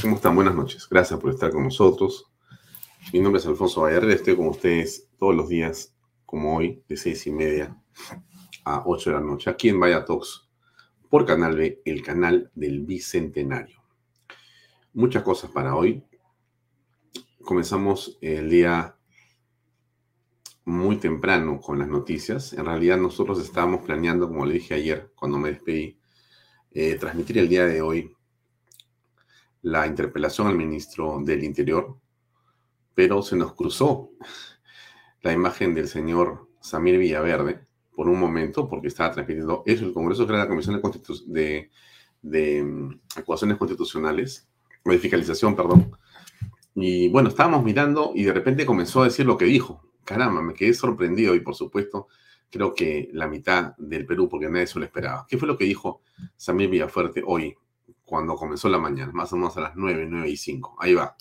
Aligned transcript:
¿Cómo 0.00 0.16
están? 0.16 0.34
Buenas 0.34 0.54
noches. 0.54 0.88
Gracias 0.88 1.20
por 1.20 1.30
estar 1.30 1.50
con 1.50 1.64
nosotros. 1.64 2.32
Mi 3.12 3.20
nombre 3.20 3.40
es 3.40 3.46
Alfonso 3.46 3.82
Vallarrera. 3.82 4.14
Estoy 4.14 4.34
con 4.34 4.48
ustedes 4.48 5.10
todos 5.18 5.34
los 5.34 5.48
días, 5.48 5.94
como 6.24 6.56
hoy, 6.56 6.82
de 6.88 6.96
seis 6.96 7.26
y 7.26 7.32
media 7.32 7.76
a 8.64 8.82
ocho 8.86 9.10
de 9.10 9.16
la 9.16 9.22
noche, 9.22 9.50
aquí 9.50 9.68
en 9.68 9.78
Vaya 9.78 10.06
por 11.10 11.26
Canal 11.26 11.56
B, 11.56 11.82
el 11.84 12.02
canal 12.02 12.50
del 12.54 12.80
Bicentenario. 12.80 13.82
Muchas 14.94 15.22
cosas 15.22 15.50
para 15.50 15.76
hoy. 15.76 16.02
Comenzamos 17.42 18.16
el 18.22 18.48
día 18.48 18.96
muy 20.64 20.96
temprano 20.96 21.60
con 21.60 21.78
las 21.78 21.88
noticias. 21.88 22.54
En 22.54 22.64
realidad 22.64 22.96
nosotros 22.96 23.38
estábamos 23.38 23.84
planeando, 23.84 24.28
como 24.28 24.46
le 24.46 24.54
dije 24.54 24.74
ayer 24.74 25.12
cuando 25.14 25.36
me 25.36 25.50
despedí, 25.50 25.98
eh, 26.70 26.94
transmitir 26.94 27.36
el 27.38 27.48
día 27.48 27.66
de 27.66 27.82
hoy 27.82 28.13
la 29.64 29.86
interpelación 29.86 30.46
al 30.46 30.56
ministro 30.56 31.20
del 31.24 31.42
Interior, 31.42 31.96
pero 32.94 33.22
se 33.22 33.36
nos 33.36 33.54
cruzó 33.54 34.10
la 35.22 35.32
imagen 35.32 35.74
del 35.74 35.88
señor 35.88 36.48
Samir 36.60 36.98
Villaverde 36.98 37.66
por 37.96 38.08
un 38.08 38.20
momento, 38.20 38.68
porque 38.68 38.88
estaba 38.88 39.12
transmitiendo 39.12 39.62
eso, 39.66 39.86
el 39.86 39.92
Congreso 39.92 40.26
crea 40.26 40.40
la 40.40 40.48
Comisión 40.48 40.80
de, 41.26 41.70
de, 42.22 42.62
mm, 42.62 43.00
Acusaciones 43.16 43.56
Constitucionales, 43.56 44.48
de 44.84 44.98
Fiscalización, 44.98 45.56
perdón. 45.56 45.96
Y 46.74 47.08
bueno, 47.08 47.30
estábamos 47.30 47.64
mirando 47.64 48.12
y 48.14 48.24
de 48.24 48.32
repente 48.32 48.66
comenzó 48.66 49.02
a 49.02 49.04
decir 49.04 49.24
lo 49.24 49.38
que 49.38 49.46
dijo 49.46 49.80
caramba, 50.04 50.42
me 50.42 50.54
quedé 50.54 50.74
sorprendido 50.74 51.34
y 51.34 51.40
por 51.40 51.54
supuesto 51.54 52.08
creo 52.50 52.74
que 52.74 53.08
la 53.12 53.26
mitad 53.26 53.74
del 53.78 54.06
Perú, 54.06 54.28
porque 54.28 54.48
nadie 54.48 54.66
se 54.66 54.78
lo 54.78 54.84
esperaba. 54.84 55.26
¿Qué 55.28 55.38
fue 55.38 55.48
lo 55.48 55.56
que 55.56 55.64
dijo 55.64 56.02
Samir 56.36 56.68
Villafuerte 56.68 57.22
hoy, 57.26 57.56
cuando 58.04 58.36
comenzó 58.36 58.68
la 58.68 58.78
mañana? 58.78 59.12
Más 59.12 59.32
o 59.32 59.36
menos 59.36 59.56
a 59.56 59.60
las 59.60 59.76
9, 59.76 60.06
9 60.08 60.28
y 60.28 60.36
5. 60.36 60.76
Ahí 60.80 60.94
va. 60.94 61.16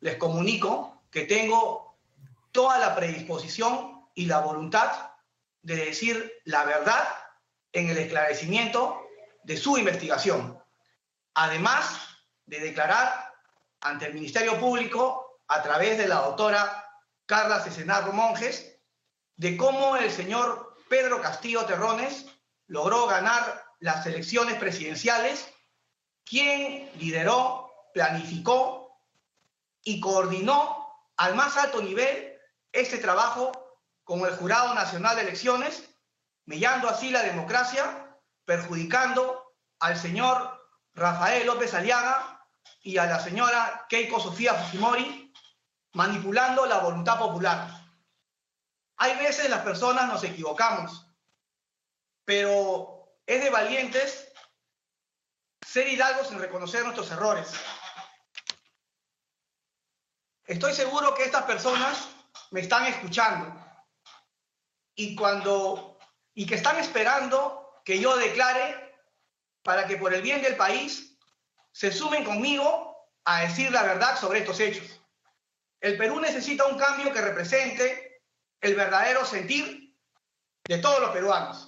Les 0.00 0.16
comunico 0.16 1.02
que 1.10 1.24
tengo 1.24 1.98
toda 2.52 2.78
la 2.78 2.94
predisposición 2.94 4.06
y 4.14 4.26
la 4.26 4.40
voluntad 4.40 5.10
de 5.62 5.76
decir 5.76 6.32
la 6.44 6.64
verdad 6.64 7.08
en 7.72 7.88
el 7.88 7.98
esclarecimiento 7.98 9.02
de 9.42 9.56
su 9.56 9.76
investigación. 9.76 10.62
Además 11.34 12.00
de 12.46 12.60
declarar 12.60 13.34
ante 13.80 14.06
el 14.06 14.14
Ministerio 14.14 14.58
Público 14.58 15.40
a 15.48 15.62
través 15.62 15.98
de 15.98 16.08
la 16.08 16.16
doctora 16.16 16.84
Carla 17.26 17.60
Cesenarro 17.60 18.12
Monjes, 18.12 18.80
de 19.36 19.56
cómo 19.56 19.96
el 19.96 20.10
señor 20.10 20.76
Pedro 20.88 21.20
Castillo 21.20 21.64
Terrones 21.64 22.26
logró 22.66 23.06
ganar 23.06 23.67
las 23.80 24.04
elecciones 24.06 24.56
presidenciales, 24.58 25.48
quien 26.24 26.90
lideró, 26.98 27.72
planificó 27.94 29.00
y 29.82 30.00
coordinó 30.00 30.86
al 31.16 31.34
más 31.34 31.56
alto 31.56 31.80
nivel 31.82 32.38
este 32.72 32.98
trabajo 32.98 33.52
con 34.04 34.20
el 34.20 34.36
Jurado 34.36 34.74
Nacional 34.74 35.16
de 35.16 35.22
Elecciones, 35.22 35.88
mellando 36.46 36.88
así 36.88 37.10
la 37.10 37.22
democracia, 37.22 38.16
perjudicando 38.44 39.54
al 39.80 39.98
señor 39.98 40.66
Rafael 40.94 41.46
López 41.46 41.74
Aliaga 41.74 42.46
y 42.82 42.98
a 42.98 43.06
la 43.06 43.20
señora 43.20 43.86
Keiko 43.88 44.20
Sofía 44.20 44.54
Fujimori, 44.54 45.32
manipulando 45.94 46.66
la 46.66 46.78
voluntad 46.78 47.18
popular. 47.18 47.68
Hay 48.96 49.16
veces 49.16 49.48
las 49.48 49.60
personas 49.60 50.08
nos 50.08 50.24
equivocamos, 50.24 51.06
pero 52.24 52.97
es 53.28 53.44
de 53.44 53.50
valientes 53.50 54.32
ser 55.64 55.86
hidalgos 55.86 56.28
sin 56.28 56.38
reconocer 56.38 56.82
nuestros 56.82 57.10
errores. 57.10 57.52
Estoy 60.46 60.72
seguro 60.72 61.14
que 61.14 61.24
estas 61.24 61.44
personas 61.44 62.08
me 62.50 62.60
están 62.60 62.86
escuchando 62.86 63.54
y 64.94 65.14
cuando 65.14 65.98
y 66.32 66.46
que 66.46 66.54
están 66.54 66.78
esperando 66.78 67.82
que 67.84 68.00
yo 68.00 68.16
declare 68.16 68.96
para 69.62 69.86
que 69.86 69.98
por 69.98 70.14
el 70.14 70.22
bien 70.22 70.40
del 70.40 70.56
país 70.56 71.18
se 71.70 71.92
sumen 71.92 72.24
conmigo 72.24 73.10
a 73.24 73.42
decir 73.42 73.70
la 73.70 73.82
verdad 73.82 74.18
sobre 74.18 74.38
estos 74.38 74.58
hechos. 74.58 75.02
El 75.80 75.98
Perú 75.98 76.18
necesita 76.18 76.64
un 76.64 76.78
cambio 76.78 77.12
que 77.12 77.20
represente 77.20 78.22
el 78.62 78.74
verdadero 78.74 79.26
sentir 79.26 79.94
de 80.64 80.78
todos 80.78 81.00
los 81.00 81.10
peruanos. 81.10 81.67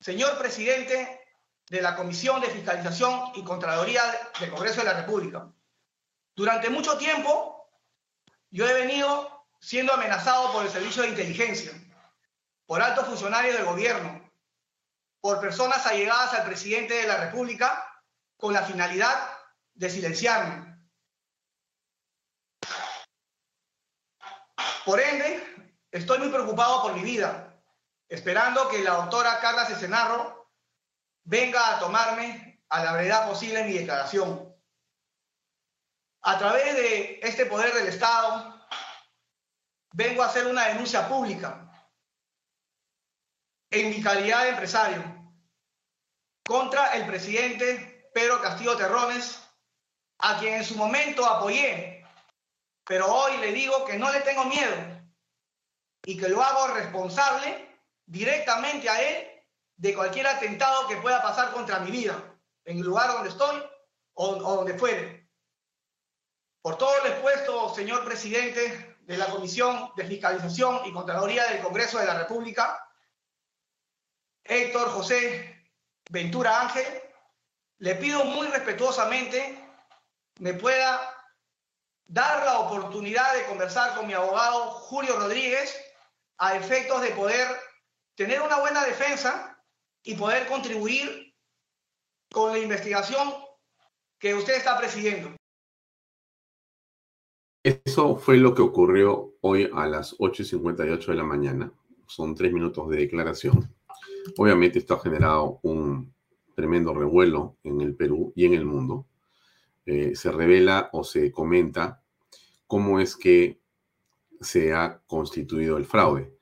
Señor 0.00 0.38
presidente 0.38 1.26
de 1.68 1.82
la 1.82 1.96
Comisión 1.96 2.40
de 2.40 2.48
Fiscalización 2.48 3.32
y 3.34 3.44
Contraloría 3.44 4.02
del 4.40 4.50
Congreso 4.50 4.80
de 4.80 4.86
la 4.86 5.00
República, 5.00 5.50
durante 6.34 6.70
mucho 6.70 6.96
tiempo 6.96 7.68
yo 8.50 8.66
he 8.66 8.72
venido 8.72 9.46
siendo 9.60 9.92
amenazado 9.92 10.52
por 10.52 10.64
el 10.64 10.70
Servicio 10.70 11.02
de 11.02 11.08
Inteligencia, 11.08 11.72
por 12.64 12.80
altos 12.80 13.06
funcionarios 13.06 13.56
del 13.56 13.66
gobierno, 13.66 14.30
por 15.20 15.40
personas 15.40 15.84
allegadas 15.86 16.32
al 16.34 16.46
presidente 16.46 16.94
de 16.94 17.06
la 17.06 17.16
República 17.16 17.84
con 18.36 18.54
la 18.54 18.62
finalidad 18.62 19.14
de 19.74 19.90
silenciarme, 19.90 20.68
Por 24.88 24.98
ende, 25.00 25.44
estoy 25.90 26.18
muy 26.18 26.30
preocupado 26.30 26.80
por 26.80 26.94
mi 26.94 27.02
vida, 27.02 27.57
esperando 28.08 28.68
que 28.68 28.82
la 28.82 28.94
doctora 28.94 29.40
Carla 29.40 29.66
Cesenarro 29.66 30.50
venga 31.24 31.76
a 31.76 31.78
tomarme 31.78 32.62
a 32.68 32.84
la 32.84 32.92
brevedad 32.92 33.28
posible 33.28 33.64
mi 33.64 33.74
declaración. 33.74 34.54
A 36.22 36.38
través 36.38 36.74
de 36.74 37.20
este 37.22 37.46
poder 37.46 37.72
del 37.74 37.88
Estado, 37.88 38.66
vengo 39.92 40.22
a 40.22 40.26
hacer 40.26 40.46
una 40.46 40.66
denuncia 40.68 41.08
pública 41.08 41.70
en 43.70 43.90
mi 43.90 44.02
calidad 44.02 44.44
de 44.44 44.48
empresario 44.50 45.02
contra 46.46 46.94
el 46.94 47.06
presidente 47.06 48.10
Pedro 48.14 48.40
Castillo 48.40 48.76
Terrones, 48.76 49.42
a 50.20 50.38
quien 50.38 50.54
en 50.54 50.64
su 50.64 50.76
momento 50.76 51.24
apoyé 51.24 51.98
pero 52.88 53.06
hoy 53.06 53.36
le 53.36 53.52
digo 53.52 53.84
que 53.84 53.98
no 53.98 54.10
le 54.10 54.22
tengo 54.22 54.46
miedo 54.46 54.74
y 56.06 56.16
que 56.16 56.30
lo 56.30 56.42
hago 56.42 56.68
responsable 56.68 57.67
directamente 58.08 58.88
a 58.88 59.00
él 59.00 59.28
de 59.76 59.94
cualquier 59.94 60.26
atentado 60.26 60.88
que 60.88 60.96
pueda 60.96 61.22
pasar 61.22 61.52
contra 61.52 61.78
mi 61.78 61.90
vida, 61.90 62.20
en 62.64 62.78
el 62.78 62.84
lugar 62.84 63.12
donde 63.12 63.28
estoy 63.28 63.62
o, 64.14 64.34
donde 64.36 64.76
fuere. 64.76 65.28
Por 66.60 66.76
todo 66.76 66.98
lo 66.98 67.06
expuesto, 67.06 67.74
señor 67.74 68.04
presidente 68.04 68.96
de 69.02 69.16
la 69.16 69.26
Comisión 69.26 69.92
de 69.96 70.04
Fiscalización 70.04 70.80
y 70.86 70.92
Contraloría 70.92 71.44
del 71.46 71.62
Congreso 71.62 71.98
de 71.98 72.06
la 72.06 72.18
República, 72.18 72.84
Héctor 74.42 74.88
José 74.90 75.64
Ventura 76.10 76.62
Ángel, 76.62 76.86
le 77.78 77.94
pido 77.94 78.24
muy 78.24 78.48
respetuosamente 78.48 79.64
me 80.38 80.54
pueda 80.54 81.14
dar 82.06 82.44
la 82.44 82.60
oportunidad 82.60 83.34
de 83.34 83.44
conversar 83.44 83.94
con 83.94 84.06
mi 84.06 84.14
abogado 84.14 84.70
Julio 84.70 85.16
Rodríguez 85.18 85.78
a 86.38 86.56
efectos 86.56 87.02
de 87.02 87.10
poder 87.10 87.67
tener 88.18 88.42
una 88.42 88.58
buena 88.58 88.84
defensa 88.84 89.62
y 90.02 90.16
poder 90.16 90.48
contribuir 90.48 91.32
con 92.32 92.50
la 92.50 92.58
investigación 92.58 93.32
que 94.18 94.34
usted 94.34 94.56
está 94.56 94.76
presidiendo. 94.76 95.36
Eso 97.62 98.16
fue 98.16 98.38
lo 98.38 98.56
que 98.56 98.62
ocurrió 98.62 99.36
hoy 99.40 99.70
a 99.72 99.86
las 99.86 100.18
8.58 100.18 101.06
de 101.06 101.14
la 101.14 101.22
mañana. 101.22 101.72
Son 102.08 102.34
tres 102.34 102.52
minutos 102.52 102.88
de 102.88 102.96
declaración. 102.96 103.72
Obviamente 104.36 104.80
esto 104.80 104.94
ha 104.94 105.00
generado 105.00 105.60
un 105.62 106.12
tremendo 106.56 106.92
revuelo 106.94 107.56
en 107.62 107.80
el 107.80 107.94
Perú 107.94 108.32
y 108.34 108.46
en 108.46 108.54
el 108.54 108.64
mundo. 108.64 109.06
Eh, 109.86 110.16
se 110.16 110.32
revela 110.32 110.90
o 110.92 111.04
se 111.04 111.30
comenta 111.30 112.02
cómo 112.66 112.98
es 112.98 113.14
que 113.14 113.60
se 114.40 114.72
ha 114.72 115.00
constituido 115.06 115.76
el 115.76 115.84
fraude. 115.84 116.37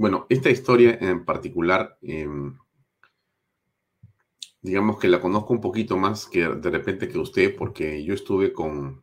Bueno, 0.00 0.24
esta 0.30 0.48
historia 0.48 0.96
en 0.98 1.26
particular, 1.26 1.98
em, 2.00 2.56
digamos 4.62 4.98
que 4.98 5.08
la 5.08 5.20
conozco 5.20 5.52
un 5.52 5.60
poquito 5.60 5.98
más 5.98 6.24
que 6.24 6.48
de 6.48 6.70
repente 6.70 7.06
que 7.06 7.18
usted, 7.18 7.54
porque 7.54 8.02
yo 8.02 8.14
estuve 8.14 8.50
con 8.54 9.02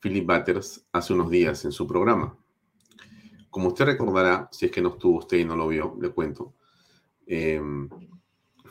Philip 0.00 0.26
Batters 0.26 0.84
hace 0.90 1.12
unos 1.12 1.30
días 1.30 1.64
en 1.64 1.70
su 1.70 1.86
programa. 1.86 2.36
Como 3.48 3.68
usted 3.68 3.84
recordará, 3.84 4.48
si 4.50 4.66
es 4.66 4.72
que 4.72 4.82
no 4.82 4.88
estuvo 4.88 5.18
usted 5.18 5.38
y 5.38 5.44
no 5.44 5.54
lo 5.54 5.68
vio, 5.68 5.96
le 6.00 6.08
cuento. 6.08 6.56
Em, 7.24 7.88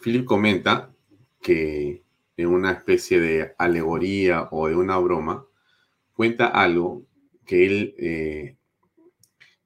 Philip 0.04 0.26
comenta 0.26 0.94
que 1.42 2.04
en 2.36 2.48
una 2.48 2.72
especie 2.74 3.22
de 3.22 3.56
alegoría 3.58 4.50
o 4.52 4.68
de 4.68 4.76
una 4.76 4.98
broma, 4.98 5.46
cuenta 6.12 6.48
algo 6.48 7.06
que 7.46 7.66
él 7.66 7.96
eh, 8.00 8.58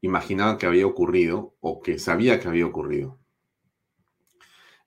imaginaba 0.06 0.58
que 0.58 0.66
había 0.66 0.88
ocurrido 0.88 1.56
o 1.60 1.82
que 1.82 2.00
sabía 2.00 2.40
que 2.40 2.48
había 2.48 2.66
ocurrido. 2.66 3.20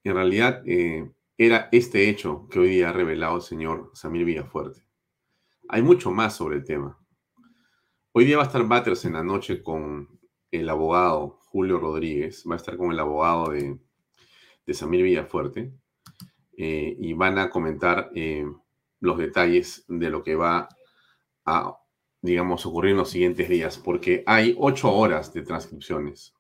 En 0.05 0.15
realidad, 0.15 0.63
eh, 0.67 1.11
era 1.37 1.69
este 1.73 2.09
hecho 2.09 2.49
que 2.49 2.61
hoy 2.61 2.69
día 2.71 2.91
ha 2.91 2.93
revelado 2.93 3.37
el 3.37 3.43
señor 3.43 3.91
Samir 3.95 4.25
Villafuerte. 4.25 4.83
Hay 5.69 5.83
mucho 5.83 6.11
más 6.11 6.37
sobre 6.37 6.57
el 6.57 6.65
tema. 6.65 6.99
Hoy 8.13 8.25
día 8.25 8.39
va 8.39 8.45
a 8.45 8.47
estar 8.47 8.67
Batters 8.67 9.05
en 9.05 9.13
la 9.13 9.23
noche 9.23 9.63
con 9.63 10.09
el 10.51 10.69
abogado 10.69 11.39
Julio 11.51 11.79
Rodríguez, 11.79 12.45
va 12.49 12.55
a 12.55 12.57
estar 12.57 12.77
con 12.77 12.91
el 12.91 12.99
abogado 12.99 13.51
de, 13.51 13.79
Samir 14.75 15.03
Villafuerte 15.03 15.73
eh, 16.57 16.95
y 16.99 17.15
van 17.15 17.39
a 17.39 17.49
comentar 17.49 18.11
eh, 18.15 18.47
los 19.01 19.17
detalles 19.17 19.85
de 19.89 20.11
lo 20.11 20.23
que 20.23 20.35
va 20.35 20.69
a, 21.47 21.78
digamos, 22.23 22.67
ocurrir 22.67 22.93
en 22.93 22.99
los 22.99 23.11
siguientes 23.11 23.49
días, 23.49 23.79
porque 23.79 24.23
hay 24.27 24.55
ocho 24.59 24.93
horas 24.93 25.33
de 25.33 25.43
transcripciones. 25.43 26.35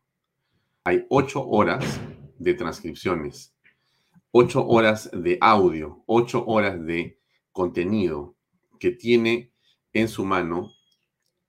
Hay 0.84 1.06
ocho 1.10 1.46
horas 1.46 2.00
de 2.38 2.54
transcripciones, 2.54 3.54
ocho 4.30 4.66
horas 4.66 5.10
de 5.12 5.38
audio, 5.40 6.02
ocho 6.06 6.44
horas 6.46 6.84
de 6.84 7.18
contenido 7.52 8.36
que 8.78 8.92
tiene 8.92 9.52
en 9.92 10.08
su 10.08 10.24
mano 10.24 10.72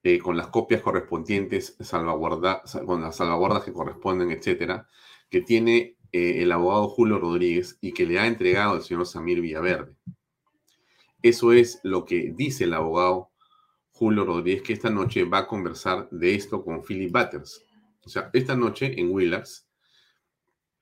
eh, 0.04 0.20
con 0.20 0.38
las 0.38 0.48
copias 0.48 0.82
correspondientes, 0.82 1.76
salvaguarda, 1.80 2.64
con 2.86 3.02
las 3.02 3.18
salvaguardas 3.18 3.64
que 3.64 3.74
corresponden, 3.74 4.32
etcétera, 4.32 4.88
que 5.30 5.42
tiene 5.42 5.98
eh, 6.12 6.42
el 6.42 6.52
abogado 6.52 6.90
Julio 6.90 7.20
Rodríguez 7.20 7.78
y 7.82 7.92
que 7.94 8.06
le 8.06 8.20
ha 8.20 8.26
entregado 8.26 8.76
el 8.76 8.82
señor 8.82 9.06
Samir 9.06 9.42
Villaverde. 9.42 9.94
Eso 11.22 11.52
es 11.52 11.80
lo 11.84 12.06
que 12.06 12.34
dice 12.36 12.64
el 12.64 12.74
abogado 12.74 13.30
Julio 14.00 14.24
Rodríguez, 14.24 14.62
que 14.62 14.72
esta 14.72 14.90
noche 14.90 15.26
va 15.26 15.40
a 15.40 15.48
conversar 15.48 16.08
de 16.10 16.34
esto 16.34 16.64
con 16.64 16.82
Philip 16.82 17.12
Butters. 17.12 17.66
O 18.06 18.08
sea, 18.08 18.30
esta 18.32 18.56
noche 18.56 18.98
en 18.98 19.12
Willax, 19.12 19.68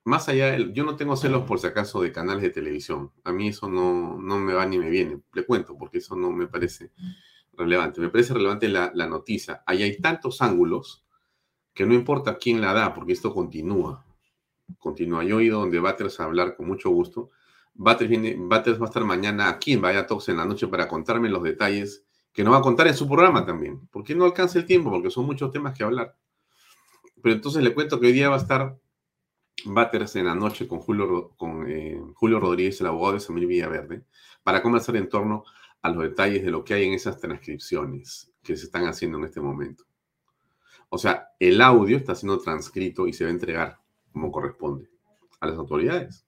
más 0.03 0.29
allá, 0.29 0.51
de, 0.51 0.71
yo 0.71 0.83
no 0.83 0.95
tengo 0.95 1.17
celos 1.17 1.43
por 1.47 1.59
si 1.59 1.65
acaso 1.65 1.99
de 2.03 2.11
canales 2.11 2.43
de 2.43 2.51
televisión. 2.51 3.11
A 3.23 3.31
mí 3.31 3.47
eso 3.47 3.67
no, 3.67 4.21
no 4.21 4.37
me 4.37 4.53
va 4.53 4.67
ni 4.67 4.77
me 4.77 4.91
viene. 4.91 5.19
Le 5.33 5.43
cuento, 5.47 5.75
porque 5.75 5.97
eso 5.97 6.15
no 6.15 6.31
me 6.31 6.45
parece 6.45 6.91
relevante. 7.53 8.01
Me 8.01 8.09
parece 8.09 8.35
relevante 8.35 8.67
la, 8.69 8.91
noticia. 9.07 9.63
Ahí 9.65 9.81
hay 9.81 9.97
tantos 9.97 10.43
ángulos 10.43 11.03
que 11.73 11.87
no 11.87 11.95
importa 11.95 12.37
quién 12.37 12.61
la 12.61 12.71
da, 12.71 12.93
porque 12.93 13.13
esto 13.13 13.33
continúa. 13.33 14.05
Continúa. 14.77 15.23
Yo 15.23 15.39
he 15.39 15.45
ido 15.45 15.61
donde 15.61 15.79
Batters 15.79 16.19
a 16.19 16.25
hablar 16.25 16.55
con 16.55 16.67
mucho 16.67 16.91
gusto. 16.91 17.31
Batters, 17.73 18.11
viene, 18.11 18.37
va 18.37 18.57
a 18.57 18.85
estar 18.85 19.03
mañana 19.05 19.49
aquí 19.49 19.73
en 19.73 19.81
Vaya 19.81 20.05
Talks 20.05 20.29
en 20.29 20.37
la 20.37 20.45
noche 20.45 20.67
para 20.67 20.87
contarme 20.87 21.29
los 21.29 21.41
detalles 21.41 22.06
que 22.37 22.43
nos 22.43 22.53
va 22.53 22.59
a 22.59 22.61
contar 22.61 22.85
en 22.85 22.93
su 22.93 23.07
programa 23.07 23.43
también. 23.47 23.87
¿Por 23.87 24.03
qué 24.03 24.13
no 24.13 24.23
alcanza 24.23 24.59
el 24.59 24.65
tiempo? 24.67 24.91
Porque 24.91 25.09
son 25.09 25.25
muchos 25.25 25.51
temas 25.51 25.75
que 25.75 25.83
hablar. 25.83 26.15
Pero 27.19 27.33
entonces 27.33 27.63
le 27.63 27.73
cuento 27.73 27.99
que 27.99 28.05
hoy 28.05 28.13
día 28.13 28.29
va 28.29 28.35
a 28.35 28.37
estar 28.37 28.77
Batters 29.65 30.17
en 30.17 30.25
la 30.25 30.35
noche 30.35 30.67
con 30.67 30.77
Julio, 30.77 31.31
con, 31.35 31.67
eh, 31.67 31.99
Julio 32.13 32.39
Rodríguez, 32.39 32.79
el 32.79 32.85
abogado 32.85 33.15
de 33.15 33.21
Samir 33.21 33.47
Villaverde, 33.47 34.05
para 34.43 34.61
conversar 34.61 34.97
en 34.97 35.09
torno 35.09 35.45
a 35.81 35.89
los 35.89 36.03
detalles 36.03 36.45
de 36.45 36.51
lo 36.51 36.63
que 36.63 36.75
hay 36.75 36.83
en 36.83 36.93
esas 36.93 37.19
transcripciones 37.19 38.31
que 38.43 38.55
se 38.55 38.65
están 38.65 38.85
haciendo 38.85 39.17
en 39.17 39.23
este 39.23 39.41
momento. 39.41 39.85
O 40.89 40.99
sea, 40.99 41.29
el 41.39 41.59
audio 41.59 41.97
está 41.97 42.13
siendo 42.13 42.37
transcrito 42.37 43.07
y 43.07 43.13
se 43.13 43.23
va 43.23 43.31
a 43.31 43.33
entregar 43.33 43.79
como 44.11 44.31
corresponde 44.31 44.91
a 45.39 45.47
las 45.47 45.57
autoridades. 45.57 46.27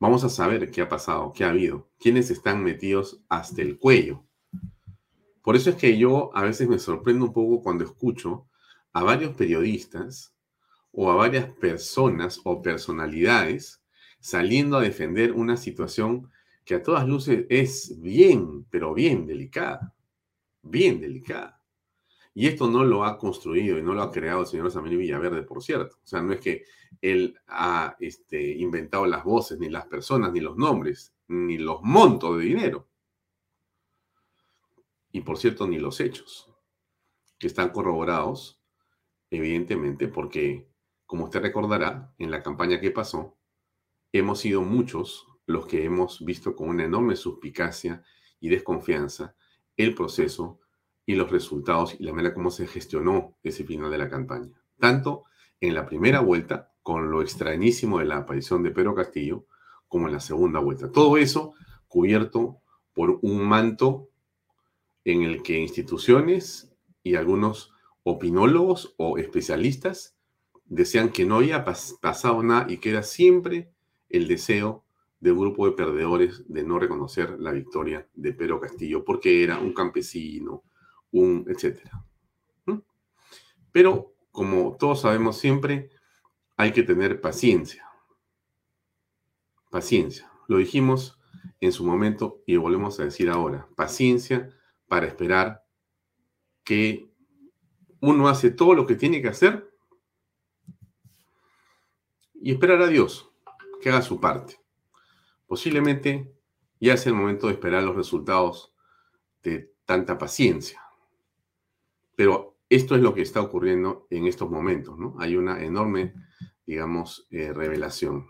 Vamos 0.00 0.24
a 0.24 0.30
saber 0.30 0.70
qué 0.70 0.80
ha 0.80 0.88
pasado, 0.88 1.34
qué 1.34 1.44
ha 1.44 1.50
habido, 1.50 1.90
quiénes 1.98 2.30
están 2.30 2.64
metidos 2.64 3.22
hasta 3.28 3.60
el 3.60 3.78
cuello. 3.78 4.24
Por 5.44 5.56
eso 5.56 5.68
es 5.68 5.76
que 5.76 5.98
yo 5.98 6.34
a 6.34 6.42
veces 6.42 6.66
me 6.66 6.78
sorprendo 6.78 7.26
un 7.26 7.34
poco 7.34 7.62
cuando 7.62 7.84
escucho 7.84 8.48
a 8.94 9.02
varios 9.02 9.36
periodistas 9.36 10.34
o 10.90 11.10
a 11.10 11.16
varias 11.16 11.50
personas 11.50 12.40
o 12.44 12.62
personalidades 12.62 13.82
saliendo 14.20 14.78
a 14.78 14.80
defender 14.80 15.32
una 15.32 15.58
situación 15.58 16.30
que 16.64 16.76
a 16.76 16.82
todas 16.82 17.06
luces 17.06 17.44
es 17.50 18.00
bien, 18.00 18.64
pero 18.70 18.94
bien 18.94 19.26
delicada, 19.26 19.94
bien 20.62 20.98
delicada. 20.98 21.60
Y 22.32 22.46
esto 22.46 22.70
no 22.70 22.82
lo 22.82 23.04
ha 23.04 23.18
construido 23.18 23.78
y 23.78 23.82
no 23.82 23.92
lo 23.92 24.00
ha 24.00 24.10
creado 24.10 24.40
el 24.40 24.46
señor 24.46 24.70
Samir 24.70 24.96
Villaverde, 24.96 25.42
por 25.42 25.62
cierto. 25.62 25.98
O 26.02 26.06
sea, 26.06 26.22
no 26.22 26.32
es 26.32 26.40
que 26.40 26.64
él 27.02 27.38
ha 27.48 27.96
este, 28.00 28.56
inventado 28.56 29.04
las 29.04 29.22
voces, 29.22 29.58
ni 29.58 29.68
las 29.68 29.86
personas, 29.88 30.32
ni 30.32 30.40
los 30.40 30.56
nombres, 30.56 31.12
ni 31.28 31.58
los 31.58 31.82
montos 31.82 32.38
de 32.38 32.44
dinero. 32.44 32.88
Y 35.14 35.20
por 35.20 35.38
cierto, 35.38 35.68
ni 35.68 35.78
los 35.78 36.00
hechos, 36.00 36.52
que 37.38 37.46
están 37.46 37.68
corroborados, 37.68 38.60
evidentemente, 39.30 40.08
porque, 40.08 40.68
como 41.06 41.26
usted 41.26 41.40
recordará, 41.40 42.12
en 42.18 42.32
la 42.32 42.42
campaña 42.42 42.80
que 42.80 42.90
pasó, 42.90 43.38
hemos 44.10 44.40
sido 44.40 44.62
muchos 44.62 45.28
los 45.46 45.68
que 45.68 45.84
hemos 45.84 46.24
visto 46.24 46.56
con 46.56 46.68
una 46.68 46.86
enorme 46.86 47.14
suspicacia 47.14 48.02
y 48.40 48.48
desconfianza 48.48 49.36
el 49.76 49.94
proceso 49.94 50.58
y 51.06 51.14
los 51.14 51.30
resultados 51.30 51.94
y 51.96 52.02
la 52.02 52.12
manera 52.12 52.34
como 52.34 52.50
se 52.50 52.66
gestionó 52.66 53.38
ese 53.44 53.62
final 53.62 53.92
de 53.92 53.98
la 53.98 54.10
campaña. 54.10 54.50
Tanto 54.80 55.26
en 55.60 55.74
la 55.74 55.86
primera 55.86 56.18
vuelta, 56.18 56.72
con 56.82 57.12
lo 57.12 57.22
extrañísimo 57.22 58.00
de 58.00 58.06
la 58.06 58.16
aparición 58.16 58.64
de 58.64 58.72
Pedro 58.72 58.96
Castillo, 58.96 59.46
como 59.86 60.08
en 60.08 60.14
la 60.14 60.20
segunda 60.20 60.58
vuelta. 60.58 60.90
Todo 60.90 61.18
eso 61.18 61.54
cubierto 61.86 62.62
por 62.92 63.20
un 63.22 63.46
manto 63.46 64.10
en 65.04 65.22
el 65.22 65.42
que 65.42 65.58
instituciones 65.58 66.72
y 67.02 67.14
algunos 67.14 67.72
opinólogos 68.02 68.94
o 68.96 69.18
especialistas 69.18 70.16
desean 70.64 71.10
que 71.10 71.24
no 71.24 71.38
haya 71.38 71.64
pasado 71.64 72.42
nada 72.42 72.66
y 72.70 72.78
que 72.78 72.90
era 72.90 73.02
siempre 73.02 73.70
el 74.08 74.28
deseo 74.28 74.84
de 75.20 75.32
un 75.32 75.40
grupo 75.40 75.66
de 75.66 75.72
perdedores 75.72 76.44
de 76.48 76.64
no 76.64 76.78
reconocer 76.78 77.38
la 77.40 77.52
victoria 77.52 78.08
de 78.14 78.32
Pedro 78.32 78.60
Castillo 78.60 79.04
porque 79.04 79.42
era 79.42 79.58
un 79.58 79.72
campesino, 79.72 80.62
un 81.12 81.46
etcétera. 81.48 82.04
Pero 83.72 84.14
como 84.30 84.76
todos 84.78 85.00
sabemos 85.00 85.38
siempre, 85.38 85.90
hay 86.56 86.72
que 86.72 86.82
tener 86.82 87.20
paciencia. 87.20 87.84
Paciencia. 89.70 90.30
Lo 90.46 90.58
dijimos 90.58 91.18
en 91.60 91.72
su 91.72 91.84
momento 91.84 92.42
y 92.46 92.56
volvemos 92.56 93.00
a 93.00 93.04
decir 93.04 93.30
ahora. 93.30 93.66
Paciencia 93.74 94.50
para 94.94 95.08
esperar 95.08 95.66
que 96.62 97.10
uno 97.98 98.28
hace 98.28 98.52
todo 98.52 98.76
lo 98.76 98.86
que 98.86 98.94
tiene 98.94 99.20
que 99.20 99.26
hacer 99.26 99.68
y 102.34 102.52
esperar 102.52 102.80
a 102.80 102.86
Dios 102.86 103.28
que 103.82 103.88
haga 103.88 104.02
su 104.02 104.20
parte. 104.20 104.60
Posiblemente 105.48 106.32
ya 106.78 106.94
es 106.94 107.04
el 107.08 107.14
momento 107.14 107.48
de 107.48 107.54
esperar 107.54 107.82
los 107.82 107.96
resultados 107.96 108.72
de 109.42 109.74
tanta 109.84 110.16
paciencia. 110.16 110.80
Pero 112.14 112.56
esto 112.68 112.94
es 112.94 113.02
lo 113.02 113.14
que 113.14 113.22
está 113.22 113.40
ocurriendo 113.40 114.06
en 114.10 114.28
estos 114.28 114.48
momentos, 114.48 114.96
¿no? 114.96 115.16
Hay 115.18 115.34
una 115.34 115.60
enorme, 115.60 116.14
digamos, 116.64 117.26
eh, 117.32 117.52
revelación. 117.52 118.28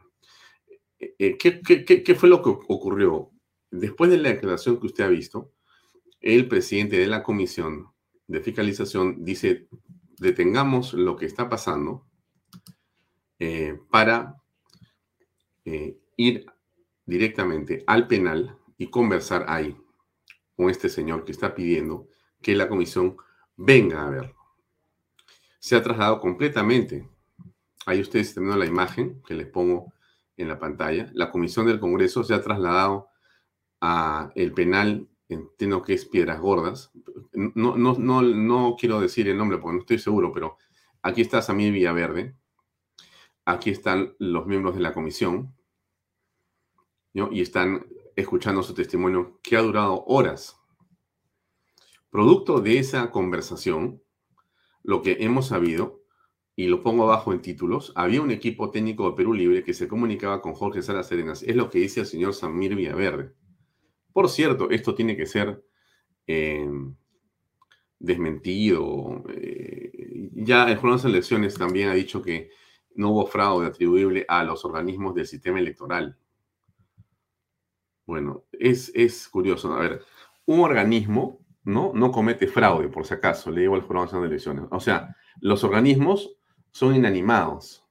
Eh, 0.99 1.14
eh, 1.18 1.37
¿qué, 1.37 1.61
qué 1.85 2.14
fue 2.14 2.30
lo 2.30 2.42
que 2.42 2.49
ocurrió? 2.49 3.33
Después 3.71 4.11
de 4.11 4.16
la 4.16 4.30
declaración 4.30 4.80
que 4.80 4.87
usted 4.87 5.04
ha 5.04 5.09
visto, 5.09 5.53
el 6.25 6.49
presidente 6.49 6.97
de 6.99 7.07
la 7.07 7.23
comisión 7.23 7.93
de 8.26 8.40
fiscalización 8.40 9.23
dice, 9.26 9.69
detengamos 10.19 10.95
lo 10.95 11.16
que 11.16 11.26
está 11.26 11.50
pasando 11.50 12.07
para 13.90 14.40
ir 16.16 16.47
directamente 17.04 17.85
al 17.87 18.07
penal 18.09 18.57
y 18.78 18.88
conversar 18.88 19.45
ahí 19.49 19.76
con 20.57 20.71
este 20.71 20.88
señor 20.88 21.26
que 21.26 21.33
está 21.33 21.54
pidiendo 21.54 22.09
que 22.40 22.57
la 22.57 22.71
comisión 22.71 23.19
venga 23.57 24.07
a 24.07 24.11
verlo. 24.11 24.37
Se 25.59 25.76
ha 25.76 25.83
trasladado 25.83 26.21
completamente. 26.21 27.07
Ahí 27.85 28.00
ustedes 28.00 28.28
están 28.28 28.45
viendo 28.45 28.59
la 28.59 28.66
imagen 28.66 29.21
que 29.26 29.35
les 29.35 29.47
pongo 29.47 29.93
en 30.38 30.49
la 30.49 30.59
pantalla. 30.59 31.11
La 31.12 31.31
comisión 31.31 31.66
del 31.66 31.81
Congreso 31.81 32.25
se 32.25 32.33
ha 32.33 32.40
trasladado 32.40 33.09
a 33.83 34.31
el 34.35 34.54
penal, 34.54 35.07
entiendo 35.28 35.83
que 35.83 35.95
es 35.95 36.04
Piedras 36.04 36.40
Gordas. 36.40 36.93
No, 37.33 37.76
no, 37.76 37.95
no, 37.99 38.23
no 38.23 38.76
quiero 38.78 39.00
decir 39.00 39.28
el 39.28 39.37
nombre 39.37 39.59
porque 39.59 39.75
no 39.75 39.81
estoy 39.81 39.99
seguro, 39.99 40.33
pero 40.33 40.57
aquí 41.02 41.21
está 41.21 41.43
Samir 41.43 41.73
Villaverde. 41.73 42.37
Aquí 43.45 43.71
están 43.71 44.14
los 44.19 44.47
miembros 44.47 44.75
de 44.75 44.81
la 44.81 44.95
comisión 44.95 45.54
y 47.12 47.40
están 47.40 47.87
escuchando 48.16 48.62
su 48.62 48.75
testimonio 48.75 49.38
que 49.43 49.57
ha 49.57 49.62
durado 49.62 50.04
horas. 50.07 50.57
Producto 52.11 52.61
de 52.61 52.78
esa 52.78 53.11
conversación, 53.11 54.02
lo 54.83 55.02
que 55.02 55.19
hemos 55.21 55.49
sabido, 55.49 56.04
y 56.57 56.69
lo 56.69 56.83
pongo 56.83 57.04
abajo 57.04 57.33
en 57.33 57.43
títulos, 57.43 57.93
había 57.97 58.23
un 58.23 58.31
equipo 58.31 58.71
técnico 58.71 59.11
de 59.11 59.16
Perú 59.16 59.35
Libre 59.35 59.64
que 59.64 59.75
se 59.75 59.88
comunicaba 59.88 60.40
con 60.40 60.54
Jorge 60.54 60.83
Salas 60.83 61.09
Serenas. 61.09 61.43
Es 61.43 61.57
lo 61.57 61.69
que 61.69 61.81
dice 61.81 62.00
el 62.00 62.07
señor 62.07 62.35
Samir 62.35 62.76
Villaverde. 62.76 63.35
Por 64.14 64.30
cierto, 64.30 64.71
esto 64.71 64.94
tiene 64.94 65.16
que 65.16 65.26
ser 65.26 65.64
eh, 66.28 66.71
desmentido. 67.99 69.25
Eh, 69.28 70.30
ya 70.35 70.71
el 70.71 70.76
Jornal 70.76 71.02
de 71.02 71.09
Elecciones 71.09 71.54
también 71.56 71.88
ha 71.88 71.94
dicho 71.94 72.23
que 72.23 72.50
no 72.94 73.11
hubo 73.11 73.26
fraude 73.26 73.66
atribuible 73.66 74.25
a 74.28 74.44
los 74.44 74.64
organismos 74.64 75.16
del 75.16 75.26
sistema 75.26 75.59
electoral. 75.59 76.16
Bueno, 78.06 78.44
es, 78.52 78.92
es 78.94 79.28
curioso. 79.28 79.75
A 79.75 79.80
ver, 79.80 80.04
un 80.47 80.61
organismo 80.61 81.44
¿no? 81.64 81.90
no 81.92 82.12
comete 82.12 82.47
fraude, 82.47 82.88
por 82.88 83.04
si 83.04 83.14
acaso, 83.14 83.50
le 83.50 83.62
digo 83.62 83.75
al 83.75 83.83
Jurado 83.83 84.04
Nacional 84.04 84.28
de 84.28 84.35
Elecciones. 84.37 84.66
O 84.71 84.78
sea, 84.78 85.16
los 85.40 85.64
organismos 85.64 86.37
son 86.71 86.94
inanimados. 86.94 87.85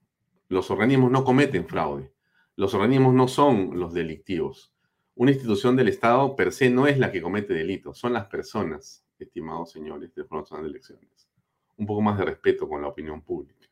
Los 0.48 0.72
organismos 0.72 1.12
no 1.12 1.26
cometen 1.26 1.68
fraude. 1.68 2.14
Los 2.56 2.74
organismos 2.74 3.14
no 3.14 3.28
son 3.28 3.78
los 3.78 3.94
delictivos. 3.94 4.73
Una 5.16 5.32
institución 5.32 5.76
del 5.76 5.90
Estado 5.90 6.36
per 6.36 6.52
se 6.52 6.70
no 6.70 6.88
es 6.88 6.98
la 6.98 7.12
que 7.12 7.22
comete 7.22 7.54
delitos, 7.54 8.00
son 8.00 8.14
las 8.14 8.26
personas, 8.26 9.06
estimados 9.20 9.72
señores 9.72 10.14
del 10.16 10.26
Nacional 10.30 10.66
de 10.66 10.70
Elecciones. 10.72 11.30
Un 11.78 11.86
poco 11.86 12.02
más 12.02 12.18
de 12.18 12.26
respeto 12.26 12.68
con 12.68 12.82
la 12.82 12.88
opinión 12.88 13.22
pública. 13.22 13.68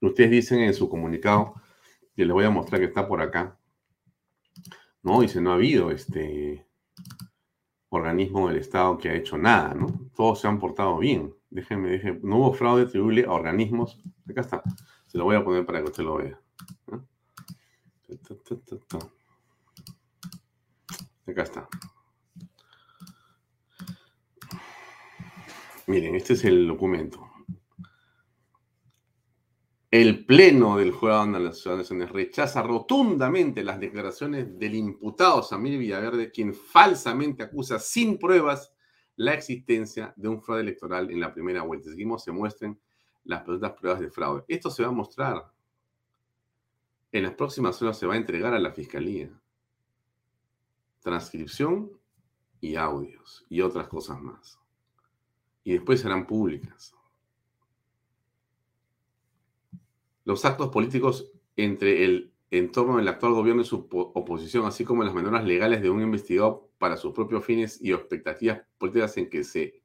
Ustedes 0.00 0.30
dicen 0.30 0.60
en 0.60 0.74
su 0.74 0.88
comunicado, 0.88 1.54
que 2.14 2.24
les 2.24 2.32
voy 2.32 2.44
a 2.44 2.50
mostrar 2.50 2.80
que 2.80 2.86
está 2.86 3.06
por 3.06 3.20
acá, 3.20 3.58
¿no? 5.02 5.20
Dice, 5.20 5.40
no 5.40 5.52
ha 5.52 5.54
habido 5.54 5.90
este 5.90 6.66
organismo 7.88 8.48
del 8.48 8.58
Estado 8.58 8.98
que 8.98 9.10
ha 9.10 9.14
hecho 9.14 9.38
nada, 9.38 9.74
¿no? 9.74 10.10
Todos 10.14 10.40
se 10.40 10.48
han 10.48 10.58
portado 10.58 10.98
bien. 10.98 11.34
Déjenme, 11.50 11.90
déjenme. 11.90 12.20
No 12.22 12.38
hubo 12.38 12.54
fraude 12.54 12.84
atribuible 12.84 13.24
a 13.26 13.32
organismos. 13.32 14.00
Acá 14.28 14.40
está. 14.40 14.62
Se 15.06 15.18
lo 15.18 15.24
voy 15.24 15.36
a 15.36 15.44
poner 15.44 15.66
para 15.66 15.80
que 15.80 15.90
usted 15.90 16.02
lo 16.02 16.16
vea. 16.16 16.40
Acá 21.32 21.42
está. 21.44 21.68
Miren, 25.86 26.14
este 26.14 26.34
es 26.34 26.44
el 26.44 26.68
documento. 26.68 27.26
El 29.90 30.24
Pleno 30.24 30.76
del 30.76 30.92
Jurado 30.92 31.26
de 31.32 31.40
las 31.40 31.66
Naciones 31.66 32.10
rechaza 32.10 32.62
rotundamente 32.62 33.64
las 33.64 33.80
declaraciones 33.80 34.58
del 34.58 34.74
imputado 34.74 35.42
Samir 35.42 35.78
Villaverde, 35.78 36.30
quien 36.30 36.54
falsamente 36.54 37.42
acusa 37.42 37.78
sin 37.78 38.18
pruebas 38.18 38.72
la 39.16 39.34
existencia 39.34 40.12
de 40.16 40.28
un 40.28 40.42
fraude 40.42 40.62
electoral 40.62 41.10
en 41.10 41.20
la 41.20 41.32
primera 41.32 41.62
vuelta. 41.62 41.90
Seguimos, 41.90 42.24
se 42.24 42.32
muestren 42.32 42.78
las 43.24 43.42
pruebas 43.42 44.00
de 44.00 44.10
fraude. 44.10 44.44
Esto 44.48 44.70
se 44.70 44.82
va 44.82 44.88
a 44.88 44.92
mostrar. 44.92 45.50
En 47.10 47.22
las 47.22 47.34
próximas 47.34 47.80
horas 47.82 47.98
se 47.98 48.06
va 48.06 48.14
a 48.14 48.18
entregar 48.18 48.54
a 48.54 48.58
la 48.58 48.72
Fiscalía. 48.72 49.30
Transcripción 51.02 51.90
y 52.60 52.76
audios 52.76 53.44
y 53.48 53.60
otras 53.60 53.88
cosas 53.88 54.20
más. 54.20 54.58
Y 55.64 55.72
después 55.72 56.00
serán 56.00 56.26
públicas. 56.26 56.94
los 60.24 60.44
actos 60.44 60.68
políticos 60.68 61.30
entre 61.56 62.04
el 62.04 62.32
entorno 62.50 62.96
del 62.96 63.08
actual 63.08 63.32
gobierno 63.32 63.62
y 63.62 63.64
su 63.64 63.88
oposición, 63.90 64.66
así 64.66 64.84
como 64.84 65.04
las 65.04 65.14
menoras 65.14 65.44
legales 65.44 65.82
de 65.82 65.90
un 65.90 66.02
investigado 66.02 66.68
para 66.78 66.96
sus 66.96 67.12
propios 67.12 67.44
fines 67.44 67.80
y 67.80 67.92
expectativas 67.92 68.62
políticas 68.78 69.16
en 69.16 69.30
que 69.30 69.44
se 69.44 69.82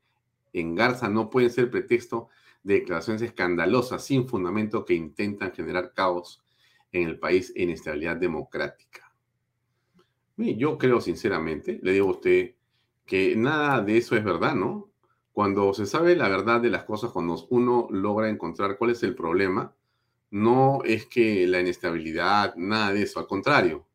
engarza, 0.53 1.09
no 1.09 1.29
pueden 1.29 1.49
ser 1.49 1.71
pretexto 1.71 2.29
de 2.63 2.75
declaraciones 2.75 3.21
escandalosas 3.21 4.03
sin 4.03 4.27
fundamento 4.27 4.83
que 4.83 4.93
intentan 4.93 5.53
generar 5.53 5.93
caos 5.93 6.43
en 6.91 7.07
el 7.07 7.19
país 7.19 7.53
en 7.55 7.69
inestabilidad 7.69 8.17
democrática. 8.17 9.06
Yo 10.37 10.77
creo 10.77 11.01
sinceramente, 11.01 11.79
le 11.81 11.93
digo 11.93 12.09
a 12.09 12.11
usted, 12.11 12.55
que 13.05 13.35
nada 13.35 13.81
de 13.81 13.97
eso 13.97 14.15
es 14.15 14.23
verdad, 14.23 14.53
¿no? 14.53 14.89
Cuando 15.31 15.73
se 15.73 15.85
sabe 15.85 16.15
la 16.15 16.29
verdad 16.29 16.61
de 16.61 16.69
las 16.69 16.83
cosas, 16.83 17.11
cuando 17.11 17.47
uno 17.49 17.87
logra 17.89 18.29
encontrar 18.29 18.77
cuál 18.77 18.91
es 18.91 19.03
el 19.03 19.15
problema, 19.15 19.73
no 20.29 20.83
es 20.83 21.05
que 21.05 21.47
la 21.47 21.61
inestabilidad, 21.61 22.55
nada 22.55 22.91
de 22.91 23.03
eso, 23.03 23.19
al 23.19 23.27
contrario, 23.27 23.87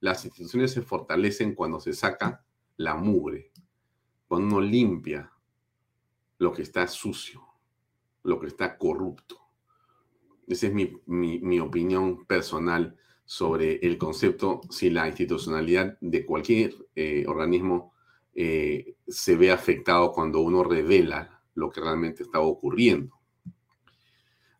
las 0.00 0.24
instituciones 0.24 0.72
se 0.72 0.82
fortalecen 0.82 1.54
cuando 1.54 1.78
se 1.80 1.92
saca 1.92 2.44
la 2.76 2.94
mugre, 2.94 3.52
cuando 4.26 4.46
uno 4.56 4.60
limpia 4.60 5.30
lo 6.38 6.52
que 6.52 6.62
está 6.62 6.86
sucio, 6.86 7.42
lo 8.22 8.40
que 8.40 8.46
está 8.46 8.78
corrupto. 8.78 9.38
Esa 10.46 10.68
es 10.68 10.72
mi, 10.72 11.60
opinión 11.60 12.24
personal 12.24 12.96
sobre 13.30 13.78
el 13.86 13.96
concepto 13.96 14.60
si 14.70 14.90
la 14.90 15.06
institucionalidad 15.06 15.96
de 16.00 16.26
cualquier 16.26 16.74
eh, 16.96 17.24
organismo 17.28 17.94
eh, 18.34 18.96
se 19.06 19.36
ve 19.36 19.52
afectado 19.52 20.10
cuando 20.10 20.40
uno 20.40 20.64
revela 20.64 21.40
lo 21.54 21.70
que 21.70 21.80
realmente 21.80 22.24
está 22.24 22.40
ocurriendo 22.40 23.20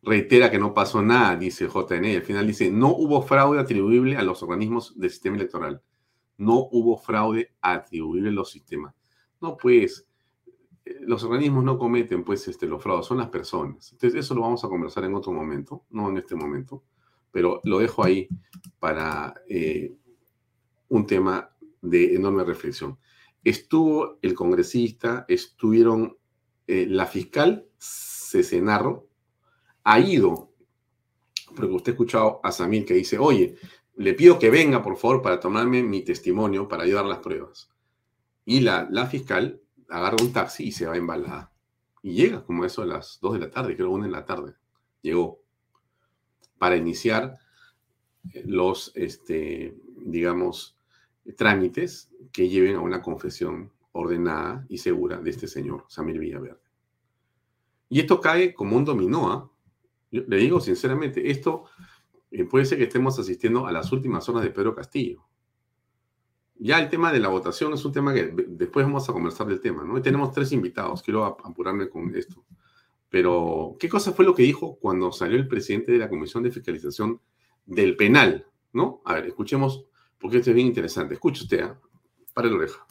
reitera 0.04 0.52
que 0.52 0.58
no 0.60 0.72
pasó 0.72 1.02
nada, 1.02 1.34
dice 1.34 1.66
JN. 1.66 2.16
Al 2.16 2.22
final 2.22 2.46
dice, 2.46 2.70
no 2.70 2.94
hubo 2.94 3.22
fraude 3.22 3.58
atribuible 3.58 4.16
a 4.16 4.22
los 4.22 4.40
organismos 4.40 4.96
del 4.96 5.10
sistema 5.10 5.34
electoral. 5.34 5.82
No 6.38 6.68
hubo 6.70 6.96
fraude 6.96 7.52
atribuible 7.60 8.28
a 8.28 8.32
los 8.32 8.52
sistemas. 8.52 8.94
No, 9.40 9.56
pues, 9.56 10.06
eh, 10.84 10.96
los 11.00 11.24
organismos 11.24 11.64
no 11.64 11.76
cometen, 11.76 12.22
pues, 12.22 12.46
este, 12.46 12.66
los 12.66 12.80
fraudes, 12.80 13.06
son 13.06 13.18
las 13.18 13.30
personas. 13.30 13.90
Entonces, 13.92 14.20
eso 14.20 14.32
lo 14.36 14.42
vamos 14.42 14.64
a 14.64 14.68
conversar 14.68 15.02
en 15.04 15.14
otro 15.16 15.32
momento, 15.32 15.84
no 15.90 16.08
en 16.08 16.18
este 16.18 16.36
momento, 16.36 16.84
pero 17.32 17.60
lo 17.64 17.78
dejo 17.78 18.04
ahí 18.04 18.28
para 18.78 19.34
eh, 19.49 19.94
un 20.88 21.06
tema 21.06 21.50
de 21.80 22.14
enorme 22.14 22.44
reflexión. 22.44 22.99
Estuvo 23.42 24.18
el 24.22 24.34
congresista, 24.34 25.25
estuvieron 25.28 26.16
eh, 26.66 26.87
la 26.88 27.06
fiscal 27.06 27.66
Cesenarro, 27.78 29.08
ha 29.84 29.99
ido, 29.99 30.52
porque 31.56 31.72
usted 31.72 31.92
ha 31.92 31.94
escuchado 31.94 32.40
a 32.42 32.52
Samir 32.52 32.84
que 32.84 32.94
dice, 32.94 33.18
oye, 33.18 33.56
le 33.96 34.14
pido 34.14 34.38
que 34.38 34.50
venga, 34.50 34.82
por 34.82 34.96
favor, 34.96 35.22
para 35.22 35.40
tomarme 35.40 35.82
mi 35.82 36.02
testimonio, 36.02 36.68
para 36.68 36.84
ayudar 36.84 37.06
las 37.06 37.18
pruebas. 37.18 37.70
Y 38.44 38.60
la, 38.60 38.88
la 38.90 39.06
fiscal 39.06 39.60
agarra 39.88 40.16
un 40.22 40.32
taxi 40.32 40.68
y 40.68 40.72
se 40.72 40.87
va 40.87 40.96
embalada. 40.96 41.52
Y 42.02 42.14
llega 42.14 42.44
como 42.44 42.64
eso 42.64 42.82
a 42.82 42.87
las 42.87 43.18
2 43.20 43.34
de 43.34 43.38
la 43.40 43.50
tarde, 43.50 43.76
creo 43.76 43.90
una 43.90 44.06
en 44.06 44.12
la 44.12 44.25
tarde. 44.25 44.54
Llegó 45.02 45.39
para 46.60 46.76
iniciar 46.76 47.38
los, 48.44 48.92
este, 48.94 49.74
digamos, 49.96 50.76
trámites 51.38 52.10
que 52.32 52.50
lleven 52.50 52.76
a 52.76 52.80
una 52.80 53.00
confesión 53.00 53.72
ordenada 53.92 54.66
y 54.68 54.76
segura 54.76 55.16
de 55.16 55.30
este 55.30 55.48
señor, 55.48 55.86
Samir 55.88 56.18
Villaverde. 56.18 56.60
Y 57.88 58.00
esto 58.00 58.20
cae 58.20 58.52
como 58.52 58.76
un 58.76 58.84
dominó, 58.84 59.54
le 60.10 60.36
digo 60.36 60.60
sinceramente, 60.60 61.30
esto 61.30 61.64
eh, 62.30 62.44
puede 62.44 62.66
ser 62.66 62.76
que 62.76 62.84
estemos 62.84 63.18
asistiendo 63.18 63.66
a 63.66 63.72
las 63.72 63.90
últimas 63.90 64.28
horas 64.28 64.42
de 64.42 64.50
Pedro 64.50 64.74
Castillo. 64.74 65.24
Ya 66.56 66.78
el 66.78 66.90
tema 66.90 67.10
de 67.10 67.20
la 67.20 67.28
votación 67.28 67.72
es 67.72 67.82
un 67.86 67.92
tema 67.92 68.12
que 68.12 68.34
después 68.48 68.84
vamos 68.84 69.08
a 69.08 69.14
conversar 69.14 69.46
del 69.46 69.62
tema, 69.62 69.82
¿no? 69.82 70.02
tenemos 70.02 70.30
tres 70.30 70.52
invitados, 70.52 71.02
quiero 71.02 71.24
apurarme 71.24 71.88
con 71.88 72.14
esto. 72.14 72.44
Pero, 73.10 73.76
¿qué 73.78 73.88
cosa 73.88 74.12
fue 74.12 74.24
lo 74.24 74.34
que 74.34 74.44
dijo 74.44 74.78
cuando 74.80 75.12
salió 75.12 75.36
el 75.36 75.48
presidente 75.48 75.92
de 75.92 75.98
la 75.98 76.08
Comisión 76.08 76.42
de 76.42 76.52
Fiscalización 76.52 77.20
del 77.66 77.96
Penal? 77.96 78.46
¿No? 78.72 79.02
A 79.04 79.14
ver, 79.14 79.26
escuchemos, 79.26 79.84
porque 80.18 80.38
esto 80.38 80.50
es 80.50 80.54
bien 80.54 80.68
interesante. 80.68 81.14
Escuche 81.14 81.42
usted, 81.42 81.64
¿eh? 81.64 81.74
pare 82.32 82.48
la 82.48 82.56
oreja. 82.56 82.86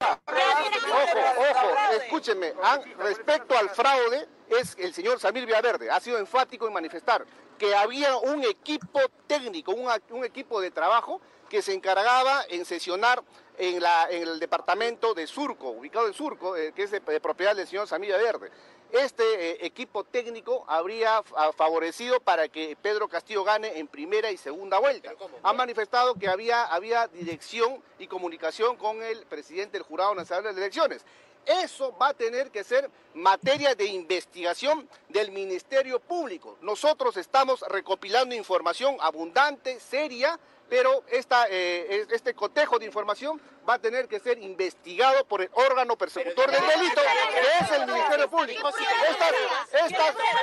Ojo, 0.00 1.18
ojo, 1.50 1.92
escúchenme, 2.00 2.52
respecto 2.98 3.58
al 3.58 3.68
fraude, 3.70 4.28
es 4.48 4.76
el 4.78 4.94
señor 4.94 5.18
Samir 5.18 5.44
Villaverde, 5.46 5.90
ha 5.90 6.00
sido 6.00 6.18
enfático 6.18 6.66
en 6.66 6.72
manifestar 6.72 7.26
que 7.58 7.74
había 7.74 8.16
un 8.16 8.44
equipo 8.44 9.00
técnico, 9.26 9.72
un, 9.72 10.24
equipo 10.24 10.60
de 10.60 10.70
trabajo 10.70 11.20
que 11.50 11.60
se 11.60 11.74
encargaba 11.74 12.44
en 12.48 12.64
sesionar 12.64 13.22
en, 13.58 13.82
el 14.10 14.38
departamento 14.38 15.12
de 15.12 15.26
Surco, 15.26 15.70
ubicado 15.70 16.06
en 16.06 16.14
Surco, 16.14 16.56
eh, 16.56 16.72
que 16.72 16.84
es 16.84 16.90
de, 16.92 17.00
propiedad 17.00 17.56
del 17.56 17.66
señor 17.66 17.88
Samir 17.88 18.14
Villaverde. 18.14 18.50
Este 18.92 19.22
eh, 19.22 19.66
equipo 19.66 20.02
técnico 20.02 20.64
habría 20.66 21.22
favorecido 21.56 22.20
para 22.20 22.48
que 22.48 22.74
Pedro 22.80 23.06
Castillo 23.06 23.44
gane 23.44 23.78
en 23.78 23.86
primera 23.86 24.30
y 24.30 24.38
segunda 24.38 24.78
vuelta. 24.78 25.12
Ha 25.42 25.52
manifestado 25.52 26.14
que 26.14 26.28
había, 26.28 26.64
había 26.64 27.06
dirección 27.08 27.82
y 27.98 28.06
comunicación 28.06 28.76
con 28.76 29.02
el 29.02 29.26
presidente 29.26 29.72
del 29.72 29.82
Jurado 29.82 30.14
Nacional 30.14 30.54
de 30.54 30.60
Elecciones. 30.62 31.04
Eso 31.44 31.96
va 31.96 32.08
a 32.08 32.14
tener 32.14 32.50
que 32.50 32.64
ser 32.64 32.90
materia 33.14 33.74
de 33.74 33.86
investigación 33.86 34.88
del 35.08 35.32
Ministerio 35.32 36.00
Público. 36.00 36.56
Nosotros 36.62 37.16
estamos 37.16 37.60
recopilando 37.68 38.34
información 38.34 38.96
abundante, 39.00 39.80
seria, 39.80 40.38
pero 40.68 41.04
eh, 41.10 42.06
este 42.10 42.34
cotejo 42.34 42.78
de 42.78 42.86
información 42.86 43.40
va 43.68 43.74
a 43.74 43.78
tener 43.78 44.08
que 44.08 44.18
ser 44.18 44.38
investigado 44.38 45.24
por 45.26 45.42
el 45.42 45.50
órgano 45.52 45.96
persecutor 45.96 46.50
del 46.50 46.66
delito, 46.66 47.02
que 47.32 47.64
es 47.64 47.70
el 47.72 47.86
Ministerio 47.86 48.30
Público. 48.30 48.68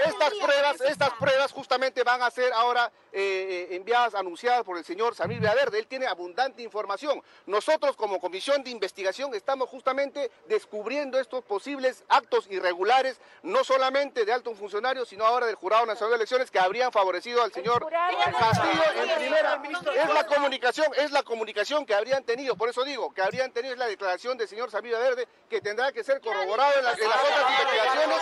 Estas, 0.06 0.34
pruebas, 0.34 0.82
estas 0.82 1.14
pruebas 1.14 1.52
justamente 1.52 2.04
van 2.04 2.22
a 2.22 2.30
ser 2.30 2.54
ahora 2.54 2.92
eh, 3.12 3.68
eh, 3.72 3.76
enviadas, 3.76 4.14
anunciadas 4.14 4.64
por 4.64 4.78
el 4.78 4.86
señor 4.86 5.16
Samir 5.16 5.40
Villaverde. 5.40 5.80
Él 5.80 5.88
tiene 5.88 6.06
abundante 6.06 6.62
información. 6.62 7.24
Nosotros 7.48 7.96
como 7.96 8.20
comisión 8.20 8.64
de 8.64 8.70
investigación 8.70 9.34
estamos 9.34 9.70
justamente 9.70 10.30
descubriendo 10.48 11.20
estos 11.20 11.44
posibles 11.44 12.04
actos 12.10 12.46
irregulares, 12.52 13.20
no 13.42 13.64
solamente 13.64 14.26
de 14.26 14.34
altos 14.34 14.58
funcionarios, 14.58 15.10
sino 15.10 15.26
ahora 15.26 15.48
del 15.48 15.56
Jurado 15.56 15.86
Nacional 15.88 16.12
de 16.12 16.18
Elecciones 16.18 16.52
que 16.52 16.60
habrían 16.60 16.92
favorecido 16.92 17.42
al 17.42 17.52
señor 17.52 17.88
Castillo 17.90 18.84
en 19.02 19.16
primera. 19.16 19.62
Es 19.96 20.14
la 20.16 20.26
comunicación, 20.26 20.88
es 20.98 21.12
la 21.12 21.24
comunicación 21.24 21.86
que 21.86 21.94
habrían 21.94 22.24
tenido, 22.24 22.56
por 22.56 22.70
eso 22.70 22.84
digo, 22.84 23.14
que 23.14 23.22
habrían 23.22 23.52
tenido 23.52 23.76
la 23.76 23.86
declaración 23.88 24.38
del 24.38 24.48
señor 24.48 24.72
Samir 24.72 24.94
Verde, 24.94 25.28
que 25.50 25.62
tendrá 25.62 25.92
que 25.92 26.04
ser 26.04 26.20
corroborado 26.22 26.80
en, 26.80 26.86
las 26.86 26.96
otras 26.96 27.20
investigaciones 27.60 28.20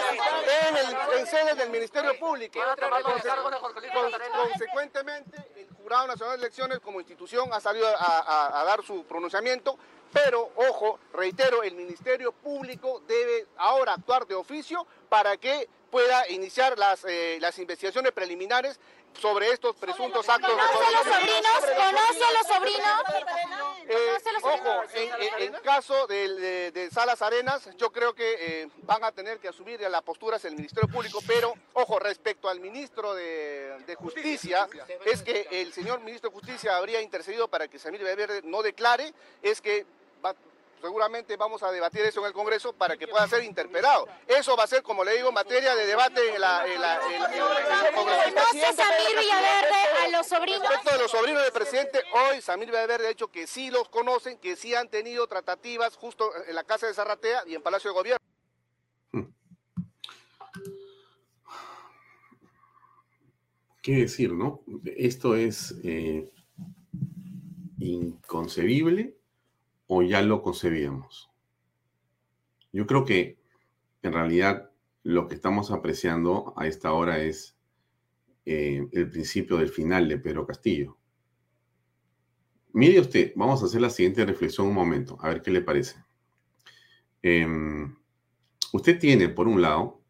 en, 0.68 0.78
el, 0.78 1.20
en 1.20 1.28
sede 1.28 1.56
del 1.56 1.70
Ministerio 1.70 2.20
Público. 2.20 2.60
consecuentemente, 4.34 5.38
el 5.56 5.70
Jurado 5.82 6.08
Nacional 6.08 6.38
de 6.38 6.46
Elecciones 6.46 6.80
como 6.80 7.00
institución 7.00 7.54
ha 7.54 7.62
salido 7.62 7.88
a 7.88 8.64
dar 8.66 8.84
su 8.84 9.06
pronunciamiento, 9.06 9.78
pero 10.12 10.52
ojo, 10.56 11.00
reitero, 11.14 11.64
el 11.64 11.74
Ministerio 11.74 12.32
Público 12.32 13.02
debe 13.08 13.48
ahora 13.58 13.94
actuar 13.94 14.28
de 14.28 14.36
oficio 14.36 14.86
para 15.10 15.38
que 15.38 15.68
pueda 15.90 16.28
iniciar 16.30 16.78
las, 16.78 17.06
eh, 17.06 17.38
las 17.40 17.60
investigaciones 17.60 18.12
preliminares 18.14 18.80
sobre 19.20 19.52
estos 19.52 19.76
presuntos 19.76 20.28
actos 20.30 20.50
de. 20.50 20.56
¿Conoce 20.56 20.86
a 20.86 20.92
los 20.92 21.14
sobrinos? 21.14 21.52
¿Conoce 21.60 22.24
a 22.24 22.32
los 22.32 22.48
sobrinos? 22.48 23.04
Eh, 23.88 24.18
ojo, 24.42 24.84
en, 25.40 25.54
caso 25.64 26.08
de, 26.08 26.90
Salas 26.92 27.22
Arenas, 27.22 27.70
yo 27.78 27.92
creo 27.92 28.14
que 28.14 28.62
eh, 28.64 28.70
van 28.84 29.04
a 29.04 29.12
tener 29.12 29.40
que 29.40 29.48
asumir 29.48 29.80
las 29.82 30.02
posturas 30.02 30.44
el 30.46 30.56
Ministerio 30.56 30.90
Público, 30.90 31.20
pero 31.28 31.54
ojo, 31.74 32.00
respecto 32.00 32.50
al 32.50 32.60
ministro 32.60 33.14
de, 33.14 33.96
Justicia, 33.98 34.68
es 35.06 35.22
que 35.22 35.48
el 35.52 35.72
señor 35.72 36.00
ministro 36.00 36.30
de 36.30 36.36
Justicia 36.36 36.76
habría 36.78 37.02
intercedido 37.02 37.48
para 37.48 37.68
que 37.68 37.80
Samir 37.80 38.04
Verde 38.04 38.42
no 38.44 38.62
declare, 38.62 39.14
es 39.42 39.62
que 39.62 39.86
seguramente 40.84 41.38
vamos 41.38 41.64
a 41.64 41.72
debatir 41.72 42.02
eso 42.02 42.20
en 42.20 42.26
el 42.26 42.34
Congreso 42.34 42.74
para 42.74 42.98
que 42.98 43.08
pueda 43.08 43.26
ser 43.26 43.42
interpelado. 43.46 44.06
Eso 44.28 44.58
va 44.58 44.66
a 44.66 44.68
ser, 44.68 44.84
como 44.84 45.06
le 45.06 45.16
digo, 45.16 45.32
materia 45.32 45.76
de 45.76 45.86
debate 45.86 46.36
en 46.36 46.42
la, 46.42 46.68
en 46.68 46.82
la 46.82 47.00
Congreso. 47.96 48.76
Samir 48.76 49.18
Villaverde 49.18 50.04
a 50.04 50.08
los 50.10 50.28
sobrinos? 50.28 50.68
Respecto 50.68 50.92
de 50.92 50.98
los 51.04 51.12
sobrinos 51.12 51.42
del 51.42 51.54
presidente, 51.54 52.04
hoy 52.12 52.42
Samir 52.42 52.68
Villaverde 52.68 53.06
ha 53.06 53.10
dicho 53.10 53.30
que 53.30 53.48
sí 53.48 53.72
los 53.72 53.88
conocen, 53.88 54.38
que 54.40 54.58
sí 54.58 54.76
han 54.76 54.90
tenido 54.90 55.26
tratativas 55.28 55.96
justo 55.96 56.30
en 56.50 56.54
la 56.54 56.66
Casa 56.66 56.88
de 56.88 56.94
Zarratea 56.94 57.44
y 57.48 57.56
en 57.56 57.62
Palacio 57.62 57.92
de 57.92 57.94
Gobierno. 57.94 58.20
¿Qué 63.82 63.96
decir, 63.96 64.34
no? 64.34 64.64
Esto 64.98 65.36
es 65.36 65.76
eh, 65.86 66.30
inconcebible 67.80 69.23
o 69.96 70.02
ya 70.02 70.22
lo 70.22 70.42
concebíamos? 70.42 71.30
Yo 72.72 72.88
creo 72.88 73.06
que 73.06 73.38
en 74.02 74.14
realidad 74.14 74.72
lo 75.04 75.28
que 75.28 75.36
estamos 75.36 75.70
apreciando 75.70 76.54
a 76.58 76.66
esta 76.66 76.94
hora 76.94 77.20
es 77.20 77.56
eh, 78.46 78.88
el 78.92 79.10
principio 79.10 79.58
del 79.58 79.70
final 79.70 80.10
de 80.10 80.18
Pedro 80.18 80.48
Castillo. 80.48 80.98
Mire 82.72 83.00
usted, 83.00 83.34
vamos 83.36 83.62
a 83.62 83.66
hacer 83.66 83.82
la 83.82 83.92
siguiente 83.92 84.26
reflexión 84.26 84.68
un 84.68 84.74
momento, 84.74 85.18
a 85.22 85.28
ver 85.28 85.44
qué 85.44 85.52
le 85.52 85.62
parece. 85.62 86.04
Em, 87.22 87.96
usted 88.72 88.98
tiene, 88.98 89.30
por 89.30 89.48
un 89.48 89.62
lado, 89.62 90.02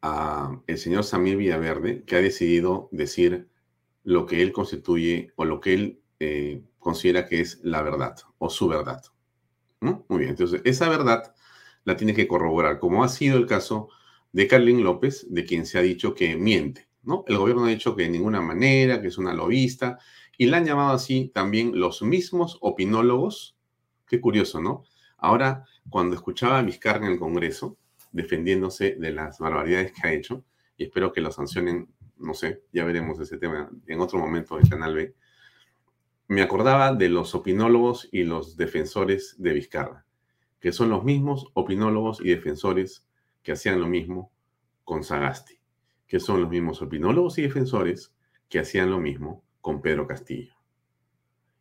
a 0.00 0.62
el 0.68 0.78
señor 0.78 1.02
Samir 1.02 1.36
Villaverde, 1.36 2.04
que 2.04 2.16
ha 2.16 2.20
decidido 2.20 2.88
decir 2.92 3.48
lo 4.04 4.26
que 4.26 4.42
él 4.42 4.52
constituye 4.52 5.32
o 5.34 5.44
lo 5.44 5.60
que 5.60 5.74
él 5.74 5.99
eh, 6.20 6.62
considera 6.78 7.26
que 7.26 7.40
es 7.40 7.60
la 7.62 7.82
verdad 7.82 8.16
o 8.38 8.50
su 8.50 8.68
verdad. 8.68 9.02
Muy 9.80 10.18
bien, 10.18 10.30
entonces 10.30 10.60
esa 10.64 10.88
verdad 10.90 11.34
la 11.84 11.96
tiene 11.96 12.14
que 12.14 12.28
corroborar, 12.28 12.78
como 12.78 13.02
ha 13.02 13.08
sido 13.08 13.38
el 13.38 13.46
caso 13.46 13.88
de 14.32 14.46
Carlin 14.46 14.84
López, 14.84 15.26
de 15.30 15.44
quien 15.44 15.64
se 15.64 15.78
ha 15.78 15.82
dicho 15.82 16.14
que 16.14 16.36
miente. 16.36 16.88
¿no? 17.02 17.24
El 17.26 17.38
gobierno 17.38 17.64
ha 17.64 17.68
dicho 17.68 17.96
que 17.96 18.02
de 18.02 18.10
ninguna 18.10 18.42
manera, 18.42 19.00
que 19.00 19.08
es 19.08 19.16
una 19.16 19.32
lobista, 19.32 19.98
y 20.36 20.46
la 20.46 20.58
han 20.58 20.66
llamado 20.66 20.92
así 20.92 21.30
también 21.34 21.78
los 21.78 22.02
mismos 22.02 22.58
opinólogos. 22.60 23.56
Qué 24.06 24.20
curioso, 24.20 24.60
¿no? 24.60 24.84
Ahora, 25.16 25.64
cuando 25.88 26.14
escuchaba 26.14 26.58
a 26.58 26.62
Vizcarra 26.62 27.06
en 27.06 27.12
el 27.12 27.18
Congreso, 27.18 27.78
defendiéndose 28.12 28.96
de 28.96 29.12
las 29.12 29.38
barbaridades 29.38 29.92
que 29.92 30.06
ha 30.06 30.12
hecho, 30.12 30.44
y 30.76 30.84
espero 30.84 31.12
que 31.12 31.20
lo 31.20 31.30
sancionen, 31.30 31.88
no 32.18 32.34
sé, 32.34 32.62
ya 32.72 32.84
veremos 32.84 33.18
ese 33.20 33.38
tema 33.38 33.70
en 33.86 34.00
otro 34.00 34.18
momento 34.18 34.58
en 34.58 34.68
Canal 34.68 34.94
B, 34.94 35.14
me 36.30 36.42
acordaba 36.42 36.94
de 36.94 37.08
los 37.08 37.34
opinólogos 37.34 38.08
y 38.12 38.22
los 38.22 38.56
defensores 38.56 39.34
de 39.38 39.52
Vizcarra, 39.52 40.06
que 40.60 40.70
son 40.70 40.88
los 40.88 41.02
mismos 41.02 41.48
opinólogos 41.54 42.20
y 42.20 42.28
defensores 42.28 43.04
que 43.42 43.50
hacían 43.50 43.80
lo 43.80 43.88
mismo 43.88 44.30
con 44.84 45.02
Sagasti, 45.02 45.58
que 46.06 46.20
son 46.20 46.40
los 46.40 46.48
mismos 46.48 46.82
opinólogos 46.82 47.36
y 47.38 47.42
defensores 47.42 48.14
que 48.48 48.60
hacían 48.60 48.92
lo 48.92 49.00
mismo 49.00 49.42
con 49.60 49.82
Pedro 49.82 50.06
Castillo, 50.06 50.54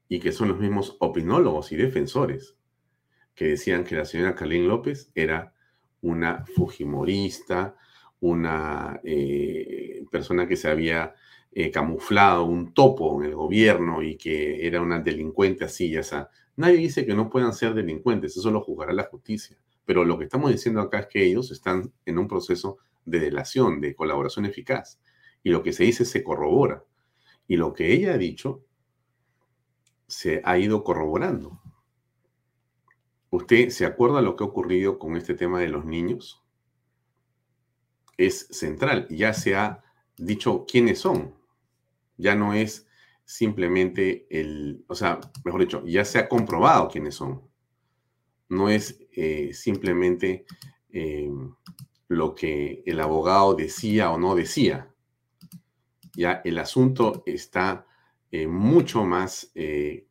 y 0.08 0.20
que 0.20 0.32
son 0.32 0.50
los 0.50 0.60
mismos 0.60 0.98
opinólogos 1.00 1.72
y 1.72 1.76
defensores 1.76 2.56
que 3.34 3.46
decían 3.48 3.84
que 3.84 3.96
la 3.96 4.06
señora 4.06 4.36
Carlín 4.36 4.68
López 4.68 5.12
era 5.16 5.52
una 6.02 6.46
fujimorista, 6.46 7.76
una 8.20 9.00
eh, 9.04 10.06
persona 10.12 10.48
que 10.48 10.58
se 10.58 10.70
había 10.70 11.16
eh, 11.52 11.72
camuflado, 11.72 12.46
un 12.46 12.74
topo 12.74 13.20
en 13.20 13.30
el 13.30 13.36
gobierno 13.36 14.04
y 14.04 14.18
que 14.18 14.68
era 14.68 14.82
una 14.82 15.00
delincuente 15.00 15.66
así, 15.66 15.90
ya 15.90 16.04
sea. 16.04 16.30
Nadie 16.56 16.78
dice 16.78 17.06
que 17.06 17.16
no 17.16 17.30
puedan 17.30 17.54
ser 17.54 17.74
delincuentes, 17.74 18.38
eso 18.38 18.52
lo 18.52 18.62
juzgará 18.62 18.94
la 18.94 19.06
justicia. 19.06 19.58
Pero 19.84 20.06
lo 20.06 20.20
que 20.20 20.26
estamos 20.26 20.52
diciendo 20.52 20.82
acá 20.82 21.00
es 21.00 21.08
que 21.08 21.26
ellos 21.26 21.52
están 21.52 21.92
en 22.06 22.20
un 22.20 22.28
proceso 22.28 22.78
de 23.06 23.20
delación, 23.20 23.82
de 23.82 23.96
colaboración 23.96 24.46
eficaz. 24.46 25.00
Y 25.42 25.50
lo 25.50 25.64
que 25.64 25.74
se 25.74 25.86
dice 25.86 26.06
se 26.06 26.24
corrobora. 26.24 26.84
Y 27.48 27.58
lo 27.58 27.74
que 27.74 27.92
ella 27.94 28.14
ha 28.14 28.18
dicho 28.18 28.64
se 30.06 30.42
ha 30.44 30.60
ido 30.60 30.84
corroborando. 30.84 31.60
¿Usted 33.32 33.70
se 33.70 33.86
acuerda 33.86 34.22
lo 34.22 34.36
que 34.36 34.44
ha 34.44 34.48
ocurrido 34.48 35.00
con 35.00 35.18
este 35.18 35.34
tema 35.34 35.60
de 35.60 35.70
los 35.70 35.86
niños? 35.86 36.44
Es 38.18 38.48
central. 38.52 39.08
Ya 39.10 39.34
se 39.34 39.56
ha 39.56 39.84
dicho 40.18 40.66
quiénes 40.68 41.00
son 41.00 41.39
ya 42.20 42.36
no 42.36 42.54
es 42.54 42.86
simplemente 43.26 44.28
el, 44.30 44.84
o 44.88 44.96
sea, 44.96 45.20
mejor 45.46 45.62
dicho, 45.62 45.84
ya 45.86 46.06
se 46.06 46.20
ha 46.20 46.28
comprobado 46.30 46.90
quiénes 46.90 47.16
son. 47.16 47.42
No 48.50 48.70
es 48.70 49.00
eh, 49.16 49.52
simplemente 49.54 50.46
eh, 50.92 51.32
lo 52.08 52.36
que 52.36 52.84
el 52.86 53.00
abogado 53.00 53.56
decía 53.56 54.12
o 54.12 54.18
no 54.18 54.36
decía. 54.36 54.94
Ya 56.14 56.42
el 56.44 56.58
asunto 56.58 57.24
está 57.26 57.86
eh, 58.32 58.48
mucho 58.48 59.06
más 59.06 59.54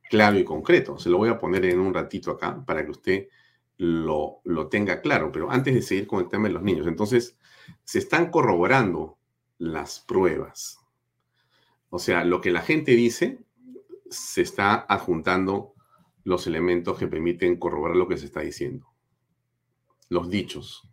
claro 0.08 0.38
y 0.38 0.44
concreto. 0.44 0.98
Se 0.98 1.10
lo 1.10 1.18
voy 1.18 1.28
a 1.28 1.38
poner 1.38 1.66
en 1.66 1.80
un 1.80 1.92
ratito 1.92 2.30
acá 2.30 2.64
para 2.64 2.84
que 2.84 2.90
usted 2.90 3.28
lo, 3.76 4.40
lo 4.44 4.68
tenga 4.68 5.02
claro. 5.02 5.30
Pero 5.30 5.50
antes 5.50 5.74
de 5.74 5.82
seguir 5.82 6.06
con 6.06 6.20
el 6.20 6.28
tema 6.28 6.48
de 6.48 6.54
los 6.54 6.62
niños, 6.62 6.86
entonces, 6.86 7.36
se 7.84 7.98
están 7.98 8.30
corroborando 8.30 9.18
las 9.58 10.00
pruebas 10.00 10.78
o 11.90 11.98
sea, 11.98 12.24
lo 12.24 12.40
que 12.40 12.50
la 12.50 12.60
gente 12.60 12.92
dice, 12.92 13.44
se 14.10 14.42
está 14.42 14.74
adjuntando 14.74 15.74
los 16.24 16.46
elementos 16.46 16.98
que 16.98 17.06
permiten 17.06 17.58
corroborar 17.58 17.96
lo 17.96 18.08
que 18.08 18.18
se 18.18 18.26
está 18.26 18.40
diciendo. 18.40 18.86
Los 20.08 20.28
dichos. 20.28 20.90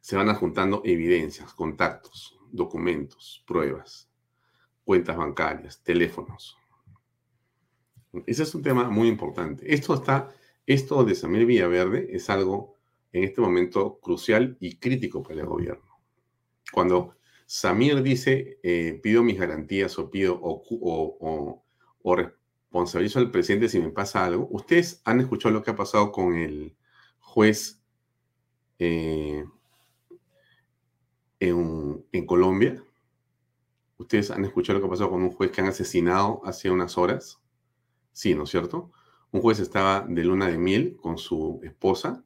Se 0.00 0.16
van 0.16 0.28
adjuntando 0.28 0.82
evidencias, 0.84 1.54
contactos, 1.54 2.38
documentos, 2.50 3.42
pruebas, 3.46 4.10
cuentas 4.84 5.16
bancarias, 5.16 5.82
teléfonos. 5.82 6.58
Ese 8.26 8.42
es 8.42 8.54
un 8.54 8.62
tema 8.62 8.88
muy 8.90 9.08
importante. 9.08 9.72
Esto 9.72 9.94
está, 9.94 10.28
esto 10.66 11.04
de 11.04 11.14
Samir 11.14 11.46
Villaverde 11.46 12.14
es 12.14 12.30
algo 12.30 12.76
en 13.12 13.24
este 13.24 13.40
momento 13.40 13.98
crucial 14.00 14.56
y 14.60 14.76
crítico 14.76 15.22
para 15.22 15.40
el 15.40 15.46
gobierno. 15.46 15.98
Cuando 16.72 17.16
Samir 17.46 18.02
dice, 18.02 18.58
eh, 18.62 18.98
pido 19.02 19.22
mis 19.22 19.38
garantías 19.38 19.98
o 19.98 20.10
pido 20.10 20.38
o, 20.40 21.62
responsabilizo 22.16 23.18
al 23.18 23.30
presidente 23.30 23.68
si 23.68 23.80
me 23.80 23.90
pasa 23.90 24.24
algo. 24.24 24.48
¿Ustedes 24.50 25.00
han 25.04 25.20
escuchado 25.20 25.54
lo 25.54 25.62
que 25.62 25.70
ha 25.70 25.76
pasado 25.76 26.10
con 26.10 26.34
el 26.34 26.76
juez 27.20 27.82
eh, 28.78 29.44
en, 31.40 32.04
en, 32.12 32.26
Colombia? 32.26 32.82
¿Ustedes 33.98 34.30
han 34.30 34.44
escuchado 34.44 34.78
lo 34.78 34.82
que 34.82 34.88
ha 34.88 34.90
pasado 34.90 35.10
con 35.10 35.22
un 35.22 35.30
juez 35.30 35.50
que 35.50 35.60
han 35.60 35.68
asesinado 35.68 36.40
hace 36.44 36.70
unas 36.70 36.98
horas? 36.98 37.40
Sí, 38.12 38.34
¿no 38.34 38.44
es 38.44 38.50
cierto? 38.50 38.92
Un 39.30 39.40
juez 39.40 39.58
estaba 39.60 40.06
de 40.08 40.24
luna 40.24 40.48
de 40.48 40.58
miel 40.58 40.96
con 40.96 41.18
su 41.18 41.60
esposa 41.62 42.24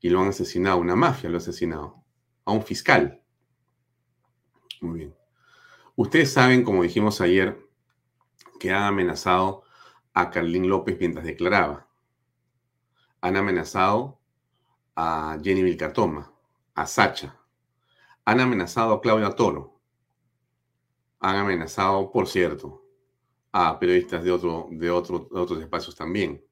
y 0.00 0.10
lo 0.10 0.20
han 0.20 0.28
asesinado, 0.28 0.78
una 0.78 0.96
mafia 0.96 1.30
lo 1.30 1.36
ha 1.36 1.38
asesinado, 1.38 2.04
a 2.44 2.52
un 2.52 2.62
fiscal. 2.62 3.22
Muy 4.80 4.98
bien. 5.00 5.14
Ustedes 5.96 6.32
saben, 6.32 6.64
como 6.64 6.82
dijimos 6.82 7.20
ayer, 7.20 7.58
que 8.60 8.72
han 8.72 8.84
amenazado 8.84 9.62
a 10.14 10.30
Carlín 10.30 10.68
López 10.68 10.96
mientras 10.98 11.24
declaraba. 11.24 11.88
Han 13.20 13.36
amenazado 13.36 14.20
a 14.94 15.38
Jenny 15.42 15.62
Vilcatoma, 15.62 16.32
a 16.74 16.86
Sacha. 16.86 17.36
Han 18.24 18.40
amenazado 18.40 18.94
a 18.94 19.00
Claudia 19.00 19.30
Toro. 19.30 19.80
han 21.20 21.36
amenazado, 21.36 22.12
por 22.12 22.28
cierto, 22.28 22.84
a 23.52 23.78
periodistas 23.78 24.22
de, 24.22 24.30
otro, 24.30 24.68
de, 24.70 24.90
otro, 24.90 25.28
de 25.32 25.40
otros 25.40 25.60
espacios 25.60 25.96
también. 25.96 26.44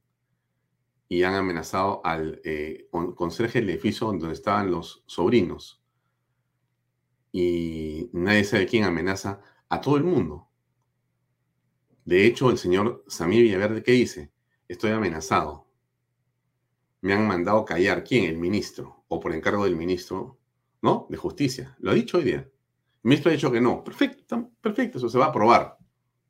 Y 1.09 1.23
han 1.23 1.35
amenazado 1.35 2.01
al 2.05 2.41
eh, 2.45 2.89
conserje 2.91 3.61
del 3.61 3.71
edificio 3.71 4.09
donde 4.09 4.33
estaban 4.33 4.71
los 4.71 5.05
sobrinos. 5.07 5.86
Y 7.39 8.09
nadie 8.15 8.45
sabe 8.45 8.67
quién 8.67 8.85
amenaza 8.85 9.43
a 9.69 9.83
todo 9.83 9.99
el 9.99 10.05
mundo. 10.05 10.49
De 12.07 12.25
hecho, 12.25 12.51
el 12.51 12.57
señor 12.57 13.05
Samir 13.09 13.43
Villaverde, 13.43 13.83
¿qué 13.83 13.93
dice? 13.93 14.33
Estoy 14.69 14.93
amenazado. 14.93 15.67
Me 17.03 17.13
han 17.13 17.29
mandado 17.29 17.67
callar. 17.67 18.05
¿Quién? 18.05 18.25
El 18.25 18.39
ministro. 18.39 19.05
O 19.09 19.21
por 19.21 19.35
encargo 19.35 19.65
del 19.65 19.77
ministro, 19.77 20.39
¿no? 20.81 21.07
De 21.11 21.19
justicia. 21.19 21.77
Lo 21.79 21.91
ha 21.91 21.95
dicho 21.95 22.17
hoy 22.17 22.25
día. 22.25 22.39
El 22.39 22.51
ministro 23.03 23.29
ha 23.29 23.35
dicho 23.35 23.53
que 23.53 23.61
no. 23.61 23.85
Perfecto, 23.85 24.53
perfecto. 24.63 24.97
Eso 24.97 25.11
se 25.11 25.19
va 25.19 25.27
a 25.27 25.33
probar. 25.33 25.77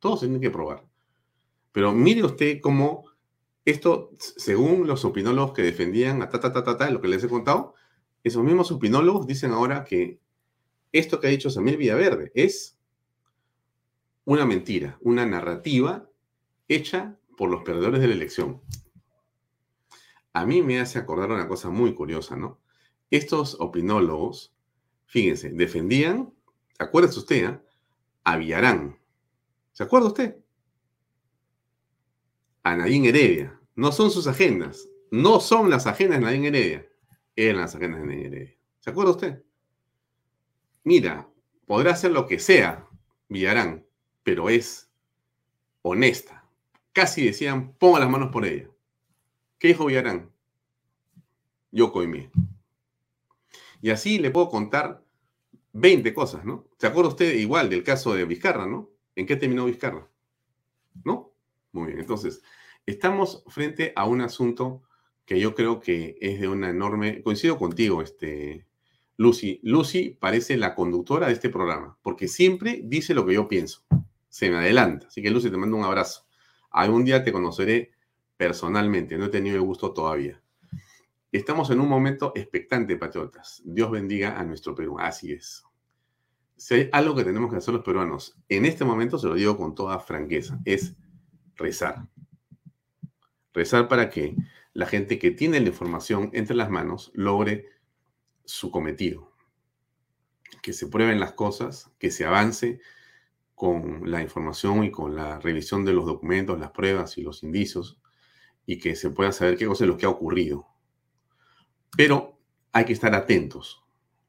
Todos 0.00 0.18
tienen 0.18 0.40
que 0.40 0.50
probar. 0.50 0.84
Pero 1.70 1.92
mire 1.92 2.24
usted 2.24 2.58
cómo 2.60 3.04
esto, 3.64 4.10
según 4.18 4.88
los 4.88 5.04
opinólogos 5.04 5.52
que 5.52 5.62
defendían 5.62 6.18
ta, 6.18 6.40
ta, 6.40 6.52
ta, 6.52 6.64
ta, 6.64 6.76
ta, 6.76 6.90
lo 6.90 7.00
que 7.00 7.06
les 7.06 7.22
he 7.22 7.28
contado, 7.28 7.74
esos 8.24 8.42
mismos 8.42 8.72
opinólogos 8.72 9.24
dicen 9.28 9.52
ahora 9.52 9.84
que 9.84 10.25
esto 10.98 11.20
que 11.20 11.26
ha 11.26 11.30
dicho 11.30 11.50
Samir 11.50 11.76
Villaverde 11.76 12.32
es 12.34 12.78
una 14.24 14.44
mentira, 14.44 14.98
una 15.00 15.24
narrativa 15.24 16.08
hecha 16.68 17.16
por 17.36 17.50
los 17.50 17.62
perdedores 17.62 18.00
de 18.00 18.08
la 18.08 18.14
elección. 18.14 18.60
A 20.32 20.44
mí 20.44 20.62
me 20.62 20.80
hace 20.80 20.98
acordar 20.98 21.30
una 21.30 21.48
cosa 21.48 21.70
muy 21.70 21.94
curiosa, 21.94 22.36
¿no? 22.36 22.60
Estos 23.10 23.56
opinólogos, 23.60 24.54
fíjense, 25.06 25.50
defendían, 25.50 26.34
acuérdese 26.78 27.20
usted, 27.20 27.44
¿eh? 27.50 27.60
a 28.24 28.36
Villarán. 28.36 28.98
¿Se 29.72 29.84
acuerda 29.84 30.08
usted? 30.08 30.36
A 32.64 32.76
Nadine 32.76 33.08
Heredia. 33.08 33.60
No 33.76 33.92
son 33.92 34.10
sus 34.10 34.26
agendas. 34.26 34.88
No 35.10 35.38
son 35.38 35.70
las 35.70 35.86
agendas 35.86 36.18
de 36.18 36.24
Nadine 36.24 36.48
Heredia. 36.48 36.86
Eran 37.36 37.60
las 37.60 37.74
agendas 37.76 38.00
de 38.00 38.06
Nadine 38.06 38.26
Heredia. 38.26 38.56
¿Se 38.80 38.90
acuerda 38.90 39.12
usted? 39.12 39.45
Mira, 40.86 41.28
podrá 41.66 41.90
hacer 41.90 42.12
lo 42.12 42.28
que 42.28 42.38
sea, 42.38 42.86
Villarán, 43.28 43.84
pero 44.22 44.48
es 44.48 44.88
honesta. 45.82 46.48
Casi 46.92 47.26
decían, 47.26 47.72
ponga 47.72 47.98
las 47.98 48.08
manos 48.08 48.30
por 48.30 48.46
ella. 48.46 48.70
¿Qué 49.58 49.66
dijo 49.66 49.86
Villarán? 49.86 50.30
Yo 51.72 51.90
coimé. 51.90 52.30
Y 53.82 53.90
así 53.90 54.20
le 54.20 54.30
puedo 54.30 54.48
contar 54.48 55.02
20 55.72 56.14
cosas, 56.14 56.44
¿no? 56.44 56.68
¿Se 56.78 56.86
acuerda 56.86 57.10
usted 57.10 57.34
igual 57.34 57.68
del 57.68 57.82
caso 57.82 58.14
de 58.14 58.24
Vizcarra, 58.24 58.64
¿no? 58.64 58.88
¿En 59.16 59.26
qué 59.26 59.34
terminó 59.34 59.64
Vizcarra? 59.64 60.08
¿No? 61.02 61.32
Muy 61.72 61.88
bien, 61.88 61.98
entonces, 61.98 62.42
estamos 62.86 63.42
frente 63.48 63.92
a 63.96 64.06
un 64.06 64.20
asunto 64.20 64.84
que 65.24 65.40
yo 65.40 65.56
creo 65.56 65.80
que 65.80 66.16
es 66.20 66.40
de 66.40 66.46
una 66.46 66.70
enorme... 66.70 67.24
Coincido 67.24 67.58
contigo, 67.58 68.02
este, 68.02 68.68
Lucy. 69.16 69.60
Lucy 69.62 70.16
parece 70.18 70.56
la 70.56 70.74
conductora 70.74 71.28
de 71.28 71.32
este 71.32 71.48
programa, 71.48 71.96
porque 72.02 72.28
siempre 72.28 72.80
dice 72.84 73.14
lo 73.14 73.24
que 73.26 73.34
yo 73.34 73.48
pienso. 73.48 73.84
Se 74.28 74.50
me 74.50 74.56
adelanta. 74.56 75.06
Así 75.08 75.22
que, 75.22 75.30
Lucy, 75.30 75.50
te 75.50 75.56
mando 75.56 75.76
un 75.76 75.84
abrazo. 75.84 76.26
Algún 76.70 77.04
día 77.04 77.24
te 77.24 77.32
conoceré 77.32 77.92
personalmente, 78.36 79.16
no 79.16 79.26
he 79.26 79.30
tenido 79.30 79.56
el 79.56 79.62
gusto 79.62 79.92
todavía. 79.92 80.42
Estamos 81.32 81.70
en 81.70 81.80
un 81.80 81.88
momento 81.88 82.32
expectante, 82.34 82.96
patriotas. 82.96 83.62
Dios 83.64 83.90
bendiga 83.90 84.38
a 84.38 84.44
nuestro 84.44 84.74
Perú. 84.74 84.96
Así 84.98 85.32
es. 85.32 85.64
Si 86.56 86.74
hay 86.74 86.88
algo 86.92 87.14
que 87.14 87.24
tenemos 87.24 87.50
que 87.50 87.56
hacer 87.56 87.74
los 87.74 87.84
peruanos, 87.84 88.38
en 88.48 88.64
este 88.64 88.84
momento 88.84 89.18
se 89.18 89.26
lo 89.26 89.34
digo 89.34 89.56
con 89.56 89.74
toda 89.74 89.98
franqueza, 89.98 90.58
es 90.64 90.94
rezar. 91.54 92.08
Rezar 93.52 93.88
para 93.88 94.08
que 94.08 94.36
la 94.72 94.86
gente 94.86 95.18
que 95.18 95.30
tiene 95.30 95.60
la 95.60 95.68
información 95.68 96.30
entre 96.32 96.56
las 96.56 96.70
manos 96.70 97.10
logre 97.14 97.66
su 98.46 98.70
cometido. 98.70 99.32
Que 100.62 100.72
se 100.72 100.86
prueben 100.86 101.20
las 101.20 101.32
cosas, 101.32 101.90
que 101.98 102.10
se 102.10 102.24
avance 102.24 102.80
con 103.54 104.10
la 104.10 104.22
información 104.22 104.84
y 104.84 104.90
con 104.90 105.16
la 105.16 105.38
revisión 105.40 105.84
de 105.84 105.92
los 105.92 106.06
documentos, 106.06 106.58
las 106.58 106.70
pruebas 106.70 107.18
y 107.18 107.22
los 107.22 107.42
indicios, 107.42 108.00
y 108.66 108.78
que 108.78 108.96
se 108.96 109.10
pueda 109.10 109.32
saber 109.32 109.56
qué 109.56 109.66
cosa 109.66 109.84
es 109.84 109.88
lo 109.88 109.96
que 109.96 110.06
ha 110.06 110.10
ocurrido. 110.10 110.66
Pero 111.96 112.38
hay 112.72 112.84
que 112.84 112.92
estar 112.92 113.14
atentos, 113.14 113.82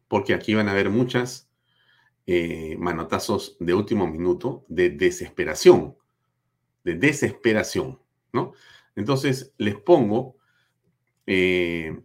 porque 0.08 0.34
aquí 0.34 0.54
van 0.54 0.70
a 0.70 0.72
haber 0.72 0.90
muchas 0.90 1.50
eh, 2.26 2.76
manotazos 2.80 3.58
de 3.60 3.74
último 3.74 4.08
minuto 4.08 4.66
de 4.70 4.90
desesperación, 4.90 5.98
de 6.84 6.96
desesperación, 6.96 8.02
¿no? 8.32 8.54
Entonces 8.96 9.54
les 9.58 9.76
pongo 9.76 10.38
eh, 11.26 12.02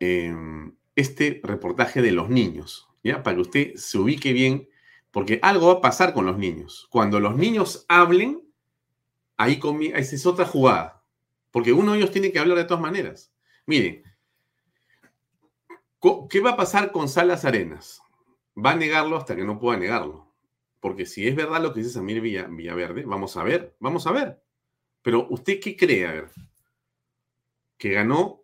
em, 0.00 0.76
este 0.94 1.40
reportaje 1.42 2.02
de 2.02 2.12
los 2.12 2.28
niños, 2.28 2.88
¿ya? 3.02 3.22
Para 3.22 3.36
que 3.36 3.42
usted 3.42 3.74
se 3.76 3.98
ubique 3.98 4.32
bien, 4.32 4.68
porque 5.10 5.38
algo 5.42 5.68
va 5.68 5.74
a 5.74 5.80
pasar 5.80 6.14
con 6.14 6.26
los 6.26 6.38
niños. 6.38 6.88
Cuando 6.90 7.20
los 7.20 7.36
niños 7.36 7.84
hablen, 7.88 8.42
ahí 9.36 9.60
esa 9.94 10.14
es 10.14 10.26
otra 10.26 10.46
jugada. 10.46 11.02
Porque 11.50 11.72
uno 11.72 11.92
de 11.92 11.98
ellos 11.98 12.10
tiene 12.10 12.32
que 12.32 12.38
hablar 12.38 12.56
de 12.56 12.64
todas 12.64 12.82
maneras. 12.82 13.32
Miren, 13.66 14.02
¿qué 16.30 16.40
va 16.40 16.50
a 16.50 16.56
pasar 16.56 16.92
con 16.92 17.08
Salas 17.08 17.44
Arenas? 17.44 18.02
Va 18.56 18.72
a 18.72 18.76
negarlo 18.76 19.16
hasta 19.16 19.36
que 19.36 19.44
no 19.44 19.58
pueda 19.58 19.78
negarlo. 19.78 20.32
Porque 20.80 21.06
si 21.06 21.28
es 21.28 21.36
verdad 21.36 21.62
lo 21.62 21.72
que 21.72 21.80
dice 21.80 21.92
Samir 21.92 22.20
Villaverde, 22.20 23.04
vamos 23.04 23.36
a 23.36 23.44
ver, 23.44 23.76
vamos 23.78 24.06
a 24.06 24.12
ver. 24.12 24.42
Pero 25.02 25.28
¿usted 25.28 25.60
qué 25.60 25.76
cree? 25.76 26.06
A 26.06 26.12
ver, 26.12 26.30
¿que 27.76 27.90
ganó 27.90 28.42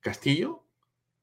Castillo? 0.00 0.66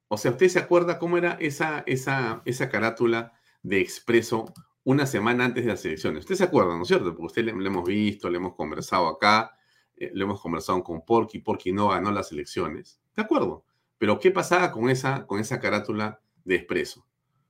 O 0.07 0.17
sea, 0.17 0.31
¿usted 0.31 0.47
se 0.47 0.59
acuerda 0.59 0.99
cómo 0.99 1.17
era 1.17 1.33
esa, 1.39 1.83
esa, 1.85 2.41
esa 2.45 2.69
carátula 2.69 3.33
de 3.61 3.81
Expreso 3.81 4.53
una 4.83 5.05
semana 5.05 5.45
antes 5.45 5.65
de 5.65 5.71
las 5.71 5.85
elecciones? 5.85 6.21
¿Usted 6.21 6.35
se 6.35 6.43
acuerda, 6.45 6.75
no 6.75 6.83
es 6.83 6.87
cierto? 6.87 7.11
Porque 7.11 7.25
usted 7.25 7.45
le 7.45 7.51
hemos 7.51 7.85
visto, 7.85 8.29
le 8.29 8.37
hemos 8.37 8.55
conversado 8.55 9.07
acá 9.07 9.57
eh, 9.97 10.11
lo 10.13 10.25
hemos 10.25 10.39
conversado 10.39 10.83
con 10.83 11.01
Porky, 11.03 11.39
Porky 11.39 11.71
no 11.71 11.89
ganó 11.89 12.11
las 12.11 12.31
elecciones. 12.31 13.01
De 13.15 13.23
acuerdo. 13.23 13.65
Pero 13.97 14.19
¿qué 14.19 14.29
pasaba 14.29 14.71
con 14.71 14.89
esa, 14.89 15.25
con 15.25 15.39
esa 15.39 15.59
carátula 15.59 16.21
de 16.45 16.55
expreso? 16.55 17.07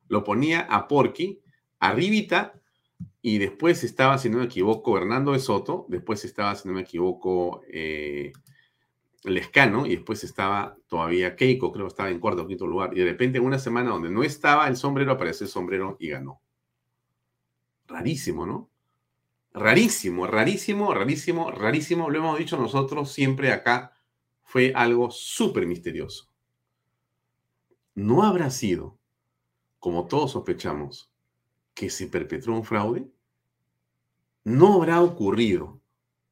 Lo 0.08 0.24
ponía 0.24 0.62
a 0.62 0.88
Porky 0.88 1.42
arribita 1.80 2.54
y 3.22 3.38
después 3.38 3.84
estaba, 3.84 4.18
si 4.18 4.30
no 4.30 4.38
me 4.38 4.46
equivoco, 4.46 4.98
Hernando 4.98 5.34
de 5.34 5.40
Soto, 5.40 5.86
después 5.90 6.24
estaba, 6.24 6.56
si 6.56 6.68
no 6.68 6.74
me 6.74 6.82
equivoco, 6.82 7.62
eh, 7.68 8.32
Lescano 9.30 9.86
y 9.86 9.96
después 9.96 10.24
estaba 10.24 10.78
todavía 10.88 11.36
Keiko, 11.36 11.72
creo 11.72 11.86
que 11.86 11.90
estaba 11.90 12.10
en 12.10 12.20
cuarto 12.20 12.44
o 12.44 12.48
quinto 12.48 12.68
lugar. 12.68 12.92
Y 12.94 13.00
de 13.00 13.06
repente 13.06 13.38
en 13.38 13.46
una 13.46 13.60
semana 13.60 13.92
donde 13.92 14.10
no 14.10 14.24
estaba 14.24 14.68
el 14.68 14.76
sombrero, 14.76 15.12
apareció 15.12 15.46
el 15.46 15.52
sombrero 15.52 15.98
y 16.00 16.10
ganó. 16.10 16.42
Rarísimo, 17.88 18.46
¿no? 18.46 18.70
rarísimo, 19.58 20.28
rarísimo, 20.28 20.94
rarísimo, 20.94 21.52
rarísimo, 21.52 22.10
lo 22.10 22.20
hemos 22.20 22.38
dicho 22.38 22.58
nosotros 22.58 23.12
siempre 23.12 23.52
acá, 23.52 23.94
fue 24.44 24.72
algo 24.76 25.12
súper 25.12 25.66
misterioso. 25.66 26.30
¿No 27.96 28.24
habrá 28.24 28.50
sido, 28.50 28.98
como 29.80 30.08
todos 30.08 30.32
sospechamos, 30.32 31.12
que 31.74 31.90
se 31.90 32.08
perpetró 32.08 32.54
un 32.54 32.64
fraude? 32.64 33.10
¿No 34.44 34.76
habrá 34.76 35.02
ocurrido? 35.02 35.82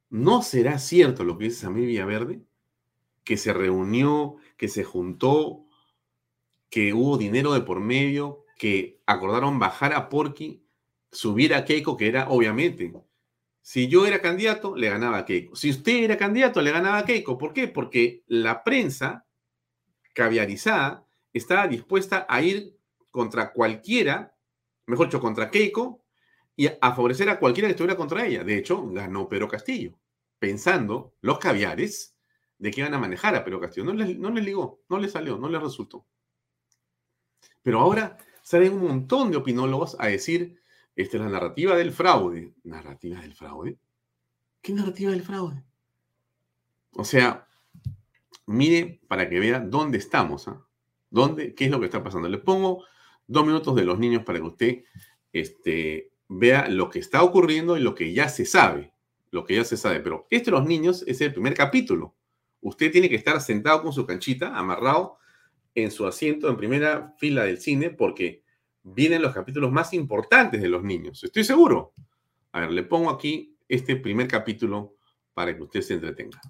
¿No 0.09 0.41
será 0.41 0.77
cierto 0.79 1.23
lo 1.23 1.37
que 1.37 1.45
dice 1.45 1.61
Samir 1.61 1.87
Villaverde? 1.87 2.44
Que 3.25 3.35
se 3.35 3.51
reunió, 3.51 4.37
que 4.55 4.69
se 4.69 4.85
juntó, 4.85 5.65
que 6.69 6.93
hubo 6.93 7.17
dinero 7.17 7.51
de 7.53 7.61
por 7.61 7.81
medio, 7.81 8.45
que 8.57 9.01
acordaron 9.05 9.59
bajar 9.59 9.93
a 9.93 10.07
Porky, 10.07 10.63
subir 11.11 11.53
a 11.53 11.65
Keiko, 11.65 11.97
que 11.97 12.07
era 12.07 12.29
obviamente 12.29 12.93
si 13.65 13.87
yo 13.87 14.05
era 14.05 14.21
candidato, 14.21 14.75
le 14.75 14.89
ganaba 14.89 15.17
a 15.17 15.25
Keiko. 15.25 15.55
Si 15.55 15.71
usted 15.71 16.03
era 16.03 16.17
candidato, 16.17 16.61
le 16.61 16.69
ganaba 16.69 16.99
a 16.99 17.05
Keiko. 17.05 17.35
¿Por 17.35 17.51
qué? 17.51 17.67
Porque 17.67 18.23
la 18.27 18.63
prensa 18.63 19.25
caviarizada 20.13 21.03
estaba 21.33 21.67
dispuesta 21.67 22.27
a 22.29 22.43
ir 22.43 22.77
contra 23.09 23.51
cualquiera, 23.51 24.35
mejor 24.85 25.07
dicho, 25.07 25.19
contra 25.19 25.49
Keiko, 25.49 26.05
y 26.55 26.67
a 26.67 26.93
favorecer 26.95 27.27
a 27.27 27.39
cualquiera 27.39 27.67
que 27.67 27.71
estuviera 27.71 27.97
contra 27.97 28.27
ella. 28.27 28.43
De 28.43 28.55
hecho, 28.55 28.87
ganó 28.91 29.27
Pedro 29.27 29.47
Castillo, 29.47 29.97
pensando 30.37 31.15
los 31.21 31.39
caviares 31.39 32.14
de 32.57 32.71
que 32.71 32.81
iban 32.81 32.93
a 32.93 32.99
manejar 32.99 33.35
a 33.35 33.43
Pedro 33.43 33.59
Castillo. 33.59 33.85
No 33.85 33.93
les, 33.93 34.17
no 34.17 34.29
les 34.31 34.43
ligó, 34.43 34.81
no 34.89 34.97
les 34.97 35.11
salió, 35.11 35.37
no 35.37 35.49
les 35.49 35.61
resultó. 35.61 36.05
Pero 37.61 37.79
ahora 37.79 38.17
salen 38.41 38.73
un 38.73 38.83
montón 38.83 39.31
de 39.31 39.37
opinólogos 39.37 39.95
a 39.99 40.07
decir 40.07 40.59
esta 40.95 41.17
es 41.17 41.23
la 41.23 41.29
narrativa 41.29 41.75
del 41.75 41.91
fraude. 41.91 42.53
¿Narrativa 42.63 43.19
del 43.19 43.33
fraude? 43.33 43.77
¿Qué 44.61 44.73
narrativa 44.73 45.11
del 45.11 45.23
fraude? 45.23 45.63
O 46.91 47.03
sea, 47.03 47.47
mire 48.45 49.01
para 49.07 49.29
que 49.29 49.39
vea 49.39 49.59
dónde 49.59 49.97
estamos. 49.97 50.47
¿ah? 50.47 50.65
¿Dónde? 51.09 51.53
¿Qué 51.53 51.65
es 51.65 51.71
lo 51.71 51.79
que 51.79 51.85
está 51.85 52.03
pasando? 52.03 52.29
Le 52.29 52.37
pongo 52.37 52.85
dos 53.27 53.45
minutos 53.45 53.75
de 53.75 53.83
los 53.83 53.99
niños 53.99 54.23
para 54.23 54.39
que 54.39 54.45
usted 54.45 54.83
este, 55.33 56.11
vea 56.29 56.69
lo 56.69 56.89
que 56.89 56.99
está 56.99 57.23
ocurriendo 57.23 57.77
y 57.77 57.81
lo 57.81 57.93
que 57.93 58.13
ya 58.13 58.29
se 58.29 58.45
sabe, 58.45 58.93
lo 59.31 59.43
que 59.43 59.55
ya 59.55 59.65
se 59.65 59.75
sabe. 59.75 59.99
Pero 59.99 60.27
esto 60.29 60.51
de 60.51 60.57
los 60.57 60.65
niños 60.65 61.03
es 61.07 61.19
el 61.19 61.33
primer 61.33 61.55
capítulo. 61.55 62.15
Usted 62.65 62.91
tiene 62.91 63.09
que 63.09 63.15
estar 63.15 63.39
sentado 63.41 63.83
con 63.83 63.93
su 63.93 64.07
canchita, 64.07 64.57
amarrado 64.57 65.19
en 65.75 65.91
su 65.91 66.07
asiento 66.07 66.49
en 66.49 66.57
primera 66.57 67.13
fila 67.19 67.43
del 67.43 67.59
cine, 67.59 67.91
porque 67.91 68.41
vienen 68.81 69.21
los 69.21 69.35
capítulos 69.35 69.71
más 69.71 69.93
importantes 69.93 70.63
de 70.63 70.67
los 70.67 70.81
niños. 70.81 71.23
Estoy 71.23 71.43
seguro. 71.43 71.93
A 72.53 72.61
ver, 72.61 72.71
le 72.71 72.81
pongo 72.81 73.11
aquí 73.11 73.55
este 73.69 73.97
primer 73.97 74.27
capítulo 74.27 74.95
para 75.35 75.55
que 75.55 75.61
usted 75.61 75.81
se 75.81 75.93
entretenga. 75.93 76.41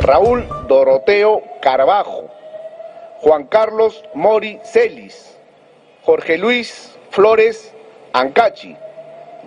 Raúl 0.00 0.48
Doroteo 0.68 1.42
Carbajo, 1.60 2.30
Juan 3.18 3.46
Carlos 3.48 4.02
Mori 4.14 4.58
Celis, 4.64 5.36
Jorge 6.00 6.38
Luis 6.38 6.96
Flores 7.10 7.74
Ancachi, 8.14 8.74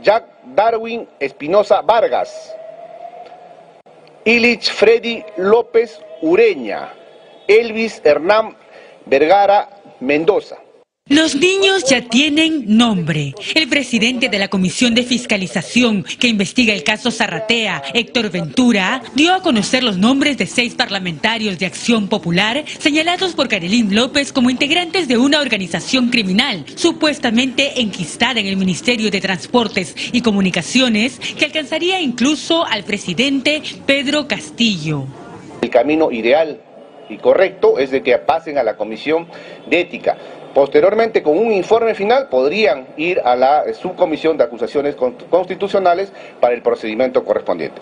Jack 0.03 0.23
Darwin 0.53 1.09
Espinosa 1.19 1.81
Vargas, 1.81 2.55
Illich 4.23 4.71
Freddy 4.71 5.25
López 5.37 5.99
Ureña, 6.21 6.93
Elvis 7.47 8.01
Hernán 8.03 8.55
Vergara 9.07 9.81
Mendoza. 9.99 10.57
Los 11.11 11.35
niños 11.35 11.83
ya 11.89 12.03
tienen 12.03 12.77
nombre. 12.77 13.35
El 13.53 13.67
presidente 13.67 14.29
de 14.29 14.39
la 14.39 14.47
Comisión 14.47 14.95
de 14.95 15.03
Fiscalización 15.03 16.05
que 16.17 16.29
investiga 16.29 16.73
el 16.73 16.85
caso 16.85 17.11
Zarratea, 17.11 17.83
Héctor 17.93 18.29
Ventura, 18.29 19.01
dio 19.13 19.33
a 19.33 19.41
conocer 19.41 19.83
los 19.83 19.97
nombres 19.97 20.37
de 20.37 20.45
seis 20.45 20.73
parlamentarios 20.73 21.59
de 21.59 21.65
Acción 21.65 22.07
Popular 22.07 22.63
señalados 22.79 23.33
por 23.33 23.49
Carolín 23.49 23.93
López 23.93 24.31
como 24.31 24.49
integrantes 24.49 25.09
de 25.09 25.17
una 25.17 25.41
organización 25.41 26.07
criminal 26.07 26.63
supuestamente 26.75 27.81
enquistada 27.81 28.39
en 28.39 28.47
el 28.47 28.55
Ministerio 28.55 29.11
de 29.11 29.19
Transportes 29.19 29.93
y 30.13 30.21
Comunicaciones 30.21 31.19
que 31.19 31.43
alcanzaría 31.43 31.99
incluso 31.99 32.65
al 32.65 32.85
presidente 32.85 33.61
Pedro 33.85 34.29
Castillo. 34.29 35.07
El 35.61 35.71
camino 35.71 36.09
ideal 36.09 36.61
y 37.09 37.17
correcto 37.17 37.79
es 37.79 37.91
de 37.91 38.01
que 38.01 38.17
pasen 38.17 38.57
a 38.57 38.63
la 38.63 38.77
Comisión 38.77 39.27
de 39.69 39.81
Ética. 39.81 40.17
Posteriormente, 40.53 41.23
con 41.23 41.37
un 41.37 41.51
informe 41.51 41.95
final, 41.95 42.27
podrían 42.29 42.87
ir 42.97 43.21
a 43.23 43.35
la 43.35 43.63
subcomisión 43.73 44.37
de 44.37 44.43
acusaciones 44.43 44.95
constitucionales 44.95 46.11
para 46.39 46.53
el 46.53 46.61
procedimiento 46.61 47.23
correspondiente. 47.23 47.81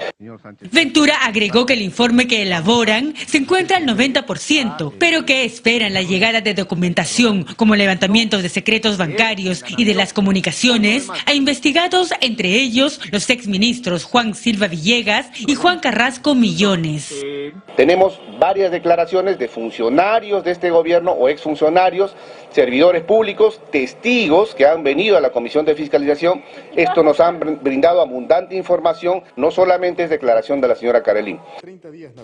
Ventura 0.72 1.16
agregó 1.26 1.66
que 1.66 1.74
el 1.74 1.82
informe 1.82 2.28
que 2.28 2.44
elaboran 2.44 3.16
se 3.16 3.38
encuentra 3.38 3.78
al 3.78 3.86
90%, 3.86 4.94
pero 5.00 5.26
que 5.26 5.46
esperan 5.46 5.94
la 5.94 6.04
llegada 6.04 6.42
de 6.42 6.54
documentación 6.54 7.46
como 7.56 7.76
levantamientos 7.76 8.44
de 8.44 8.50
secretos 8.50 8.98
bancarios 8.98 9.64
y 9.78 9.86
de 9.86 9.96
las 9.96 10.14
comunicaciones 10.14 11.08
a 11.26 11.34
investigados, 11.34 12.14
entre 12.22 12.50
ellos 12.50 13.02
los 13.12 13.30
exministros 13.30 14.04
Juan 14.04 14.36
Silva 14.36 14.68
Villegas 14.68 15.32
y 15.40 15.56
Juan 15.56 15.80
Carrasco 15.80 16.36
Millones. 16.36 17.16
Tenemos 17.76 18.20
varias 18.40 18.72
declaraciones 18.72 19.40
de 19.40 19.48
funcionarios 19.48 20.44
de 20.44 20.52
este 20.52 20.70
gobierno 20.70 21.12
o 21.12 21.30
exfuncionarios 21.30 22.16
servidores 22.60 23.04
públicos, 23.04 23.62
testigos 23.72 24.54
que 24.54 24.66
han 24.66 24.84
venido 24.84 25.16
a 25.16 25.22
la 25.22 25.30
Comisión 25.30 25.64
de 25.64 25.76
Fiscalización. 25.76 26.44
Esto 26.76 27.04
nos 27.04 27.22
han 27.22 27.40
brindado 27.64 28.02
abundante 28.02 28.54
información, 28.54 29.24
no 29.38 29.50
solamente 29.50 30.04
es 30.04 30.10
declaración 30.10 30.60
de 30.60 30.68
la 30.68 30.76
señora 30.76 31.02
Carelín. 31.02 31.40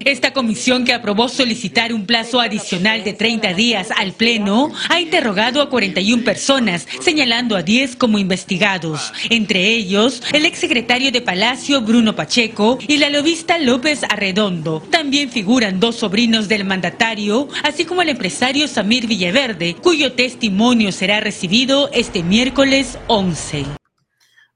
Esta 0.02 0.34
comisión 0.34 0.84
que 0.84 0.92
aprobó 0.92 1.30
solicitar 1.30 1.94
un 1.94 2.06
plazo 2.06 2.42
adicional 2.42 3.06
de 3.06 3.14
30 3.14 3.54
días 3.54 3.92
al 3.96 4.12
Pleno 4.12 4.74
ha 4.90 5.00
interrogado 5.00 5.62
a 5.62 5.70
41 5.70 6.26
personas, 6.26 6.86
señalando 7.00 7.56
a 7.56 7.62
10 7.62 7.96
como 7.96 8.20
investigados, 8.20 9.14
entre 9.30 9.62
ellos 9.62 10.22
el 10.34 10.46
exsecretario 10.46 11.14
de 11.14 11.22
Palacio 11.22 11.80
Bruno 11.80 12.14
Pacheco 12.14 12.78
y 12.86 12.98
la 12.98 13.10
lobista 13.10 13.58
López 13.58 14.04
Arredondo. 14.04 14.84
También 14.90 15.30
figuran 15.30 15.80
dos 15.80 15.96
sobrinos 15.96 16.50
del 16.50 16.66
mandatario, 16.66 17.48
así 17.64 17.86
como 17.86 18.02
el 18.02 18.10
empresario 18.10 18.68
Samir 18.68 19.08
Villaverde, 19.08 19.76
cuyo 19.76 20.12
testimonio 20.26 20.92
será 20.92 21.20
recibido 21.20 21.88
este 21.94 22.24
miércoles 22.24 22.98
11. 23.10 23.64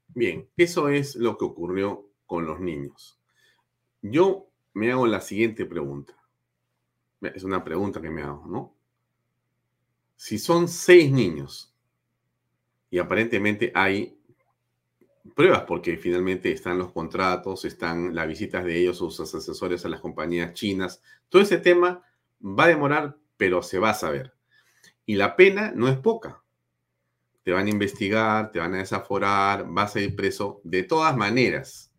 Bien, 0.08 0.50
eso 0.58 0.90
es 0.90 1.16
lo 1.16 1.38
que 1.38 1.46
ocurrió 1.46 2.10
con 2.26 2.48
los 2.48 2.60
niños. 2.60 3.20
Yo 4.02 4.48
me 4.74 4.92
hago 4.92 5.06
la 5.06 5.22
siguiente 5.22 5.68
pregunta. 5.68 6.16
Es 7.22 7.44
una 7.44 7.64
pregunta 7.64 8.02
que 8.02 8.10
me 8.10 8.24
hago, 8.24 8.48
¿no? 8.48 8.74
Si 10.16 10.40
son 10.40 10.68
seis 10.68 11.12
niños 11.12 11.72
y 12.90 12.98
aparentemente 12.98 13.72
hay 13.76 14.18
pruebas, 15.36 15.66
porque 15.68 15.98
finalmente 15.98 16.52
están 16.52 16.80
los 16.80 16.92
contratos, 16.92 17.64
están 17.64 18.16
las 18.16 18.28
visitas 18.28 18.66
de 18.66 18.76
ellos, 18.76 18.98
sus 18.98 19.20
asesores 19.20 19.86
a 19.86 19.90
las 19.90 20.02
compañías 20.02 20.52
chinas, 20.56 21.04
todo 21.30 21.44
ese 21.44 21.60
tema 21.60 22.02
va 22.42 22.64
a 22.64 22.70
demorar, 22.70 23.18
pero 23.38 23.62
se 23.62 23.78
va 23.78 23.92
a 23.92 23.94
saber. 23.94 24.39
Y 25.10 25.16
la 25.16 25.36
pena 25.36 25.72
no 25.76 25.88
es 25.88 25.98
poca. 25.98 26.44
Te 27.42 27.52
van 27.52 27.66
a 27.66 27.72
investigar, 27.72 28.52
te 28.52 28.60
van 28.60 28.76
a 28.76 28.78
desaforar, 28.78 29.66
vas 29.68 29.96
a 29.96 30.02
ir 30.02 30.16
preso 30.16 30.62
de 30.64 30.84
todas 30.84 31.18
maneras. 31.18 31.92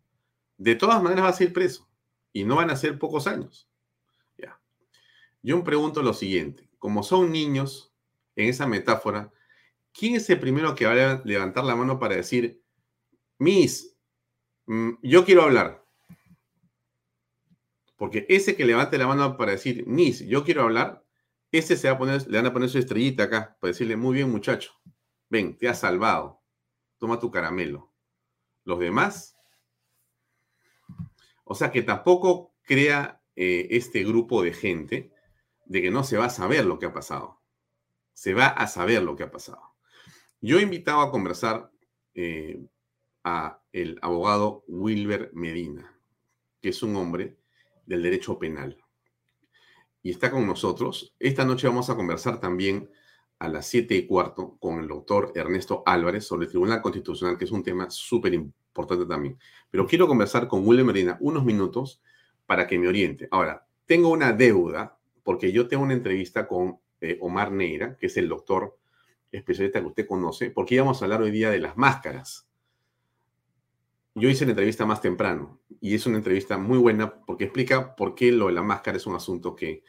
De 0.55 0.75
todas 0.75 1.03
maneras 1.03 1.25
vas 1.25 1.41
a 1.41 1.43
ir 1.43 1.51
preso. 1.51 1.89
Y 2.31 2.45
no 2.45 2.55
van 2.55 2.69
a 2.69 2.77
ser 2.77 2.97
pocos 2.97 3.27
años. 3.27 3.69
Ya. 4.37 4.61
Yo 5.43 5.57
me 5.57 5.63
pregunto 5.63 6.01
lo 6.01 6.13
siguiente. 6.13 6.69
Como 6.79 7.03
son 7.03 7.33
niños, 7.33 7.93
en 8.37 8.47
esa 8.47 8.65
metáfora, 8.65 9.29
¿quién 9.91 10.15
es 10.15 10.29
el 10.29 10.39
primero 10.39 10.73
que 10.73 10.85
va 10.85 10.93
a 10.93 11.21
levantar 11.25 11.65
la 11.65 11.75
mano 11.75 11.99
para 11.99 12.15
decir, 12.15 12.63
Miss, 13.39 13.93
mm, 14.67 14.91
yo 15.03 15.25
quiero 15.25 15.41
hablar? 15.41 15.85
Porque 17.97 18.25
ese 18.29 18.55
que 18.55 18.63
levante 18.63 18.97
la 18.97 19.07
mano 19.07 19.35
para 19.35 19.51
decir, 19.51 19.85
Miss, 19.85 20.25
yo 20.25 20.45
quiero 20.45 20.61
hablar, 20.61 21.03
ese 21.51 21.75
se 21.75 21.89
va 21.89 21.95
a 21.95 21.97
poner, 21.97 22.27
le 22.27 22.37
van 22.37 22.45
a 22.45 22.53
poner 22.53 22.69
su 22.69 22.77
estrellita 22.77 23.23
acá 23.23 23.57
para 23.59 23.71
decirle, 23.71 23.97
muy 23.97 24.15
bien 24.15 24.31
muchacho, 24.31 24.71
ven, 25.29 25.57
te 25.57 25.67
has 25.67 25.79
salvado, 25.79 26.41
toma 26.97 27.19
tu 27.19 27.29
caramelo. 27.29 27.91
Los 28.63 28.79
demás, 28.79 29.37
o 31.43 31.55
sea 31.55 31.71
que 31.71 31.81
tampoco 31.81 32.53
crea 32.63 33.21
eh, 33.35 33.67
este 33.71 34.03
grupo 34.03 34.43
de 34.43 34.53
gente 34.53 35.11
de 35.65 35.81
que 35.81 35.91
no 35.91 36.03
se 36.03 36.17
va 36.17 36.25
a 36.25 36.29
saber 36.29 36.65
lo 36.65 36.79
que 36.79 36.85
ha 36.85 36.93
pasado. 36.93 37.41
Se 38.13 38.33
va 38.33 38.47
a 38.47 38.67
saber 38.67 39.03
lo 39.03 39.15
que 39.15 39.23
ha 39.23 39.31
pasado. 39.31 39.75
Yo 40.41 40.59
he 40.59 40.61
invitado 40.61 41.01
a 41.01 41.11
conversar 41.11 41.71
eh, 42.13 42.61
a 43.23 43.61
el 43.71 43.99
abogado 44.01 44.63
Wilber 44.67 45.31
Medina, 45.33 45.97
que 46.61 46.69
es 46.69 46.83
un 46.83 46.95
hombre 46.95 47.37
del 47.85 48.03
derecho 48.03 48.37
penal 48.37 48.80
y 50.03 50.11
está 50.11 50.31
con 50.31 50.45
nosotros. 50.45 51.13
Esta 51.19 51.45
noche 51.45 51.67
vamos 51.67 51.89
a 51.89 51.95
conversar 51.95 52.39
también 52.39 52.89
a 53.39 53.47
las 53.47 53.65
siete 53.67 53.95
y 53.95 54.05
cuarto 54.05 54.57
con 54.59 54.79
el 54.79 54.87
doctor 54.87 55.31
Ernesto 55.35 55.83
Álvarez 55.85 56.25
sobre 56.25 56.45
el 56.45 56.51
Tribunal 56.51 56.81
Constitucional, 56.81 57.37
que 57.37 57.45
es 57.45 57.51
un 57.51 57.63
tema 57.63 57.89
súper 57.89 58.33
importante 58.33 59.05
también. 59.05 59.37
Pero 59.69 59.87
quiero 59.87 60.07
conversar 60.07 60.47
con 60.47 60.67
William 60.67 60.87
Medina 60.87 61.17
unos 61.21 61.43
minutos 61.43 62.01
para 62.45 62.67
que 62.67 62.77
me 62.77 62.87
oriente. 62.87 63.27
Ahora, 63.31 63.65
tengo 63.85 64.09
una 64.09 64.31
deuda 64.33 64.97
porque 65.23 65.51
yo 65.51 65.67
tengo 65.67 65.83
una 65.83 65.93
entrevista 65.93 66.47
con 66.47 66.79
eh, 66.99 67.17
Omar 67.21 67.51
Neira, 67.51 67.97
que 67.97 68.07
es 68.07 68.17
el 68.17 68.29
doctor 68.29 68.77
especialista 69.31 69.79
que 69.79 69.87
usted 69.87 70.07
conoce, 70.07 70.51
porque 70.51 70.75
íbamos 70.75 71.01
a 71.01 71.05
hablar 71.05 71.21
hoy 71.21 71.31
día 71.31 71.49
de 71.49 71.59
las 71.59 71.77
máscaras. 71.77 72.47
Yo 74.13 74.29
hice 74.29 74.45
la 74.45 74.51
entrevista 74.51 74.85
más 74.85 75.01
temprano 75.01 75.61
y 75.79 75.95
es 75.95 76.05
una 76.05 76.17
entrevista 76.17 76.57
muy 76.57 76.77
buena 76.77 77.13
porque 77.25 77.45
explica 77.45 77.95
por 77.95 78.13
qué 78.13 78.31
lo 78.31 78.47
de 78.47 78.53
la 78.53 78.61
máscara 78.61 78.97
es 78.97 79.07
un 79.07 79.15
asunto 79.15 79.55
que, 79.55 79.83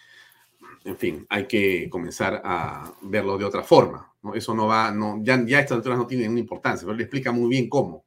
en 0.84 0.96
fin, 0.96 1.26
hay 1.28 1.48
que 1.48 1.88
comenzar 1.90 2.40
a 2.44 2.92
verlo 3.02 3.36
de 3.36 3.44
otra 3.44 3.62
forma. 3.62 4.14
¿no? 4.22 4.34
Eso 4.34 4.54
no 4.54 4.68
va, 4.68 4.92
no, 4.92 5.18
ya, 5.22 5.44
ya 5.44 5.58
estas 5.58 5.76
alturas 5.76 5.98
no 5.98 6.06
tienen 6.06 6.26
ninguna 6.26 6.40
importancia, 6.40 6.86
pero 6.86 6.96
le 6.96 7.02
explica 7.02 7.32
muy 7.32 7.48
bien 7.48 7.68
cómo. 7.68 8.04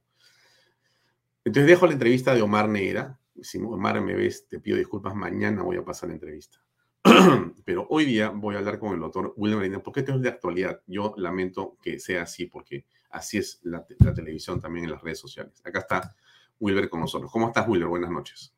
Entonces 1.44 1.68
dejo 1.68 1.86
la 1.86 1.94
entrevista 1.94 2.34
de 2.34 2.42
Omar 2.42 2.70
Negra. 2.70 3.20
Si 3.42 3.58
Omar 3.60 4.00
me 4.02 4.16
ves, 4.16 4.48
te 4.48 4.60
pido 4.60 4.78
disculpas, 4.78 5.14
mañana 5.16 5.64
voy 5.64 5.76
a 5.76 5.84
pasar 5.84 6.10
la 6.10 6.16
entrevista. 6.16 6.60
pero 7.66 7.86
hoy 7.90 8.06
día 8.06 8.30
voy 8.30 8.56
a 8.56 8.60
hablar 8.60 8.80
con 8.80 8.94
el 8.94 9.00
doctor 9.00 9.34
William 9.36 9.60
Medina 9.60 9.80
porque 9.84 10.00
esto 10.00 10.16
es 10.16 10.22
de 10.22 10.30
actualidad. 10.30 10.82
Yo 10.88 11.14
lamento 11.18 11.78
que 11.82 12.00
sea 12.00 12.24
así 12.24 12.46
porque 12.46 12.86
Así 13.16 13.38
es 13.38 13.62
la, 13.64 13.82
televisión 14.14 14.60
también 14.60 14.86
en 14.86 14.92
las 14.92 15.02
redes 15.02 15.20
sociales. 15.20 15.62
Acá 15.64 15.80
está 15.80 16.16
Wilber 16.60 16.90
con 16.90 17.00
nosotros. 17.00 17.32
¿Cómo 17.32 17.48
estás, 17.48 17.66
Wilber? 17.66 17.88
Buenas 17.88 18.12
noches. 18.12 18.54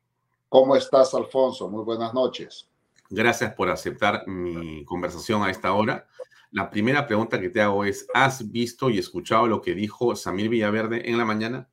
¿Cómo 0.49 0.75
estás, 0.75 1.13
Alfonso? 1.13 1.69
Muy 1.69 1.83
buenas 1.83 2.11
noches. 2.11 2.67
Gracias 3.07 3.53
por 3.53 3.69
aceptar 3.69 4.27
mi 4.27 4.83
conversación 4.83 5.43
a 5.43 5.51
esta 5.51 5.73
hora. 5.73 6.07
La 6.49 6.71
primera 6.71 7.05
pregunta 7.05 7.39
que 7.39 7.49
te 7.49 7.61
hago 7.61 7.85
es, 7.85 8.07
¿has 8.15 8.51
visto 8.51 8.89
y 8.89 8.97
escuchado 8.97 9.45
lo 9.45 9.61
que 9.61 9.75
dijo 9.75 10.15
Samir 10.15 10.49
Villaverde 10.49 11.07
en 11.07 11.19
la 11.19 11.25
mañana? 11.25 11.69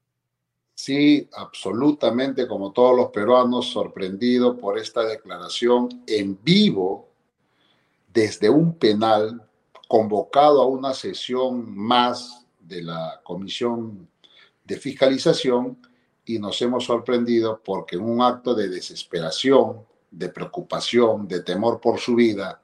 Sí, 0.74 1.30
absolutamente, 1.32 2.46
como 2.46 2.70
todos 2.72 2.94
los 2.94 3.08
peruanos, 3.08 3.70
sorprendido 3.70 4.58
por 4.58 4.76
esta 4.76 5.04
declaración 5.04 6.04
en 6.06 6.38
vivo 6.44 7.08
desde 8.12 8.50
un 8.50 8.76
penal 8.76 9.48
convocado 9.88 10.60
a 10.60 10.66
una 10.66 10.92
sesión 10.92 11.74
más 11.74 12.43
de 12.66 12.82
la 12.82 13.20
Comisión 13.22 14.08
de 14.64 14.76
Fiscalización 14.76 15.78
y 16.24 16.38
nos 16.38 16.60
hemos 16.62 16.84
sorprendido 16.84 17.60
porque 17.64 17.96
un 17.96 18.22
acto 18.22 18.54
de 18.54 18.68
desesperación, 18.68 19.84
de 20.10 20.28
preocupación, 20.30 21.28
de 21.28 21.40
temor 21.40 21.80
por 21.80 21.98
su 21.98 22.14
vida, 22.14 22.60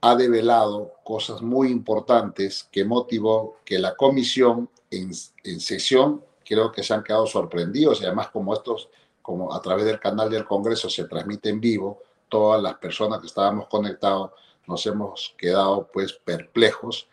ha 0.00 0.14
develado 0.14 0.92
cosas 1.04 1.42
muy 1.42 1.70
importantes 1.70 2.68
que 2.70 2.84
motivó 2.84 3.58
que 3.64 3.78
la 3.78 3.94
comisión 3.96 4.70
en, 4.90 5.10
en 5.44 5.60
sesión 5.60 6.22
creo 6.44 6.72
que 6.72 6.82
se 6.82 6.94
han 6.94 7.02
quedado 7.02 7.26
sorprendidos 7.26 8.00
y 8.00 8.06
además 8.06 8.28
como 8.28 8.54
estos, 8.54 8.88
como 9.20 9.52
a 9.52 9.60
través 9.60 9.84
del 9.84 10.00
canal 10.00 10.30
del 10.30 10.44
Congreso 10.44 10.88
se 10.88 11.04
transmite 11.04 11.50
en 11.50 11.60
vivo, 11.60 12.02
todas 12.28 12.62
las 12.62 12.76
personas 12.76 13.20
que 13.20 13.26
estábamos 13.26 13.66
conectados 13.68 14.30
nos 14.66 14.86
hemos 14.86 15.34
quedado 15.36 15.88
pues 15.92 16.12
perplejos 16.12 17.08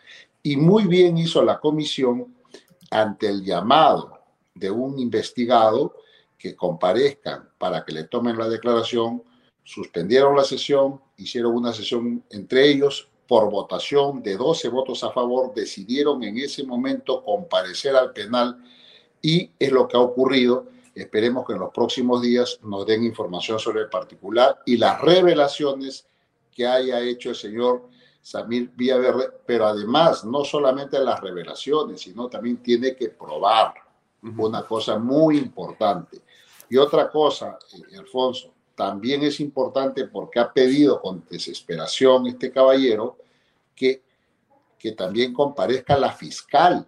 y 0.45 0.57
muy 0.57 0.85
bien 0.85 1.17
hizo 1.17 1.41
la 1.43 1.59
comisión 1.59 2.35
ante 2.91 3.27
el 3.27 3.43
llamado 3.43 4.19
de 4.53 4.69
un 4.69 4.99
investigado 4.99 5.95
que 6.37 6.55
comparezcan 6.55 7.49
para 7.57 7.83
que 7.83 7.91
le 7.91 8.03
tomen 8.03 8.37
la 8.37 8.47
declaración, 8.47 9.23
suspendieron 9.63 10.35
la 10.35 10.43
sesión, 10.43 11.01
hicieron 11.17 11.55
una 11.55 11.73
sesión 11.73 12.23
entre 12.29 12.69
ellos 12.69 13.09
por 13.27 13.49
votación 13.49 14.21
de 14.21 14.37
12 14.37 14.69
votos 14.69 15.03
a 15.03 15.09
favor, 15.09 15.51
decidieron 15.55 16.23
en 16.23 16.37
ese 16.37 16.63
momento 16.63 17.23
comparecer 17.23 17.95
al 17.95 18.13
penal 18.13 18.63
y 19.23 19.49
es 19.57 19.71
lo 19.71 19.87
que 19.87 19.97
ha 19.97 20.01
ocurrido. 20.01 20.67
Esperemos 20.93 21.47
que 21.47 21.53
en 21.53 21.59
los 21.59 21.73
próximos 21.73 22.21
días 22.21 22.59
nos 22.61 22.85
den 22.85 23.03
información 23.03 23.57
sobre 23.59 23.81
el 23.81 23.89
particular 23.89 24.59
y 24.67 24.77
las 24.77 25.01
revelaciones 25.01 26.05
que 26.53 26.67
haya 26.67 27.01
hecho 27.01 27.31
el 27.31 27.35
señor 27.35 27.94
Samir 28.25 28.71
Villaverde, 28.75 29.29
pero 29.45 29.67
además 29.67 30.25
no 30.25 30.43
solamente 30.43 30.97
las 30.97 31.21
revelaciones, 31.21 32.01
sino 32.01 32.27
también 32.27 32.57
tiene 32.57 32.95
que 32.95 33.09
probar 33.09 33.75
una 34.23 34.65
cosa 34.65 34.97
muy 34.97 35.37
importante. 35.37 36.23
Y 36.67 36.75
otra 36.75 37.11
cosa, 37.11 37.59
eh, 37.71 37.95
Alfonso, 37.95 38.51
también 38.73 39.21
es 39.21 39.39
importante 39.39 40.07
porque 40.07 40.39
ha 40.39 40.51
pedido 40.51 40.99
con 40.99 41.23
desesperación 41.29 42.25
este 42.25 42.51
caballero 42.51 43.17
que, 43.75 44.01
que 44.79 44.93
también 44.93 45.31
comparezca 45.31 45.95
la 45.95 46.11
fiscal, 46.11 46.87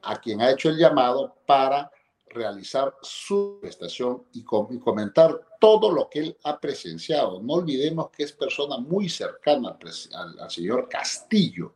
a 0.00 0.18
quien 0.18 0.40
ha 0.40 0.50
hecho 0.50 0.70
el 0.70 0.78
llamado 0.78 1.34
para 1.44 1.90
realizar 2.30 2.94
su 3.02 3.58
prestación 3.60 4.24
y, 4.32 4.42
comentar 4.42 5.38
todo 5.64 5.90
lo 5.90 6.10
que 6.10 6.18
él 6.18 6.36
ha 6.44 6.60
presenciado. 6.60 7.40
No 7.40 7.54
olvidemos 7.54 8.10
que 8.10 8.24
es 8.24 8.32
persona 8.32 8.76
muy 8.76 9.08
cercana 9.08 9.78
al, 10.12 10.50
señor 10.50 10.90
Castillo. 10.90 11.72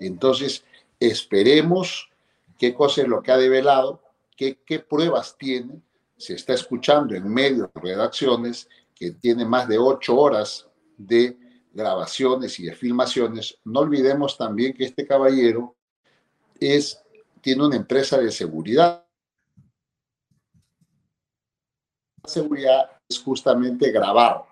Entonces, 0.00 0.64
esperemos 0.98 2.08
qué 2.58 2.72
cosa 2.72 3.02
es 3.02 3.08
lo 3.08 3.22
que 3.22 3.32
ha 3.32 3.36
develado, 3.36 4.00
qué, 4.34 4.56
pruebas 4.88 5.36
tiene. 5.36 5.82
Se 6.16 6.32
está 6.32 6.54
escuchando 6.54 7.14
en 7.14 7.28
medios 7.28 7.68
redacciones 7.74 8.70
que 8.94 9.10
tiene 9.10 9.44
más 9.44 9.68
de 9.68 9.76
ocho 9.76 10.16
horas 10.16 10.66
de 10.96 11.36
grabaciones 11.74 12.58
y 12.58 12.64
de 12.64 12.74
filmaciones. 12.74 13.58
No 13.64 13.80
olvidemos 13.80 14.38
también 14.38 14.72
que 14.72 14.84
este 14.84 15.06
caballero 15.06 15.76
es, 16.58 17.02
tiene 17.42 17.66
una 17.66 17.76
empresa 17.76 18.16
de 18.16 18.32
seguridad 18.32 19.02
seguridad 22.24 22.95
es 23.08 23.20
justamente 23.20 23.90
grabar, 23.90 24.44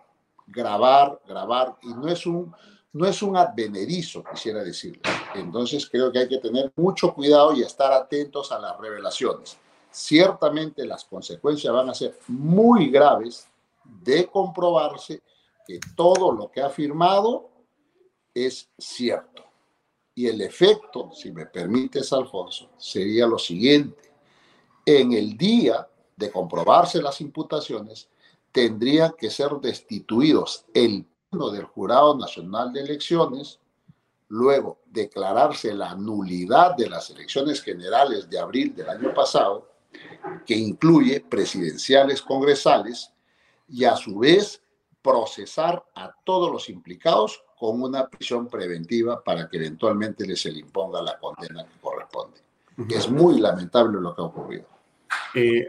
grabar, 0.46 1.20
grabar, 1.26 1.76
y 1.82 1.88
no 1.88 2.08
es 2.08 2.26
un, 2.26 2.54
no 2.92 3.06
es 3.06 3.22
un 3.22 3.36
advenedizo, 3.36 4.22
quisiera 4.24 4.62
decirle. 4.62 5.02
Entonces 5.34 5.88
creo 5.88 6.12
que 6.12 6.20
hay 6.20 6.28
que 6.28 6.38
tener 6.38 6.72
mucho 6.76 7.12
cuidado 7.12 7.52
y 7.54 7.62
estar 7.62 7.92
atentos 7.92 8.52
a 8.52 8.58
las 8.58 8.78
revelaciones. 8.78 9.56
Ciertamente 9.90 10.84
las 10.86 11.04
consecuencias 11.04 11.72
van 11.72 11.90
a 11.90 11.94
ser 11.94 12.18
muy 12.28 12.90
graves 12.90 13.48
de 13.84 14.26
comprobarse 14.26 15.22
que 15.66 15.80
todo 15.96 16.32
lo 16.32 16.50
que 16.50 16.60
ha 16.60 16.66
afirmado 16.66 17.50
es 18.32 18.68
cierto. 18.78 19.44
Y 20.14 20.28
el 20.28 20.40
efecto, 20.40 21.10
si 21.12 21.32
me 21.32 21.46
permites, 21.46 22.12
Alfonso, 22.12 22.70
sería 22.76 23.26
lo 23.26 23.38
siguiente. 23.38 24.12
En 24.86 25.12
el 25.12 25.36
día 25.36 25.88
de 26.16 26.30
comprobarse 26.30 27.02
las 27.02 27.20
imputaciones, 27.20 28.08
tendrían 28.54 29.12
que 29.18 29.30
ser 29.30 29.50
destituidos 29.60 30.64
el 30.72 31.04
pleno 31.28 31.50
del 31.50 31.64
Jurado 31.64 32.16
Nacional 32.16 32.72
de 32.72 32.82
Elecciones, 32.82 33.58
luego 34.28 34.78
declararse 34.86 35.74
la 35.74 35.96
nulidad 35.96 36.76
de 36.76 36.88
las 36.88 37.10
elecciones 37.10 37.60
generales 37.60 38.30
de 38.30 38.38
abril 38.38 38.72
del 38.72 38.88
año 38.88 39.12
pasado, 39.12 39.68
que 40.46 40.54
incluye 40.54 41.18
presidenciales 41.18 42.22
congresales, 42.22 43.10
y 43.68 43.86
a 43.86 43.96
su 43.96 44.20
vez 44.20 44.62
procesar 45.02 45.84
a 45.96 46.14
todos 46.22 46.52
los 46.52 46.68
implicados 46.68 47.42
con 47.58 47.82
una 47.82 48.08
prisión 48.08 48.46
preventiva 48.46 49.24
para 49.24 49.48
que 49.48 49.56
eventualmente 49.56 50.24
les 50.24 50.40
se 50.40 50.52
le 50.52 50.60
imponga 50.60 51.02
la 51.02 51.18
condena 51.18 51.64
que 51.64 51.80
corresponde. 51.80 52.40
Es 52.88 53.10
muy 53.10 53.40
lamentable 53.40 54.00
lo 54.00 54.14
que 54.14 54.22
ha 54.22 54.26
ocurrido. 54.26 54.73
Eh, 55.34 55.66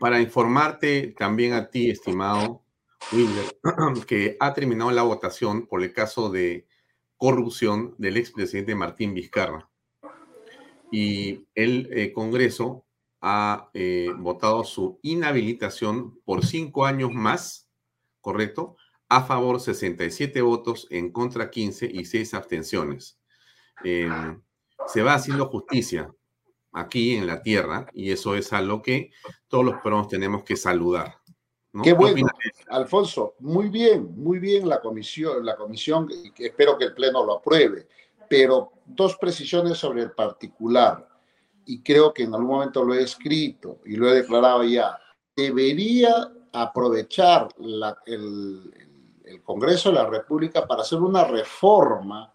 para 0.00 0.20
informarte 0.20 1.14
también 1.18 1.52
a 1.52 1.68
ti, 1.68 1.90
estimado 1.90 2.62
Wilder, 3.12 3.56
que 4.06 4.36
ha 4.40 4.54
terminado 4.54 4.90
la 4.90 5.02
votación 5.02 5.66
por 5.66 5.82
el 5.82 5.92
caso 5.92 6.30
de 6.30 6.66
corrupción 7.16 7.94
del 7.98 8.16
expresidente 8.16 8.74
Martín 8.74 9.14
Vizcarra. 9.14 9.68
Y 10.90 11.46
el 11.54 11.88
eh, 11.92 12.12
Congreso 12.12 12.84
ha 13.20 13.70
eh, 13.74 14.10
votado 14.18 14.64
su 14.64 14.98
inhabilitación 15.02 16.20
por 16.24 16.44
cinco 16.44 16.84
años 16.84 17.12
más, 17.12 17.68
¿correcto? 18.20 18.76
A 19.08 19.22
favor 19.22 19.60
67 19.60 20.42
votos, 20.42 20.88
en 20.90 21.12
contra 21.12 21.50
15 21.50 21.86
y 21.92 22.04
6 22.04 22.34
abstenciones. 22.34 23.20
Em, 23.84 24.42
se 24.86 25.02
va 25.02 25.14
haciendo 25.14 25.46
justicia 25.48 26.12
aquí 26.72 27.14
en 27.16 27.26
la 27.26 27.42
tierra 27.42 27.86
y 27.92 28.10
eso 28.10 28.34
es 28.34 28.52
algo 28.52 28.82
que 28.82 29.10
todos 29.48 29.64
los 29.64 29.80
peruanos 29.82 30.08
tenemos 30.08 30.42
que 30.42 30.56
saludar. 30.56 31.18
Qué 31.82 31.94
bueno, 31.94 32.26
Alfonso, 32.68 33.34
muy 33.38 33.68
bien, 33.68 34.14
muy 34.16 34.38
bien 34.38 34.68
la 34.68 34.80
comisión, 34.80 35.44
la 35.44 35.56
comisión, 35.56 36.06
espero 36.36 36.76
que 36.76 36.84
el 36.84 36.94
Pleno 36.94 37.24
lo 37.24 37.38
apruebe, 37.38 37.88
pero 38.28 38.72
dos 38.84 39.16
precisiones 39.16 39.78
sobre 39.78 40.02
el 40.02 40.10
particular, 40.10 41.08
y 41.64 41.82
creo 41.82 42.12
que 42.12 42.24
en 42.24 42.34
algún 42.34 42.56
momento 42.56 42.84
lo 42.84 42.92
he 42.92 43.02
escrito 43.02 43.80
y 43.86 43.96
lo 43.96 44.10
he 44.10 44.16
declarado 44.16 44.64
ya, 44.64 44.98
debería 45.34 46.30
aprovechar 46.52 47.48
el, 48.04 48.74
el 49.24 49.42
Congreso 49.42 49.88
de 49.88 49.94
la 49.94 50.06
República 50.06 50.66
para 50.66 50.82
hacer 50.82 50.98
una 50.98 51.24
reforma 51.24 52.34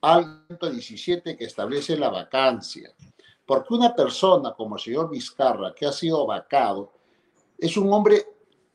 al 0.00 0.44
117 0.48 1.36
que 1.36 1.44
establece 1.44 1.96
la 1.96 2.10
vacancia 2.10 2.92
porque 3.46 3.74
una 3.74 3.94
persona 3.94 4.52
como 4.52 4.76
el 4.76 4.82
señor 4.82 5.08
Vizcarra, 5.08 5.72
que 5.74 5.86
ha 5.86 5.92
sido 5.92 6.26
vacado, 6.26 6.92
es 7.56 7.76
un 7.76 7.92
hombre 7.92 8.26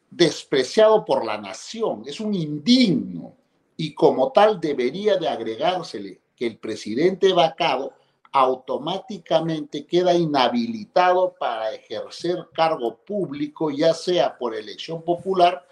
despreciado 0.10 1.04
por 1.06 1.26
la 1.26 1.38
nación, 1.38 2.04
es 2.06 2.20
un 2.20 2.34
indigno 2.34 3.36
y 3.78 3.94
como 3.94 4.32
tal 4.32 4.60
debería 4.60 5.18
de 5.18 5.28
agregársele 5.28 6.22
que 6.36 6.48
el 6.48 6.58
presidente 6.58 7.34
vacado 7.34 7.94
automáticamente 8.32 9.86
queda 9.86 10.14
inhabilitado 10.14 11.36
para 11.38 11.74
ejercer 11.74 12.48
cargo 12.54 12.98
público, 12.98 13.70
ya 13.70 13.94
sea 13.94 14.38
por 14.38 14.56
elección 14.56 15.04
popular 15.04 15.66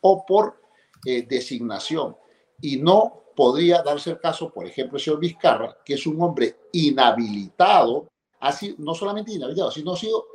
o 0.00 0.26
por 0.26 0.60
eh, 1.06 1.22
designación. 1.22 2.16
Y 2.60 2.76
no 2.76 3.22
podría 3.34 3.82
darse 3.82 4.10
el 4.10 4.20
caso, 4.20 4.52
por 4.52 4.66
ejemplo, 4.66 4.98
el 4.98 5.04
señor 5.04 5.20
Vizcarra, 5.20 5.78
que 5.84 5.94
es 5.94 6.06
un 6.06 6.20
hombre 6.20 6.56
inhabilitado 6.72 8.11
ha 8.42 8.50
sido 8.52 8.74
no 8.78 8.94
solamente 8.94 9.32
inhabilitado, 9.32 9.70
sino 9.70 9.92
ha 9.92 9.96
sido, 9.96 10.26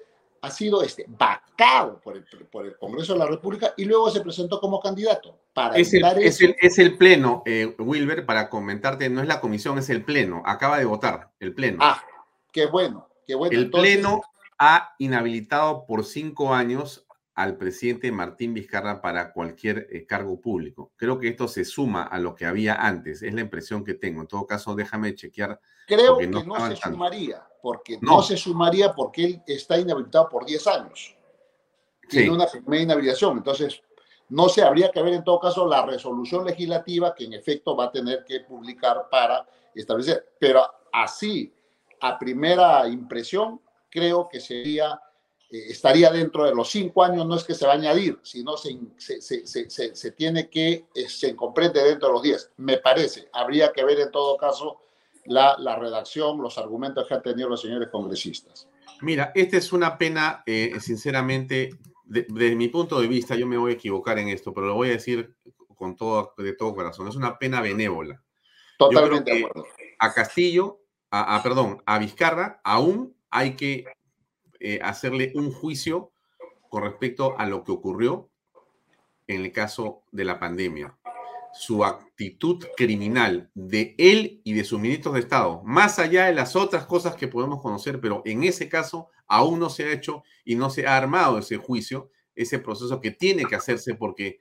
ha 0.41 0.49
sido 0.49 0.81
este, 0.81 1.05
vacado 1.09 1.99
por 1.99 2.15
el, 2.15 2.23
por 2.49 2.65
el 2.65 2.77
Congreso 2.77 3.13
de 3.13 3.19
la 3.19 3.27
República 3.27 3.73
y 3.75 3.83
luego 3.83 4.09
se 4.09 4.21
presentó 4.21 4.61
como 4.61 4.79
candidato. 4.79 5.37
Para 5.53 5.75
es, 5.75 5.93
el, 5.93 6.05
es, 6.19 6.41
el, 6.41 6.55
es 6.61 6.79
el 6.79 6.97
pleno, 6.97 7.43
eh, 7.45 7.75
Wilber, 7.77 8.25
para 8.25 8.49
comentarte, 8.49 9.09
no 9.09 9.21
es 9.21 9.27
la 9.27 9.41
comisión, 9.41 9.77
es 9.77 9.89
el 9.89 10.05
pleno. 10.05 10.41
Acaba 10.45 10.79
de 10.79 10.85
votar 10.85 11.31
el 11.41 11.53
pleno. 11.53 11.79
Ah, 11.81 12.01
qué 12.53 12.65
bueno, 12.67 13.09
qué 13.25 13.35
bueno. 13.35 13.57
El 13.57 13.69
pleno 13.69 14.21
ha 14.57 14.95
inhabilitado 14.99 15.85
por 15.85 16.05
cinco 16.05 16.53
años 16.53 17.05
al 17.37 17.55
presidente 17.55 18.11
Martín 18.11 18.55
Vizcarra 18.55 18.99
para 18.99 19.31
cualquier 19.31 19.87
eh, 19.91 20.07
cargo 20.07 20.41
público. 20.41 20.91
Creo 20.95 21.19
que 21.19 21.27
esto 21.27 21.47
se 21.47 21.63
suma 21.63 22.01
a 22.03 22.17
lo 22.17 22.33
que 22.33 22.47
había 22.47 22.73
antes, 22.73 23.21
es 23.21 23.31
la 23.31 23.41
impresión 23.41 23.83
que 23.83 23.93
tengo. 23.93 24.21
En 24.21 24.27
todo 24.27 24.47
caso, 24.47 24.73
déjame 24.73 25.13
chequear. 25.13 25.59
Creo 25.85 26.17
que 26.17 26.25
no, 26.25 26.41
se 26.67 26.75
sumaría, 26.77 27.47
porque 27.61 27.99
no. 28.01 28.23
se 28.23 28.37
sumaría 28.37 28.91
porque 28.91 29.23
él 29.23 29.43
está 29.45 29.77
inhabilitado 29.77 30.27
por 30.29 30.47
10 30.47 30.65
años. 30.65 31.15
Tiene 32.09 32.31
una 32.31 32.47
primera 32.47 32.83
inhabilitación. 32.83 33.37
Entonces, 33.37 33.83
no 34.29 34.49
se 34.49 34.63
habría 34.63 34.89
que 34.89 35.03
ver 35.03 35.13
en 35.13 35.23
todo 35.23 35.39
caso 35.39 35.67
la 35.67 35.85
resolución 35.85 36.43
legislativa 36.43 37.13
que 37.13 37.25
en 37.25 37.33
efecto 37.33 37.75
va 37.75 37.85
a 37.85 37.91
tener 37.91 38.25
que 38.25 38.39
publicar 38.39 39.09
para 39.11 39.45
establecer. 39.75 40.33
Pero 40.39 40.65
así 40.91 41.53
a 42.01 42.17
primera 42.17 42.87
impresión, 42.87 43.61
creo 43.91 44.27
que 44.27 44.39
sería, 44.39 44.99
eh, 45.49 45.65
estaría 45.69 46.11
dentro 46.11 46.45
de 46.45 46.53
los 46.53 46.69
cinco 46.69 47.03
años, 47.03 47.25
no 47.25 47.35
es 47.35 47.43
que 47.43 47.53
se 47.53 47.65
va 47.65 47.73
a 47.73 47.75
añadir, 47.75 48.19
sino 48.23 48.57
se, 48.57 48.77
se, 48.97 49.21
se, 49.21 49.95
se 49.95 50.11
tiene 50.11 50.49
que, 50.49 50.87
eh, 50.93 51.09
se 51.09 51.35
comprende 51.35 51.83
dentro 51.83 52.09
de 52.09 52.13
los 52.13 52.23
diez. 52.23 52.51
Me 52.57 52.77
parece, 52.77 53.29
habría 53.33 53.71
que 53.71 53.83
ver 53.83 53.99
en 53.99 54.11
todo 54.11 54.37
caso 54.37 54.81
la, 55.25 55.55
la 55.59 55.75
redacción, 55.75 56.41
los 56.41 56.57
argumentos 56.57 57.07
que 57.07 57.13
han 57.13 57.21
tenido 57.21 57.49
los 57.49 57.61
señores 57.61 57.89
congresistas. 57.89 58.67
Mira, 59.01 59.31
esta 59.35 59.57
es 59.57 59.71
una 59.73 59.97
pena, 59.97 60.43
eh, 60.45 60.73
sinceramente, 60.79 61.69
desde 62.05 62.55
mi 62.55 62.69
punto 62.69 62.99
de 62.99 63.07
vista, 63.07 63.35
yo 63.35 63.45
me 63.45 63.57
voy 63.57 63.71
a 63.71 63.75
equivocar 63.75 64.17
en 64.17 64.29
esto, 64.29 64.53
pero 64.53 64.67
lo 64.67 64.75
voy 64.75 64.89
a 64.89 64.93
decir 64.93 65.35
con 65.75 65.95
todo, 65.95 66.33
de 66.37 66.53
todo 66.53 66.73
corazón, 66.73 67.07
es 67.07 67.15
una 67.15 67.37
pena 67.37 67.61
benévola. 67.61 68.23
Totalmente 68.79 69.31
de 69.31 69.45
acuerdo. 69.45 69.67
A 69.99 70.13
Castillo, 70.13 70.81
a, 71.11 71.41
perdón, 71.43 71.81
a 71.85 71.99
Vizcarra, 71.99 72.61
aún 72.63 73.15
hay 73.29 73.55
que 73.55 73.85
eh, 74.59 74.79
hacerle 74.81 75.31
un 75.35 75.51
juicio 75.51 76.11
con 76.69 76.83
respecto 76.83 77.37
a 77.37 77.45
lo 77.45 77.63
que 77.63 77.71
ocurrió 77.71 78.29
en 79.27 79.41
el 79.41 79.51
caso 79.51 80.03
de 80.11 80.25
la 80.25 80.39
pandemia 80.39 80.97
su 81.57 81.83
actitud 81.83 82.63
criminal 82.75 83.49
de 83.55 83.95
él 83.97 84.41
y 84.43 84.53
de 84.53 84.63
sus 84.63 84.79
ministros 84.79 85.15
de 85.15 85.21
Estado, 85.21 85.61
más 85.65 85.97
allá 85.97 86.25
de 86.25 86.35
las 86.35 86.55
otras 86.55 86.85
cosas 86.85 87.15
que 87.15 87.27
podemos 87.27 87.61
conocer, 87.61 87.99
pero 87.99 88.21
en 88.25 88.43
ese 88.43 88.69
caso 88.69 89.09
aún 89.27 89.59
no 89.59 89.69
se 89.69 89.85
ha 89.85 89.91
hecho 89.91 90.23
y 90.45 90.55
no 90.55 90.69
se 90.69 90.85
ha 90.85 90.95
armado 90.95 91.39
ese 91.39 91.57
juicio, 91.57 92.11
ese 92.35 92.59
proceso 92.59 93.01
que 93.01 93.11
tiene 93.11 93.45
que 93.45 93.55
hacerse 93.55 93.95
porque 93.95 94.37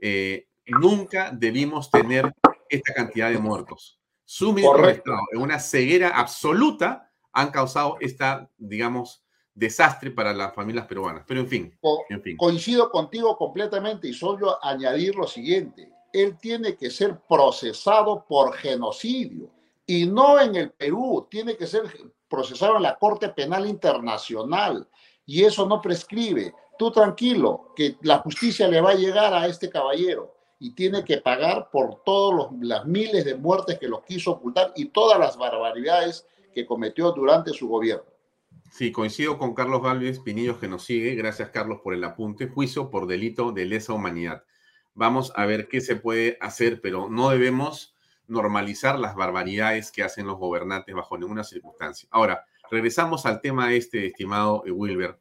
eh, 0.00 0.46
nunca 0.66 1.32
debimos 1.32 1.90
tener 1.90 2.32
esta 2.68 2.94
cantidad 2.94 3.30
de 3.30 3.38
muertos. 3.38 3.98
Sus 4.24 4.54
ministros 4.54 4.86
de 4.86 4.92
Estado, 4.92 5.20
en 5.32 5.40
una 5.40 5.58
ceguera 5.58 6.10
absoluta, 6.10 7.10
han 7.32 7.50
causado 7.50 7.96
esta, 8.00 8.48
digamos, 8.58 9.24
desastre 9.54 10.10
para 10.10 10.32
las 10.32 10.54
familias 10.54 10.86
peruanas. 10.86 11.24
Pero 11.26 11.40
en 11.40 11.48
fin, 11.48 11.78
en 12.08 12.22
fin. 12.22 12.36
Coincido 12.36 12.90
contigo 12.90 13.36
completamente 13.36 14.08
y 14.08 14.12
solo 14.12 14.58
añadir 14.62 15.14
lo 15.14 15.26
siguiente 15.26 15.90
él 16.12 16.36
tiene 16.38 16.76
que 16.76 16.90
ser 16.90 17.18
procesado 17.28 18.24
por 18.26 18.54
genocidio 18.54 19.50
y 19.86 20.06
no 20.06 20.40
en 20.40 20.56
el 20.56 20.70
Perú, 20.70 21.26
tiene 21.30 21.56
que 21.56 21.66
ser 21.66 21.82
procesado 22.28 22.76
en 22.76 22.82
la 22.82 22.96
Corte 22.96 23.28
Penal 23.28 23.66
Internacional 23.66 24.88
y 25.26 25.44
eso 25.44 25.66
no 25.66 25.80
prescribe. 25.80 26.54
Tú 26.78 26.90
tranquilo, 26.90 27.72
que 27.76 27.96
la 28.02 28.18
justicia 28.18 28.68
le 28.68 28.80
va 28.80 28.90
a 28.90 28.94
llegar 28.94 29.34
a 29.34 29.46
este 29.46 29.68
caballero 29.68 30.34
y 30.58 30.74
tiene 30.74 31.04
que 31.04 31.18
pagar 31.18 31.70
por 31.70 32.02
todas 32.04 32.50
las 32.60 32.84
miles 32.86 33.24
de 33.24 33.34
muertes 33.34 33.78
que 33.78 33.88
lo 33.88 34.02
quiso 34.02 34.32
ocultar 34.32 34.72
y 34.76 34.86
todas 34.86 35.18
las 35.18 35.36
barbaridades 35.36 36.26
que 36.54 36.66
cometió 36.66 37.12
durante 37.12 37.52
su 37.52 37.68
gobierno. 37.68 38.04
Sí, 38.70 38.92
coincido 38.92 39.36
con 39.36 39.54
Carlos 39.54 39.82
Galvez 39.82 40.20
Pinillos 40.20 40.58
que 40.58 40.68
nos 40.68 40.84
sigue. 40.84 41.16
Gracias, 41.16 41.50
Carlos, 41.50 41.80
por 41.82 41.92
el 41.92 42.04
apunte. 42.04 42.46
Juicio 42.46 42.88
por 42.88 43.06
delito 43.06 43.50
de 43.50 43.66
lesa 43.66 43.92
humanidad. 43.92 44.44
Vamos 44.94 45.32
a 45.34 45.44
ver 45.44 45.68
qué 45.68 45.80
se 45.80 45.96
puede 45.96 46.38
hacer, 46.40 46.80
pero 46.80 47.10
no 47.10 47.30
debemos 47.30 47.94
normalizar 48.28 48.98
las 48.98 49.16
barbaridades 49.16 49.90
que 49.90 50.04
hacen 50.04 50.26
los 50.26 50.38
gobernantes 50.38 50.94
bajo 50.94 51.18
ninguna 51.18 51.42
circunstancia. 51.42 52.08
Ahora, 52.12 52.46
regresamos 52.70 53.26
al 53.26 53.40
tema 53.40 53.74
este, 53.74 54.06
estimado 54.06 54.62
Wilber. 54.62 55.18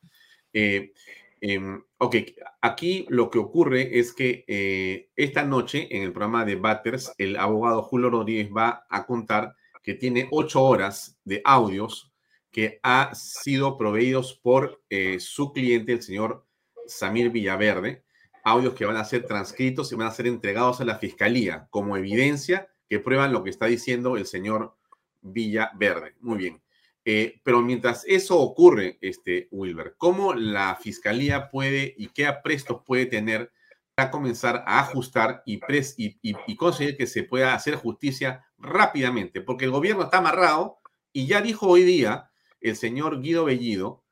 Eh, 0.53 0.93
em, 1.41 1.83
ok, 1.97 2.15
aquí 2.61 3.07
lo 3.09 3.31
que 3.31 3.39
ocurre 3.39 3.99
es 3.99 4.13
que 4.13 4.45
eh, 4.47 5.09
esta 5.15 5.43
noche 5.43 5.87
en 5.89 6.03
el 6.03 6.11
programa 6.13 6.45
de 6.45 6.55
Batters, 6.55 7.13
el 7.17 7.35
abogado 7.35 7.81
Julio 7.81 8.11
Rodríguez 8.11 8.51
va 8.55 8.85
a 8.89 9.07
contar 9.07 9.55
que 9.81 9.95
tiene 9.95 10.27
ocho 10.31 10.61
horas 10.61 11.19
de 11.25 11.41
audios 11.43 12.08
que 12.51 12.79
ha 12.83 13.13
sido 13.13 13.77
proveídos 13.77 14.33
por 14.33 14.83
eh, 14.89 15.19
su 15.19 15.53
cliente, 15.53 15.93
el 15.93 16.01
señor 16.01 16.45
Samir 16.87 17.29
Villaverde, 17.29 18.03
audios 18.43 18.73
que 18.73 18.85
van 18.85 18.97
a 18.97 19.05
ser 19.05 19.25
transcritos 19.25 19.91
y 19.91 19.95
van 19.95 20.07
a 20.07 20.11
ser 20.11 20.27
entregados 20.27 20.81
a 20.81 20.85
la 20.85 20.97
fiscalía 20.97 21.67
como 21.69 21.97
evidencia 21.97 22.69
que 22.87 22.99
prueban 22.99 23.31
lo 23.31 23.43
que 23.43 23.51
está 23.51 23.67
diciendo 23.67 24.17
el 24.17 24.25
señor 24.25 24.75
Villaverde. 25.21 26.15
Muy 26.19 26.37
bien. 26.37 26.61
Eh, 27.05 27.39
pero 27.43 27.61
mientras 27.61 28.03
eso 28.07 28.37
ocurre, 28.39 28.97
este 29.01 29.47
Wilber, 29.51 29.95
¿cómo 29.97 30.33
la 30.33 30.75
fiscalía 30.75 31.49
puede 31.49 31.95
y 31.97 32.09
qué 32.09 32.25
aprestos 32.25 32.81
puede 32.85 33.05
tener 33.05 33.51
para 33.95 34.11
comenzar 34.11 34.63
a 34.67 34.79
ajustar 34.79 35.41
y, 35.45 35.59
y, 35.97 36.55
conseguir 36.55 36.97
que 36.97 37.07
se 37.07 37.23
pueda 37.23 37.53
hacer 37.53 37.75
justicia 37.75 38.45
rápidamente? 38.57 39.41
Porque 39.41 39.65
el 39.65 39.71
gobierno 39.71 40.03
está 40.03 40.17
amarrado 40.17 40.79
y 41.13 41.25
ya 41.25 41.41
dijo 41.41 41.67
hoy 41.67 41.83
día 41.83 42.28
el 42.61 42.75
señor 42.75 43.21
Guido 43.21 43.45
Bellido 43.45 44.03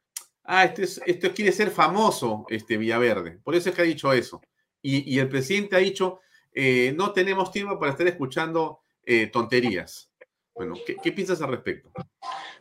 ah, 0.47 0.63
este, 0.63 0.83
esto 1.05 1.33
quiere 1.33 1.51
ser 1.51 1.69
famoso, 1.69 2.45
este 2.49 2.77
Villaverde. 2.77 3.39
Por 3.43 3.53
eso 3.53 3.69
es 3.69 3.75
que 3.75 3.81
ha 3.81 3.85
dicho 3.85 4.11
eso. 4.11 4.41
Y, 4.81 5.19
el 5.19 5.27
presidente 5.27 5.75
ha 5.75 5.79
dicho, 5.79 6.21
eh, 6.53 6.93
no 6.95 7.11
tenemos 7.11 7.51
tiempo 7.51 7.77
para 7.77 7.91
estar 7.91 8.07
escuchando 8.07 8.79
eh, 9.03 9.27
tonterías. 9.27 10.09
Bueno, 10.55 10.75
¿qué, 10.85 11.11
piensas 11.11 11.41
al 11.41 11.49
respecto? 11.49 11.91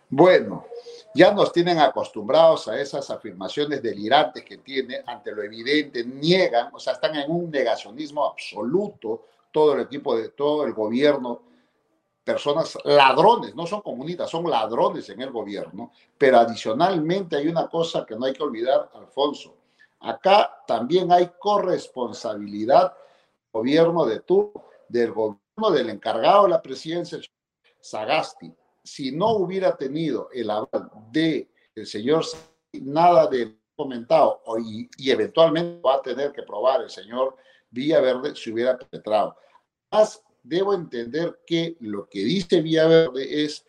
Bueno, 0.08 0.66
ya 1.14 1.32
nos 1.32 1.52
tienen 1.52 1.78
acostumbrados 1.78 2.66
a 2.66 2.80
esas 2.80 3.08
afirmaciones 3.10 3.80
delirantes 3.80 4.44
que 4.44 4.58
tiene 4.58 5.02
ante 5.06 5.30
lo 5.30 5.42
evidente, 5.42 6.04
niegan, 6.04 6.70
o 6.72 6.80
sea, 6.80 6.94
están 6.94 7.14
en 7.14 7.30
un 7.30 7.50
negacionismo 7.50 8.26
absoluto 8.26 9.26
todo 9.52 9.74
el 9.74 9.82
equipo 9.82 10.16
de 10.16 10.30
todo 10.30 10.66
el 10.66 10.72
gobierno 10.72 11.42
personas 12.26 12.76
ladrones, 12.82 13.54
no 13.54 13.68
son 13.68 13.82
comunistas, 13.82 14.28
son 14.28 14.50
ladrones 14.50 15.08
en 15.10 15.22
el 15.22 15.30
gobierno, 15.30 15.92
pero 16.18 16.38
adicionalmente 16.38 17.36
hay 17.36 17.46
una 17.46 17.68
cosa 17.68 18.04
que 18.04 18.16
no 18.16 18.26
hay 18.26 18.32
que 18.32 18.42
olvidar, 18.42 18.90
Alfonso. 18.94 19.56
Acá 20.00 20.64
también 20.66 21.12
hay 21.12 21.30
corresponsabilidad 21.38 22.92
gobierno 23.52 24.04
de 24.04 24.20
tú, 24.20 24.52
del 24.88 25.12
gobierno 25.12 25.70
del 25.70 25.88
encargado 25.88 26.42
de 26.42 26.50
la 26.50 26.60
presidencia, 26.60 27.20
Sagasti. 27.80 28.52
Si 28.82 29.12
no 29.12 29.34
hubiera 29.34 29.76
tenido 29.76 30.28
el 30.32 30.50
aval 30.50 30.90
de 31.12 31.48
el 31.76 31.86
señor 31.86 32.24
nada 32.72 33.28
de 33.28 33.56
comentado 33.76 34.42
y, 34.64 34.90
y 34.98 35.12
eventualmente 35.12 35.80
va 35.80 35.94
a 35.94 36.02
tener 36.02 36.32
que 36.32 36.42
probar 36.42 36.82
el 36.82 36.90
señor 36.90 37.36
Villaverde 37.70 38.34
se 38.34 38.50
hubiera 38.50 38.76
penetrado. 38.76 39.36
Más 39.92 40.22
debo 40.46 40.74
entender 40.74 41.40
que 41.46 41.76
lo 41.80 42.08
que 42.08 42.20
dice 42.20 42.60
Villaverde 42.60 43.44
es, 43.44 43.64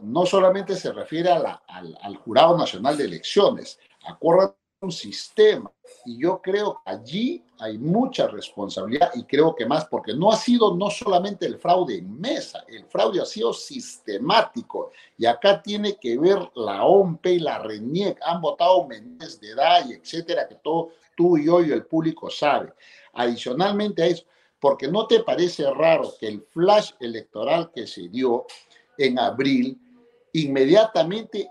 no 0.00 0.24
solamente 0.26 0.76
se 0.76 0.92
refiere 0.92 1.30
a 1.30 1.62
al, 1.66 1.98
al, 2.00 2.16
Jurado 2.16 2.56
Nacional 2.56 2.96
de 2.96 3.04
Elecciones, 3.04 3.78
acuerda 4.06 4.54
un 4.80 4.92
sistema. 4.92 5.70
Y 6.04 6.20
yo 6.20 6.40
creo 6.40 6.80
que 6.84 6.92
allí 6.92 7.44
hay 7.58 7.78
mucha 7.78 8.28
responsabilidad 8.28 9.10
y 9.14 9.24
creo 9.24 9.54
que 9.54 9.66
más, 9.66 9.86
porque 9.86 10.14
no 10.14 10.30
ha 10.30 10.36
sido 10.36 10.76
no 10.76 10.90
solamente 10.90 11.46
el 11.46 11.58
fraude 11.58 11.98
en 11.98 12.20
mesa, 12.20 12.64
el 12.68 12.84
fraude 12.86 13.20
ha 13.20 13.24
sido 13.24 13.52
sistemático. 13.52 14.92
Y 15.16 15.26
acá 15.26 15.62
tiene 15.62 15.96
que 15.96 16.18
ver 16.18 16.38
la 16.54 16.84
OMP 16.84 17.26
y 17.26 17.38
la 17.40 17.58
RENIEC, 17.58 18.18
han 18.22 18.40
votado 18.40 18.86
menores 18.86 19.40
de 19.40 19.50
edad 19.50 19.88
y 19.88 19.94
etcétera, 19.94 20.46
que 20.46 20.56
todo 20.56 20.90
tú 21.16 21.38
y 21.38 21.46
yo 21.46 21.62
y 21.62 21.72
el 21.72 21.86
público 21.86 22.30
sabe. 22.30 22.72
Adicionalmente 23.14 24.02
a 24.02 24.06
eso, 24.06 24.24
porque 24.64 24.88
no 24.88 25.06
te 25.06 25.20
parece 25.20 25.70
raro 25.74 26.14
que 26.18 26.26
el 26.26 26.40
flash 26.40 26.92
electoral 26.98 27.70
que 27.70 27.86
se 27.86 28.08
dio 28.08 28.46
en 28.96 29.18
abril 29.18 29.78
inmediatamente 30.32 31.50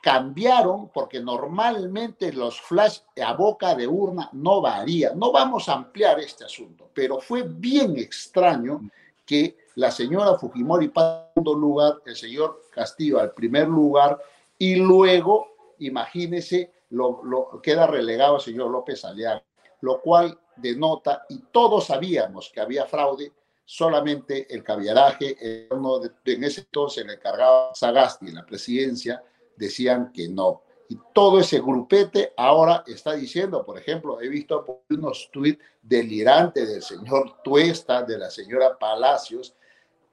cambiaron 0.00 0.88
porque 0.88 1.20
normalmente 1.20 2.32
los 2.32 2.58
flash 2.62 3.00
a 3.22 3.34
boca 3.34 3.74
de 3.74 3.86
urna 3.86 4.30
no 4.32 4.62
varían. 4.62 5.18
No 5.18 5.32
vamos 5.32 5.68
a 5.68 5.74
ampliar 5.74 6.18
este 6.18 6.46
asunto, 6.46 6.88
pero 6.94 7.20
fue 7.20 7.42
bien 7.42 7.98
extraño 7.98 8.80
que 9.26 9.58
la 9.74 9.90
señora 9.90 10.38
Fujimori 10.38 10.88
pasó 10.88 11.28
lugar, 11.44 12.00
el 12.06 12.16
señor 12.16 12.62
Castillo 12.70 13.20
al 13.20 13.34
primer 13.34 13.68
lugar 13.68 14.18
y 14.56 14.76
luego, 14.76 15.48
imagínese, 15.78 16.72
lo, 16.88 17.22
lo 17.22 17.60
queda 17.60 17.86
relegado 17.86 18.36
el 18.36 18.40
señor 18.40 18.70
López 18.70 19.04
Aliaga, 19.04 19.44
lo 19.82 20.00
cual 20.00 20.38
denota, 20.56 21.24
y 21.28 21.38
todos 21.50 21.86
sabíamos 21.86 22.50
que 22.52 22.60
había 22.60 22.86
fraude, 22.86 23.32
solamente 23.64 24.52
el 24.54 24.62
caviaraje, 24.62 25.68
en 25.70 26.44
ese 26.44 26.60
entonces 26.60 27.04
el 27.04 27.10
encargado 27.10 27.74
Sagasti 27.74 28.28
en 28.28 28.34
la 28.34 28.44
presidencia, 28.46 29.22
decían 29.56 30.12
que 30.12 30.28
no. 30.28 30.62
Y 30.88 30.98
todo 31.14 31.40
ese 31.40 31.60
grupete 31.60 32.34
ahora 32.36 32.84
está 32.86 33.14
diciendo, 33.14 33.64
por 33.64 33.78
ejemplo, 33.78 34.20
he 34.20 34.28
visto 34.28 34.82
unos 34.90 35.30
tweets 35.32 35.62
delirantes 35.80 36.68
del 36.68 36.82
señor 36.82 37.42
Tuesta, 37.42 38.02
de 38.02 38.18
la 38.18 38.30
señora 38.30 38.78
Palacios, 38.78 39.54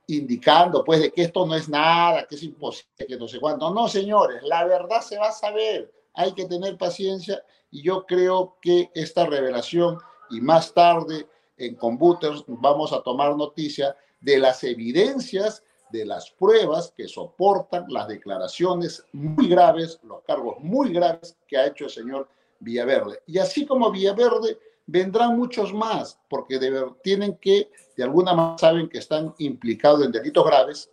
indicando 0.08 0.84
pues 0.84 1.02
de 1.02 1.12
que 1.12 1.24
esto 1.24 1.46
no 1.46 1.56
es 1.56 1.68
nada, 1.68 2.26
que 2.26 2.36
es 2.36 2.44
imposible, 2.44 3.06
que 3.06 3.18
no 3.18 3.28
sé 3.28 3.40
cuánto. 3.40 3.70
No, 3.74 3.88
señores, 3.88 4.42
la 4.44 4.66
verdad 4.66 5.02
se 5.02 5.18
va 5.18 5.30
a 5.30 5.34
saber, 5.34 5.92
hay 6.14 6.34
que 6.34 6.46
tener 6.46 6.78
paciencia 6.78 7.44
y 7.70 7.84
yo 7.84 8.06
creo 8.06 8.58
que 8.62 8.90
esta 8.94 9.26
revelación 9.26 10.00
y 10.32 10.42
más 10.42 10.74
tarde 10.74 11.28
en 11.58 11.76
Computers 11.76 12.44
vamos 12.48 12.94
a 12.94 13.02
tomar 13.02 13.36
noticia 13.36 13.96
de 14.20 14.40
las 14.40 14.64
evidencias 14.64 15.64
de 15.92 16.06
las 16.06 16.32
pruebas 16.32 16.94
que 16.96 17.08
soportan 17.08 17.86
las 17.90 18.08
declaraciones 18.08 19.06
muy 19.12 19.50
graves, 19.50 20.00
los 20.04 20.24
cargos 20.24 20.58
muy 20.60 20.94
graves 20.94 21.38
que 21.48 21.58
ha 21.58 21.68
hecho 21.68 21.86
el 21.86 21.92
señor 21.92 22.30
Villaverde. 22.60 23.22
Y 23.28 23.38
así 23.38 23.66
como 23.66 23.92
Villaverde, 23.92 24.58
vendrán 24.86 25.38
muchos 25.38 25.74
más, 25.74 26.18
porque 26.30 26.60
tienen 27.04 27.38
que, 27.38 27.70
de 27.96 28.04
alguna 28.04 28.34
manera, 28.34 28.58
saben 28.58 28.90
que 28.90 29.00
están 29.00 29.34
implicados 29.38 30.06
en 30.06 30.12
delitos 30.12 30.46
graves, 30.46 30.90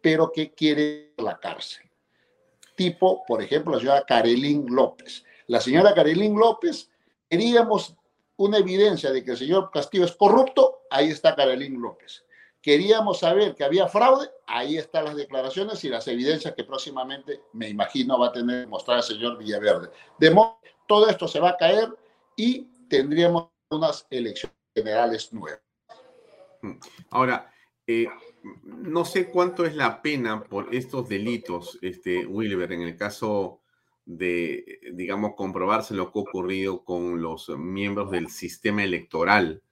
pero 0.00 0.32
que 0.32 0.52
quieren 0.52 1.12
la 1.18 1.38
cárcel. 1.38 1.84
Tipo, 2.74 3.22
por 3.26 3.42
ejemplo, 3.42 3.74
la 3.74 3.80
señora 3.80 4.04
Carelín 4.06 4.66
López. 4.68 5.24
La 5.46 5.60
señora 5.60 5.94
Carelín 5.94 6.38
López, 6.38 6.90
queríamos 7.28 7.94
una 8.40 8.56
evidencia 8.56 9.12
de 9.12 9.22
que 9.22 9.32
el 9.32 9.36
señor 9.36 9.70
Castillo 9.70 10.06
es 10.06 10.12
corrupto, 10.12 10.84
ahí 10.90 11.10
está 11.10 11.36
Carelín 11.36 11.78
López. 11.78 12.24
Queríamos 12.62 13.18
saber 13.18 13.54
que 13.54 13.64
había 13.64 13.86
fraude, 13.86 14.30
ahí 14.46 14.78
están 14.78 15.04
las 15.04 15.16
declaraciones 15.16 15.84
y 15.84 15.90
las 15.90 16.08
evidencias 16.08 16.54
que 16.54 16.64
próximamente, 16.64 17.42
me 17.52 17.68
imagino, 17.68 18.18
va 18.18 18.28
a 18.28 18.32
tener 18.32 18.64
que 18.64 18.70
mostrar 18.70 18.96
el 18.98 19.02
señor 19.02 19.36
Villaverde. 19.36 19.90
De 20.18 20.30
modo, 20.30 20.58
todo 20.88 21.10
esto 21.10 21.28
se 21.28 21.38
va 21.38 21.50
a 21.50 21.56
caer 21.58 21.90
y 22.34 22.62
tendríamos 22.88 23.50
unas 23.68 24.06
elecciones 24.08 24.56
generales 24.74 25.30
nuevas. 25.34 25.60
Mm. 26.62 26.78
Ahora, 27.10 27.52
eh, 27.86 28.06
no 28.64 29.04
sé 29.04 29.28
cuánto 29.28 29.66
es 29.66 29.76
la 29.76 30.00
pena 30.00 30.44
por 30.44 30.74
estos 30.74 31.06
delitos, 31.10 31.78
este, 31.82 32.24
Wilber, 32.24 32.72
en 32.72 32.82
el 32.82 32.96
caso 32.96 33.59
de, 34.04 34.80
digamos, 34.92 35.34
comprobarse 35.36 35.94
lo 35.94 36.12
que 36.12 36.18
ha 36.18 36.22
ocurrido 36.22 36.84
con 36.84 37.20
los 37.20 37.48
miembros 37.58 38.10
del 38.10 38.28
sistema 38.28 38.82
electoral. 38.82 39.62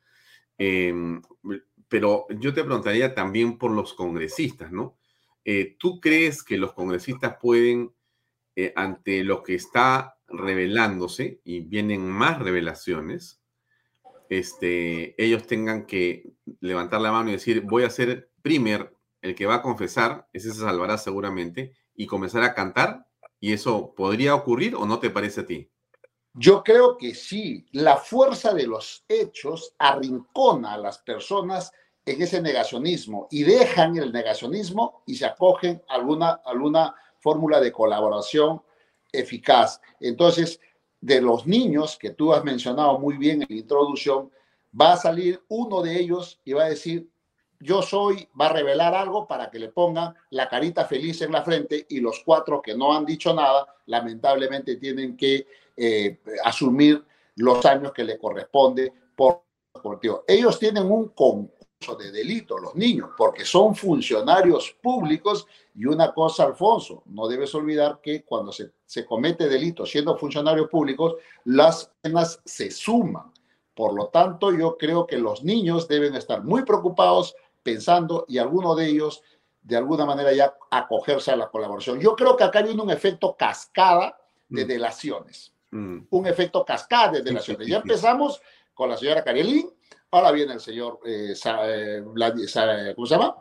Em, 0.58 1.22
pero 1.88 2.26
yo 2.30 2.52
te 2.52 2.64
preguntaría 2.64 3.14
también 3.14 3.58
por 3.58 3.70
los 3.70 3.94
congresistas, 3.94 4.72
¿no? 4.72 4.98
Eh, 5.44 5.76
¿Tú 5.78 6.00
crees 6.00 6.42
que 6.42 6.58
los 6.58 6.74
congresistas 6.74 7.36
pueden, 7.40 7.94
eh, 8.56 8.72
ante 8.76 9.24
lo 9.24 9.42
que 9.42 9.54
está 9.54 10.18
revelándose 10.28 11.40
y 11.44 11.60
vienen 11.60 12.08
más 12.08 12.38
revelaciones, 12.38 13.40
este, 14.28 15.14
ellos 15.22 15.46
tengan 15.46 15.86
que 15.86 16.30
levantar 16.60 17.00
la 17.00 17.12
mano 17.12 17.30
y 17.30 17.32
decir, 17.32 17.62
voy 17.62 17.84
a 17.84 17.90
ser 17.90 18.30
primer, 18.42 18.94
el 19.22 19.34
que 19.34 19.46
va 19.46 19.56
a 19.56 19.62
confesar, 19.62 20.28
ese 20.32 20.52
se 20.52 20.60
salvará 20.60 20.98
seguramente, 20.98 21.72
y 21.94 22.06
comenzar 22.06 22.42
a 22.42 22.54
cantar, 22.54 23.07
y 23.40 23.52
eso 23.52 23.94
podría 23.94 24.34
ocurrir 24.34 24.74
o 24.74 24.86
no 24.86 24.98
te 24.98 25.10
parece 25.10 25.42
a 25.42 25.46
ti? 25.46 25.70
Yo 26.34 26.62
creo 26.62 26.96
que 26.96 27.14
sí, 27.14 27.66
la 27.72 27.96
fuerza 27.96 28.54
de 28.54 28.66
los 28.66 29.04
hechos 29.08 29.74
arrincona 29.78 30.74
a 30.74 30.78
las 30.78 30.98
personas 30.98 31.72
en 32.04 32.22
ese 32.22 32.40
negacionismo 32.40 33.28
y 33.30 33.42
dejan 33.42 33.96
el 33.96 34.12
negacionismo 34.12 35.02
y 35.06 35.16
se 35.16 35.26
acogen 35.26 35.82
a 35.88 35.94
alguna, 35.94 36.40
alguna 36.44 36.94
fórmula 37.18 37.60
de 37.60 37.72
colaboración 37.72 38.62
eficaz. 39.12 39.80
Entonces, 40.00 40.60
de 41.00 41.20
los 41.20 41.46
niños 41.46 41.96
que 41.98 42.10
tú 42.10 42.32
has 42.32 42.44
mencionado 42.44 42.98
muy 42.98 43.16
bien 43.16 43.42
en 43.42 43.48
la 43.50 43.56
introducción, 43.56 44.30
va 44.78 44.92
a 44.92 44.96
salir 44.96 45.42
uno 45.48 45.82
de 45.82 45.98
ellos 45.98 46.40
y 46.44 46.52
va 46.52 46.64
a 46.64 46.70
decir, 46.70 47.10
yo 47.60 47.82
soy, 47.82 48.28
va 48.40 48.46
a 48.46 48.52
revelar 48.52 48.94
algo 48.94 49.26
para 49.26 49.50
que 49.50 49.58
le 49.58 49.68
pongan 49.68 50.14
la 50.30 50.48
carita 50.48 50.84
feliz 50.84 51.22
en 51.22 51.32
la 51.32 51.42
frente 51.42 51.86
y 51.88 52.00
los 52.00 52.22
cuatro 52.24 52.62
que 52.62 52.76
no 52.76 52.94
han 52.94 53.04
dicho 53.04 53.34
nada, 53.34 53.66
lamentablemente 53.86 54.76
tienen 54.76 55.16
que 55.16 55.46
eh, 55.76 56.20
asumir 56.44 57.04
los 57.36 57.64
años 57.66 57.92
que 57.92 58.04
le 58.04 58.18
corresponde 58.18 58.92
por, 59.16 59.42
por 59.72 60.00
Ellos 60.26 60.58
tienen 60.58 60.90
un 60.90 61.08
concurso 61.08 61.96
de 61.98 62.10
delito, 62.10 62.58
los 62.58 62.74
niños, 62.74 63.10
porque 63.16 63.44
son 63.44 63.74
funcionarios 63.74 64.76
públicos 64.82 65.46
y 65.74 65.84
una 65.86 66.12
cosa, 66.12 66.44
Alfonso, 66.44 67.02
no 67.06 67.28
debes 67.28 67.54
olvidar 67.54 68.00
que 68.02 68.24
cuando 68.24 68.50
se, 68.50 68.72
se 68.84 69.06
comete 69.06 69.48
delito 69.48 69.86
siendo 69.86 70.16
funcionarios 70.16 70.68
públicos, 70.68 71.14
las 71.44 71.92
penas 72.00 72.40
se 72.44 72.70
suman. 72.70 73.32
Por 73.74 73.94
lo 73.94 74.08
tanto, 74.08 74.52
yo 74.52 74.76
creo 74.76 75.06
que 75.06 75.18
los 75.18 75.44
niños 75.44 75.86
deben 75.86 76.16
estar 76.16 76.42
muy 76.42 76.64
preocupados 76.64 77.36
pensando 77.62 78.24
y 78.28 78.38
algunos 78.38 78.76
de 78.76 78.86
ellos 78.86 79.22
de 79.62 79.76
alguna 79.76 80.06
manera 80.06 80.32
ya 80.32 80.54
acogerse 80.70 81.30
a 81.30 81.36
la 81.36 81.50
colaboración. 81.50 82.00
Yo 82.00 82.16
creo 82.16 82.36
que 82.36 82.44
acá 82.44 82.62
viene 82.62 82.80
un 82.80 82.90
efecto 82.90 83.36
cascada 83.36 84.18
de 84.48 84.64
mm. 84.64 84.68
delaciones. 84.68 85.52
Mm. 85.70 85.98
Un 86.08 86.26
efecto 86.26 86.64
cascada 86.64 87.12
de 87.12 87.22
delaciones. 87.22 87.66
Ya 87.68 87.76
empezamos 87.76 88.40
con 88.72 88.88
la 88.88 88.96
señora 88.96 89.22
Karelín, 89.22 89.70
ahora 90.10 90.32
viene 90.32 90.54
el 90.54 90.60
señor, 90.60 91.00
eh, 91.04 91.34
eh, 91.34 92.92
¿cómo 92.94 93.06
se 93.06 93.14
llama? 93.14 93.36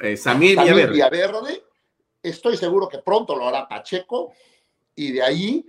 Eh, 0.00 0.16
Samir, 0.16 0.58
Villaverde 0.60 1.64
Estoy 2.22 2.56
seguro 2.56 2.88
que 2.88 2.98
pronto 2.98 3.34
lo 3.34 3.48
hará 3.48 3.66
Pacheco 3.66 4.32
y 4.94 5.12
de 5.12 5.22
ahí 5.22 5.66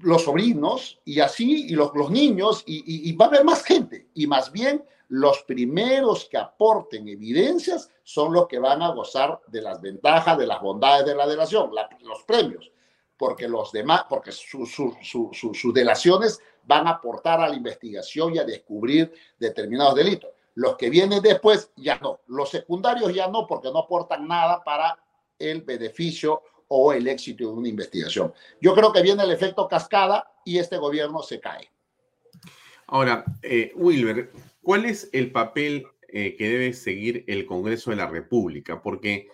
los 0.00 0.24
sobrinos 0.24 1.00
y 1.04 1.20
así, 1.20 1.66
y 1.68 1.74
los, 1.74 1.92
los 1.94 2.10
niños, 2.10 2.64
y, 2.66 3.12
va 3.12 3.26
a 3.26 3.28
haber 3.28 3.44
más 3.44 3.62
gente. 3.64 4.08
Y 4.14 4.26
más 4.26 4.50
bien, 4.50 4.84
los 5.12 5.42
primeros 5.42 6.24
que 6.24 6.38
aporten 6.38 7.06
evidencias 7.06 7.90
son 8.02 8.32
los 8.32 8.48
que 8.48 8.58
van 8.58 8.80
a 8.80 8.94
gozar 8.94 9.42
de 9.46 9.60
las 9.60 9.78
ventajas, 9.78 10.38
de 10.38 10.46
las 10.46 10.62
bondades 10.62 11.04
de 11.04 11.14
la 11.14 11.26
delación, 11.26 11.70
los 12.00 12.22
premios, 12.22 12.72
porque 13.18 13.46
los 13.46 13.70
demás, 13.72 14.06
porque 14.08 14.32
sus 14.32 15.74
delaciones 15.74 16.40
van 16.64 16.86
a 16.86 16.92
aportar 16.92 17.42
a 17.42 17.48
la 17.50 17.54
investigación 17.54 18.34
y 18.34 18.38
a 18.38 18.44
descubrir 18.44 19.12
determinados 19.38 19.96
delitos. 19.96 20.30
Los 20.54 20.78
que 20.78 20.88
vienen 20.88 21.20
después 21.20 21.70
ya 21.76 21.98
no, 21.98 22.20
los 22.28 22.48
secundarios 22.48 23.12
ya 23.12 23.28
no, 23.28 23.46
porque 23.46 23.70
no 23.70 23.80
aportan 23.80 24.26
nada 24.26 24.64
para 24.64 24.96
el 25.38 25.60
beneficio 25.60 26.40
o 26.68 26.90
el 26.94 27.06
éxito 27.06 27.44
de 27.44 27.50
una 27.50 27.68
investigación. 27.68 28.32
Yo 28.62 28.74
creo 28.74 28.90
que 28.90 29.02
viene 29.02 29.24
el 29.24 29.30
efecto 29.30 29.68
cascada 29.68 30.26
y 30.42 30.56
este 30.56 30.78
gobierno 30.78 31.22
se 31.22 31.38
cae. 31.38 31.70
Ahora, 32.86 33.24
eh, 33.42 33.72
Wilber, 33.74 34.30
¿cuál 34.62 34.84
es 34.84 35.10
el 35.12 35.32
papel 35.32 35.86
eh, 36.08 36.36
que 36.36 36.48
debe 36.48 36.72
seguir 36.72 37.24
el 37.26 37.46
Congreso 37.46 37.90
de 37.90 37.96
la 37.96 38.08
República? 38.08 38.82
Porque 38.82 39.28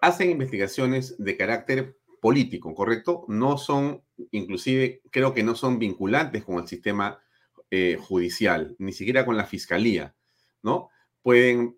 hacen 0.00 0.30
investigaciones 0.30 1.16
de 1.18 1.36
carácter 1.36 1.96
político, 2.20 2.74
¿correcto? 2.74 3.24
No 3.28 3.58
son, 3.58 4.02
inclusive, 4.30 5.02
creo 5.10 5.32
que 5.34 5.42
no 5.42 5.54
son 5.54 5.78
vinculantes 5.78 6.44
con 6.44 6.58
el 6.58 6.68
sistema 6.68 7.22
eh, 7.70 7.96
judicial, 8.00 8.76
ni 8.78 8.92
siquiera 8.92 9.24
con 9.24 9.36
la 9.36 9.44
fiscalía, 9.44 10.14
¿no? 10.62 10.90
Pueden 11.22 11.76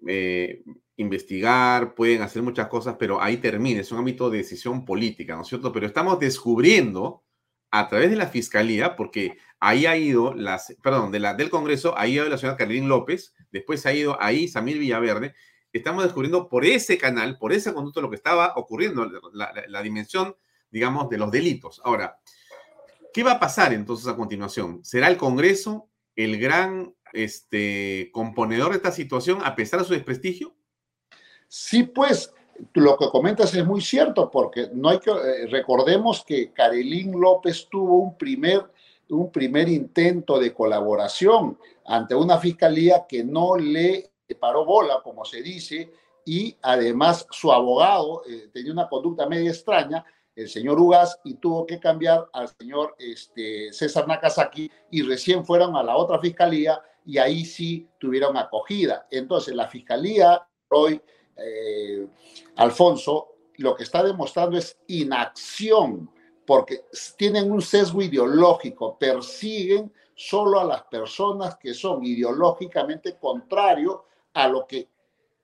investigar, 0.96 1.94
pueden 1.94 2.22
hacer 2.22 2.42
muchas 2.42 2.68
cosas, 2.68 2.96
pero 2.98 3.20
ahí 3.20 3.38
termina, 3.38 3.80
es 3.80 3.92
un 3.92 3.98
ámbito 3.98 4.30
de 4.30 4.38
decisión 4.38 4.84
política, 4.84 5.34
¿no 5.34 5.42
es 5.42 5.48
cierto? 5.48 5.72
Pero 5.72 5.86
estamos 5.86 6.18
descubriendo 6.18 7.24
a 7.70 7.88
través 7.88 8.11
de 8.11 8.16
la 8.16 8.28
fiscalía, 8.28 8.94
porque 8.94 9.36
ahí 9.64 9.86
ha 9.86 9.96
ido, 9.96 10.34
las, 10.34 10.74
perdón, 10.82 11.10
de 11.10 11.20
la, 11.20 11.32
del 11.32 11.48
Congreso, 11.48 11.96
ahí 11.96 12.12
ha 12.18 12.22
ido 12.22 12.28
la 12.28 12.36
señora 12.36 12.58
Carolín 12.58 12.86
López, 12.86 13.34
después 13.50 13.84
ha 13.86 13.94
ido 13.94 14.20
ahí 14.20 14.46
Samir 14.46 14.78
Villaverde, 14.78 15.34
estamos 15.72 16.04
descubriendo 16.04 16.50
por 16.50 16.66
ese 16.66 16.98
canal, 16.98 17.38
por 17.38 17.52
ese 17.52 17.72
conducto 17.72 18.02
lo 18.02 18.10
que 18.10 18.16
estaba 18.16 18.52
ocurriendo, 18.56 19.10
la, 19.32 19.82
dimensión, 19.82 20.36
digamos, 20.70 21.08
de 21.08 21.16
los 21.16 21.30
delitos. 21.30 21.80
Ahora, 21.82 22.18
¿qué 23.12 23.22
va 23.22 23.32
a 23.32 23.40
pasar 23.40 23.72
entonces 23.72 24.06
a 24.06 24.16
continuación? 24.16 24.84
¿Será 24.84 25.08
el 25.08 25.16
Congreso 25.16 25.88
el 26.14 26.38
gran 26.38 26.94
este, 27.14 28.10
componedor 28.12 28.70
de 28.70 28.76
esta 28.76 28.92
situación 28.92 29.38
a 29.44 29.56
pesar 29.56 29.80
de 29.80 29.86
su 29.86 29.94
desprestigio? 29.94 30.54
Sí, 31.48 31.84
pues 31.84 32.32
lo 32.74 32.96
que 32.96 33.08
comentas 33.08 33.54
es 33.54 33.64
muy 33.64 33.80
cierto, 33.80 34.30
porque 34.30 34.68
no 34.72 34.90
hay 34.90 34.98
que, 34.98 35.10
eh, 35.10 35.46
recordemos 35.48 36.24
que 36.24 36.52
Carelín 36.52 37.18
López 37.18 37.66
tuvo 37.70 37.98
un 37.98 38.16
primer, 38.16 38.62
un 39.09 39.30
primer 39.30 39.68
intento 39.68 40.38
de 40.38 40.52
colaboración 40.52 41.59
ante 41.84 42.14
una 42.14 42.38
fiscalía 42.38 43.07
que 43.09 43.24
no 43.24 43.57
le 43.57 44.11
paró 44.40 44.64
bola, 44.64 45.00
como 45.02 45.24
se 45.24 45.42
dice, 45.42 45.92
y 46.24 46.57
además 46.62 47.26
su 47.30 47.52
abogado 47.52 48.22
eh, 48.26 48.48
tenía 48.52 48.72
una 48.72 48.88
conducta 48.88 49.26
media 49.26 49.50
extraña, 49.50 50.05
el 50.34 50.48
señor 50.48 50.80
Ugas, 50.80 51.20
y 51.24 51.34
tuvo 51.34 51.66
que 51.66 51.78
cambiar 51.78 52.28
al 52.32 52.48
señor 52.48 52.96
este, 52.98 53.72
César 53.72 54.09
Nakazaki, 54.09 54.70
y 54.90 55.02
recién 55.02 55.44
fueron 55.44 55.76
a 55.76 55.82
la 55.82 55.96
otra 55.96 56.18
fiscalía, 56.18 56.80
y 57.07 57.18
ahí 57.18 57.44
sí 57.44 57.88
tuvieron 57.98 58.36
acogida. 58.36 59.07
Entonces, 59.11 59.55
la 59.55 59.68
fiscalía 59.68 60.44
hoy 60.70 61.00
eh, 61.36 62.07
Alfonso, 62.57 63.36
lo 63.59 63.76
que 63.76 63.84
está 63.84 64.02
demostrando 64.02 64.57
es 64.57 64.78
inacción, 64.88 66.11
porque 66.47 66.84
tienen 67.16 67.51
un 67.51 67.62
sesgo 67.62 68.03
ideológico, 68.03 68.97
persiguen 68.99 69.92
solo 70.14 70.61
a 70.61 70.64
las 70.64 70.84
personas 70.84 71.57
que 71.57 71.74
son 71.74 72.05
ideológicamente 72.05 73.16
contrarios 73.16 74.01
a 74.32 74.49
lo 74.49 74.66
que 74.66 74.88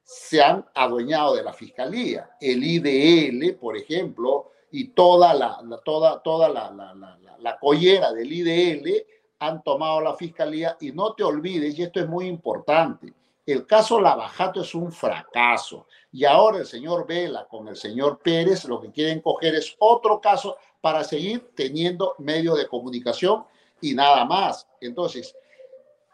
se 0.02 0.42
han 0.42 0.66
adueñado 0.74 1.36
de 1.36 1.42
la 1.42 1.52
fiscalía. 1.52 2.30
El 2.40 2.62
IDL, 2.64 3.54
por 3.54 3.76
ejemplo, 3.76 4.50
y 4.72 4.88
toda 4.88 5.34
la, 5.34 5.60
toda, 5.84 6.20
toda 6.22 6.48
la, 6.48 6.70
la, 6.70 7.18
la, 7.38 7.58
collera 7.58 8.12
del 8.12 8.32
IDL 8.32 9.04
han 9.40 9.62
tomado 9.62 10.00
la 10.00 10.14
fiscalía 10.14 10.76
y 10.80 10.92
no 10.92 11.14
te 11.14 11.24
olvides, 11.24 11.78
y 11.78 11.82
esto 11.82 12.00
es 12.00 12.08
muy 12.08 12.26
importante, 12.26 13.12
el 13.46 13.66
caso 13.66 14.00
Lavajato 14.00 14.60
es 14.60 14.74
un 14.74 14.92
fracaso. 14.92 15.86
Y 16.12 16.24
ahora 16.24 16.58
el 16.58 16.66
señor 16.66 17.06
Vela 17.06 17.46
con 17.48 17.68
el 17.68 17.76
señor 17.76 18.18
Pérez 18.18 18.64
lo 18.64 18.80
que 18.80 18.90
quieren 18.90 19.20
coger 19.20 19.54
es 19.54 19.74
otro 19.78 20.20
caso 20.20 20.56
para 20.80 21.04
seguir 21.04 21.50
teniendo 21.54 22.14
medios 22.18 22.56
de 22.56 22.66
comunicación 22.66 23.44
y 23.80 23.94
nada 23.94 24.24
más. 24.24 24.66
Entonces, 24.80 25.34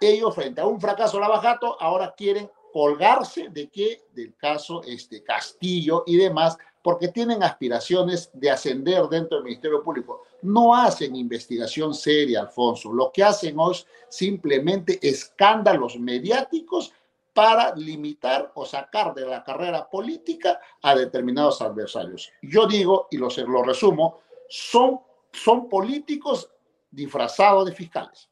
ellos 0.01 0.35
frente 0.35 0.61
a 0.61 0.67
un 0.67 0.81
fracaso 0.81 1.19
Lavajato 1.19 1.81
ahora 1.81 2.15
quieren 2.17 2.51
colgarse 2.73 3.49
de 3.49 3.69
qué? 3.69 4.03
Del 4.13 4.35
caso 4.37 4.83
este 4.85 5.23
Castillo 5.23 6.05
y 6.07 6.17
demás, 6.17 6.59
porque 6.83 7.09
tienen 7.09 7.43
aspiraciones 7.43 8.31
de 8.35 8.51
ascender 8.51 9.09
dentro 9.09 9.39
del 9.39 9.45
Ministerio 9.45 9.83
Público. 9.83 10.25
No 10.43 10.75
hacen 10.75 11.17
investigación 11.17 11.95
seria, 11.95 12.43
Alfonso. 12.43 12.93
Lo 12.93 13.11
que 13.11 13.25
hacen 13.25 13.57
es 13.71 13.87
simplemente 14.09 14.99
escándalos 15.03 15.99
mediáticos 15.99 16.93
para 17.33 17.75
limitar 17.75 18.53
o 18.55 18.65
sacar 18.65 19.15
de 19.15 19.27
la 19.27 19.43
carrera 19.43 19.89
política 19.89 20.61
a 20.83 20.95
determinados 20.95 21.61
adversarios. 21.61 22.31
Yo 22.43 22.67
digo, 22.67 23.09
y 23.11 23.17
lo 23.17 23.29
resumo, 23.63 24.21
son, 24.49 25.01
son 25.33 25.69
políticos 25.69 26.51
disfrazados 26.91 27.67
de 27.67 27.73
fiscales. 27.73 28.31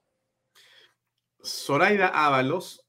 Zoraida 1.45 2.09
Ábalos 2.09 2.85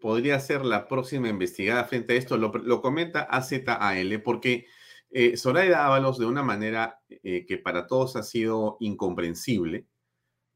podría 0.00 0.38
ser 0.38 0.64
la 0.66 0.86
próxima 0.86 1.28
investigada 1.28 1.84
frente 1.84 2.12
a 2.12 2.16
esto, 2.16 2.36
lo, 2.36 2.82
comenta 2.82 3.22
AZAL, 3.22 4.22
porque 4.22 4.66
eh, 5.10 5.36
Zoraida 5.38 5.86
Ábalos, 5.86 6.18
de 6.18 6.26
una 6.26 6.42
manera 6.42 7.00
eh, 7.08 7.46
que 7.46 7.56
para 7.56 7.86
todos 7.86 8.16
ha 8.16 8.22
sido 8.22 8.76
incomprensible, 8.80 9.86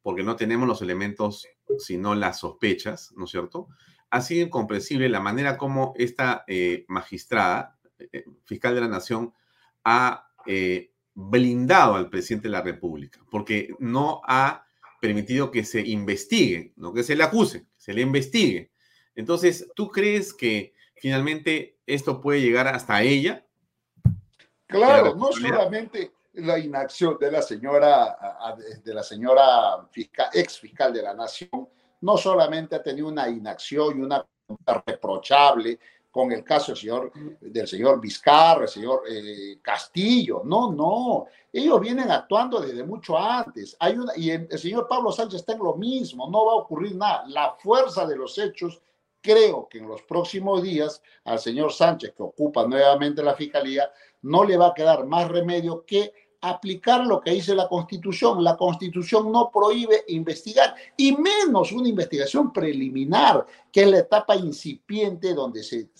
porque 0.02 0.22
no 0.22 0.36
tenemos 0.36 0.68
los 0.68 0.82
elementos, 0.82 1.46
sino 1.78 2.14
las 2.14 2.40
sospechas, 2.40 3.12
¿no 3.16 3.24
es 3.24 3.30
cierto? 3.30 3.68
Ha 4.10 4.20
sido 4.20 4.44
incomprensible 4.44 5.08
la 5.08 5.20
manera 5.20 5.56
como 5.56 5.94
esta 5.96 6.44
eh, 6.46 6.84
magistrada, 6.88 7.78
eh, 7.98 8.24
fiscal 8.44 8.74
de 8.74 8.80
la 8.82 8.88
Nación, 8.88 9.32
ha 9.84 10.26
blindado 11.20 11.96
al 11.96 12.08
presidente 12.08 12.46
de 12.46 12.52
la 12.52 12.62
República, 12.62 13.18
porque 13.28 13.74
no 13.80 14.20
ha 14.24 14.64
permitido 15.00 15.50
que 15.50 15.64
se 15.64 15.80
investigue, 15.80 16.72
no 16.76 16.92
que 16.92 17.02
se 17.02 17.16
le 17.16 17.24
acuse, 17.24 17.62
que 17.62 17.66
se 17.76 17.92
le 17.92 18.02
investigue. 18.02 18.70
Entonces, 19.16 19.68
¿tú 19.74 19.88
crees 19.88 20.32
que 20.32 20.74
finalmente 20.94 21.80
esto 21.86 22.20
puede 22.20 22.40
llegar 22.40 22.68
hasta 22.68 23.02
ella? 23.02 23.44
Claro, 24.68 25.16
no 25.16 25.32
solamente 25.32 26.12
la 26.34 26.56
inacción 26.56 27.18
de 27.18 27.32
la 27.32 27.42
señora, 27.42 28.16
de 28.84 28.94
la 28.94 29.02
señora 29.02 29.88
fiscal, 29.90 30.28
ex 30.32 30.60
fiscal 30.60 30.92
de 30.92 31.02
la 31.02 31.14
nación, 31.14 31.68
no 32.00 32.16
solamente 32.16 32.76
ha 32.76 32.82
tenido 32.82 33.08
una 33.08 33.28
inacción 33.28 33.98
y 33.98 34.02
una 34.02 34.24
reprochable 34.86 35.80
con 36.18 36.32
el 36.32 36.42
caso 36.42 36.72
del 36.72 37.68
señor, 37.68 37.92
del 37.94 38.00
Vizcarra, 38.00 38.62
el 38.62 38.68
señor 38.68 39.04
eh, 39.08 39.60
Castillo. 39.62 40.42
No, 40.44 40.72
no. 40.72 41.26
Ellos 41.52 41.80
vienen 41.80 42.10
actuando 42.10 42.58
desde 42.58 42.82
mucho 42.82 43.16
antes. 43.16 43.76
Hay 43.78 43.94
una, 43.94 44.12
y 44.16 44.30
el, 44.30 44.48
el, 44.50 44.58
señor 44.58 44.88
Pablo 44.88 45.12
Sánchez 45.12 45.42
está 45.42 45.52
en 45.52 45.60
lo 45.60 45.76
mismo. 45.76 46.28
No 46.28 46.44
va 46.44 46.54
a 46.54 46.56
ocurrir 46.56 46.96
nada. 46.96 47.22
La 47.28 47.54
fuerza 47.60 48.04
de 48.04 48.16
los 48.16 48.36
hechos, 48.36 48.82
creo 49.20 49.68
que 49.68 49.78
en 49.78 49.86
los 49.86 50.02
próximos 50.02 50.60
días, 50.60 51.00
al 51.22 51.38
señor 51.38 51.72
Sánchez, 51.72 52.14
que 52.16 52.24
ocupa 52.24 52.66
nuevamente 52.66 53.22
la 53.22 53.36
fiscalía, 53.36 53.88
no 54.22 54.42
le 54.42 54.56
va 54.56 54.70
a 54.70 54.74
quedar 54.74 55.06
más 55.06 55.28
remedio 55.28 55.84
que 55.86 56.12
aplicar 56.41 57.05
lo 57.05 57.20
que 57.20 57.32
dice 57.32 57.55
la 57.55 57.68
Constitución. 57.68 58.43
La 58.43 58.57
Constitución 58.57 59.32
no 59.32 59.51
prohíbe 59.51 60.05
investigar, 60.09 60.74
y 60.97 61.12
menos 61.16 61.72
una 61.72 61.89
investigación 61.89 62.53
preliminar, 62.53 63.47
que 63.72 63.82
es 63.82 63.89
la 63.89 63.99
etapa 63.99 64.36
incipiente 64.36 65.34
donde 65.34 65.62
se, 65.62 65.91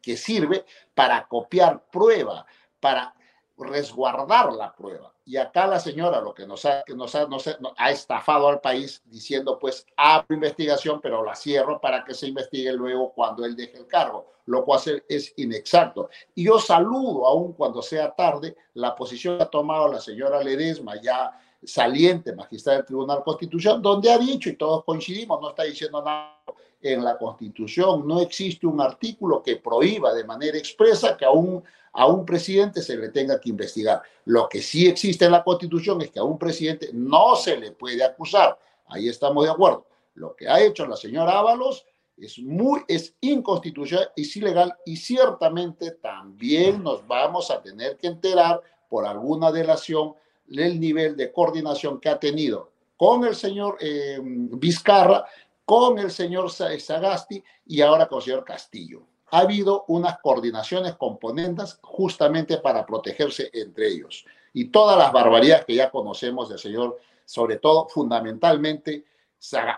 que 0.00 0.16
sirve 0.16 0.64
para 0.94 1.26
copiar 1.26 1.84
prueba, 1.90 2.46
para 2.80 3.14
resguardar 3.56 4.52
la 4.52 4.74
prueba. 4.74 5.11
Y 5.24 5.36
acá 5.36 5.66
la 5.68 5.78
señora 5.78 6.20
lo 6.20 6.34
que 6.34 6.46
nos 6.46 6.64
ha, 6.64 6.82
nos 6.96 7.14
ha, 7.14 7.26
nos 7.26 7.46
ha, 7.76 7.90
estafado 7.90 8.48
al 8.48 8.60
país 8.60 9.02
diciendo, 9.04 9.58
pues 9.58 9.86
abro 9.96 10.34
investigación, 10.34 11.00
pero 11.00 11.24
la 11.24 11.36
cierro 11.36 11.80
para 11.80 12.04
que 12.04 12.12
se 12.12 12.26
investigue 12.26 12.72
luego 12.72 13.12
cuando 13.12 13.44
él 13.44 13.54
deje 13.54 13.78
el 13.78 13.86
cargo, 13.86 14.32
lo 14.46 14.64
cual 14.64 14.80
es 15.08 15.32
inexacto. 15.36 16.08
Y 16.34 16.44
yo 16.44 16.58
saludo, 16.58 17.26
aun 17.26 17.52
cuando 17.52 17.82
sea 17.82 18.12
tarde, 18.12 18.56
la 18.74 18.96
posición 18.96 19.36
que 19.36 19.44
ha 19.44 19.46
tomado 19.46 19.86
la 19.86 20.00
señora 20.00 20.42
Ledesma, 20.42 21.00
ya 21.00 21.38
saliente 21.62 22.34
magistrada 22.34 22.78
del 22.78 22.86
Tribunal 22.86 23.22
Constitucional, 23.22 23.80
donde 23.80 24.10
ha 24.10 24.18
dicho, 24.18 24.50
y 24.50 24.56
todos 24.56 24.84
coincidimos, 24.84 25.40
no 25.40 25.50
está 25.50 25.62
diciendo 25.62 26.02
nada 26.02 26.42
en 26.80 27.04
la 27.04 27.16
Constitución, 27.16 28.06
no 28.06 28.20
existe 28.20 28.66
un 28.66 28.80
artículo 28.80 29.40
que 29.42 29.56
prohíba 29.56 30.12
de 30.12 30.24
manera 30.24 30.58
expresa 30.58 31.16
que 31.16 31.24
aún 31.24 31.62
a 31.92 32.06
un 32.06 32.24
presidente 32.24 32.82
se 32.82 32.96
le 32.96 33.10
tenga 33.10 33.40
que 33.40 33.50
investigar. 33.50 34.02
Lo 34.24 34.48
que 34.48 34.62
sí 34.62 34.86
existe 34.86 35.26
en 35.26 35.32
la 35.32 35.44
Constitución 35.44 36.00
es 36.02 36.10
que 36.10 36.18
a 36.18 36.24
un 36.24 36.38
presidente 36.38 36.90
no 36.92 37.36
se 37.36 37.56
le 37.56 37.72
puede 37.72 38.02
acusar. 38.02 38.58
Ahí 38.86 39.08
estamos 39.08 39.44
de 39.44 39.50
acuerdo. 39.50 39.86
Lo 40.14 40.34
que 40.34 40.48
ha 40.48 40.60
hecho 40.60 40.86
la 40.86 40.96
señora 40.96 41.38
Ábalos 41.38 41.86
es 42.16 42.38
muy 42.38 42.82
es 42.88 43.14
inconstitucional, 43.20 44.10
es 44.16 44.36
ilegal 44.36 44.74
y 44.84 44.96
ciertamente 44.96 45.92
también 45.92 46.82
nos 46.82 47.06
vamos 47.06 47.50
a 47.50 47.60
tener 47.60 47.96
que 47.96 48.06
enterar 48.06 48.60
por 48.88 49.06
alguna 49.06 49.50
delación 49.50 50.14
del 50.46 50.78
nivel 50.78 51.16
de 51.16 51.32
coordinación 51.32 51.98
que 51.98 52.10
ha 52.10 52.18
tenido 52.18 52.70
con 52.96 53.24
el 53.24 53.34
señor 53.34 53.78
eh, 53.80 54.18
Vizcarra, 54.22 55.24
con 55.64 55.98
el 55.98 56.10
señor 56.10 56.50
Sagasti 56.50 57.42
y 57.66 57.80
ahora 57.80 58.06
con 58.06 58.18
el 58.18 58.24
señor 58.24 58.44
Castillo 58.44 59.06
ha 59.32 59.38
habido 59.38 59.86
unas 59.88 60.18
coordinaciones 60.20 60.94
componentes 60.96 61.78
justamente 61.82 62.58
para 62.58 62.84
protegerse 62.84 63.50
entre 63.54 63.88
ellos. 63.88 64.26
Y 64.52 64.66
todas 64.66 64.98
las 64.98 65.10
barbaridades 65.10 65.64
que 65.64 65.74
ya 65.74 65.90
conocemos 65.90 66.50
del 66.50 66.58
señor, 66.58 67.00
sobre 67.24 67.56
todo 67.56 67.88
fundamentalmente 67.88 69.06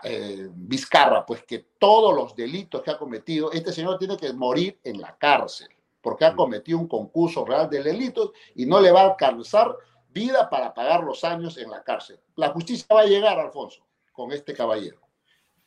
eh, 0.03 0.49
Vizcarra, 0.53 1.25
pues 1.25 1.43
que 1.43 1.67
todos 1.79 2.13
los 2.13 2.35
delitos 2.35 2.83
que 2.83 2.91
ha 2.91 2.97
cometido, 2.97 3.49
este 3.53 3.71
señor 3.71 3.97
tiene 3.97 4.17
que 4.17 4.33
morir 4.33 4.77
en 4.83 4.99
la 4.99 5.15
cárcel, 5.17 5.69
porque 6.01 6.25
ha 6.25 6.33
mm. 6.33 6.35
cometido 6.35 6.77
un 6.77 6.87
concurso 6.89 7.45
real 7.45 7.69
de 7.69 7.81
delitos 7.81 8.31
y 8.55 8.65
no 8.65 8.81
le 8.81 8.91
va 8.91 9.03
a 9.03 9.11
alcanzar 9.11 9.73
vida 10.09 10.49
para 10.49 10.73
pagar 10.73 11.01
los 11.01 11.23
años 11.23 11.57
en 11.57 11.71
la 11.71 11.81
cárcel. 11.81 12.19
La 12.35 12.49
justicia 12.49 12.93
va 12.93 13.01
a 13.01 13.05
llegar, 13.05 13.39
Alfonso, 13.39 13.85
con 14.11 14.33
este 14.33 14.53
caballero. 14.53 15.04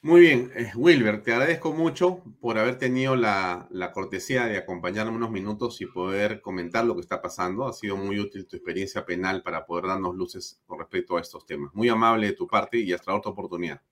Muy 0.00 0.20
bien, 0.20 0.52
eh, 0.54 0.70
Wilber, 0.76 1.24
te 1.24 1.32
agradezco 1.32 1.72
mucho 1.72 2.22
por 2.40 2.56
haber 2.56 2.78
tenido 2.78 3.16
la, 3.16 3.66
la, 3.72 3.90
cortesía 3.90 4.46
de 4.46 4.56
acompañarme 4.56 5.16
unos 5.16 5.32
minutos 5.32 5.80
y 5.80 5.86
poder 5.86 6.40
comentar 6.40 6.84
lo 6.84 6.94
que 6.94 7.00
está 7.00 7.20
pasando. 7.20 7.66
Ha 7.66 7.72
sido 7.72 7.96
muy 7.96 8.20
útil 8.20 8.46
tu 8.46 8.54
experiencia 8.54 9.04
penal 9.04 9.42
para 9.42 9.66
poder 9.66 9.86
darnos 9.86 10.14
luces 10.14 10.62
con 10.68 10.78
respecto 10.78 11.16
a 11.16 11.20
estos 11.20 11.44
temas. 11.44 11.74
Muy 11.74 11.88
amable 11.88 12.28
de 12.28 12.32
tu 12.34 12.46
parte 12.46 12.78
y 12.78 12.92
hasta 12.92 13.12
otra 13.12 13.32
oportunidad. 13.32 13.82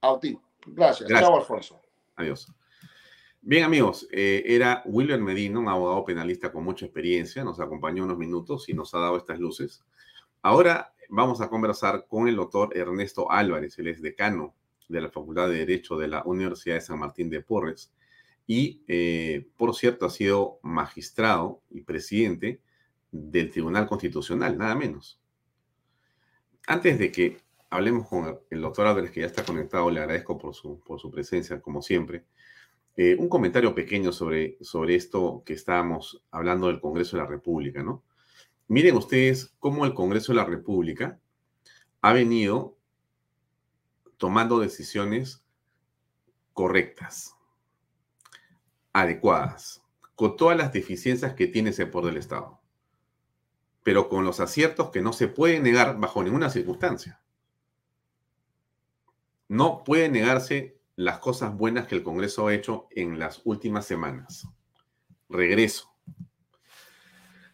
A 0.00 0.18
ti. 0.18 0.38
Gracias. 0.66 1.10
Gracias. 1.10 1.28
Chao, 1.28 1.36
Alfonso. 1.38 1.82
Adiós. 2.16 2.50
Bien, 3.42 3.64
amigos, 3.64 4.08
eh, 4.12 4.42
era 4.46 4.82
Wilber 4.86 5.20
Medino, 5.20 5.60
un 5.60 5.68
abogado 5.68 6.06
penalista 6.06 6.50
con 6.50 6.64
mucha 6.64 6.86
experiencia. 6.86 7.44
Nos 7.44 7.60
acompañó 7.60 8.04
unos 8.04 8.16
minutos 8.16 8.70
y 8.70 8.72
nos 8.72 8.94
ha 8.94 8.98
dado 8.98 9.18
estas 9.18 9.38
luces. 9.38 9.84
Ahora 10.40 10.94
vamos 11.10 11.42
a 11.42 11.50
conversar 11.50 12.06
con 12.08 12.28
el 12.28 12.36
doctor 12.36 12.74
Ernesto 12.74 13.30
Álvarez, 13.30 13.78
él 13.78 13.88
es 13.88 14.00
decano 14.00 14.54
de 14.88 15.00
la 15.00 15.10
Facultad 15.10 15.48
de 15.48 15.58
Derecho 15.58 15.96
de 15.96 16.08
la 16.08 16.22
Universidad 16.24 16.76
de 16.76 16.80
San 16.80 16.98
Martín 16.98 17.30
de 17.30 17.40
Porres 17.40 17.92
y, 18.46 18.82
eh, 18.88 19.46
por 19.56 19.74
cierto, 19.74 20.06
ha 20.06 20.10
sido 20.10 20.58
magistrado 20.62 21.62
y 21.70 21.80
presidente 21.80 22.60
del 23.10 23.50
Tribunal 23.50 23.86
Constitucional, 23.86 24.58
nada 24.58 24.74
menos. 24.74 25.20
Antes 26.66 26.98
de 26.98 27.10
que 27.10 27.38
hablemos 27.70 28.08
con 28.08 28.38
el 28.50 28.60
doctor 28.60 28.86
Álvarez, 28.86 29.10
que 29.10 29.20
ya 29.20 29.26
está 29.26 29.44
conectado, 29.44 29.90
le 29.90 30.00
agradezco 30.00 30.38
por 30.38 30.54
su, 30.54 30.80
por 30.80 31.00
su 31.00 31.10
presencia, 31.10 31.60
como 31.60 31.82
siempre. 31.82 32.24
Eh, 32.96 33.16
un 33.18 33.28
comentario 33.28 33.74
pequeño 33.74 34.12
sobre, 34.12 34.56
sobre 34.60 34.94
esto 34.94 35.42
que 35.44 35.54
estábamos 35.54 36.22
hablando 36.30 36.68
del 36.68 36.80
Congreso 36.80 37.16
de 37.16 37.24
la 37.24 37.28
República, 37.28 37.82
¿no? 37.82 38.04
Miren 38.68 38.96
ustedes 38.96 39.54
cómo 39.58 39.84
el 39.84 39.94
Congreso 39.94 40.32
de 40.32 40.36
la 40.36 40.44
República 40.44 41.18
ha 42.00 42.12
venido 42.12 42.73
tomando 44.24 44.58
decisiones 44.58 45.44
correctas, 46.54 47.36
adecuadas, 48.94 49.82
con 50.14 50.38
todas 50.38 50.56
las 50.56 50.72
deficiencias 50.72 51.34
que 51.34 51.46
tiene 51.46 51.68
ese 51.68 51.84
poder 51.84 52.14
del 52.14 52.22
Estado, 52.22 52.58
pero 53.82 54.08
con 54.08 54.24
los 54.24 54.40
aciertos 54.40 54.88
que 54.88 55.02
no 55.02 55.12
se 55.12 55.28
puede 55.28 55.60
negar 55.60 56.00
bajo 56.00 56.24
ninguna 56.24 56.48
circunstancia. 56.48 57.20
No 59.46 59.84
puede 59.84 60.08
negarse 60.08 60.80
las 60.96 61.18
cosas 61.18 61.54
buenas 61.54 61.86
que 61.86 61.96
el 61.96 62.02
Congreso 62.02 62.46
ha 62.46 62.54
hecho 62.54 62.88
en 62.92 63.18
las 63.18 63.42
últimas 63.44 63.84
semanas. 63.84 64.48
Regreso. 65.28 65.94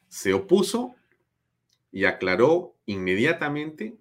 Se 0.06 0.32
opuso 0.34 0.94
y 1.90 2.04
aclaró 2.04 2.76
inmediatamente 2.86 3.99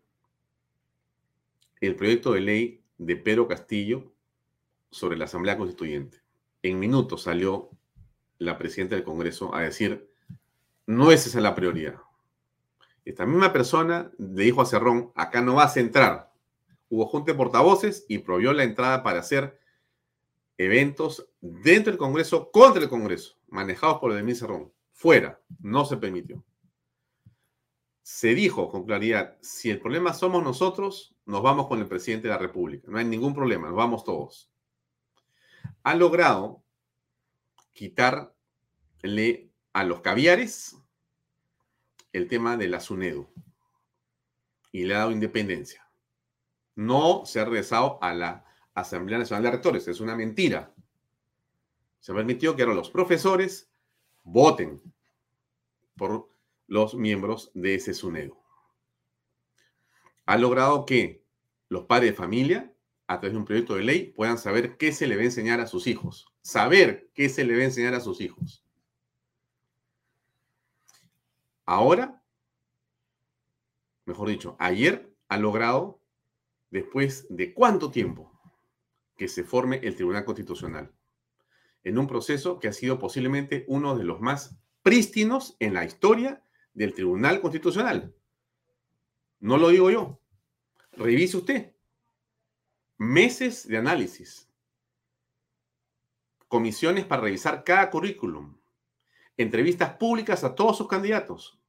el 1.82 1.95
proyecto 1.95 2.34
de 2.34 2.41
ley 2.41 2.84
de 2.97 3.15
Pedro 3.15 3.47
Castillo 3.47 4.11
sobre 4.91 5.17
la 5.17 5.25
Asamblea 5.25 5.57
Constituyente. 5.57 6.21
en 6.61 6.80
minutos 6.80 7.23
salió 7.23 7.69
la 8.38 8.57
presidenta 8.57 8.95
del 8.95 9.05
Congreso 9.05 9.55
a 9.55 9.61
decir, 9.61 10.09
no 10.86 11.11
es 11.11 11.25
esa 11.25 11.39
la 11.39 11.55
prioridad. 11.55 12.01
Esta 13.05 13.25
misma 13.25 13.53
persona 13.53 14.11
le 14.17 14.43
dijo 14.43 14.61
a 14.61 14.65
Cerrón, 14.65 15.11
acá 15.15 15.41
no 15.41 15.55
vas 15.55 15.77
a 15.77 15.80
entrar. 15.80 16.34
Hubo 16.89 17.05
junta 17.05 17.32
de 17.32 17.38
portavoces 17.38 18.05
y 18.09 18.19
prohibió 18.19 18.51
la 18.53 18.63
entrada 18.63 19.03
para 19.03 19.19
hacer 19.19 19.59
eventos 20.57 21.30
dentro 21.39 21.91
del 21.91 21.97
Congreso, 21.97 22.51
contra 22.51 22.84
el 22.84 22.89
Congreso, 22.89 23.38
manejados 23.47 23.99
por 23.99 24.11
Edmil 24.11 24.36
Cerrón. 24.36 24.71
Fuera, 24.91 25.39
no 25.61 25.86
se 25.86 25.97
permitió. 25.97 26.43
Se 28.02 28.34
dijo 28.34 28.70
con 28.70 28.86
claridad, 28.86 29.38
si 29.41 29.70
el 29.70 29.80
problema 29.80 30.14
somos 30.14 30.43
nosotros, 30.43 31.16
nos 31.26 31.43
vamos 31.43 31.68
con 31.68 31.80
el 31.80 31.88
presidente 31.88 32.28
de 32.28 32.34
la 32.34 32.39
República. 32.39 32.88
No 32.89 32.97
hay 32.97 33.06
ningún 33.06 33.34
problema, 33.34 33.68
nos 33.68 33.78
vamos 33.78 34.04
todos. 34.04 34.50
Ha 35.84 35.95
logrado 35.95 36.64
quitarle 37.72 39.52
a 39.74 39.84
los 39.84 40.02
caviares 40.02 40.76
el 42.12 42.28
tema 42.28 42.58
de 42.58 42.68
la 42.68 42.80
SUNEDU 42.80 43.30
y 44.72 44.86
le 44.86 44.95
ha 44.95 45.00
dado 45.00 45.12
independencia. 45.12 45.88
No 46.76 47.26
se 47.26 47.39
ha 47.39 47.45
regresado 47.45 48.00
a 48.02 48.14
la 48.14 48.45
Asamblea 48.74 49.20
Nacional 49.20 49.43
de 49.43 49.52
Rectores, 49.52 49.88
es 49.88 50.00
una 50.00 50.16
mentira. 50.16 50.74
Se 52.00 52.14
permitió 52.14 52.56
que 52.56 52.64
ahora 52.64 52.76
los 52.76 52.89
profesores 52.89 53.70
voten 54.24 54.82
por 55.95 56.30
los 56.70 56.93
miembros 56.93 57.51
de 57.55 57.76
ese 57.76 57.93
SUNEDU. 57.93 58.38
Ha 60.26 60.38
logrado 60.38 60.86
que 60.86 61.26
los 61.67 61.86
padres 61.86 62.11
de 62.11 62.15
familia, 62.15 62.74
a 63.07 63.20
través 63.20 63.34
de 63.34 63.39
un 63.39 63.45
proyecto 63.45 63.76
de 63.76 63.84
ley, 63.84 64.13
puedan 64.15 64.38
saber 64.38 64.78
qué 64.78 64.91
se 64.91 65.07
le 65.07 65.15
va 65.15 65.24
a 65.24 65.26
enseñar 65.26 65.59
a 65.59 65.67
sus 65.67 65.88
hijos. 65.88 66.28
Saber 66.41 67.09
qué 67.15 67.28
se 67.28 67.43
le 67.43 67.55
va 67.55 67.61
a 67.61 67.65
enseñar 67.65 67.95
a 67.95 67.99
sus 67.99 68.22
hijos. 68.22 68.63
Ahora, 71.65 72.24
mejor 74.05 74.30
dicho, 74.30 74.55
ayer 74.59 75.11
ha 75.28 75.38
logrado, 75.38 75.99
después 76.70 77.26
de 77.30 77.53
cuánto 77.53 77.89
tiempo, 77.89 78.32
que 79.17 79.28
se 79.28 79.43
forme 79.43 79.78
el 79.84 79.95
Tribunal 79.95 80.24
Constitucional, 80.24 80.93
en 81.84 81.97
un 81.97 82.05
proceso 82.05 82.59
que 82.59 82.67
ha 82.67 82.74
sido 82.74 82.99
posiblemente 82.99 83.65
uno 83.67 83.97
de 83.97 84.03
los 84.03 84.22
más 84.22 84.55
prístinos 84.84 85.55
en 85.59 85.74
la 85.74 85.86
historia 85.86 86.43
del 86.74 86.93
Tribunal 86.93 87.41
Constitucional. 87.41 88.15
No 89.39 89.57
lo 89.57 89.70
digo 89.70 89.89
yo. 89.89 90.20
Revise 90.93 91.38
usted. 91.38 91.76
Meses 92.97 93.67
de 93.67 93.78
análisis. 93.78 94.49
Comisiones 96.47 97.05
para 97.05 97.22
revisar 97.22 97.63
cada 97.63 97.89
currículum. 97.89 98.57
Entrevistas 99.38 99.93
públicas 99.93 100.43
a 100.43 100.55
todos 100.55 100.78
sus 100.78 100.88
candidatos. 100.88 101.59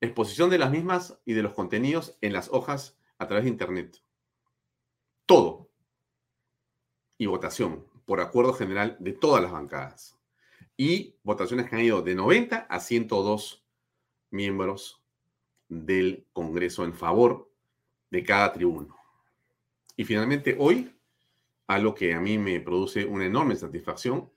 Exposición 0.00 0.48
de 0.50 0.58
las 0.58 0.70
mismas 0.70 1.20
y 1.24 1.32
de 1.32 1.42
los 1.42 1.52
contenidos 1.52 2.16
en 2.20 2.32
las 2.32 2.48
hojas 2.50 2.98
a 3.18 3.26
través 3.26 3.44
de 3.44 3.50
Internet. 3.50 4.02
Todo. 5.26 5.70
Y 7.18 7.26
votación 7.26 7.86
por 8.06 8.20
acuerdo 8.20 8.54
general 8.54 8.96
de 9.00 9.12
todas 9.12 9.42
las 9.42 9.52
bancadas 9.52 10.19
y 10.82 11.14
votaciones 11.24 11.68
que 11.68 11.76
han 11.76 11.82
ido 11.82 12.00
de 12.00 12.14
90 12.14 12.60
a 12.60 12.80
102 12.80 13.62
miembros 14.30 15.02
del 15.68 16.26
Congreso 16.32 16.84
en 16.84 16.94
favor 16.94 17.52
de 18.10 18.24
cada 18.24 18.50
tribuno. 18.54 18.96
Y 19.94 20.04
finalmente 20.04 20.56
hoy, 20.58 20.90
algo 21.66 21.94
que 21.94 22.14
a 22.14 22.20
mí 22.20 22.38
me 22.38 22.60
produce 22.60 23.04
una 23.04 23.26
enorme 23.26 23.56
satisfacción, 23.56 24.30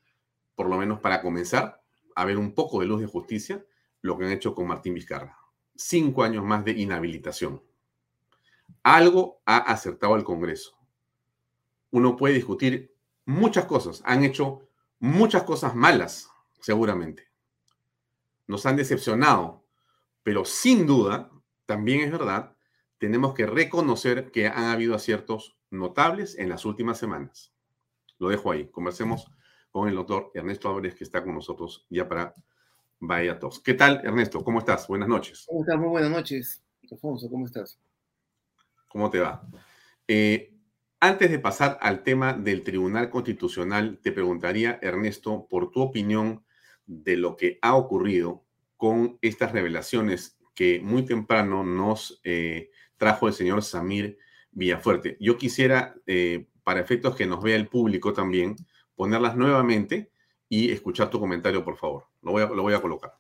por 0.54 0.68
lo 0.68 0.76
menos 0.76 1.00
para 1.00 1.22
comenzar 1.22 1.82
a 2.14 2.26
ver 2.26 2.38
un 2.38 2.54
poco 2.54 2.82
de 2.82 2.88
luz 2.88 3.00
de 3.00 3.08
justicia, 3.08 3.66
lo 4.02 4.18
que 4.18 4.26
han 4.26 4.34
hecho 4.34 4.54
con 4.54 4.68
Martín 4.68 4.96
Vizcarra. 4.96 5.40
Cinco 5.78 6.24
años 6.24 6.44
más 6.44 6.66
de 6.66 6.74
inhabilitación. 6.74 7.64
Algo 8.84 9.40
ha 9.46 9.60
acertado 9.60 10.18
el 10.18 10.26
Congreso. 10.26 10.78
Uno 11.92 12.18
puede 12.18 12.34
discutir 12.34 12.94
muchas 13.24 13.64
cosas. 13.64 14.02
Han 14.04 14.26
hecho 14.26 14.68
muchas 15.00 15.44
cosas 15.44 15.74
malas 15.74 16.32
seguramente. 16.64 17.28
Nos 18.48 18.66
han 18.66 18.78
decepcionado, 18.78 19.66
pero 20.24 20.46
sin 20.46 20.88
duda, 20.88 21.30
también 21.66 22.00
es 22.00 22.12
verdad, 22.12 22.56
tenemos 22.98 23.34
que 23.34 23.46
reconocer 23.46 24.32
que 24.32 24.48
han 24.48 24.66
habido 24.66 24.96
aciertos 24.96 25.58
notables 25.70 26.38
en 26.38 26.48
las 26.48 26.64
últimas 26.64 26.98
semanas. 26.98 27.54
Lo 28.18 28.30
dejo 28.30 28.50
ahí. 28.50 28.70
Conversemos 28.70 29.30
con 29.72 29.90
el 29.90 29.96
doctor 29.96 30.32
Ernesto 30.34 30.70
Álvarez, 30.70 30.96
que 30.96 31.04
está 31.04 31.22
con 31.22 31.36
nosotros 31.36 31.86
ya 31.90 32.08
para 32.08 32.34
Vaya 33.00 33.38
Tos. 33.40 33.60
¿Qué 33.60 33.74
tal, 33.74 34.00
Ernesto? 34.06 34.42
¿Cómo 34.42 34.60
estás? 34.60 34.88
Buenas 34.88 35.10
noches. 35.10 35.46
¿Cómo 35.48 35.62
estás? 35.62 35.78
Muy 35.78 35.90
buenas 35.90 36.12
noches. 36.12 36.64
Alfonso, 36.90 37.30
¿cómo 37.30 37.46
estás? 37.46 37.78
¿Cómo 38.88 39.10
te 39.10 39.20
va? 39.20 39.46
Eh, 40.08 40.54
antes 41.02 41.30
de 41.30 41.40
pasar 41.40 41.78
al 41.82 42.04
tema 42.04 42.32
del 42.32 42.64
Tribunal 42.64 43.10
Constitucional, 43.10 44.00
te 44.02 44.14
preguntaría, 44.14 44.80
Ernesto, 44.82 45.48
por 45.50 45.70
tu 45.70 45.82
opinión 45.82 46.43
de 46.86 47.18
lo 47.18 47.36
que 47.38 47.60
ha 47.62 47.76
ocurrido 47.76 48.44
con 48.78 49.18
estas 49.22 49.52
revelaciones 49.52 50.38
que 50.54 50.80
muy 50.82 51.06
temprano 51.06 51.64
nos 51.64 52.20
eh, 52.24 52.70
trajo 52.98 53.28
el 53.28 53.34
señor 53.34 53.64
Samir 53.64 54.18
Villafuerte. 54.52 55.18
Yo 55.20 55.38
quisiera, 55.38 55.96
eh, 56.06 56.48
para 56.64 56.80
efectos 56.80 57.16
que 57.16 57.26
nos 57.26 57.42
vea 57.42 57.56
el 57.56 57.68
público 57.68 58.14
también, 58.14 58.56
ponerlas 58.96 59.36
nuevamente 59.36 60.12
y 60.48 60.72
escuchar 60.72 61.10
tu 61.10 61.20
comentario, 61.20 61.64
por 61.64 61.78
favor. 61.78 62.06
Lo 62.22 62.32
voy 62.32 62.44
a, 62.44 62.46
lo 62.48 62.62
voy 62.62 62.74
a 62.74 62.82
colocar. 62.82 63.18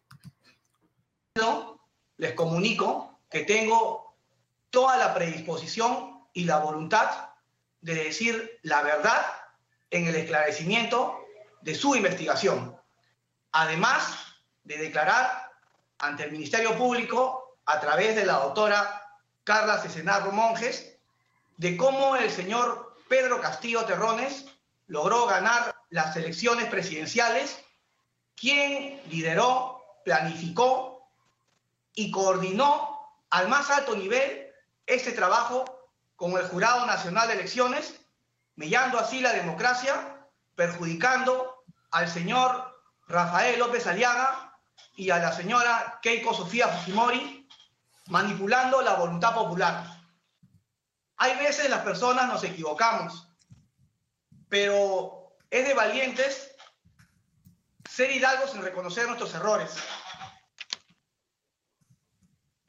Les 2.17 2.33
comunico 2.33 3.19
que 3.29 3.43
tengo 3.43 4.15
toda 4.69 4.97
la 4.97 5.13
predisposición 5.13 6.21
y 6.31 6.45
la 6.45 6.59
voluntad 6.59 7.31
de 7.81 7.95
decir 7.95 8.59
la 8.61 8.81
verdad 8.83 9.25
en 9.89 10.07
el 10.07 10.15
esclarecimiento 10.15 11.17
de 11.61 11.75
su 11.75 11.95
investigación 11.95 12.77
además 13.53 14.17
de 14.63 14.77
declarar 14.77 15.51
ante 15.99 16.23
el 16.23 16.31
Ministerio 16.31 16.77
Público, 16.77 17.57
a 17.65 17.79
través 17.79 18.15
de 18.15 18.25
la 18.25 18.33
doctora 18.33 19.07
Carla 19.45 19.79
Cesenarro 19.79 20.31
Monjes, 20.31 20.97
de 21.57 21.77
cómo 21.77 22.17
el 22.17 22.29
señor 22.29 22.97
Pedro 23.07 23.39
Castillo 23.39 23.85
Terrones 23.85 24.45
logró 24.87 25.25
ganar 25.27 25.73
las 25.91 26.15
elecciones 26.17 26.67
presidenciales, 26.67 27.63
quien 28.35 29.01
lideró, 29.09 29.81
planificó 30.03 31.07
y 31.93 32.11
coordinó 32.11 32.99
al 33.29 33.47
más 33.47 33.69
alto 33.69 33.95
nivel 33.95 34.51
este 34.85 35.11
trabajo 35.11 35.89
con 36.15 36.31
el 36.33 36.47
Jurado 36.47 36.85
Nacional 36.85 37.27
de 37.27 37.35
Elecciones, 37.35 38.01
mellando 38.55 38.99
así 38.99 39.21
la 39.21 39.33
democracia, 39.33 40.27
perjudicando 40.55 41.63
al 41.91 42.09
señor 42.09 42.72
Rafael 43.07 43.59
López 43.59 43.85
Aliaga 43.87 44.59
y 44.95 45.09
a 45.09 45.17
la 45.17 45.31
señora 45.31 45.99
Keiko 46.01 46.33
Sofía 46.33 46.67
Fujimori 46.67 47.47
manipulando 48.07 48.81
la 48.81 48.95
voluntad 48.95 49.33
popular. 49.33 49.85
Hay 51.17 51.37
veces 51.37 51.69
las 51.69 51.81
personas 51.81 52.27
nos 52.27 52.43
equivocamos, 52.43 53.27
pero 54.49 55.35
es 55.49 55.67
de 55.67 55.73
valientes 55.73 56.55
ser 57.89 58.11
hidalgos 58.11 58.51
sin 58.51 58.61
reconocer 58.61 59.05
nuestros 59.05 59.33
errores. 59.35 59.75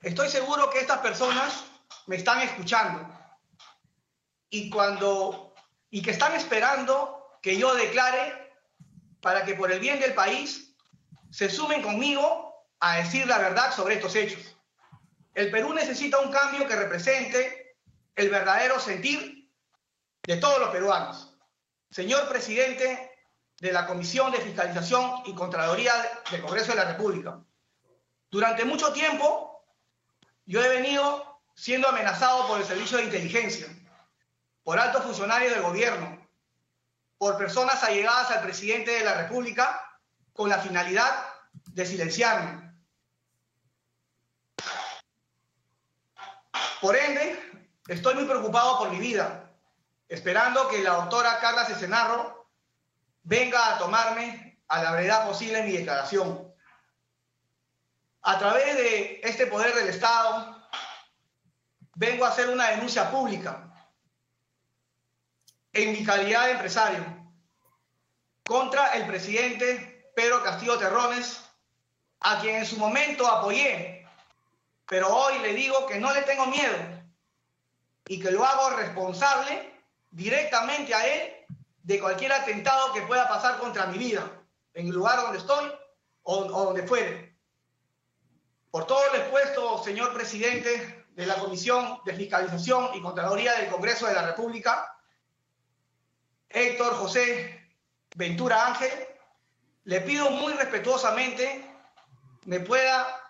Estoy 0.03 0.28
seguro 0.28 0.68
que 0.70 0.80
estas 0.80 0.99
personas 0.99 1.64
me 2.07 2.16
están 2.16 2.43
escuchando 2.43 3.09
y 4.51 4.68
cuando 4.68 5.55
y 5.91 6.03
que 6.03 6.11
están 6.11 6.35
esperando 6.35 7.39
que 7.41 7.57
yo 7.57 7.74
declare 7.74 8.43
para 9.25 9.43
que 9.43 9.55
por 9.55 9.72
el 9.72 9.81
bien 9.81 9.99
del 10.01 10.12
país 10.12 10.77
se 11.31 11.49
sumen 11.49 11.81
conmigo 11.81 12.66
a 12.79 12.99
decir 12.99 13.27
la 13.27 13.39
verdad 13.39 13.75
sobre 13.75 13.95
estos 13.95 14.14
hechos. 14.16 14.55
El 15.33 15.51
Perú 15.51 15.72
necesita 15.72 16.18
un 16.18 16.31
cambio 16.31 16.68
que 16.68 16.77
represente 16.77 17.79
el 18.16 18.29
verdadero 18.29 18.79
sentir 18.79 19.51
de 20.25 20.37
todos 20.37 20.61
los 20.61 20.68
peruanos. 20.68 21.35
Señor 21.91 22.29
presidente 22.29 23.12
de 23.61 23.72
la 23.72 23.87
Comisión 23.87 24.31
de 24.31 24.43
Fiscalización 24.43 25.22
y 25.25 25.35
Contraloría 25.35 25.95
del 26.31 26.43
Congreso 26.43 26.72
de 26.72 26.77
la 26.77 26.93
República, 26.93 27.43
durante 28.31 28.66
mucho 28.66 28.93
tiempo 28.93 29.64
yo 30.45 30.62
he 30.62 30.68
venido 30.68 31.41
siendo 31.55 31.89
amenazado 31.89 32.47
por 32.47 32.61
el 32.61 32.66
Servicio 32.66 32.99
de 32.99 33.05
Inteligencia, 33.05 33.68
por 34.62 34.79
altos 34.79 35.03
funcionarios 35.03 35.55
del 35.55 35.62
gobierno, 35.62 36.24
por 37.25 37.39
personas 37.39 37.83
allegadas 37.83 38.31
al 38.33 38.43
presidente 38.43 38.91
de 38.91 39.03
la 39.03 39.14
República 39.14 39.81
con 40.35 40.51
la 40.51 40.59
finalidad 40.59 41.11
de 41.55 41.87
silenciarme. 41.87 42.70
Por 46.83 46.95
ende, 46.95 47.72
estoy 47.89 48.16
muy 48.16 48.27
preocupado 48.27 48.77
por 48.77 48.91
mi 48.91 48.99
vida, 48.99 49.51
esperando 50.07 50.68
que 50.68 50.83
la 50.83 50.97
doctora 50.97 51.41
Carla 51.41 51.64
Cesenarro 51.64 52.47
venga 53.22 53.75
a 53.75 53.79
tomarme 53.79 54.61
a 54.68 54.83
la 54.83 54.93
verdad 54.93 55.27
posible 55.27 55.62
mi 55.62 55.72
declaración. 55.72 56.53
A 58.20 58.39
través 58.39 58.77
de 58.77 59.20
este 59.25 59.47
poder 59.47 59.75
del 59.75 59.89
Estado, 59.89 60.68
vengo 61.95 62.27
a 62.27 62.29
hacer 62.29 62.51
una 62.51 62.68
denuncia 62.68 63.11
pública 63.11 63.74
en 65.75 65.93
mi 65.93 66.05
calidad 66.05 66.47
de 66.47 66.53
empresario 66.53 67.05
contra 68.47 68.95
el 68.95 69.07
presidente 69.07 70.12
Pedro 70.14 70.43
Castillo 70.43 70.79
Terrones, 70.79 71.41
a 72.20 72.41
quien 72.41 72.57
en 72.57 72.66
su 72.66 72.79
momento 72.79 73.27
apoyé, 73.27 74.07
pero 74.87 75.09
hoy 75.09 75.39
le 75.41 75.53
digo 75.53 75.87
que 75.87 75.99
no 75.99 76.12
le 76.14 76.22
tengo 76.22 76.47
miedo 76.47 76.77
y 78.07 78.20
que 78.20 78.31
lo 78.31 78.45
hago 78.45 78.77
responsable 78.77 79.83
directamente 80.11 80.95
a 80.95 81.07
él 81.07 81.33
de 81.83 82.01
cualquier 82.01 82.33
atentado 82.33 82.93
que 82.93 83.03
pueda 83.03 83.29
pasar 83.29 83.59
contra 83.59 83.87
mi 83.87 83.99
vida, 83.99 84.31
en 84.75 84.87
el 84.87 84.95
lugar 84.95 85.20
donde 85.20 85.39
estoy 85.39 85.72
o, 86.22 86.39
o 86.39 86.64
donde 86.66 86.87
fuere. 86.87 87.37
Por 88.70 88.87
todo 88.87 89.05
lo 89.09 89.16
expuesto, 89.16 89.83
señor 89.83 90.14
presidente 90.14 91.07
de 91.09 91.27
la 91.27 91.37
Comisión 91.37 92.01
de 92.05 92.14
Fiscalización 92.14 92.91
y 92.95 93.03
Contraloría 93.03 93.55
del 93.55 93.70
Congreso 93.70 94.07
de 94.07 94.14
la 94.14 94.27
República, 94.27 94.93
Héctor 96.55 96.94
José 96.94 97.61
Ventura 98.16 98.68
Ángel, 98.68 98.90
le 99.84 100.00
pido 100.00 100.30
muy 100.30 100.52
respetuosamente 100.55 101.64
me 102.44 102.61
pueda 102.61 103.20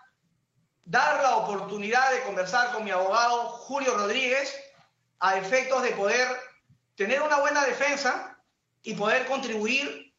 dar 0.85 1.21
la 1.21 1.37
oportunidad 1.37 2.11
de 2.13 2.21
conversar 2.21 2.71
con 2.73 2.83
mi 2.83 2.91
abogado 2.91 3.47
Julio 3.49 3.97
Rodríguez 3.97 4.55
a 5.19 5.37
efectos 5.37 5.81
de 5.81 5.91
poder 5.91 6.27
tener 6.95 7.21
una 7.21 7.39
buena 7.39 7.65
defensa 7.65 8.37
y 8.83 8.93
poder 8.93 9.25
contribuir 9.25 10.13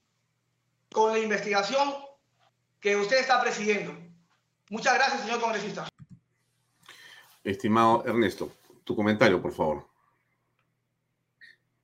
con 0.93 1.13
la 1.13 1.19
investigación 1.19 1.95
que 2.81 2.97
usted 2.97 3.19
está 3.19 3.41
presidiendo. 3.41 3.95
Muchas 4.71 4.95
gracias, 4.95 5.23
señor 5.23 5.41
congresista. 5.41 5.87
Estimado 7.45 8.03
Ernesto, 8.05 8.51
tu 8.83 8.97
comentario, 8.97 9.41
por 9.41 9.53
favor. 9.53 9.87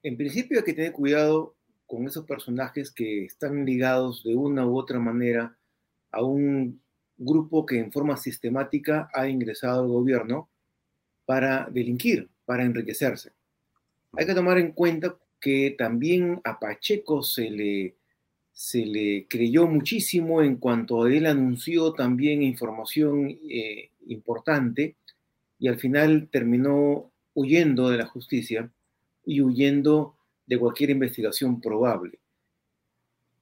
En 0.03 0.16
principio 0.16 0.59
hay 0.59 0.64
que 0.64 0.72
tener 0.72 0.92
cuidado 0.92 1.55
con 1.86 2.07
esos 2.07 2.24
personajes 2.24 2.90
que 2.90 3.24
están 3.24 3.64
ligados 3.64 4.24
de 4.24 4.34
una 4.34 4.66
u 4.66 4.76
otra 4.76 4.98
manera 4.98 5.57
a 6.11 6.22
un 6.22 6.80
grupo 7.16 7.64
que 7.64 7.78
en 7.78 7.92
forma 7.92 8.16
sistemática 8.16 9.11
ha 9.14 9.28
ingresado 9.28 9.82
al 9.82 9.88
gobierno 9.88 10.48
para 11.24 11.68
delinquir, 11.70 12.28
para 12.44 12.64
enriquecerse. 12.64 13.32
Hay 14.14 14.26
que 14.26 14.34
tomar 14.34 14.59
en 14.59 14.72
cuenta 14.72 15.16
que 15.40 15.74
también 15.78 16.40
a 16.44 16.59
Pacheco 16.59 17.22
se 17.22 17.50
le, 17.50 19.26
creyó 19.28 19.66
muchísimo 19.66 20.42
en 20.42 20.57
cuanto 20.57 21.05
a 21.05 21.12
él 21.12 21.26
anunció 21.26 21.92
también 21.92 22.42
información 22.42 23.38
eh, 23.48 23.90
importante 24.07 24.96
y 25.59 25.68
al 25.68 25.78
final 25.78 26.28
terminó 26.30 27.11
huyendo 27.34 27.88
de 27.88 27.98
la 27.98 28.07
justicia 28.07 28.70
y 29.24 29.40
huyendo 29.40 30.16
de 30.46 30.58
cualquier 30.58 30.90
investigación 30.90 31.60
probable. 31.60 32.18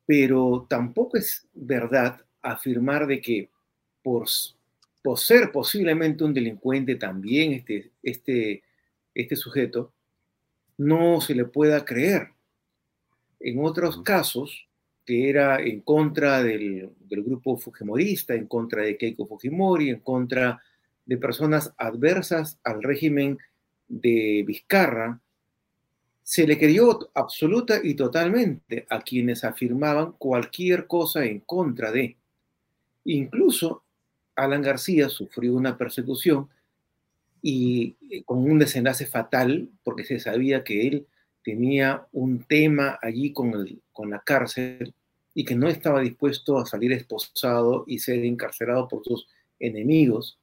Pero 0.06 0.66
tampoco 0.68 1.16
es 1.16 1.46
verdad 1.54 2.20
afirmar 2.42 3.06
de 3.06 3.20
que 3.20 3.50
por, 4.02 4.26
por 5.02 5.18
ser 5.18 5.52
posiblemente 5.52 6.24
un 6.24 6.34
delincuente 6.34 6.96
también 6.96 7.52
este, 7.52 7.90
este, 8.02 8.62
este 9.14 9.36
sujeto, 9.36 9.92
no 10.76 11.20
se 11.20 11.34
le 11.34 11.44
pueda 11.44 11.84
creer. 11.84 12.30
En 13.38 13.64
otros 13.64 14.02
casos, 14.02 14.68
que 15.04 15.28
era 15.28 15.60
en 15.60 15.80
contra 15.80 16.42
del, 16.42 16.90
del, 17.00 17.22
grupo 17.22 17.56
fujimorista, 17.56 18.34
en 18.34 18.46
contra 18.46 18.82
de 18.82 18.96
Keiko 18.96 19.26
Fujimori, 19.26 19.90
en 19.90 20.00
contra 20.00 20.62
de 21.04 21.16
personas 21.16 21.74
adversas 21.76 22.58
al 22.62 22.82
régimen 22.82 23.38
de 23.88 24.44
Vizcarra, 24.46 25.20
se 26.30 26.46
le 26.46 26.56
creyó 26.56 27.10
absoluta 27.14 27.80
y 27.82 27.94
totalmente 27.94 28.86
a 28.88 29.00
quienes 29.02 29.42
afirmaban 29.42 30.12
cualquier 30.12 30.86
cosa 30.86 31.24
en 31.24 31.40
contra 31.40 31.90
de. 31.90 32.16
Incluso 33.02 33.82
Alan 34.36 34.62
García 34.62 35.08
sufrió 35.08 35.52
una 35.54 35.76
persecución 35.76 36.48
y 37.42 37.96
eh, 38.08 38.22
con 38.22 38.48
un 38.48 38.60
desenlace 38.60 39.06
fatal, 39.06 39.70
porque 39.82 40.04
se 40.04 40.20
sabía 40.20 40.62
que 40.62 40.86
él 40.86 41.08
tenía 41.42 42.06
un 42.12 42.44
tema 42.44 42.96
allí 43.02 43.32
con, 43.32 43.50
la 44.08 44.20
cárcel 44.20 44.94
y 45.34 45.44
que 45.44 45.56
no 45.56 45.66
estaba 45.66 45.98
dispuesto 45.98 46.58
a 46.58 46.66
salir 46.66 46.92
esposado 46.92 47.82
y 47.88 47.98
ser 47.98 48.24
encarcelado 48.24 48.86
por 48.86 49.02
sus 49.02 49.26
enemigos, 49.58 50.38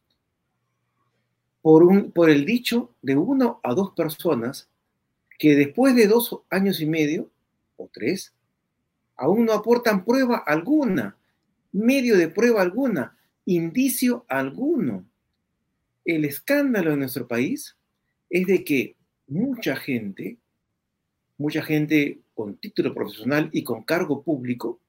por, 1.62 2.12
por 2.12 2.30
el 2.30 2.44
dicho 2.44 2.94
de 3.02 3.16
uno 3.16 3.62
a 3.64 3.74
dos 3.74 3.92
personas 3.92 4.68
que 5.38 5.56
después 5.56 5.96
de 5.96 6.08
dos 6.08 6.40
años 6.50 6.82
y 6.82 6.86
medio 6.86 7.30
o 7.78 7.90
tres, 7.92 8.34
aún 9.16 9.46
no 9.46 9.54
aportan 9.54 10.04
prueba 10.04 10.38
alguna, 10.38 11.18
medio 11.72 12.18
de 12.18 12.28
prueba 12.30 12.62
alguna, 12.62 13.18
indicio 13.46 14.26
alguno. 14.28 15.06
El 16.06 16.26
escándalo 16.26 16.94
en 16.94 17.00
nuestro 17.00 17.28
país 17.28 17.76
es 18.30 18.48
de 18.48 18.64
que 18.64 18.96
mucha 19.28 19.76
gente, 19.76 20.38
mucha 21.38 21.62
gente 21.62 22.20
con 22.34 22.58
título 22.58 22.94
profesional 22.94 23.50
y 23.52 23.64
con 23.64 23.84
cargo 23.84 24.22
público, 24.22 24.80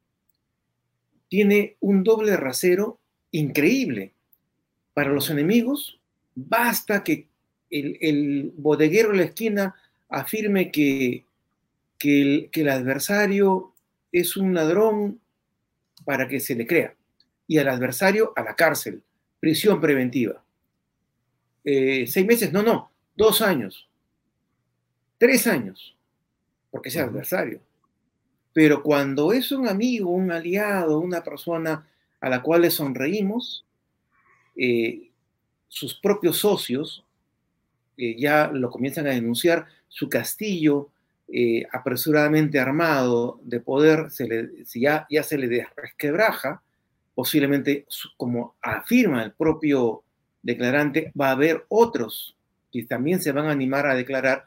tiene 1.28 1.76
un 1.80 2.04
doble 2.04 2.36
rasero 2.36 2.98
increíble. 3.32 4.12
Para 4.94 5.12
los 5.12 5.30
enemigos, 5.30 6.00
basta 6.34 7.04
que 7.04 7.28
el, 7.70 7.98
el 8.00 8.52
bodeguero 8.56 9.10
de 9.10 9.18
la 9.18 9.24
esquina 9.24 9.74
afirme 10.08 10.70
que, 10.70 11.24
que, 11.98 12.22
el, 12.22 12.50
que 12.50 12.62
el 12.62 12.68
adversario 12.70 13.74
es 14.12 14.36
un 14.36 14.54
ladrón 14.54 15.20
para 16.04 16.28
que 16.28 16.40
se 16.40 16.54
le 16.54 16.66
crea. 16.66 16.94
Y 17.46 17.58
al 17.58 17.68
adversario 17.68 18.32
a 18.36 18.42
la 18.42 18.54
cárcel, 18.54 19.02
prisión 19.40 19.80
preventiva. 19.80 20.42
Eh, 21.64 22.06
seis 22.06 22.26
meses, 22.26 22.52
no, 22.52 22.62
no, 22.62 22.90
dos 23.14 23.42
años, 23.42 23.88
tres 25.18 25.46
años, 25.46 25.96
porque 26.70 26.88
es 26.88 26.96
adversario. 26.96 27.60
Pero 28.52 28.82
cuando 28.82 29.32
es 29.32 29.52
un 29.52 29.68
amigo, 29.68 30.10
un 30.10 30.32
aliado, 30.32 30.98
una 30.98 31.22
persona 31.22 31.86
a 32.20 32.28
la 32.28 32.42
cual 32.42 32.62
le 32.62 32.70
sonreímos, 32.70 33.64
eh, 34.56 35.10
sus 35.68 35.94
propios 35.94 36.38
socios 36.38 37.04
eh, 37.96 38.16
ya 38.18 38.48
lo 38.48 38.70
comienzan 38.70 39.06
a 39.06 39.10
denunciar 39.10 39.66
su 39.88 40.08
castillo 40.08 40.90
eh, 41.30 41.66
apresuradamente 41.72 42.58
armado 42.58 43.38
de 43.42 43.60
poder, 43.60 44.10
se 44.10 44.26
le, 44.26 44.64
si 44.64 44.80
ya, 44.80 45.06
ya 45.10 45.22
se 45.22 45.36
le 45.36 45.48
desquebraja, 45.48 46.62
posiblemente, 47.14 47.86
como 48.16 48.56
afirma 48.62 49.22
el 49.22 49.32
propio 49.32 50.04
declarante, 50.42 51.12
va 51.20 51.28
a 51.28 51.32
haber 51.32 51.66
otros 51.68 52.36
que 52.72 52.84
también 52.84 53.20
se 53.20 53.32
van 53.32 53.46
a 53.46 53.50
animar 53.50 53.86
a 53.86 53.94
declarar 53.94 54.44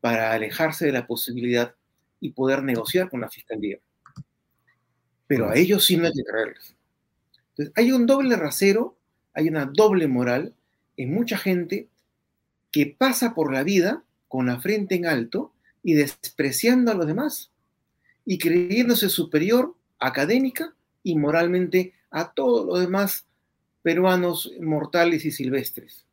para 0.00 0.32
alejarse 0.32 0.86
de 0.86 0.92
la 0.92 1.06
posibilidad 1.06 1.74
y 2.20 2.30
poder 2.30 2.62
negociar 2.62 3.08
con 3.08 3.20
la 3.20 3.30
fiscalía. 3.30 3.78
Pero 5.26 5.48
a 5.48 5.56
ellos 5.56 5.84
sí 5.84 5.96
no 5.96 6.06
hay 6.06 6.12
que 6.12 6.24
creerles. 6.24 6.76
Entonces, 7.50 7.72
hay 7.76 7.92
un 7.92 8.06
doble 8.06 8.36
rasero, 8.36 8.96
hay 9.32 9.48
una 9.48 9.66
doble 9.66 10.06
moral 10.06 10.54
en 10.96 11.12
mucha 11.12 11.38
gente 11.38 11.88
que 12.70 12.94
pasa 12.98 13.34
por 13.34 13.52
la 13.52 13.62
vida 13.62 14.04
con 14.30 14.46
la 14.46 14.60
frente 14.60 14.94
en 14.94 15.06
alto 15.06 15.52
y 15.82 15.94
despreciando 15.94 16.92
a 16.92 16.94
los 16.94 17.08
demás 17.08 17.50
y 18.24 18.38
creyéndose 18.38 19.08
superior 19.08 19.74
académica 19.98 20.72
y 21.02 21.18
moralmente 21.18 21.94
a 22.12 22.32
todos 22.32 22.64
los 22.64 22.78
demás 22.78 23.26
peruanos 23.82 24.52
mortales 24.60 25.24
y 25.24 25.32
silvestres. 25.32 26.06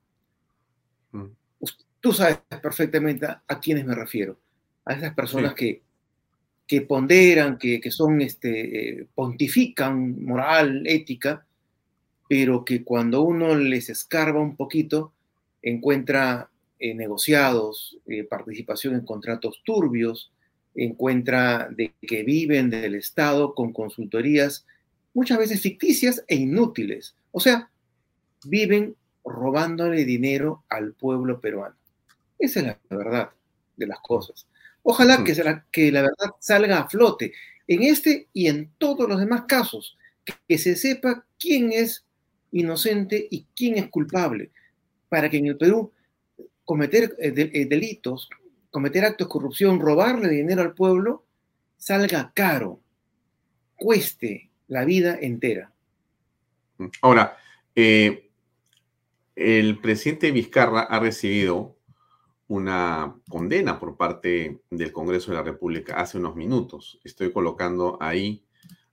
Mm. 1.12 1.26
Tú 2.00 2.12
sabes 2.12 2.40
perfectamente 2.60 3.28
a, 3.28 3.44
a, 3.48 3.60
quiénes 3.60 3.86
me 3.86 3.94
refiero, 3.94 4.40
a 4.84 4.94
esas 4.94 5.14
personas 5.14 5.52
sí. 5.52 5.56
que, 5.58 5.82
que 6.66 6.82
ponderan, 6.82 7.60
que, 7.60 7.80
que 7.80 7.92
son, 7.92 8.20
este, 8.22 9.02
eh, 9.02 9.08
pontifican 9.14 10.24
moral, 10.26 10.88
ética, 10.88 11.46
pero 12.28 12.66
que 12.66 12.84
cuando 12.84 13.22
uno 13.22 13.54
les 13.56 13.90
escarba 13.90 14.42
un 14.42 14.56
poquito, 14.56 15.14
encuentra 15.62 16.50
eh, 16.80 16.94
negociados, 16.94 17.98
eh, 18.08 18.24
participación 18.24 18.96
en 18.96 19.06
contratos 19.06 19.62
turbios, 19.64 20.32
encuentra 20.76 21.70
de 21.72 21.94
que 22.02 22.24
viven 22.24 22.70
del 22.70 22.96
Estado 22.96 23.56
con 23.56 23.74
consultorías 23.74 24.66
muchas 25.14 25.40
veces 25.40 25.62
ficticias 25.62 26.24
e 26.28 26.36
inútiles. 26.36 27.16
O 27.32 27.40
sea, 27.40 27.72
viven 28.46 28.96
robándole 29.26 30.06
dinero 30.06 30.64
al 30.70 30.94
pueblo 30.94 31.42
peruano. 31.42 31.76
Esa 32.38 32.60
es 32.60 32.66
la 32.68 32.80
verdad 32.90 33.32
de 33.76 33.88
las 33.88 34.00
cosas. 34.00 34.48
Ojalá 34.84 35.24
que, 35.24 35.34
la, 35.36 35.66
que 35.72 35.92
la 35.92 36.02
verdad 36.04 36.36
salga 36.40 36.80
a 36.80 36.88
flote. 36.88 37.34
En 37.68 37.84
este 37.84 38.28
y 38.32 38.48
en 38.48 38.70
todos 38.78 39.10
los 39.10 39.20
demás 39.20 39.44
casos, 39.48 39.98
que 40.48 40.58
se 40.58 40.76
sepa 40.76 41.26
quién 41.40 41.72
es 41.72 42.06
inocente 42.52 43.28
y 43.30 43.46
quién 43.56 43.78
es 43.78 43.90
culpable, 43.90 44.52
para 45.10 45.30
que 45.30 45.38
en 45.38 45.48
el 45.48 45.58
Perú 45.58 45.92
cometer 46.68 47.16
eh, 47.18 47.34
eh, 47.54 47.66
delitos, 47.66 48.30
cometer 48.70 49.06
actos 49.06 49.28
de 49.28 49.32
corrupción, 49.32 49.80
robarle 49.80 50.28
dinero 50.28 50.62
al 50.62 50.74
pueblo, 50.74 51.24
salga 51.78 52.34
caro, 52.36 52.82
cueste 53.78 54.52
la 54.68 54.84
vida 54.84 55.18
entera. 55.20 55.72
Ahora, 57.02 57.38
eh, 57.74 58.30
el 59.34 59.80
presidente 59.80 60.32
Vizcarra 60.32 60.82
ha 60.82 61.00
recibido 61.00 61.78
una 62.50 63.16
condena 63.30 63.80
por 63.80 63.96
parte 63.96 64.60
del 64.70 64.92
Congreso 64.92 65.32
de 65.32 65.38
la 65.38 65.44
República 65.44 65.96
hace 65.96 66.18
unos 66.18 66.36
minutos. 66.36 67.00
Estoy 67.06 67.32
colocando 67.32 67.98
ahí 68.02 68.44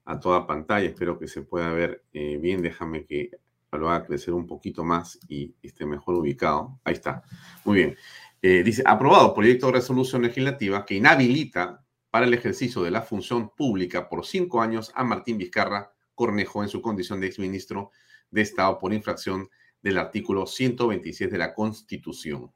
a 0.05 0.21
toda 0.21 0.47
pantalla, 0.47 0.89
espero 0.89 1.19
que 1.19 1.27
se 1.27 1.43
pueda 1.43 1.73
ver 1.73 2.05
bien. 2.13 2.63
Déjame 2.63 3.05
que 3.05 3.31
lo 3.79 3.91
haga 3.91 4.07
crecer 4.07 4.35
un 4.35 4.47
poquito 4.47 4.85
más 4.85 5.19
y 5.29 5.55
esté 5.63 5.87
mejor 5.87 6.15
ubicado. 6.17 6.81
Ahí 6.85 6.95
está. 6.95 7.23
Muy 7.65 7.77
bien. 7.77 7.97
Eh, 8.43 8.63
dice, 8.63 8.83
aprobado 8.85 9.35
proyecto 9.35 9.67
de 9.67 9.73
resolución 9.73 10.23
legislativa 10.23 10.85
que 10.85 10.97
inhabilita 10.97 11.85
para 12.11 12.27
el 12.27 12.35
ejercicio 12.35 12.83
de 12.83 12.91
la 12.91 13.03
función 13.03 13.51
pública 13.51 14.09
por 14.09 14.25
cinco 14.27 14.61
años 14.61 14.93
a 14.95 15.03
Martín 15.03 15.39
Vizcarra 15.39 15.93
Cornejo 16.15 16.63
en 16.63 16.69
su 16.69 16.81
condición 16.81 17.21
de 17.21 17.27
exministro 17.27 17.91
de 18.31 18.43
Estado 18.43 18.79
por 18.79 18.93
infracción 18.93 19.49
del 19.83 19.99
artículo 19.99 20.47
126 20.47 21.31
de 21.31 21.39
la 21.39 21.55
Constitución. 21.55 22.53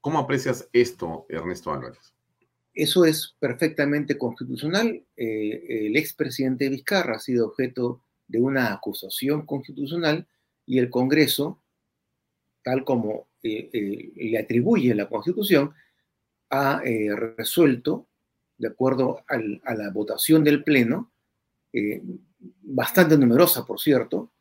¿Cómo 0.00 0.18
aprecias 0.18 0.68
esto, 0.72 1.26
Ernesto 1.28 1.72
Álvarez? 1.72 2.12
Eso 2.74 3.04
es 3.04 3.36
perfectamente 3.38 4.18
constitucional. 4.18 5.04
Eh, 5.16 5.86
el 5.86 5.96
expresidente 5.96 6.68
Vizcarra 6.68 7.16
ha 7.16 7.20
sido 7.20 7.46
objeto 7.46 8.02
de 8.32 8.40
una 8.40 8.72
acusación 8.72 9.44
constitucional 9.44 10.26
y 10.64 10.78
el 10.78 10.88
Congreso, 10.88 11.62
tal 12.64 12.82
como 12.82 13.28
eh, 13.42 13.68
eh, 13.72 14.12
le 14.16 14.38
atribuye 14.38 14.94
la 14.94 15.08
Constitución, 15.08 15.74
ha 16.48 16.80
resuelto, 17.36 18.08
de 18.58 18.68
acuerdo 18.68 19.24
a 19.26 19.74
la 19.74 19.90
votación 19.90 20.44
del 20.44 20.62
Pleno, 20.62 21.10
bastante 22.60 23.16
numerosa, 23.16 23.64
por 23.64 23.80
cierto, 23.80 24.32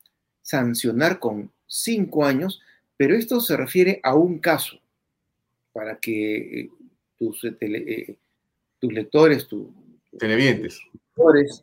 sancionar 0.42 1.20
con 1.20 1.54
cinco 1.66 2.26
años, 2.26 2.62
pero 2.98 3.16
esto 3.16 3.40
se 3.40 3.56
refiere 3.56 4.02
a 4.04 4.14
un 4.14 4.40
caso, 4.40 4.78
para 5.72 5.98
que 6.00 6.70
tus, 7.18 7.40
tele, 7.58 8.20
tus 8.78 8.92
lectores, 8.92 9.48
tus 9.48 9.70
televidentes, 10.20 10.82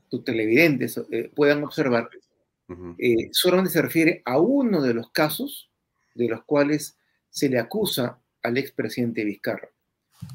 tus 0.08 0.24
televidentes 0.24 1.00
eh, 1.10 1.30
puedan 1.34 1.64
observar, 1.64 2.08
eh, 2.98 3.28
solamente 3.32 3.70
se 3.70 3.82
refiere 3.82 4.22
a 4.24 4.38
uno 4.38 4.82
de 4.82 4.94
los 4.94 5.10
casos 5.10 5.70
de 6.14 6.28
los 6.28 6.44
cuales 6.44 6.96
se 7.30 7.48
le 7.48 7.58
acusa 7.58 8.18
al 8.42 8.58
expresidente 8.58 9.24
Vizcarra. 9.24 9.68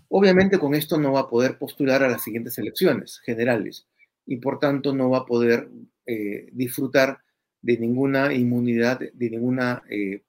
Obviamente 0.09 0.57
con 0.57 0.74
esto 0.74 0.97
no 0.97 1.13
va 1.13 1.21
a 1.21 1.30
poder 1.30 1.57
postular 1.57 2.03
a 2.03 2.07
las 2.07 2.24
siguientes 2.24 2.57
elecciones 2.57 3.19
generales 3.19 3.86
y 4.26 4.38
por 4.38 4.59
tanto 4.59 4.93
no 4.93 5.09
va 5.09 5.19
a 5.19 5.26
poder 5.26 5.69
eh, 6.05 6.49
disfrutar 6.53 7.19
de 7.61 7.78
ninguna 7.78 8.34
inmunidad, 8.34 8.99
de 8.99 9.30
ninguna 9.30 9.84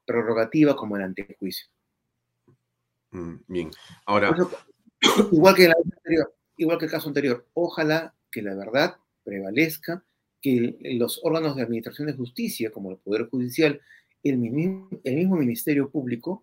prerrogativa 0.05 0.77
como 0.77 0.97
el 0.97 1.03
antejuicio. 1.03 1.67
Mm, 3.11 3.35
bien, 3.49 3.71
ahora... 4.07 4.35
igual 5.33 5.55
que 5.55 5.65
el 5.67 5.73
anterior, 5.73 6.35
igual 6.57 6.79
que 6.79 6.85
el 6.85 6.91
caso 6.91 7.09
anterior, 7.09 7.47
ojalá 7.55 8.15
que 8.35 8.43
la 8.43 8.57
verdad 8.57 8.97
prevalezca, 9.23 10.05
que 10.43 10.77
los 10.99 11.21
órganos 11.23 11.55
de 11.55 11.63
administración 11.63 12.09
de 12.09 12.15
justicia, 12.15 12.73
como 12.73 12.91
el 12.91 12.97
Poder 12.97 13.29
Judicial, 13.29 13.81
el 14.25 14.39
mismo, 14.39 15.37
Ministerio 15.37 15.89
Público, 15.89 16.43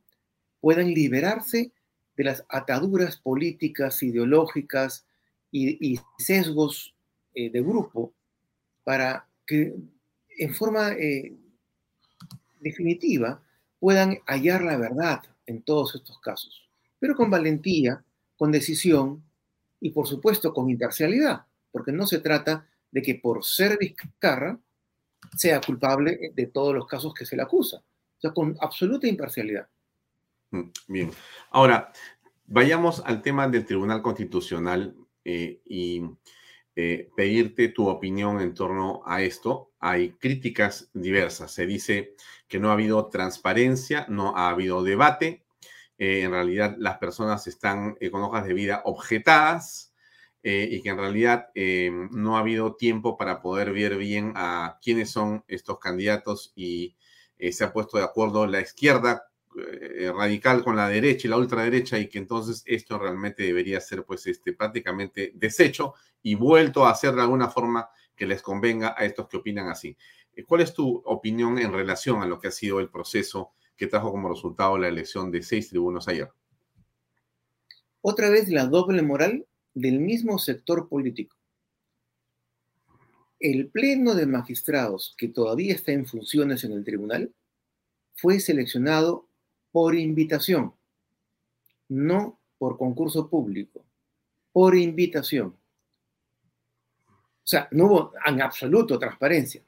puedan 0.61 0.93
liberarse 0.93 1.73
de 2.15 2.23
las 2.23 2.45
ataduras 2.47 3.17
políticas, 3.17 4.01
ideológicas 4.03 5.05
y, 5.51 5.99
sesgos 6.17 6.95
eh, 7.35 7.49
de 7.49 7.61
grupo 7.61 8.13
para 8.85 9.27
que 9.45 9.75
en 10.37 10.53
forma 10.53 10.93
eh, 10.93 11.35
definitiva 12.61 13.43
puedan 13.79 14.19
hallar 14.27 14.63
la 14.63 14.77
verdad 14.77 15.23
en 15.45 15.61
todos 15.61 15.95
estos 15.95 16.19
casos, 16.21 16.69
pero 16.99 17.15
con 17.17 17.29
valentía, 17.29 18.01
con 18.37 18.49
decisión 18.49 19.21
y 19.81 19.89
por 19.89 20.07
supuesto 20.07 20.53
con 20.53 20.69
imparcialidad, 20.69 21.45
porque 21.71 21.91
no 21.91 22.05
se 22.05 22.19
trata 22.19 22.67
de 22.91 23.01
que 23.01 23.15
por 23.15 23.43
ser 23.43 23.77
Vizcarra 23.79 24.59
sea 25.35 25.61
culpable 25.61 26.31
de 26.33 26.47
todos 26.47 26.73
los 26.73 26.87
casos 26.87 27.13
que 27.13 27.25
se 27.25 27.35
le 27.35 27.43
acusa, 27.43 27.77
o 27.77 28.19
sea, 28.19 28.33
con 28.33 28.55
absoluta 28.59 29.07
imparcialidad. 29.07 29.67
Mm, 30.51 30.69
bien, 30.87 31.11
ahora 31.51 31.91
vayamos 32.45 33.01
al 33.05 33.21
tema 33.21 33.47
del 33.47 33.65
Tribunal 33.65 34.01
Constitucional 34.01 34.95
eh, 35.23 35.61
y 35.65 36.03
eh, 36.75 37.09
pedirte 37.15 37.69
tu 37.69 37.87
opinión 37.87 38.41
en 38.41 38.53
torno 38.53 39.01
a 39.05 39.21
esto. 39.21 39.71
Hay 39.79 40.13
críticas 40.13 40.89
diversas. 40.93 41.51
Se 41.51 41.65
dice 41.65 42.15
que 42.47 42.59
no 42.59 42.69
ha 42.69 42.73
habido 42.73 43.07
transparencia, 43.07 44.05
no 44.09 44.35
ha 44.35 44.49
habido 44.49 44.83
debate, 44.83 45.45
eh, 45.97 46.23
en 46.23 46.31
realidad 46.31 46.75
las 46.77 46.97
personas 46.97 47.47
están 47.47 47.95
con 48.11 48.23
hojas 48.23 48.45
de 48.45 48.53
vida 48.53 48.81
objetadas 48.85 49.90
eh, 50.43 50.67
y 50.71 50.81
que 50.81 50.89
en 50.89 50.97
realidad 50.97 51.49
no 52.11 52.35
ha 52.35 52.39
habido 52.39 52.75
tiempo 52.75 53.17
para 53.17 53.41
poder 53.41 53.73
ver 53.73 53.97
bien 53.97 54.33
a 54.35 54.79
quiénes 54.81 55.11
son 55.11 55.43
estos 55.47 55.79
candidatos 55.79 56.51
y 56.55 56.95
se 57.51 57.63
ha 57.63 57.73
puesto 57.73 57.97
de 57.97 58.03
acuerdo 58.03 58.45
la 58.47 58.61
izquierda 58.61 59.27
radical 60.15 60.63
con 60.63 60.75
la 60.75 60.87
derecha 60.87 61.27
y 61.27 61.29
la 61.29 61.37
ultraderecha 61.37 61.99
y 61.99 62.07
que 62.07 62.17
entonces 62.17 62.63
esto 62.65 62.97
realmente 62.97 63.43
debería 63.43 63.79
ser 63.81 64.05
pues 64.05 64.25
este 64.27 64.53
prácticamente 64.53 65.31
deshecho 65.35 65.93
y 66.23 66.35
vuelto 66.35 66.85
a 66.85 66.91
hacer 66.91 67.13
de 67.13 67.21
alguna 67.21 67.49
forma 67.49 67.89
que 68.15 68.25
les 68.25 68.41
convenga 68.41 68.95
a 68.97 69.05
estos 69.05 69.27
que 69.27 69.37
opinan 69.37 69.69
así. 69.69 69.97
¿Cuál 70.47 70.61
es 70.61 70.73
tu 70.73 71.01
opinión 71.05 71.59
en 71.59 71.73
relación 71.73 72.21
a 72.21 72.25
lo 72.25 72.39
que 72.39 72.47
ha 72.47 72.51
sido 72.51 72.79
el 72.79 72.89
proceso 72.89 73.53
que 73.81 73.87
trajo 73.87 74.11
como 74.11 74.29
resultado 74.29 74.77
la 74.77 74.89
elección 74.89 75.31
de 75.31 75.41
seis 75.41 75.69
tribunos 75.69 76.07
ayer. 76.07 76.31
Otra 78.01 78.29
vez 78.29 78.47
la 78.47 78.67
doble 78.67 79.01
moral 79.01 79.47
del 79.73 79.99
mismo 79.99 80.37
sector 80.37 80.87
político. 80.87 81.35
El 83.39 83.69
pleno 83.69 84.13
de 84.13 84.27
magistrados 84.27 85.15
que 85.17 85.27
todavía 85.27 85.73
está 85.73 85.91
en 85.91 86.05
funciones 86.05 86.63
en 86.63 86.73
el 86.73 86.83
tribunal 86.83 87.33
fue 88.15 88.39
seleccionado 88.39 89.27
por 89.71 89.95
invitación, 89.95 90.73
no 91.89 92.39
por 92.57 92.77
concurso 92.77 93.29
público, 93.29 93.83
por 94.51 94.75
invitación. 94.75 95.55
O 97.07 97.47
sea, 97.47 97.67
no 97.71 97.85
hubo 97.85 98.13
en 98.27 98.41
absoluto 98.41 98.99
transparencia. 98.99 99.63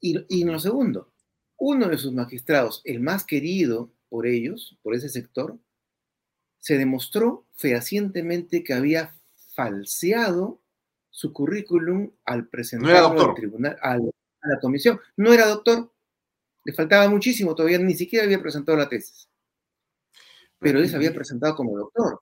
Y, 0.00 0.24
y 0.28 0.42
en 0.42 0.52
lo 0.52 0.58
segundo, 0.58 1.12
uno 1.58 1.88
de 1.88 1.98
sus 1.98 2.12
magistrados, 2.12 2.80
el 2.84 3.00
más 3.00 3.24
querido 3.24 3.90
por 4.08 4.26
ellos, 4.26 4.78
por 4.82 4.94
ese 4.94 5.10
sector, 5.10 5.58
se 6.60 6.78
demostró 6.78 7.46
fehacientemente 7.56 8.62
que 8.62 8.74
había 8.74 9.14
falseado 9.54 10.60
su 11.10 11.32
currículum 11.32 12.10
al 12.24 12.48
presentarlo 12.48 13.20
al 13.20 13.34
tribunal, 13.34 13.76
a 13.82 13.96
la 13.96 14.60
comisión. 14.60 15.00
No 15.16 15.32
era 15.32 15.46
doctor, 15.46 15.92
le 16.64 16.72
faltaba 16.72 17.08
muchísimo, 17.08 17.54
todavía 17.54 17.78
ni 17.78 17.94
siquiera 17.94 18.24
había 18.24 18.40
presentado 18.40 18.78
la 18.78 18.88
tesis. 18.88 19.28
Pero 20.58 20.78
él 20.78 20.88
se 20.88 20.96
había 20.96 21.12
presentado 21.12 21.56
como 21.56 21.76
doctor. 21.76 22.20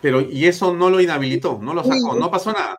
Pero, 0.00 0.20
y 0.20 0.46
eso 0.46 0.74
no 0.74 0.90
lo 0.90 1.00
inhabilitó, 1.00 1.58
no 1.60 1.74
lo 1.74 1.84
sacó, 1.84 2.14
no 2.14 2.30
pasó 2.30 2.52
nada. 2.52 2.76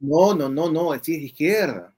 No, 0.00 0.34
no, 0.34 0.48
no, 0.48 0.70
no, 0.70 0.94
es 0.94 1.02
de 1.02 1.14
izquierda 1.14 1.94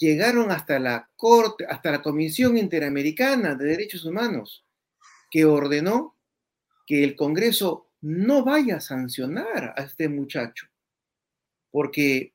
llegaron 0.00 0.50
hasta 0.50 0.78
la 0.78 1.08
Corte, 1.14 1.66
hasta 1.66 1.92
la 1.92 2.02
Comisión 2.02 2.56
Interamericana 2.56 3.54
de 3.54 3.66
Derechos 3.66 4.04
Humanos, 4.04 4.64
que 5.30 5.44
ordenó 5.44 6.16
que 6.90 7.04
el 7.04 7.14
Congreso 7.14 7.92
no 8.00 8.42
vaya 8.42 8.78
a 8.78 8.80
sancionar 8.80 9.74
a 9.76 9.82
este 9.82 10.08
muchacho, 10.08 10.66
porque 11.70 12.34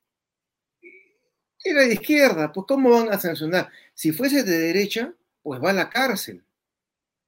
era 1.61 1.81
de 1.81 1.95
izquierda, 1.95 2.53
pues 2.53 2.65
¿cómo 2.65 2.91
van 2.91 3.11
a 3.11 3.19
sancionar? 3.19 3.69
Si 3.93 4.13
fuese 4.13 4.43
de 4.43 4.57
derecha, 4.57 5.13
pues 5.43 5.61
va 5.61 5.71
a 5.71 5.73
la 5.73 5.89
cárcel 5.89 6.41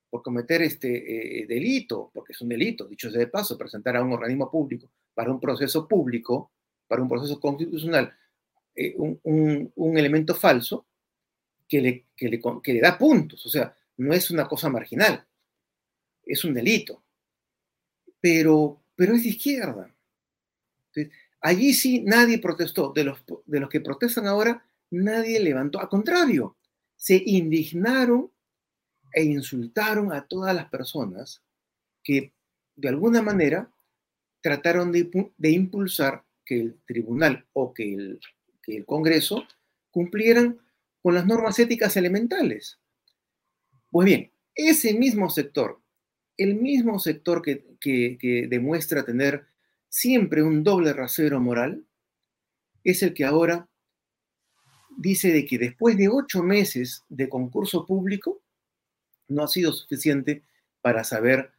por 0.10 0.24
cometer 0.24 0.62
este 0.62 1.42
eh, 1.42 1.46
delito, 1.48 2.12
porque 2.14 2.32
es 2.32 2.40
un 2.40 2.48
delito, 2.48 2.88
dicho 2.88 3.12
sea 3.12 3.20
de 3.20 3.28
paso, 3.28 3.58
presentar 3.58 3.98
a 3.98 4.04
un 4.04 4.14
organismo 4.14 4.50
público 4.50 4.90
para 5.14 5.30
un 5.30 5.42
proceso 5.42 5.86
público, 5.86 6.54
para 6.88 7.02
un 7.02 7.10
proceso 7.10 7.42
constitucional, 7.42 8.18
eh, 8.74 8.96
un, 8.98 9.98
elemento 9.98 10.34
falso 10.34 10.86
que 11.68 11.82
le, 11.82 12.06
le, 12.22 12.80
da 12.80 12.98
puntos. 12.98 13.46
O 13.46 13.50
sea, 13.50 13.76
no 13.98 14.14
es 14.14 14.32
una 14.32 14.48
cosa 14.48 14.70
marginal, 14.70 15.28
es 16.24 16.46
un 16.46 16.54
delito. 16.54 17.04
Pero, 18.22 18.82
pero 18.95 19.15
es 19.15 19.24
de 19.24 19.30
izquierda. 19.30 19.93
Allí 21.41 21.74
sí 21.74 22.01
nadie 22.01 22.39
protestó. 22.39 22.91
De 22.93 23.03
los, 23.03 23.24
de 23.45 23.59
los 23.59 23.70
que 23.70 23.82
protestan 23.82 24.28
ahora, 24.28 24.65
nadie 24.89 25.39
levantó. 25.39 25.80
Al 25.80 25.89
contrario, 25.89 26.57
se 26.95 27.22
indignaron 27.26 28.32
e 29.13 29.24
insultaron 29.24 30.11
a 30.11 30.28
todas 30.28 30.55
las 30.55 30.70
personas 30.70 31.41
que 32.03 32.34
de 32.76 32.89
alguna 32.89 33.22
manera 33.22 33.72
trataron 34.41 34.91
de, 34.91 35.32
de 35.38 35.51
impulsar 35.51 36.24
que 36.45 36.59
el 36.59 36.80
tribunal 36.86 37.45
o 37.53 37.74
que 37.74 37.93
el, 37.93 38.20
que 38.61 38.78
el 38.78 38.86
Congreso 38.86 39.43
cumplieran 39.91 40.59
con 41.01 41.15
las 41.15 41.26
normas 41.26 41.57
éticas 41.59 41.97
elementales. 41.97 42.80
Pues 43.89 44.05
bien, 44.05 44.32
ese 44.55 44.93
mismo 44.93 45.30
sector, 45.30 45.82
el 46.38 46.56
mismo 46.56 47.00
sector 47.00 47.42
que, 47.42 47.78
que, 47.80 48.48
demuestra 48.50 49.04
tener 49.04 49.48
siempre 49.90 50.44
un 50.44 50.64
doble 50.64 50.94
rasero 50.94 51.40
moral, 51.40 51.86
es 52.84 53.04
el 53.04 53.14
que 53.14 53.26
ahora 53.26 53.68
dice 54.98 55.32
de 55.32 55.46
que 55.46 55.58
después 55.58 55.98
de 55.98 56.10
ocho 56.10 56.44
meses 56.44 57.04
de 57.10 57.30
concurso 57.30 57.86
público, 57.86 58.42
no 59.28 59.44
ha 59.44 59.48
sido 59.48 59.74
suficiente 59.74 60.44
para 60.82 61.04
saber 61.04 61.52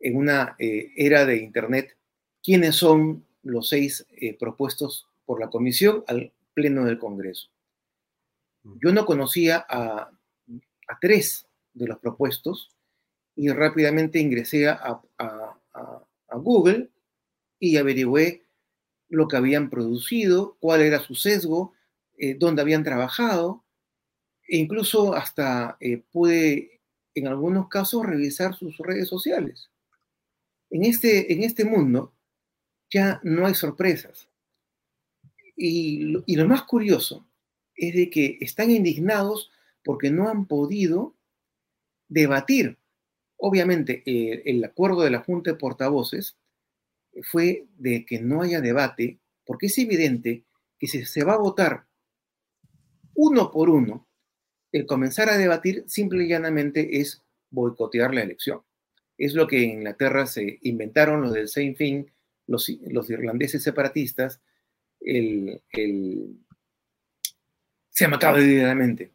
en 0.00 0.16
una 0.16 0.56
eh, 0.58 0.92
era 0.96 1.26
de 1.26 1.36
Internet 1.36 1.96
quiénes 2.42 2.76
son 2.76 3.26
los 3.42 3.68
seis 3.68 4.06
eh, 4.10 4.36
propuestos 4.38 5.06
por 5.24 5.40
la 5.40 5.50
comisión 5.50 6.04
al 6.06 6.32
Pleno 6.54 6.84
del 6.84 6.98
Congreso. 6.98 7.48
Yo 8.64 8.92
no 8.92 9.06
conocía 9.06 9.64
a, 9.68 10.10
tres 11.00 11.46
de 11.72 11.86
los 11.86 11.98
propuestos 11.98 12.70
y 13.34 13.48
rápidamente 13.50 14.18
ingresé 14.18 14.68
a, 14.68 15.02
Google 16.34 16.88
y 17.58 17.76
averigüé 17.76 18.46
lo 19.08 19.28
que 19.28 19.36
habían 19.36 19.68
producido, 19.68 20.56
cuál 20.60 20.80
era 20.80 20.98
su 20.98 21.14
sesgo, 21.14 21.74
eh, 22.16 22.34
dónde 22.34 22.62
habían 22.62 22.84
trabajado, 22.84 23.62
e 24.48 24.56
incluso 24.56 25.14
hasta 25.14 25.76
eh, 25.80 26.02
pude 26.10 26.80
en 27.14 27.28
algunos 27.28 27.68
casos 27.68 28.06
revisar 28.06 28.54
sus 28.54 28.78
redes 28.78 29.08
sociales. 29.08 29.70
En 30.70 30.84
este, 30.84 31.32
en 31.32 31.42
este 31.42 31.66
mundo 31.66 32.14
ya 32.90 33.20
no 33.22 33.46
hay 33.46 33.54
sorpresas. 33.54 34.28
Y, 35.54 36.16
y 36.24 36.36
lo 36.36 36.48
más 36.48 36.62
curioso 36.62 37.26
es 37.74 37.94
de 37.94 38.08
que 38.08 38.38
están 38.40 38.70
indignados 38.70 39.50
porque 39.84 40.10
no 40.10 40.28
han 40.28 40.46
podido 40.46 41.14
debatir. 42.08 42.78
Obviamente, 43.44 44.04
eh, 44.06 44.42
el 44.46 44.62
acuerdo 44.62 45.02
de 45.02 45.10
la 45.10 45.18
Junta 45.18 45.50
de 45.50 45.56
Portavoces 45.56 46.36
fue 47.24 47.66
de 47.76 48.06
que 48.06 48.20
no 48.20 48.42
haya 48.42 48.60
debate, 48.60 49.18
porque 49.44 49.66
es 49.66 49.76
evidente 49.78 50.44
que 50.78 50.86
si 50.86 51.04
se 51.04 51.24
va 51.24 51.34
a 51.34 51.38
votar 51.38 51.88
uno 53.14 53.50
por 53.50 53.68
uno, 53.68 54.06
el 54.70 54.86
comenzar 54.86 55.28
a 55.28 55.38
debatir 55.38 55.82
simple 55.88 56.22
y 56.22 56.28
llanamente 56.28 57.00
es 57.00 57.20
boicotear 57.50 58.14
la 58.14 58.22
elección. 58.22 58.62
Es 59.18 59.34
lo 59.34 59.48
que 59.48 59.64
en 59.64 59.70
Inglaterra 59.70 60.24
se 60.26 60.60
inventaron 60.62 61.22
los 61.22 61.32
del 61.32 61.48
Sinn 61.48 61.74
Féin, 61.74 62.12
los, 62.46 62.68
irlandeses 62.68 63.60
separatistas, 63.60 64.40
el, 65.00 65.60
se 67.90 68.06
me 68.06 68.14
acaba 68.14 68.38
de 68.38 68.44
ir 68.44 68.60
de 68.60 68.66
la 68.66 68.74
mente. 68.76 69.10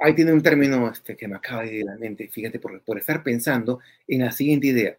Ahí 0.00 0.14
tiene 0.14 0.32
un 0.32 0.42
término 0.42 0.90
este, 0.90 1.16
que 1.16 1.26
me 1.26 1.36
acaba 1.36 1.62
de 1.62 1.74
ir 1.74 1.84
de 1.84 1.90
la 1.90 1.96
mente, 1.96 2.28
fíjate, 2.28 2.60
por, 2.60 2.80
por 2.82 2.98
estar 2.98 3.22
pensando 3.22 3.80
en 4.06 4.20
la 4.20 4.30
siguiente 4.30 4.68
idea. 4.68 4.98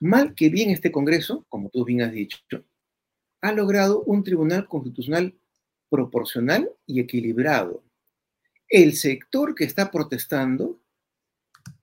Mal 0.00 0.34
que 0.34 0.48
bien 0.48 0.70
este 0.70 0.90
Congreso, 0.90 1.46
como 1.48 1.70
tú 1.70 1.84
bien 1.84 2.02
has 2.02 2.12
dicho, 2.12 2.38
ha 3.40 3.52
logrado 3.52 4.02
un 4.02 4.24
tribunal 4.24 4.66
constitucional 4.66 5.34
proporcional 5.88 6.70
y 6.86 7.00
equilibrado. 7.00 7.84
El 8.68 8.94
sector 8.94 9.54
que 9.54 9.64
está 9.64 9.90
protestando 9.90 10.80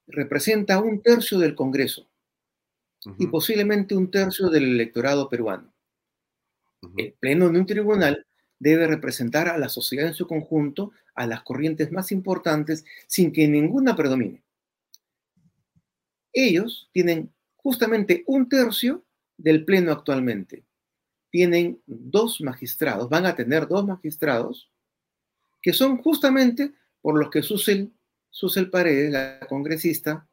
representa 0.07 0.79
un 0.79 1.01
tercio 1.01 1.39
del 1.39 1.55
Congreso 1.55 2.09
y 3.17 3.27
posiblemente 3.27 3.95
un 3.95 4.11
tercio 4.11 4.49
del 4.49 4.65
electorado 4.65 5.29
peruano. 5.29 5.73
El 6.97 7.13
pleno 7.13 7.49
de 7.49 7.59
un 7.59 7.65
tribunal 7.65 8.25
debe 8.61 8.85
representar 8.85 9.47
a 9.49 9.57
la 9.57 9.69
sociedad 9.69 10.07
en 10.07 10.13
su 10.13 10.27
conjunto, 10.27 10.91
a 11.15 11.25
las 11.25 11.41
corrientes 11.41 11.91
más 11.91 12.11
importantes, 12.11 12.85
sin 13.07 13.33
que 13.33 13.47
ninguna 13.47 13.95
predomine. 13.95 14.43
Ellos 16.31 16.87
tienen 16.93 17.33
justamente 17.55 18.23
un 18.27 18.47
tercio 18.47 19.03
del 19.35 19.65
pleno 19.65 19.91
actualmente. 19.91 20.63
Tienen 21.31 21.81
dos 21.87 22.39
magistrados, 22.39 23.09
van 23.09 23.25
a 23.25 23.35
tener 23.35 23.67
dos 23.67 23.83
magistrados, 23.87 24.69
que 25.59 25.73
son 25.73 25.97
justamente 25.97 26.71
por 27.01 27.17
los 27.17 27.31
que 27.31 27.41
Susel, 27.41 27.91
Susel 28.29 28.69
Paredes, 28.69 29.11
la 29.11 29.39
congresista, 29.49 30.27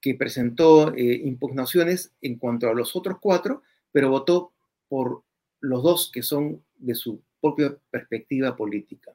que 0.00 0.14
presentó 0.14 0.94
eh, 0.94 1.20
impugnaciones 1.24 2.12
en 2.20 2.36
cuanto 2.36 2.68
a 2.68 2.74
los 2.74 2.94
otros 2.94 3.18
cuatro, 3.20 3.64
pero 3.90 4.08
votó 4.08 4.52
por 4.88 5.24
los 5.60 5.82
dos 5.82 6.12
que 6.12 6.22
son 6.22 6.62
de 6.78 6.94
su 6.94 7.22
propia 7.40 7.76
perspectiva 7.90 8.56
política. 8.56 9.14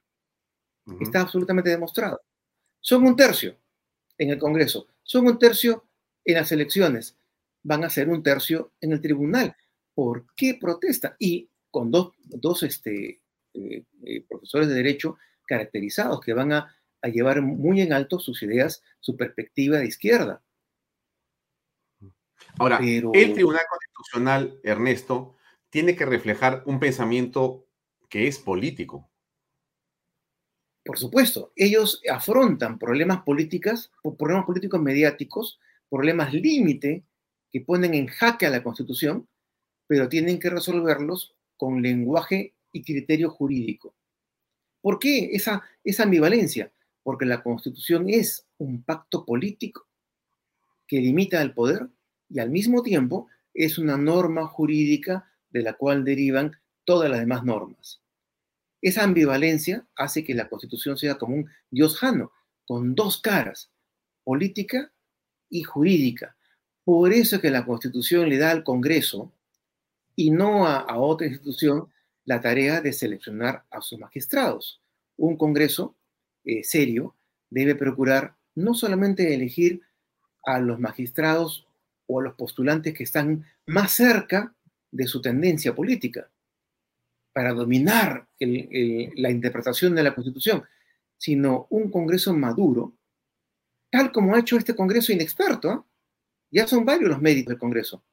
Está 0.99 1.22
absolutamente 1.22 1.70
demostrado. 1.70 2.22
Son 2.80 3.05
un 3.05 3.16
tercio 3.16 3.55
en 4.18 4.32
el 4.32 4.38
Congreso, 4.38 4.88
son 5.01 5.28
un 5.28 5.39
tercio 5.39 5.86
en 6.26 6.36
las 6.36 6.51
elecciones, 6.51 7.16
van 7.64 7.84
a 7.84 7.89
ser 7.89 8.09
un 8.09 8.22
tercio 8.22 8.74
en 8.82 8.91
el 8.91 9.01
tribunal. 9.01 9.55
¿Por 9.93 10.26
qué 10.36 10.57
protesta? 10.59 11.16
Y 11.20 11.49
con 11.72 11.91
dos, 11.91 12.14
dos 12.20 12.64
este, 12.64 13.22
eh, 13.53 13.84
eh, 14.05 14.26
profesores 14.28 14.68
de 14.68 14.76
derecho 14.76 15.18
caracterizados 15.45 16.20
que 16.22 16.34
van 16.34 16.53
a, 16.53 16.76
llevar 17.11 17.41
muy 17.41 17.82
en 17.82 17.91
alto 17.91 18.18
sus 18.18 18.41
ideas, 18.43 18.82
su 19.01 19.18
perspectiva 19.18 19.78
de 19.78 19.88
izquierda. 19.88 20.41
Ahora, 22.57 22.80
el 22.82 23.34
Tribunal 23.34 23.66
Constitucional, 23.70 24.57
Ernesto, 24.64 25.36
tiene 25.74 25.95
que 25.95 26.05
reflejar 26.05 26.61
un 26.67 26.80
pensamiento 26.80 27.65
que 28.07 28.28
es 28.28 28.38
político. 28.38 29.09
Por 30.86 30.99
supuesto, 30.99 31.51
ellos 31.55 31.99
afrontan 32.07 32.78
problemas 32.78 33.24
políticos, 33.24 33.91
problemas 34.19 34.45
políticos 34.45 34.80
mediáticos, 34.80 35.59
problemas 35.89 36.32
límite 36.32 37.03
que 37.51 37.61
ponen 37.61 37.95
en 37.95 38.05
jaque 38.05 38.45
a 38.45 38.51
la 38.51 38.61
Constitución, 38.61 39.27
pero 39.88 40.07
tienen 40.07 40.38
que 40.38 40.52
resolverlos 40.52 41.34
con 41.57 41.81
lenguaje 41.81 42.53
y 42.72 42.84
criterio 42.84 43.31
jurídico. 43.31 43.95
¿Por 44.80 44.99
qué 44.99 45.31
esa, 45.34 45.64
esa 45.84 46.03
ambivalencia? 46.03 46.72
Porque 47.02 47.26
la 47.26 47.41
Constitución 47.41 48.11
es 48.11 48.45
un 48.60 48.84
pacto 48.84 49.26
político 49.26 49.88
que 50.85 50.99
limita 50.99 51.41
el 51.41 51.56
poder 51.56 51.89
y 52.30 52.38
al 52.38 52.52
mismo 52.52 52.84
tiempo 52.84 53.27
es 53.56 53.80
una 53.80 53.97
norma 53.97 54.45
jurídica 54.45 55.31
de 55.53 55.61
la 55.61 55.73
cual 55.73 56.03
derivan 56.03 56.51
todas 56.84 57.09
las 57.09 57.19
demás 57.19 57.43
normas. 57.43 58.01
Esa 58.81 59.03
ambivalencia 59.03 59.88
hace 59.95 60.25
que 60.25 60.34
la 60.34 60.49
Constitución 60.49 60.97
sea 60.97 61.15
como 61.15 61.35
un 61.35 61.49
Dios 61.69 61.97
jano, 61.97 62.34
con 62.65 62.95
dos 62.95 63.21
caras, 63.21 63.71
política 64.23 64.91
y 65.49 65.63
jurídica. 65.63 66.35
Por 66.84 67.13
eso 67.13 67.38
es 67.38 67.41
que 67.41 67.49
la 67.49 67.65
Constitución 67.65 68.27
le 68.27 68.38
da 68.38 68.51
al 68.51 68.63
Congreso 68.63 69.31
y 70.15 70.31
no 70.31 70.67
a, 70.67 70.97
otra 70.97 71.27
institución 71.27 71.88
la 72.25 72.41
tarea 72.41 72.81
de 72.81 72.91
seleccionar 72.91 73.63
a 73.69 73.81
sus 73.81 73.99
magistrados. 73.99 74.81
Un 75.15 75.38
Congreso 75.38 75.95
eh, 76.43 76.63
serio 76.63 77.15
debe 77.49 77.75
procurar 77.75 78.35
no 78.55 78.73
solamente 78.73 79.34
elegir 79.34 79.81
a 80.45 80.59
los 80.59 80.80
magistrados 80.80 81.65
o 82.07 82.19
a 82.19 82.23
los 82.23 82.34
postulantes 82.35 82.93
que 82.93 83.03
están 83.03 83.45
más 83.65 83.93
cerca 83.93 84.53
de 84.94 85.07
su 85.07 85.22
tendencia 85.22 85.76
política 85.76 86.30
para 87.34 87.52
dominar 87.52 88.28
la 88.40 89.32
interpretación 89.32 89.95
de 89.95 90.03
la 90.03 90.14
Constitución, 90.14 90.64
sino 91.18 91.68
un 91.72 91.90
Congreso 91.90 92.34
maduro, 92.34 92.94
tal 93.90 94.11
como 94.11 94.36
ha 94.36 94.40
hecho 94.40 94.57
este 94.57 94.76
Congreso 94.76 95.11
inexperto. 95.11 95.70
¿ah? 95.70 95.86
Ya 96.52 96.68
son 96.68 96.86
varios 96.86 97.10
los 97.10 97.22
méritos 97.22 97.49
del 97.49 97.57
Congreso. 97.57 98.03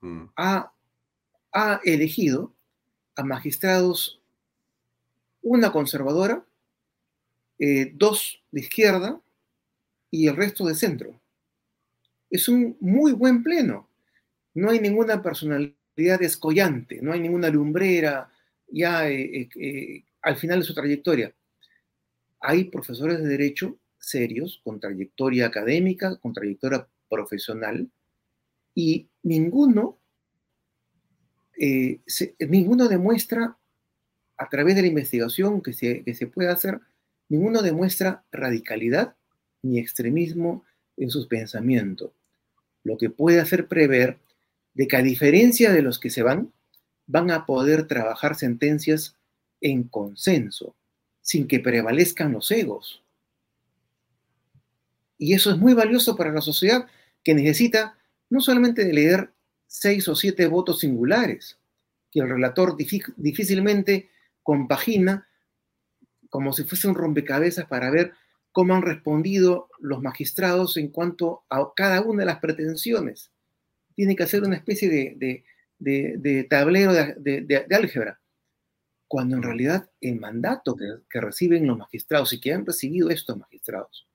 Mm. 0.00 0.26
Ha, 0.36 0.70
elegido 1.84 2.52
a 3.16 3.22
magistrados, 3.22 4.20
una 5.42 5.70
conservadora, 5.70 6.44
eh, 7.58 7.92
dos 7.94 8.42
de 8.50 8.60
izquierda 8.60 9.20
y 10.10 10.26
el 10.26 10.36
resto 10.36 10.64
de 10.66 10.74
centro. 10.74 11.20
Es 12.30 12.48
un 12.48 12.76
muy 12.80 13.12
buen 13.12 13.42
pleno. 13.42 13.88
No 14.52 14.70
hay 14.70 14.80
ninguna 14.80 15.22
personalidad 15.22 15.74
descollante, 15.94 17.00
no 17.00 17.12
hay 17.12 17.20
ninguna 17.20 17.48
lumbrera 17.48 18.30
ya 18.68 19.08
eh, 19.08 19.42
eh, 19.42 19.48
eh, 19.56 20.04
al 20.22 20.36
final 20.36 20.60
de 20.60 20.64
su 20.64 20.74
trayectoria. 20.74 21.34
Hay 22.40 22.64
profesores 22.64 23.18
de 23.18 23.28
derecho 23.28 23.78
serios, 23.98 24.60
con 24.62 24.80
trayectoria 24.80 25.46
académica, 25.46 26.16
con 26.16 26.32
trayectoria 26.34 26.86
profesional, 27.08 27.88
Y 28.76 29.08
ninguno, 29.22 29.98
ninguno 32.40 32.88
demuestra, 32.88 33.56
a 34.36 34.48
través 34.48 34.74
de 34.74 34.82
la 34.82 34.88
investigación 34.88 35.62
que 35.62 35.72
se, 35.72 36.02
que 36.02 36.14
se 36.14 36.26
puede 36.26 36.50
hacer, 36.50 36.80
ninguno 37.28 37.62
demuestra 37.62 38.24
radicalidad 38.32 39.14
ni 39.62 39.78
extremismo 39.78 40.64
en 40.96 41.08
sus 41.08 41.28
pensamientos, 41.28 42.10
lo 42.82 42.98
que 42.98 43.10
puede 43.10 43.40
hacer 43.40 43.68
prever 43.68 44.18
de 44.74 44.88
que 44.88 44.96
a 44.96 45.02
diferencia 45.02 45.72
de 45.72 45.82
los 45.82 45.98
que 45.98 46.10
se 46.10 46.22
van, 46.22 46.52
van 47.06 47.30
a 47.30 47.46
poder 47.46 47.86
trabajar 47.86 48.34
sentencias 48.34 49.16
en 49.60 49.84
consenso, 49.84 50.74
sin 51.20 51.46
que 51.46 51.60
prevalezcan 51.60 52.32
los 52.32 52.50
egos. 52.50 53.02
Y 55.16 55.34
eso 55.34 55.50
es 55.50 55.58
muy 55.58 55.74
valioso 55.74 56.16
para 56.16 56.32
la 56.32 56.40
sociedad 56.40 56.86
que 57.22 57.34
necesita 57.34 57.96
no 58.28 58.40
solamente 58.40 58.84
de 58.84 58.92
leer 58.92 59.30
seis 59.66 60.08
o 60.08 60.16
siete 60.16 60.46
votos 60.46 60.80
singulares, 60.80 61.58
que 62.10 62.20
el 62.20 62.28
relator 62.28 62.76
difícilmente 62.76 64.10
compagina 64.42 65.26
como 66.30 66.52
si 66.52 66.64
fuese 66.64 66.88
un 66.88 66.96
rompecabezas 66.96 67.66
para 67.66 67.90
ver 67.90 68.12
cómo 68.50 68.74
han 68.74 68.82
respondido 68.82 69.68
los 69.78 70.02
magistrados 70.02 70.76
en 70.76 70.88
cuanto 70.88 71.44
a 71.48 71.72
cada 71.74 72.02
una 72.02 72.20
de 72.22 72.26
las 72.26 72.40
pretensiones. 72.40 73.30
Tiene 73.94 74.16
que 74.16 74.22
hacer 74.22 74.42
una 74.42 74.56
especie 74.56 74.88
de, 75.78 76.46
tablero 76.48 76.92
de, 76.92 77.66
álgebra, 77.70 78.20
cuando 79.06 79.36
en 79.36 79.42
realidad 79.42 79.90
el 80.00 80.18
mandato 80.18 80.76
que, 81.08 81.20
reciben 81.20 81.66
los 81.66 81.78
magistrados 81.78 82.32
y 82.32 82.40
que 82.40 82.52
han 82.52 82.66
recibido 82.66 83.10
estos 83.10 83.36
magistrados 83.36 84.06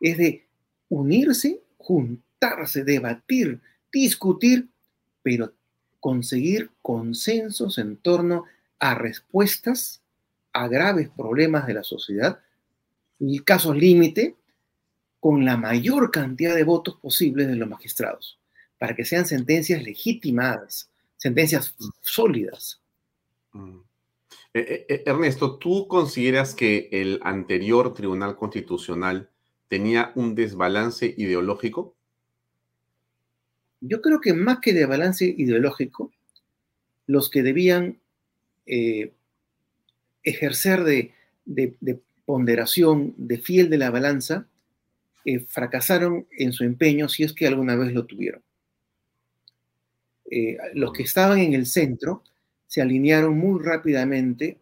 es 0.00 0.16
de 0.16 0.46
unirse, 0.88 1.60
juntarse, 1.76 2.84
debatir, 2.84 3.60
discutir, 3.92 4.68
pero 5.22 5.52
conseguir 6.00 6.70
consensos 6.80 7.78
en 7.78 7.98
torno 7.98 8.46
a 8.78 8.94
respuestas 8.94 10.02
a 10.52 10.66
graves 10.66 11.10
problemas 11.10 11.66
de 11.66 11.74
la 11.74 11.84
sociedad 11.84 12.40
y 13.18 13.40
casos 13.40 13.76
límite 13.76 14.34
con 15.20 15.44
la 15.44 15.58
mayor 15.58 16.10
cantidad 16.10 16.54
de 16.54 16.64
votos 16.64 16.96
posibles 16.96 17.46
de 17.46 17.56
los 17.56 17.68
magistrados, 17.68 18.39
para 18.80 18.96
que 18.96 19.04
sean 19.04 19.26
sentencias 19.26 19.82
legitimadas, 19.82 20.90
sentencias 21.18 21.76
sólidas. 22.00 22.80
Mm. 23.52 23.80
Eh, 24.54 24.60
eh, 24.60 24.86
eh, 24.88 25.02
Ernesto, 25.04 25.58
¿tú 25.58 25.86
consideras 25.86 26.54
que 26.54 26.88
el 26.90 27.20
anterior 27.22 27.92
Tribunal 27.92 28.36
Constitucional 28.36 29.28
tenía 29.68 30.12
un 30.14 30.34
desbalance 30.34 31.14
ideológico? 31.18 31.94
Yo 33.82 34.00
creo 34.00 34.18
que 34.18 34.32
más 34.32 34.60
que 34.60 34.72
de 34.72 34.86
balance 34.86 35.26
ideológico, 35.26 36.10
los 37.06 37.28
que 37.28 37.42
debían 37.42 38.00
eh, 38.64 39.12
ejercer 40.22 40.84
de, 40.84 41.12
ponderación, 42.24 43.12
de 43.18 43.36
fiel 43.36 43.68
de 43.68 43.76
la 43.76 43.90
balanza, 43.90 44.46
fracasaron 45.48 46.26
en 46.30 46.54
su 46.54 46.64
empeño 46.64 47.10
si 47.10 47.24
es 47.24 47.34
que 47.34 47.46
alguna 47.46 47.76
vez 47.76 47.92
lo 47.92 48.06
tuvieron. 48.06 48.42
Eh, 50.30 50.56
los 50.74 50.92
que 50.92 51.02
estaban 51.02 51.38
en 51.38 51.54
el 51.54 51.66
centro 51.66 52.22
se 52.66 52.80
alinearon 52.80 53.36
muy 53.36 53.62
rápidamente 53.62 54.58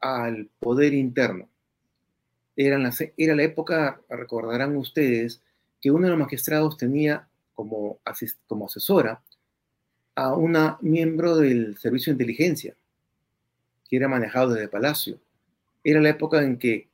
al 0.00 0.48
poder 0.58 0.94
interno 0.94 1.48
era 2.56 2.78
la 3.34 3.42
época, 3.42 4.00
recordarán 4.08 4.76
ustedes, 4.76 5.42
que 5.80 5.90
uno 5.90 6.06
de 6.06 6.10
los 6.10 6.18
magistrados 6.18 6.76
tenía 6.78 7.28
como, 7.54 7.98
como 8.46 8.66
asesora 8.66 9.20
a 10.14 10.34
una 10.34 10.78
miembro 10.80 11.36
del 11.36 11.76
servicio 11.76 12.10
de 12.10 12.14
inteligencia, 12.14 12.74
que 13.88 13.96
era 13.96 14.08
manejado 14.08 14.54
desde 14.54 14.68
Palacio. 14.68 15.18
Era 15.84 16.00
la 16.00 16.08
época 16.08 16.42
en 16.42 16.58
que 16.58 16.88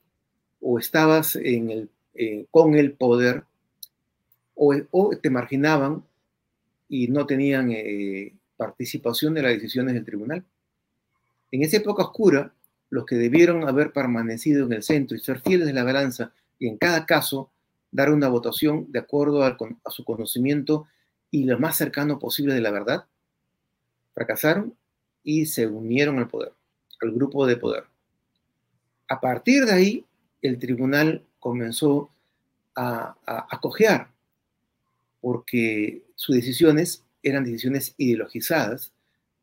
o 0.60 0.78
estabas 0.78 1.36
en 1.36 1.70
el, 1.70 1.90
eh, 2.14 2.46
con 2.50 2.74
el 2.74 2.92
poder 2.92 3.44
o, 4.54 5.16
te 5.16 5.30
marginaban 5.30 6.04
y 6.92 7.08
no 7.08 7.24
tenían 7.24 7.72
eh, 7.72 8.34
participación 8.54 9.32
de 9.32 9.40
las 9.40 9.52
decisiones 9.52 9.94
del 9.94 10.04
tribunal. 10.04 10.44
En 11.50 11.62
esa 11.62 11.78
época 11.78 12.02
oscura, 12.02 12.52
los 12.90 13.06
que 13.06 13.14
debieron 13.14 13.66
haber 13.66 13.94
permanecido 13.94 14.66
en 14.66 14.74
el 14.74 14.82
centro 14.82 15.16
y 15.16 15.20
ser 15.20 15.40
fieles 15.40 15.66
de 15.66 15.72
la 15.72 15.84
balanza 15.84 16.34
y 16.58 16.68
en 16.68 16.76
cada 16.76 17.06
caso 17.06 17.50
dar 17.90 18.12
una 18.12 18.28
votación 18.28 18.92
de 18.92 18.98
acuerdo 18.98 19.42
a, 19.42 19.56
su 19.88 20.04
conocimiento 20.04 20.86
y 21.30 21.44
lo 21.44 21.58
más 21.58 21.78
cercano 21.78 22.18
posible 22.18 22.52
de 22.52 22.60
la 22.60 22.70
verdad, 22.70 23.06
fracasaron 24.12 24.76
y 25.24 25.46
se 25.46 25.66
unieron 25.66 26.18
al 26.18 26.28
poder, 26.28 26.52
al 27.00 27.12
grupo 27.12 27.46
de 27.46 27.56
poder. 27.56 27.84
A 29.08 29.18
partir 29.18 29.64
de 29.64 29.72
ahí, 29.72 30.04
el 30.42 30.58
tribunal 30.58 31.24
comenzó 31.40 32.10
a, 32.74 33.16
a, 33.24 33.60
porque 35.22 36.02
sus 36.16 36.36
decisiones 36.36 37.02
eran 37.22 37.44
decisiones 37.44 37.94
ideologizadas, 37.96 38.92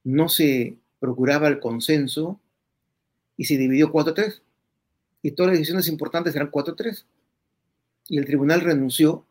no 0.04 0.30
se 0.30 0.78
procuraba 1.00 1.48
el 1.48 1.60
consenso 1.60 2.40
y 3.38 3.46
se 3.46 3.58
dividió 3.58 3.92
4-3. 3.92 4.42
Y 5.24 5.32
todas 5.32 5.52
las 5.52 5.60
decisiones 5.60 5.88
importantes 5.88 6.36
eran 6.36 6.52
4-3. 6.52 7.06
Y 8.10 8.18
el 8.18 8.26
tribunal 8.26 8.62
renunció 8.62 9.26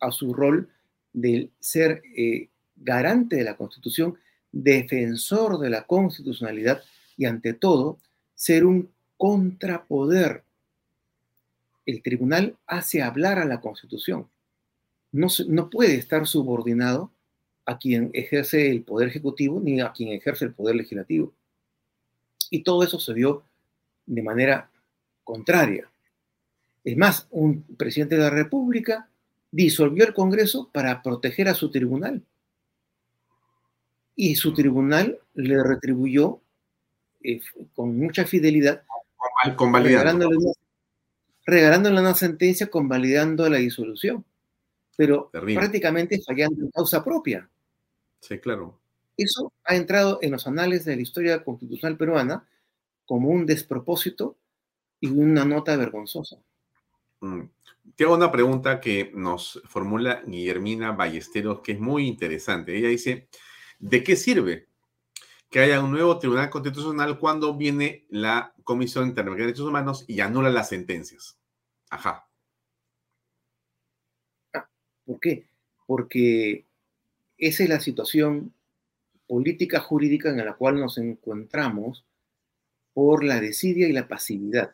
a 0.00 0.12
su 0.12 0.32
rol 0.34 0.68
de 1.12 1.50
ser 1.58 2.02
eh, 2.16 2.48
garante 2.76 3.36
de 3.36 3.44
la 3.44 3.56
Constitución, 3.56 4.18
defensor 4.52 5.58
de 5.58 5.70
la 5.70 5.86
constitucionalidad 5.86 6.82
y 7.16 7.24
ante 7.24 7.54
todo 7.54 7.98
ser 8.34 8.66
un 8.66 8.90
contrapoder. 9.16 10.44
El 11.86 12.02
tribunal 12.02 12.56
hace 12.66 13.02
hablar 13.02 13.38
a 13.38 13.44
la 13.44 13.60
Constitución. 13.60 14.28
No, 15.14 15.28
no 15.46 15.70
puede 15.70 15.94
estar 15.94 16.26
subordinado 16.26 17.12
a 17.66 17.78
quien 17.78 18.10
ejerce 18.14 18.68
el 18.68 18.82
poder 18.82 19.08
ejecutivo 19.08 19.60
ni 19.60 19.80
a 19.80 19.92
quien 19.92 20.10
ejerce 20.10 20.44
el 20.44 20.52
poder 20.52 20.74
legislativo. 20.74 21.32
Y 22.50 22.64
todo 22.64 22.82
eso 22.82 22.98
se 22.98 23.14
dio 23.14 23.44
de 24.06 24.22
manera 24.22 24.70
contraria. 25.22 25.88
Es 26.82 26.96
más, 26.96 27.28
un 27.30 27.62
presidente 27.62 28.16
de 28.16 28.22
la 28.22 28.30
República 28.30 29.08
disolvió 29.52 30.04
el 30.04 30.14
Congreso 30.14 30.68
para 30.72 31.00
proteger 31.00 31.48
a 31.48 31.54
su 31.54 31.70
tribunal. 31.70 32.22
Y 34.16 34.34
su 34.34 34.52
tribunal 34.52 35.20
le 35.34 35.62
retribuyó 35.62 36.40
eh, 37.22 37.40
con 37.72 37.96
mucha 37.96 38.26
fidelidad, 38.26 38.82
regalándole 39.44 40.36
una, 40.36 40.52
regalándole 41.46 42.00
una, 42.00 42.14
sentencia 42.14 42.68
convalidando 42.68 43.48
la 43.48 43.58
disolución, 43.58 44.24
pero 44.96 45.30
prácticamente 45.30 46.20
fallando 46.22 46.64
en 46.64 46.70
causa 46.70 47.04
propia. 47.04 47.48
Sí, 48.20 48.38
claro. 48.38 48.80
Eso 49.16 49.52
ha 49.64 49.76
entrado 49.76 50.18
en 50.22 50.32
los 50.32 50.46
anales 50.46 50.84
de 50.84 50.96
la 50.96 51.02
historia 51.02 51.44
constitucional 51.44 51.96
peruana 51.96 52.48
como 53.04 53.28
un 53.28 53.46
despropósito 53.46 54.36
y 55.00 55.08
una 55.08 55.44
nota 55.44 55.76
vergonzosa. 55.76 56.38
Mm. 57.20 57.42
Tengo 57.96 58.14
una 58.14 58.32
pregunta 58.32 58.80
que 58.80 59.12
nos 59.14 59.60
formula 59.66 60.22
Guillermina 60.26 60.92
Ballesteros, 60.92 61.60
que 61.60 61.72
es 61.72 61.80
muy 61.80 62.06
interesante. 62.06 62.76
Ella 62.76 62.88
dice, 62.88 63.28
¿de 63.78 64.02
qué 64.02 64.16
sirve 64.16 64.68
que 65.50 65.60
haya 65.60 65.80
un 65.80 65.92
nuevo 65.92 66.18
Tribunal 66.18 66.50
Constitucional 66.50 67.18
cuando 67.18 67.54
viene 67.54 68.06
la 68.08 68.54
Comisión 68.64 69.06
Interamericana 69.06 69.46
de 69.46 69.52
Derechos 69.52 69.68
Humanos 69.68 70.04
y 70.08 70.20
anula 70.20 70.50
las 70.50 70.70
sentencias? 70.70 71.38
Ajá. 71.90 72.26
¿Por 75.04 75.20
qué? 75.20 75.44
Porque 75.86 76.64
esa 77.38 77.62
es 77.62 77.68
la 77.68 77.80
situación 77.80 78.52
política 79.26 79.80
jurídica 79.80 80.30
en 80.30 80.38
la 80.38 80.54
cual 80.54 80.80
nos 80.80 80.98
encontramos 80.98 82.04
por 82.92 83.24
la 83.24 83.40
desidia 83.40 83.88
y 83.88 83.92
la 83.92 84.08
pasividad. 84.08 84.72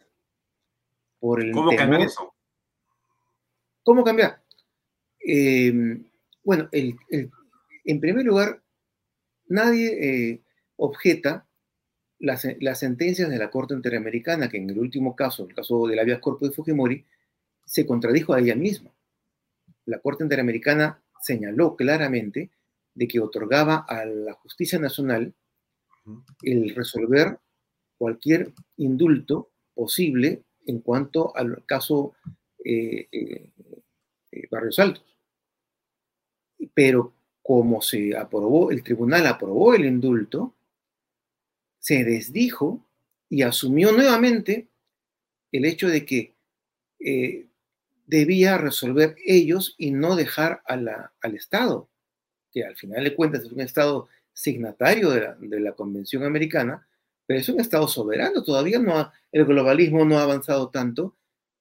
Por 1.18 1.42
el 1.42 1.52
¿Cómo 1.52 1.74
cambiar 1.74 2.02
eso? 2.02 2.34
¿Cómo 3.82 4.04
cambiar? 4.04 4.42
Em, 5.20 6.04
bueno, 6.44 6.68
en 6.72 8.00
primer 8.00 8.24
lugar, 8.24 8.62
nadie 9.48 10.30
eh, 10.30 10.40
objeta 10.76 11.46
las, 12.20 12.78
sentencias 12.78 13.28
de 13.28 13.38
la 13.38 13.50
Corte 13.50 13.74
Interamericana, 13.74 14.48
que 14.48 14.58
en 14.58 14.70
el 14.70 14.78
último 14.78 15.16
caso, 15.16 15.46
el 15.46 15.54
caso 15.54 15.86
de 15.86 15.96
la 15.96 16.04
Vía 16.04 16.20
corpus 16.20 16.50
de 16.50 16.54
Fujimori, 16.54 17.04
se 17.64 17.86
contradijo 17.86 18.34
a 18.34 18.40
ella 18.40 18.54
misma. 18.54 18.90
La 19.90 19.98
Corte 19.98 20.22
Interamericana 20.22 21.02
señaló 21.20 21.74
claramente 21.74 22.52
de 22.94 23.08
que 23.08 23.18
otorgaba 23.18 23.84
a 23.88 24.04
la 24.04 24.34
justicia 24.34 24.78
nacional 24.78 25.34
el 26.42 26.76
resolver 26.76 27.40
cualquier 27.98 28.52
indulto 28.76 29.50
posible 29.74 30.44
en 30.66 30.78
cuanto 30.78 31.36
al 31.36 31.64
caso 31.66 32.14
eh, 32.64 33.08
eh, 33.10 33.50
eh, 34.30 34.48
Barrios 34.48 34.78
Altos. 34.78 35.04
Pero 36.72 37.12
como 37.42 37.82
se 37.82 38.16
aprobó, 38.16 38.70
el 38.70 38.84
tribunal 38.84 39.26
aprobó 39.26 39.74
el 39.74 39.86
indulto, 39.86 40.54
se 41.80 42.04
desdijo 42.04 42.86
y 43.28 43.42
asumió 43.42 43.90
nuevamente 43.90 44.68
el 45.50 45.64
hecho 45.64 45.88
de 45.88 46.06
que 46.06 46.34
eh, 47.00 47.49
debía 48.10 48.58
resolver 48.58 49.14
ellos 49.24 49.74
y 49.78 49.92
no 49.92 50.16
dejar 50.16 50.62
a 50.66 51.12
al 51.20 51.34
Estado, 51.36 51.88
que 52.52 52.64
al 52.64 52.76
final 52.76 53.04
de 53.04 53.14
cuentas 53.14 53.44
es 53.44 53.52
un 53.52 53.60
Estado 53.60 54.08
signatario 54.32 55.10
de 55.10 55.20
la, 55.20 55.34
de 55.38 55.60
la 55.60 55.72
Convención 55.72 56.24
Americana, 56.24 56.86
pero 57.24 57.38
es 57.38 57.48
un 57.48 57.60
Estado 57.60 57.86
soberano, 57.86 58.42
todavía 58.42 58.80
no 58.80 59.12
el 59.30 59.44
globalismo 59.44 60.04
no 60.04 60.18
ha 60.18 60.24
avanzado 60.24 60.70
tanto 60.70 61.16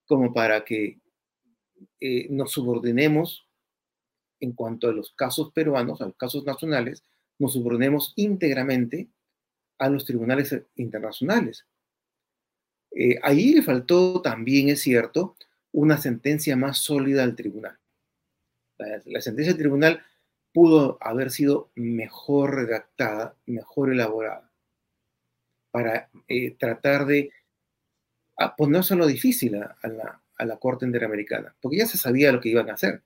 como 0.08 0.34
para 0.34 0.66
que 0.66 1.00
eh, 2.00 2.28
nos 2.32 2.52
subordinemos 2.52 3.48
en 4.40 4.54
cuanto 4.54 4.88
a 4.88 4.94
los 4.94 5.12
casos 5.12 5.52
peruanos, 5.54 6.02
a 6.02 6.06
los 6.06 6.16
casos 6.16 6.44
nacionales, 6.46 7.04
nos 7.38 7.54
subordinemos 7.54 8.14
íntegramente 8.16 9.10
a 9.78 9.88
los 9.88 10.06
tribunales 10.06 10.64
internacionales. 10.76 11.68
Eh, 12.92 13.20
ahí 13.22 13.54
le 13.54 13.62
faltó 13.62 14.22
también, 14.22 14.70
es 14.70 14.82
cierto, 14.82 15.36
una 15.72 15.98
sentencia 15.98 16.56
más 16.56 16.78
sólida 16.78 17.24
al 17.24 17.36
tribunal. 17.36 17.78
La, 18.78 19.22
sentencia 19.22 19.54
del 19.54 19.62
tribunal 19.62 20.02
pudo 20.54 20.98
haber 21.02 21.32
sido 21.32 21.70
mejor 21.76 22.56
redactada, 22.56 23.36
mejor 23.46 23.92
elaborada, 23.92 24.52
para 25.72 26.10
eh, 26.28 26.56
tratar 26.58 27.06
de 27.06 27.32
ponérselo 28.58 29.06
difícil 29.06 29.56
a, 29.56 29.76
la, 29.84 30.22
a 30.38 30.46
la 30.46 30.58
Corte 30.58 30.86
Interamericana, 30.86 31.56
porque 31.62 31.78
ya 31.78 31.86
se 31.86 31.98
sabía 31.98 32.32
lo 32.32 32.40
que 32.40 32.50
iban 32.50 32.70
a 32.70 32.74
hacer. 32.74 33.04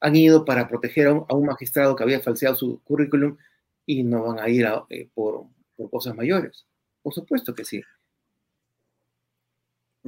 Han 0.00 0.14
ido 0.14 0.44
para 0.44 0.68
proteger 0.68 1.08
a 1.08 1.34
un, 1.34 1.46
magistrado 1.46 1.96
que 1.96 2.04
había 2.04 2.20
falseado 2.20 2.54
su 2.54 2.80
currículum 2.84 3.36
y 3.86 4.04
no 4.04 4.24
van 4.24 4.38
a 4.38 4.48
ir 4.48 4.68
eh, 4.90 5.08
por, 5.14 5.46
por, 5.74 5.90
cosas 5.90 6.14
mayores. 6.14 6.66
Por 7.02 7.14
supuesto 7.14 7.54
que 7.54 7.64
sí. 7.64 7.82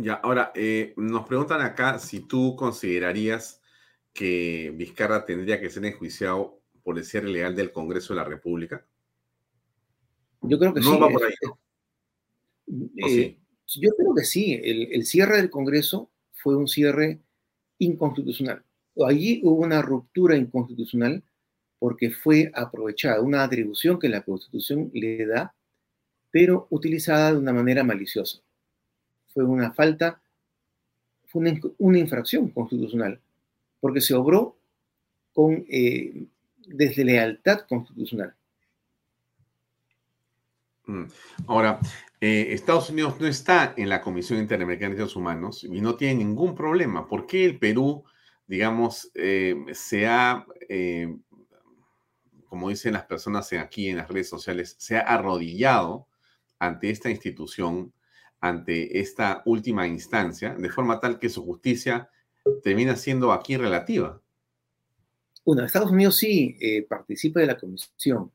Ya, 0.03 0.15
ahora, 0.15 0.51
eh, 0.55 0.95
nos 0.97 1.27
preguntan 1.27 1.61
acá 1.61 1.99
si 1.99 2.21
tú 2.21 2.57
considerarías 2.57 3.61
que 4.15 4.73
Vizcarra 4.75 5.27
tendría 5.27 5.61
que 5.61 5.69
ser 5.69 5.85
enjuiciado 5.85 6.61
por 6.83 6.97
el 6.97 7.05
cierre 7.05 7.29
legal 7.29 7.55
del 7.55 7.71
Congreso 7.71 8.15
de 8.15 8.21
la 8.21 8.25
República. 8.25 8.87
Yo 10.43 10.59
creo 10.59 10.73
que 10.73 10.83
sí. 10.83 10.89
Va 10.89 11.09
por 11.11 11.23
ahí. 11.25 11.35
Eh, 12.97 13.39
yo 13.67 13.91
creo 13.95 14.15
que 14.15 14.25
sí. 14.25 14.55
El, 14.55 14.93
el, 14.93 15.05
cierre 15.05 15.37
del 15.37 15.51
Congreso 15.51 16.11
fue 16.33 16.57
un 16.57 16.67
cierre 16.67 17.21
inconstitucional. 17.79 18.65
Allí 19.07 19.41
hubo 19.45 19.63
una 19.63 19.83
ruptura 19.83 20.35
inconstitucional 20.35 21.23
porque 21.79 22.11
fue 22.11 22.51
aprovechada 22.55 23.21
una 23.21 23.43
atribución 23.43 23.99
que 23.99 24.09
la 24.09 24.23
Constitución 24.23 24.91
le 24.95 25.27
da, 25.27 25.55
pero 26.31 26.67
utilizada 26.71 27.33
de 27.33 27.39
una 27.39 27.53
manera 27.53 27.85
maliciosa. 27.85 28.41
Fue 29.33 29.45
una 29.45 29.73
falta, 29.73 30.21
fue 31.27 31.61
una, 31.79 31.99
infracción 31.99 32.49
constitucional, 32.51 33.21
porque 33.81 34.01
se 34.01 34.15
obró 34.15 34.57
con 35.33 35.65
eh, 35.69 36.25
deslealtad 36.67 37.61
constitucional. 37.69 38.35
Mm. 40.87 41.05
Ahora, 41.47 41.81
eh, 42.21 42.49
Estados 42.53 42.91
Unidos 42.91 43.19
no 43.21 43.27
está 43.27 43.75
en 43.77 43.89
la 43.89 44.03
Comisión 44.03 44.39
Interamericana 44.41 44.91
de 44.91 44.97
Derechos 44.97 45.17
Humanos 45.17 45.65
y 45.65 45.81
no 45.81 45.97
tiene 45.97 46.17
ningún 46.17 46.55
problema. 46.55 47.09
¿Por 47.09 47.27
qué 47.27 47.45
el 47.45 47.59
Perú, 47.59 48.05
digamos, 48.47 49.11
eh, 49.15 49.55
se 49.73 50.07
ha, 50.07 50.45
eh, 50.69 51.17
como 52.47 52.69
dicen 52.69 52.93
las 52.93 53.05
personas 53.05 53.53
aquí 53.55 53.89
en 53.89 53.97
las 53.97 54.09
redes 54.09 54.29
sociales, 54.29 54.77
se 54.79 54.97
ha 54.99 55.01
arrodillado 55.01 56.09
ante 56.59 56.91
esta 56.91 57.09
institución, 57.09 57.93
ante 58.41 58.99
esta 59.01 59.43
última 59.45 59.87
instancia, 59.87 60.55
de 60.55 60.71
forma 60.71 60.99
tal 60.99 61.19
que 61.19 61.29
su 61.29 61.45
justicia 61.45 62.11
termina 62.63 62.97
siendo 62.97 63.33
aquí 63.33 63.57
relativa? 63.57 64.21
Bueno, 65.45 65.65
Estados 65.65 65.91
Unidos 65.91 66.17
sí 66.17 66.57
participa 66.89 67.41
de 67.41 67.47
la 67.47 67.59
comisión, 67.59 68.31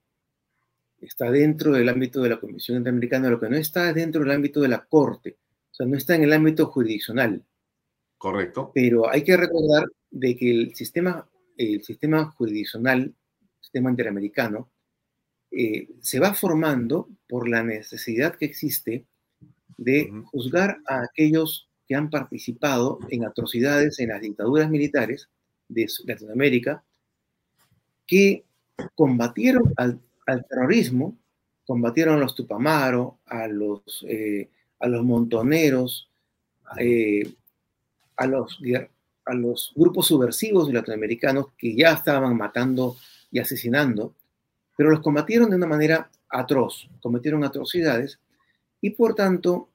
está 1.02 1.30
dentro 1.32 1.72
del 1.74 1.90
ámbito 1.90 2.22
de 2.22 2.30
la 2.30 2.40
Comisión 2.40 2.78
Interamericana, 2.78 3.30
lo 3.30 3.40
que 3.40 3.50
no 3.50 3.58
está 3.58 3.94
dentro 3.94 4.22
del 4.22 4.32
ámbito 4.32 4.62
de 4.62 4.68
la 4.68 4.86
Corte, 4.86 5.38
o 5.72 5.74
sea, 5.74 5.86
no 5.86 5.98
está 5.98 6.16
en 6.16 6.24
el 6.24 6.34
ámbito 6.34 6.68
jurisdiccional. 6.68 7.44
Correcto. 8.18 8.72
Pero 8.74 9.10
hay 9.10 9.24
que 9.24 9.38
recordar 9.38 9.86
de 10.10 10.36
que 10.36 10.50
el 10.50 10.76
sistema, 10.76 11.28
el 11.58 11.84
sistema 11.84 12.32
jurisdiccional, 12.32 13.02
el 13.02 13.14
sistema 13.62 13.90
interamericano, 13.90 14.72
eh, 15.52 15.90
se 16.02 16.20
va 16.20 16.34
formando 16.34 17.10
por 17.28 17.48
la 17.48 17.64
necesidad 17.64 18.36
que 18.36 18.46
existe 18.46 19.06
de 19.78 20.12
juzgar 20.32 20.78
a 20.88 21.02
aquellos 21.02 21.70
que 21.88 21.96
han 21.96 22.10
participado 22.10 23.00
en 23.10 23.26
atrocidades 23.26 24.00
en 24.00 24.10
las 24.10 24.22
dictaduras 24.22 24.70
militares 24.70 25.30
de 25.68 25.88
Latinoamérica, 26.06 26.84
que 28.08 28.46
combatieron 28.96 29.74
al 29.78 30.00
al 30.26 30.46
terrorismo, 30.46 31.18
combatieron 31.66 32.16
a 32.16 32.20
los 32.20 32.36
Tupamaro, 32.36 33.20
a 33.26 33.48
los, 33.48 34.06
eh, 34.08 34.50
a 34.80 34.88
los 34.88 35.04
montoneros, 35.04 36.10
eh, 36.80 37.34
a, 38.18 38.26
los, 38.28 38.60
a 39.26 39.34
los 39.34 39.74
grupos 39.76 40.08
subversivos 40.08 40.72
latinoamericanos 40.72 41.48
que 41.58 41.76
ya 41.76 41.94
estaban 41.94 42.36
matando 42.38 42.98
y 43.32 43.40
asesinando, 43.40 44.16
pero 44.78 44.90
los 44.90 45.02
combatieron 45.02 45.50
de 45.50 45.56
una 45.56 45.68
manera 45.68 46.10
atroz, 46.30 46.90
cometieron 47.02 47.44
atrocidades 47.44 48.20
y 48.82 48.92
por 48.92 49.16
tanto 49.16 49.70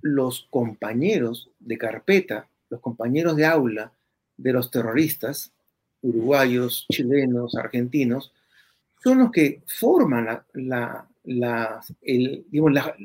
los 0.00 0.46
compañeros 0.50 1.50
de 1.58 1.78
carpeta, 1.78 2.48
los 2.68 2.80
compañeros 2.80 3.36
de 3.36 3.46
aula 3.46 3.92
de 4.36 4.52
los 4.52 4.70
terroristas, 4.70 5.52
uruguayos, 6.02 6.86
chilenos, 6.90 7.56
argentinos, 7.56 8.32
son 9.02 9.18
los 9.18 9.30
que 9.30 9.62
forman 9.66 10.26
la, 10.54 11.08
la, 11.24 11.80
el, 12.02 12.46
la, 12.50 12.96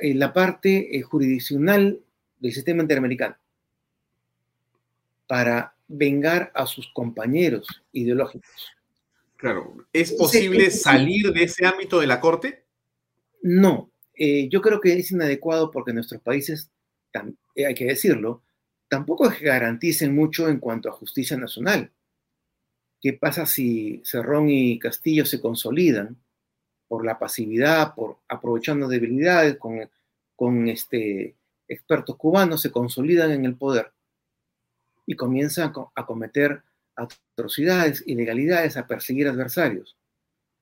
eh, 0.00 0.14
la, 0.14 0.32
parte 0.32 0.96
eh, 0.96 1.02
jurisdiccional 1.02 2.00
del 2.38 2.52
sistema 2.52 2.82
interamericano 2.82 3.36
para 5.26 5.74
vengar 5.88 6.50
a 6.54 6.66
sus 6.66 6.88
compañeros 6.92 7.66
ideológicos. 7.92 8.72
Claro, 9.36 9.76
¿es 9.92 10.12
posible 10.12 10.70
salir 10.70 11.32
de 11.32 11.44
ese 11.44 11.66
ámbito 11.66 12.00
de 12.00 12.06
la 12.06 12.20
Corte? 12.20 12.63
No, 13.44 13.90
eh, 14.14 14.48
yo 14.48 14.62
creo 14.62 14.80
que 14.80 14.94
es 14.94 15.10
inadecuado 15.10 15.70
porque 15.70 15.92
nuestros 15.92 16.22
países, 16.22 16.70
hay 17.12 17.74
que 17.74 17.84
decirlo, 17.84 18.42
tampoco 18.88 19.30
garanticen 19.38 20.14
mucho 20.14 20.48
en 20.48 20.58
cuanto 20.58 20.88
a 20.88 20.92
justicia 20.92 21.36
nacional. 21.36 21.92
¿Qué 23.02 23.12
pasa 23.12 23.44
si 23.44 24.00
Cerrón 24.02 24.48
y 24.48 24.78
Castillo 24.78 25.26
se 25.26 25.42
consolidan 25.42 26.16
por 26.88 27.04
la 27.04 27.18
pasividad, 27.18 27.94
por 27.94 28.16
aprovechando 28.28 28.88
debilidades 28.88 29.58
con, 29.58 29.90
con 30.34 30.66
este, 30.68 31.36
expertos 31.68 32.16
cubanos, 32.16 32.62
se 32.62 32.72
consolidan 32.72 33.30
en 33.30 33.44
el 33.44 33.56
poder 33.56 33.92
y 35.04 35.16
comienzan 35.16 35.70
a 35.94 36.06
cometer 36.06 36.62
atrocidades, 36.96 38.02
ilegalidades, 38.06 38.78
a 38.78 38.86
perseguir 38.86 39.28
adversarios? 39.28 39.98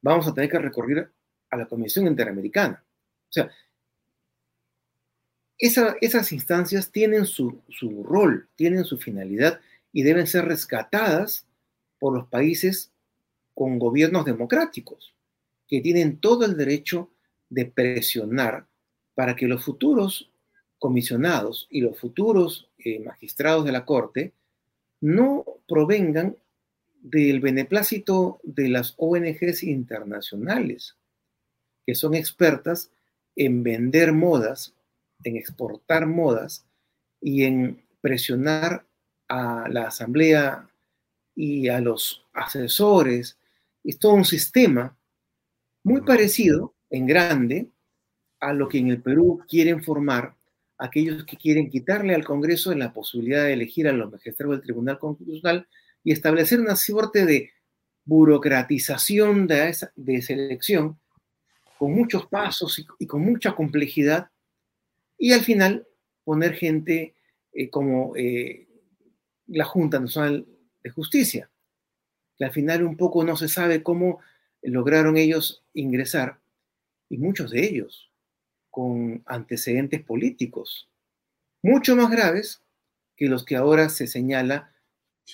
Vamos 0.00 0.26
a 0.26 0.34
tener 0.34 0.50
que 0.50 0.58
recurrir 0.58 1.12
a 1.52 1.56
la 1.56 1.66
Comisión 1.66 2.06
Interamericana. 2.08 2.82
O 3.28 3.32
sea, 3.32 3.50
esas 5.58 6.32
instancias 6.32 6.90
tienen 6.90 7.24
su, 7.24 7.62
su, 7.68 8.02
rol, 8.02 8.48
tienen 8.56 8.84
su 8.84 8.98
finalidad 8.98 9.60
y 9.92 10.02
deben 10.02 10.26
ser 10.26 10.46
rescatadas 10.46 11.46
por 12.00 12.14
los 12.14 12.26
países 12.26 12.90
con 13.54 13.78
gobiernos 13.78 14.24
democráticos, 14.24 15.14
que 15.68 15.80
tienen 15.80 16.18
todo 16.18 16.44
el 16.44 16.56
derecho 16.56 17.10
de 17.48 17.66
presionar 17.66 18.66
para 19.14 19.36
que 19.36 19.46
los 19.46 19.64
futuros 19.64 20.32
comisionados 20.78 21.68
y 21.70 21.82
los 21.82 22.00
futuros 22.00 22.70
eh, 22.78 22.98
magistrados 22.98 23.64
de 23.64 23.72
la 23.72 23.84
Corte 23.84 24.32
no 25.00 25.44
provengan 25.68 26.36
del 27.02 27.40
beneplácito 27.40 28.40
de 28.42 28.68
las 28.68 28.94
ONGs 28.96 29.62
internacionales, 29.62 30.96
que 31.86 31.94
son 31.94 32.14
expertas 32.14 32.90
en 33.36 33.62
vender 33.62 34.12
modas, 34.12 34.74
en 35.24 35.36
exportar 35.36 36.06
modas 36.06 36.66
y 37.20 37.44
en 37.44 37.82
presionar 38.00 38.84
a 39.28 39.68
la 39.68 39.88
Asamblea 39.88 40.68
y 41.34 41.68
a 41.68 41.80
los 41.80 42.26
asesores. 42.32 43.38
Es 43.84 43.98
todo 43.98 44.14
un 44.14 44.24
sistema 44.24 44.96
muy 45.82 46.02
parecido 46.02 46.74
en 46.90 47.06
grande 47.06 47.70
a 48.40 48.52
lo 48.52 48.68
que 48.68 48.78
en 48.78 48.88
el 48.88 49.00
Perú 49.00 49.42
quieren 49.48 49.82
formar 49.82 50.34
aquellos 50.78 51.24
que 51.24 51.36
quieren 51.36 51.70
quitarle 51.70 52.14
al 52.14 52.24
Congreso 52.24 52.74
la 52.74 52.92
posibilidad 52.92 53.44
de 53.44 53.52
elegir 53.52 53.86
a 53.88 53.92
los 53.92 54.10
magistrados 54.10 54.56
del 54.56 54.64
Tribunal 54.64 54.98
Constitucional 54.98 55.68
y 56.02 56.12
establecer 56.12 56.60
una 56.60 56.74
suerte 56.74 57.24
de 57.24 57.50
burocratización 58.04 59.46
de, 59.46 59.68
esa, 59.68 59.92
de 59.94 60.20
selección 60.22 60.98
con 61.82 61.94
muchos 61.94 62.28
pasos 62.28 62.80
y, 63.00 63.06
con 63.08 63.22
mucha 63.22 63.56
complejidad 63.56 64.30
y 65.18 65.32
al 65.32 65.40
final 65.40 65.84
poner 66.22 66.54
gente 66.54 67.16
eh, 67.52 67.70
como 67.70 68.14
eh, 68.14 68.68
la 69.48 69.64
Junta 69.64 69.98
Nacional 69.98 70.46
de 70.84 70.90
Justicia, 70.90 71.50
que 72.38 72.44
al 72.44 72.52
final 72.52 72.84
un 72.84 72.96
poco 72.96 73.24
no 73.24 73.36
se 73.36 73.48
sabe 73.48 73.82
cómo 73.82 74.20
lograron 74.62 75.16
ellos 75.16 75.64
ingresar 75.74 76.38
y 77.08 77.18
muchos 77.18 77.50
de 77.50 77.64
ellos 77.64 78.12
con 78.70 79.24
antecedentes 79.26 80.04
políticos 80.04 80.88
mucho 81.62 81.96
más 81.96 82.12
graves 82.12 82.62
que 83.16 83.26
los 83.26 83.44
que 83.44 83.56
ahora 83.56 83.88
se 83.88 84.06
señala 84.06 84.72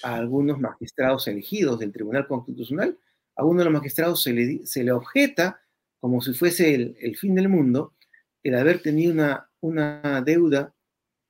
a 0.02 0.14
algunos 0.14 0.58
magistrados 0.58 1.28
elegidos 1.28 1.78
del 1.78 1.92
Tribunal 1.92 2.26
Constitucional. 2.26 2.98
A 3.36 3.44
uno 3.44 3.58
de 3.58 3.64
los 3.66 3.74
magistrados 3.74 4.22
se 4.22 4.32
le, 4.32 4.66
se 4.66 4.82
le 4.82 4.92
objeta, 4.92 5.60
como 6.00 6.20
si 6.20 6.32
fuese 6.34 6.74
el, 6.74 6.96
el, 7.00 7.16
fin 7.16 7.34
del 7.34 7.48
mundo, 7.48 7.94
el 8.42 8.54
haber 8.54 8.82
tenido 8.82 9.12
una, 9.12 9.50
una 9.60 10.22
deuda 10.22 10.74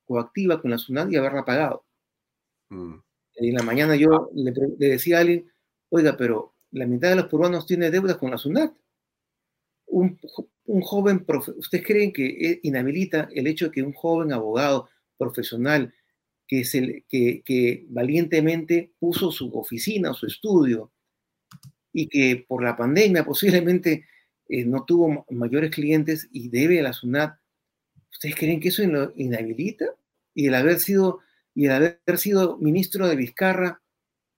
coactiva 0.05 0.61
con 0.61 0.71
la 0.71 0.77
SUNAT 0.77 1.11
y 1.11 1.15
haberla 1.15 1.45
pagado. 1.45 1.85
Mm. 2.69 2.95
En 3.35 3.53
la 3.53 3.63
mañana 3.63 3.95
yo 3.95 4.29
le, 4.33 4.51
le, 4.51 4.87
decía 4.87 5.17
a 5.17 5.21
alguien, 5.21 5.51
oiga, 5.89 6.17
pero 6.17 6.53
la 6.71 6.85
mitad 6.85 7.09
de 7.09 7.15
los 7.15 7.25
peruanos 7.25 7.65
tiene 7.65 7.89
deudas 7.89 8.17
con 8.17 8.31
la 8.31 8.37
SUNAT. 8.37 8.73
Un, 9.87 10.19
un 10.65 10.81
joven, 10.81 11.25
¿ustedes 11.57 11.85
creen 11.85 12.13
que 12.13 12.59
inhabilita 12.63 13.27
el 13.33 13.47
hecho 13.47 13.65
de 13.65 13.71
que 13.71 13.81
un 13.81 13.93
joven 13.93 14.33
abogado 14.33 14.89
profesional 15.17 15.93
que, 16.47 16.63
se, 16.63 17.05
que, 17.07 17.41
que 17.43 17.85
valientemente 17.89 18.93
puso 18.99 19.31
su 19.31 19.51
oficina, 19.57 20.13
su 20.13 20.27
estudio, 20.27 20.91
y 21.91 22.07
que 22.07 22.45
por 22.47 22.63
la 22.63 22.77
pandemia 22.77 23.25
posiblemente 23.25 24.05
eh, 24.49 24.65
no 24.65 24.83
tuvo 24.83 25.25
mayores 25.29 25.71
clientes 25.71 26.27
y 26.31 26.49
debe 26.49 26.79
a 26.79 26.83
la 26.83 26.93
SUNAT, 26.93 27.39
¿ustedes 28.11 28.35
creen 28.35 28.59
que 28.59 28.69
eso 28.69 28.85
lo 28.85 29.13
inhabilita? 29.15 29.85
Y 30.33 30.47
el 30.47 30.55
haber 30.55 30.79
sido, 30.79 31.19
y 31.55 31.67
el 31.67 31.71
haber 31.71 32.17
sido 32.17 32.57
ministro 32.57 33.07
de 33.07 33.15
Vizcarra 33.15 33.81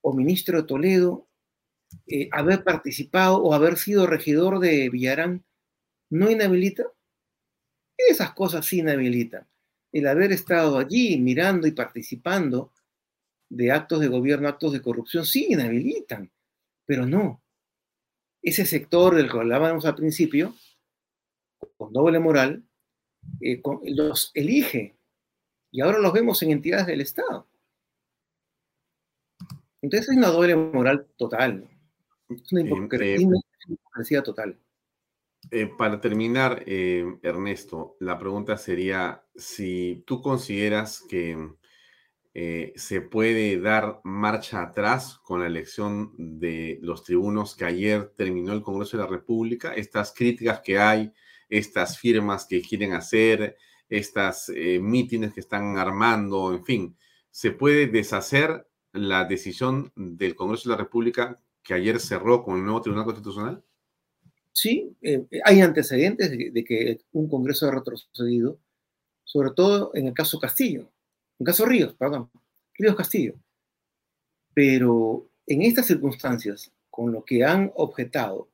o 0.02 0.14
ministro 0.14 0.62
de 0.62 0.68
Toledo, 0.68 1.28
eh, 2.08 2.30
haber 2.32 2.64
participado 2.64 3.38
o 3.38 3.54
haber 3.54 3.78
sido 3.78 4.06
regidor 4.06 4.60
de 4.60 4.90
Villarán, 4.90 5.44
¿no 6.10 6.30
inhabilita? 6.30 6.86
Esas 7.98 8.34
cosas 8.34 8.66
sí 8.66 8.80
inhabilitan 8.80 9.48
el 9.92 10.08
haber 10.08 10.32
estado 10.32 10.78
allí 10.78 11.18
mirando 11.18 11.68
y 11.68 11.72
participando 11.72 12.72
de 13.50 13.72
actos 13.72 14.00
de 14.00 14.08
gobierno, 14.08 14.48
actos 14.48 14.72
de 14.72 14.82
corrupción, 14.82 15.26
sí 15.26 15.48
inhabilitan, 15.50 16.32
pero 16.86 17.06
no. 17.06 17.42
Ese 18.42 18.66
sector 18.66 19.16
del 19.16 19.32
que 19.32 19.38
hablábamos 19.38 19.86
al 19.86 19.96
principio, 19.96 20.56
con 21.78 21.94
doble 21.94 22.20
moral, 22.20 22.64
eh, 23.40 23.62
con, 23.62 23.82
los 23.84 24.32
elige 24.34 24.98
y 25.72 25.82
ahora 25.82 26.00
los 26.00 26.12
vemos 26.12 26.42
en 26.42 26.52
entidades 26.52 26.88
del 26.88 27.02
Estado. 27.02 27.48
Entonces 29.82 30.10
es 30.10 30.18
una 30.18 30.28
doble 30.28 30.56
moral 30.56 31.08
total. 31.18 31.68
Es 32.30 32.52
una 32.52 32.62
hipocresía 32.62 34.24
total. 34.24 34.60
Eh, 35.50 35.68
para 35.78 36.00
terminar, 36.00 36.64
eh, 36.68 37.04
Ernesto, 37.24 37.98
la 38.00 38.18
pregunta 38.20 38.58
sería 38.58 39.24
si 39.36 40.04
tú 40.06 40.22
consideras 40.22 41.02
que 41.02 41.36
eh, 42.34 42.72
se 42.78 43.02
puede 43.02 43.60
dar 43.60 44.00
marcha 44.06 44.62
atrás 44.62 45.20
con 45.24 45.42
la 45.42 45.48
elección 45.48 46.14
de 46.18 46.80
los 46.82 47.04
tribunos 47.04 47.56
que 47.56 47.66
ayer 47.66 48.14
terminó 48.16 48.54
el 48.54 48.62
Congreso 48.62 48.96
de 48.96 49.04
la 49.04 49.10
República, 49.10 49.74
estas 49.74 50.14
críticas 50.14 50.62
que 50.62 50.80
hay, 50.80 51.12
estas 51.50 52.00
firmas 52.00 52.46
que 52.46 52.62
quieren 52.62 52.94
hacer, 52.94 53.58
estas 53.90 54.48
eh, 54.56 54.80
mítines 54.80 55.34
que 55.34 55.42
están 55.42 55.78
armando, 55.78 56.54
en 56.54 56.64
fin, 56.64 56.98
¿se 57.30 57.52
puede 57.52 57.88
deshacer 57.88 58.66
la 58.94 59.26
decisión 59.26 59.92
del 59.96 60.36
Congreso 60.36 60.70
de 60.70 60.76
la 60.76 60.84
República 60.84 61.38
que 61.62 61.74
ayer 61.74 62.00
cerró 62.00 62.44
con 62.44 62.58
el 62.58 62.64
nuevo 62.64 62.82
Tribunal 62.82 63.06
Constitucional? 63.06 63.64
Sí, 64.54 64.96
eh, 65.02 65.28
hay 65.44 65.60
antecedentes 65.60 66.32
de, 66.32 66.52
de, 66.52 66.64
que 66.64 67.02
un 67.12 67.30
Congreso 67.30 67.68
ha 67.68 67.72
retrocedido, 67.72 68.58
sobre 69.26 69.52
todo 69.52 69.92
en 69.94 70.08
el 70.08 70.14
caso 70.14 70.40
Castillo, 70.40 70.90
en 71.42 71.46
caso 71.46 71.66
Ríos, 71.66 71.96
perdón, 71.96 72.30
Ríos 72.76 72.96
Castillo. 72.96 73.34
Pero 74.54 75.28
en 75.48 75.64
estas 75.64 75.88
circunstancias, 75.88 76.72
con 76.92 77.12
lo 77.12 77.26
que 77.26 77.44
han 77.44 77.72
objetado 77.74 78.48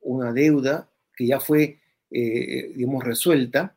una 0.00 0.32
deuda 0.32 0.90
que 1.14 1.26
ya 1.26 1.38
fue, 1.38 1.80
eh, 2.10 2.72
digamos, 2.74 3.04
resuelta 3.04 3.76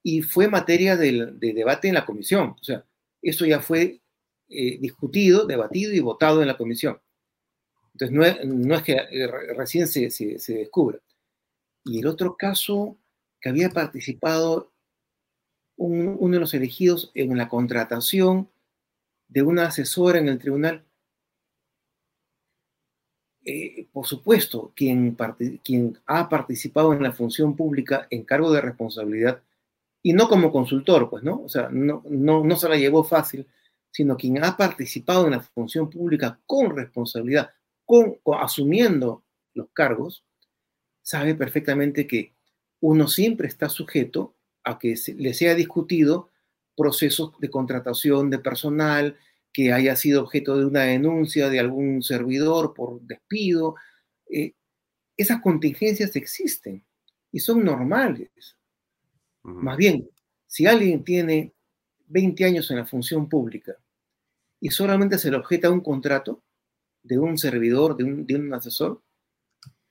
y 0.00 0.22
fue 0.22 0.46
materia 0.46 0.96
de, 0.96 1.32
de, 1.32 1.52
debate 1.52 1.88
en 1.88 1.94
la 1.94 2.06
comisión. 2.06 2.54
O 2.60 2.62
sea, 2.62 2.84
eso 3.20 3.44
ya 3.44 3.58
fue 3.58 4.00
eh, 4.48 4.78
discutido, 4.78 5.44
debatido 5.44 5.92
y 5.92 5.98
votado 5.98 6.42
en 6.42 6.46
la 6.46 6.56
comisión. 6.56 7.00
Entonces, 7.94 8.46
no 8.46 8.76
es, 8.76 8.82
que 8.84 8.92
eh, 8.92 9.26
recién 9.56 9.88
se, 9.88 10.08
se, 10.10 10.54
descubra. 10.54 11.00
Y 11.84 11.98
el 11.98 12.06
otro 12.06 12.36
caso 12.36 12.96
que 13.40 13.48
había 13.48 13.70
participado 13.70 14.69
un, 15.80 16.16
uno 16.18 16.34
de 16.34 16.40
los 16.40 16.54
elegidos 16.54 17.10
en 17.14 17.36
la 17.38 17.48
contratación 17.48 18.48
de 19.28 19.42
una 19.42 19.66
asesora 19.66 20.18
en 20.18 20.28
el 20.28 20.38
tribunal. 20.38 20.84
Eh, 23.44 23.88
por 23.92 24.06
supuesto, 24.06 24.72
quien, 24.76 25.16
ha 26.06 26.28
participado 26.28 26.92
en 26.92 27.02
la 27.02 27.12
función 27.12 27.56
pública 27.56 28.06
en 28.10 28.24
cargo 28.24 28.52
de 28.52 28.60
responsabilidad, 28.60 29.42
y 30.02 30.12
no 30.12 30.28
como 30.28 30.52
consultor, 30.52 31.08
pues, 31.08 31.22
¿no? 31.22 31.42
O 31.42 31.48
sea, 31.48 31.68
no 31.70 32.56
se 32.56 32.68
la 32.68 32.76
llevó 32.76 33.04
fácil, 33.04 33.46
sino 33.90 34.16
quien 34.16 34.42
ha 34.44 34.56
participado 34.56 35.24
en 35.26 35.32
la 35.32 35.40
función 35.40 35.88
pública 35.90 36.38
con 36.46 36.76
responsabilidad, 36.76 37.50
con, 37.84 38.18
asumiendo 38.38 39.24
los 39.54 39.68
cargos, 39.72 40.24
sabe 41.02 41.34
perfectamente 41.34 42.06
que 42.06 42.34
uno 42.80 43.08
siempre 43.08 43.48
está 43.48 43.68
sujeto 43.68 44.34
a 44.64 44.78
que 44.78 44.96
se, 44.96 45.14
le 45.14 45.34
sea 45.34 45.54
discutido 45.54 46.30
procesos 46.76 47.32
de 47.40 47.50
contratación 47.50 48.30
de 48.30 48.38
personal 48.38 49.18
que 49.52 49.72
haya 49.72 49.96
sido 49.96 50.22
objeto 50.22 50.56
de 50.56 50.66
una 50.66 50.82
denuncia 50.82 51.48
de 51.48 51.58
algún 51.58 52.02
servidor 52.02 52.72
por 52.74 53.00
despido. 53.02 53.74
Eh, 54.30 54.54
esas 55.16 55.40
contingencias 55.40 56.14
existen 56.16 56.84
y 57.32 57.40
son 57.40 57.64
normales. 57.64 58.30
Uh 59.42 59.50
-huh. 59.50 59.62
Más 59.62 59.76
bien, 59.76 60.08
si 60.46 60.66
alguien 60.66 61.04
tiene 61.04 61.52
20 62.06 62.44
años 62.44 62.70
en 62.70 62.78
la 62.78 62.86
función 62.86 63.28
pública 63.28 63.76
y 64.60 64.70
solamente 64.70 65.18
se 65.18 65.30
le 65.30 65.36
objeta 65.36 65.70
un 65.70 65.80
contrato, 65.80 66.42
de 67.02 67.18
un 67.18 67.38
servidor, 67.38 67.96
de 67.96 68.04
un, 68.04 68.26
de 68.26 68.36
un 68.36 68.52
asesor, 68.52 69.02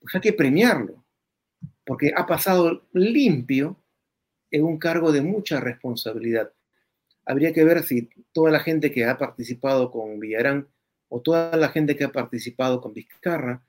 pues 0.00 0.14
hay 0.14 0.20
que 0.20 0.32
premiarlo, 0.32 1.04
porque 1.84 2.12
ha 2.16 2.26
pasado 2.26 2.86
limpio 2.92 3.79
en 4.50 4.64
un 4.64 4.78
cargo 4.78 5.12
de 5.12 5.22
mucha 5.22 5.60
responsabilidad. 5.60 6.52
Habría 7.24 7.52
que 7.52 7.64
ver 7.64 7.82
si 7.84 8.08
toda 8.32 8.50
la 8.50 8.60
gente 8.60 8.90
que 8.92 9.04
ha 9.04 9.18
participado 9.18 9.90
con 9.90 10.18
Villarán 10.18 10.68
o 11.08 11.20
toda 11.20 11.56
la 11.56 11.68
gente 11.68 11.96
que 11.96 12.04
ha 12.04 12.12
participado 12.12 12.80
con 12.80 12.92
Vizcarra 12.92 13.62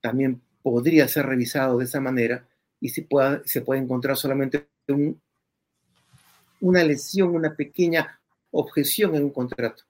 también 0.00 0.40
podría 0.62 1.08
ser 1.08 1.26
revisado 1.26 1.78
de 1.78 1.84
esa 1.84 2.00
manera 2.00 2.46
y 2.80 2.90
si 2.90 3.02
pueda, 3.02 3.42
se 3.44 3.62
puede 3.62 3.80
encontrar 3.80 4.16
solamente 4.16 4.68
un, 4.88 5.20
una 6.60 6.82
lesión, 6.84 7.34
una 7.34 7.54
pequeña 7.54 8.20
objeción 8.50 9.14
en 9.14 9.24
un 9.24 9.30
contrato 9.30 9.84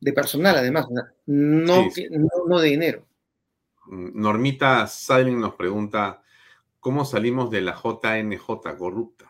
de 0.00 0.12
personal 0.12 0.56
además, 0.56 0.86
no, 1.26 1.90
sí, 1.90 1.90
sí. 1.90 2.08
no, 2.10 2.28
no 2.48 2.58
de 2.58 2.70
dinero. 2.70 3.06
Mm, 3.86 4.20
Normita 4.20 4.86
Salin 4.86 5.38
nos 5.40 5.54
pregunta, 5.54 6.22
¿cómo 6.80 7.04
salimos 7.04 7.50
de 7.50 7.60
la 7.60 7.74
JNJ 7.74 8.76
corrupta? 8.78 9.29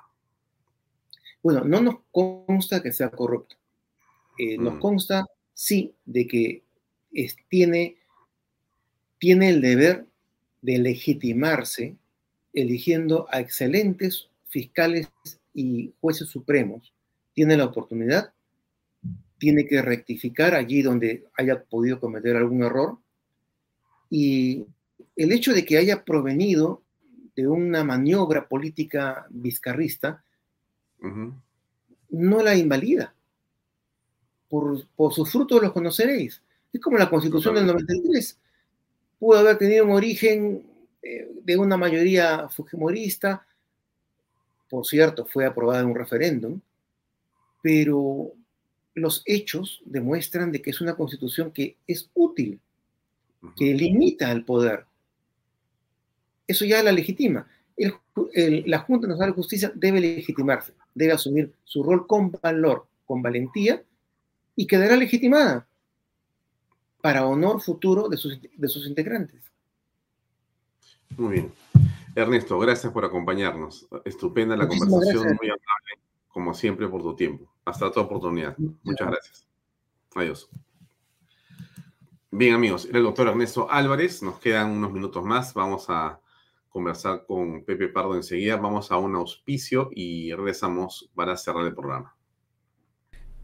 Bueno, 1.42 1.64
no 1.64 1.80
nos 1.80 1.96
consta 2.10 2.82
que 2.82 2.92
sea 2.92 3.10
corrupta. 3.10 3.56
Eh, 4.38 4.58
mm. 4.58 4.64
Nos 4.64 4.78
consta, 4.78 5.26
sí, 5.54 5.94
de 6.04 6.26
que 6.26 6.62
es, 7.12 7.36
tiene, 7.48 7.96
tiene 9.18 9.50
el 9.50 9.60
deber 9.60 10.06
de 10.62 10.78
legitimarse 10.78 11.96
eligiendo 12.52 13.26
a 13.30 13.40
excelentes 13.40 14.28
fiscales 14.48 15.08
y 15.54 15.92
jueces 16.00 16.28
supremos. 16.28 16.92
Tiene 17.32 17.56
la 17.56 17.66
oportunidad 17.66 18.32
tiene 19.40 19.66
que 19.66 19.80
rectificar 19.80 20.54
allí 20.54 20.82
donde 20.82 21.24
haya 21.36 21.64
podido 21.64 21.98
cometer 21.98 22.36
algún 22.36 22.62
error. 22.62 22.98
Y 24.10 24.66
el 25.16 25.32
hecho 25.32 25.54
de 25.54 25.64
que 25.64 25.78
haya 25.78 26.04
provenido 26.04 26.82
de 27.34 27.48
una 27.48 27.82
maniobra 27.82 28.48
política 28.48 29.26
vizcarrista 29.30 30.22
uh 31.02 31.06
-huh. 31.06 31.34
no 32.10 32.42
la 32.42 32.56
invalida. 32.56 33.14
Por, 34.48 34.86
por, 34.96 35.12
sus 35.12 35.30
frutos 35.30 35.62
los 35.62 35.72
conoceréis. 35.72 36.42
Es 36.72 36.80
como 36.80 36.98
la 36.98 37.08
constitución 37.08 37.54
del 37.54 37.66
93. 37.66 38.38
pudo 39.18 39.38
haber 39.38 39.58
tenido 39.58 39.84
un 39.84 39.92
origen 39.92 40.64
eh, 41.02 41.30
de 41.42 41.56
una 41.56 41.76
mayoría 41.76 42.48
fujimorista, 42.48 43.46
por 44.68 44.86
cierto, 44.86 45.26
fue 45.26 45.44
aprobada 45.44 45.80
en 45.80 45.86
un 45.86 45.96
referéndum, 45.96 46.60
pero 47.62 48.32
los 48.94 49.22
hechos 49.26 49.82
demuestran 49.84 50.52
de 50.52 50.62
que 50.62 50.70
es 50.70 50.80
una 50.80 50.94
constitución 50.94 51.50
que 51.50 51.76
es 51.86 52.08
útil, 52.14 52.60
que 53.56 53.74
limita 53.74 54.30
al 54.30 54.44
poder. 54.44 54.84
Eso 56.46 56.64
ya 56.64 56.82
la 56.82 56.92
legitima. 56.92 57.48
La 58.66 58.78
Junta 58.80 59.06
Nacional 59.06 59.30
de 59.30 59.36
Justicia 59.36 59.72
debe 59.74 60.00
legitimarse, 60.00 60.74
debe 60.94 61.12
asumir 61.12 61.54
su 61.64 61.82
rol 61.82 62.06
con 62.06 62.30
valor, 62.30 62.86
con 63.06 63.22
valentía, 63.22 63.82
y 64.56 64.66
quedará 64.66 64.96
legitimada 64.96 65.66
para 67.00 67.26
honor 67.26 67.60
futuro 67.62 68.08
de 68.08 68.16
sus, 68.16 68.38
de 68.40 68.68
sus 68.68 68.86
integrantes. 68.86 69.42
Muy 71.16 71.32
bien. 71.32 71.52
Ernesto, 72.14 72.58
gracias 72.58 72.92
por 72.92 73.04
acompañarnos. 73.04 73.86
Estupenda 74.04 74.56
la 74.56 74.68
conversación, 74.68 75.38
muy 75.40 75.48
amable, 75.48 76.00
como 76.28 76.54
siempre, 76.54 76.88
por 76.88 77.02
tu 77.02 77.14
tiempo. 77.14 77.50
Hasta 77.64 77.86
otra 77.86 78.02
oportunidad. 78.02 78.56
Muchas 78.82 79.06
gracias. 79.06 79.46
Adiós. 80.14 80.48
Bien, 82.30 82.54
amigos, 82.54 82.84
era 82.84 82.98
el 82.98 83.04
doctor 83.04 83.28
Ernesto 83.28 83.70
Álvarez. 83.70 84.22
Nos 84.22 84.38
quedan 84.38 84.70
unos 84.70 84.92
minutos 84.92 85.24
más. 85.24 85.54
Vamos 85.54 85.86
a 85.88 86.20
conversar 86.70 87.26
con 87.26 87.64
Pepe 87.64 87.88
Pardo 87.88 88.14
enseguida. 88.14 88.56
Vamos 88.56 88.90
a 88.90 88.96
un 88.96 89.14
auspicio 89.16 89.90
y 89.92 90.32
regresamos 90.32 91.10
para 91.14 91.36
cerrar 91.36 91.66
el 91.66 91.74
programa. 91.74 92.16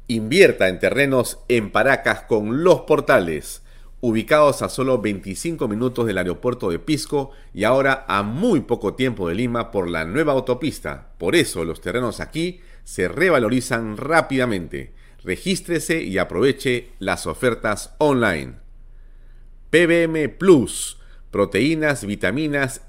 Invierta 0.09 0.69
en 0.69 0.79
terrenos 0.79 1.41
en 1.49 1.71
Paracas 1.71 2.23
con 2.23 2.65
los 2.65 2.83
portales 2.83 3.63
ubicados 4.01 4.63
a 4.63 4.69
solo 4.69 5.01
25 5.01 5.67
minutos 5.69 6.07
del 6.07 6.19
aeropuerto 6.19 6.71
de 6.71 6.79
Pisco 6.79 7.33
y 7.53 7.65
ahora 7.65 8.05
a 8.07 8.23
muy 8.23 8.61
poco 8.61 8.95
tiempo 8.95 9.29
de 9.29 9.35
Lima 9.35 9.71
por 9.71 9.91
la 9.91 10.05
nueva 10.05 10.33
autopista. 10.33 11.15
Por 11.19 11.35
eso 11.35 11.65
los 11.65 11.81
terrenos 11.81 12.21
aquí 12.21 12.61
se 12.85 13.09
revalorizan 13.09 13.97
rápidamente. 13.97 14.95
Regístrese 15.25 16.03
y 16.03 16.19
aproveche 16.19 16.91
las 17.01 17.27
ofertas 17.27 17.95
online. 17.99 18.55
PBM 19.71 20.29
Plus, 20.39 21.01
proteínas, 21.33 22.07
vitaminas 22.07 22.86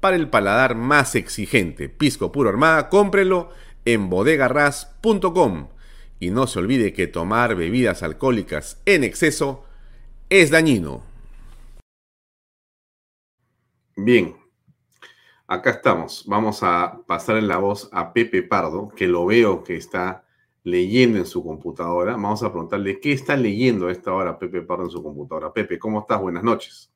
para 0.00 0.16
el 0.16 0.28
paladar 0.28 0.74
más 0.74 1.14
exigente. 1.14 1.88
Pisco 1.88 2.32
puro 2.32 2.48
armada, 2.48 2.88
cómprelo 2.88 3.50
en 3.84 4.10
bodegarras.com. 4.10 5.68
Y 6.20 6.30
no 6.30 6.46
se 6.46 6.58
olvide 6.58 6.92
que 6.92 7.06
tomar 7.06 7.54
bebidas 7.54 8.02
alcohólicas 8.02 8.80
en 8.86 9.04
exceso 9.04 9.64
es 10.28 10.50
dañino. 10.50 11.02
Bien, 13.96 14.36
acá 15.46 15.70
estamos. 15.70 16.24
Vamos 16.26 16.62
a 16.62 17.00
pasar 17.06 17.36
en 17.36 17.48
la 17.48 17.58
voz 17.58 17.88
a 17.92 18.12
Pepe 18.12 18.42
Pardo, 18.42 18.88
que 18.88 19.06
lo 19.06 19.26
veo 19.26 19.62
que 19.64 19.76
está 19.76 20.24
leyendo 20.64 21.18
en 21.18 21.26
su 21.26 21.42
computadora. 21.42 22.12
Vamos 22.12 22.42
a 22.42 22.50
preguntarle 22.50 23.00
qué 23.00 23.12
está 23.12 23.36
leyendo 23.36 23.88
a 23.88 23.92
esta 23.92 24.12
hora 24.12 24.38
Pepe 24.38 24.62
Pardo 24.62 24.84
en 24.84 24.90
su 24.90 25.02
computadora. 25.02 25.52
Pepe, 25.52 25.78
¿cómo 25.78 26.00
estás? 26.00 26.20
Buenas 26.20 26.42
noches. 26.42 26.92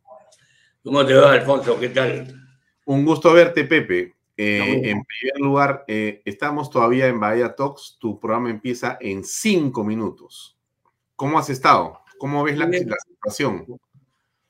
¿Cómo 0.85 1.07
te 1.07 1.15
va, 1.15 1.33
Alfonso? 1.33 1.79
¿Qué 1.79 1.89
tal? 1.89 2.42
Un 2.85 3.05
gusto 3.05 3.33
verte, 3.33 3.65
Pepe. 3.65 4.15
Eh, 4.37 4.91
en 4.91 5.05
primer 5.05 5.39
lugar, 5.39 5.85
eh, 5.87 6.23
estamos 6.25 6.71
todavía 6.71 7.07
en 7.07 7.21
Bahía 7.21 7.55
Talks. 7.55 7.97
Tu 8.01 8.19
programa 8.19 8.51
empieza 8.51 8.99
en 9.01 9.23
cinco 9.25 9.85
minutos. 9.85 10.57
¿Cómo 11.15 11.39
has 11.39 11.51
estado? 11.51 12.01
¿Cómo 12.19 12.43
ves 12.43 12.57
la, 12.57 12.67
la, 12.67 12.97
situación? 13.07 13.67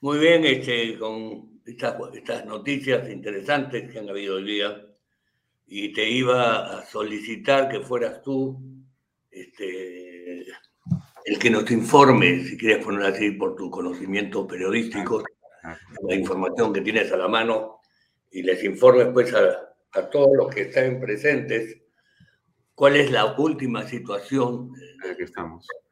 Muy 0.00 0.18
bien, 0.18 0.44
este, 0.44 0.98
con 0.98 1.60
estas, 1.66 2.46
noticias 2.46 3.08
interesantes 3.10 3.90
que 3.90 3.98
han 3.98 4.08
habido 4.08 4.36
hoy 4.36 4.44
día 4.44 4.86
y 5.66 5.92
te 5.92 6.08
iba 6.08 6.78
a 6.78 6.84
solicitar 6.86 7.68
que 7.68 7.80
fueras 7.80 8.22
tú 8.22 8.60
este, 9.30 10.46
el 11.24 11.38
que 11.38 11.50
nos 11.50 11.70
informe, 11.70 12.44
si 12.44 12.56
quieres 12.56 12.84
poner 12.84 13.06
así, 13.06 13.32
por 13.32 13.56
tu 13.56 13.70
conocimiento 13.70 14.46
periodístico, 14.46 15.22
la 16.08 16.14
información 16.14 16.72
que 16.72 16.80
tienes 16.80 17.12
a 17.12 17.16
la 17.16 17.28
mano 17.28 17.81
y 18.32 18.42
les 18.42 18.64
informes 18.64 19.08
pues 19.12 19.32
a, 19.34 19.68
todos 20.10 20.30
los 20.34 20.54
que 20.54 20.62
están 20.62 21.00
presentes 21.00 21.76
cuál 22.74 22.96
es 22.96 23.10
la 23.10 23.36
última 23.36 23.86
situación 23.86 24.72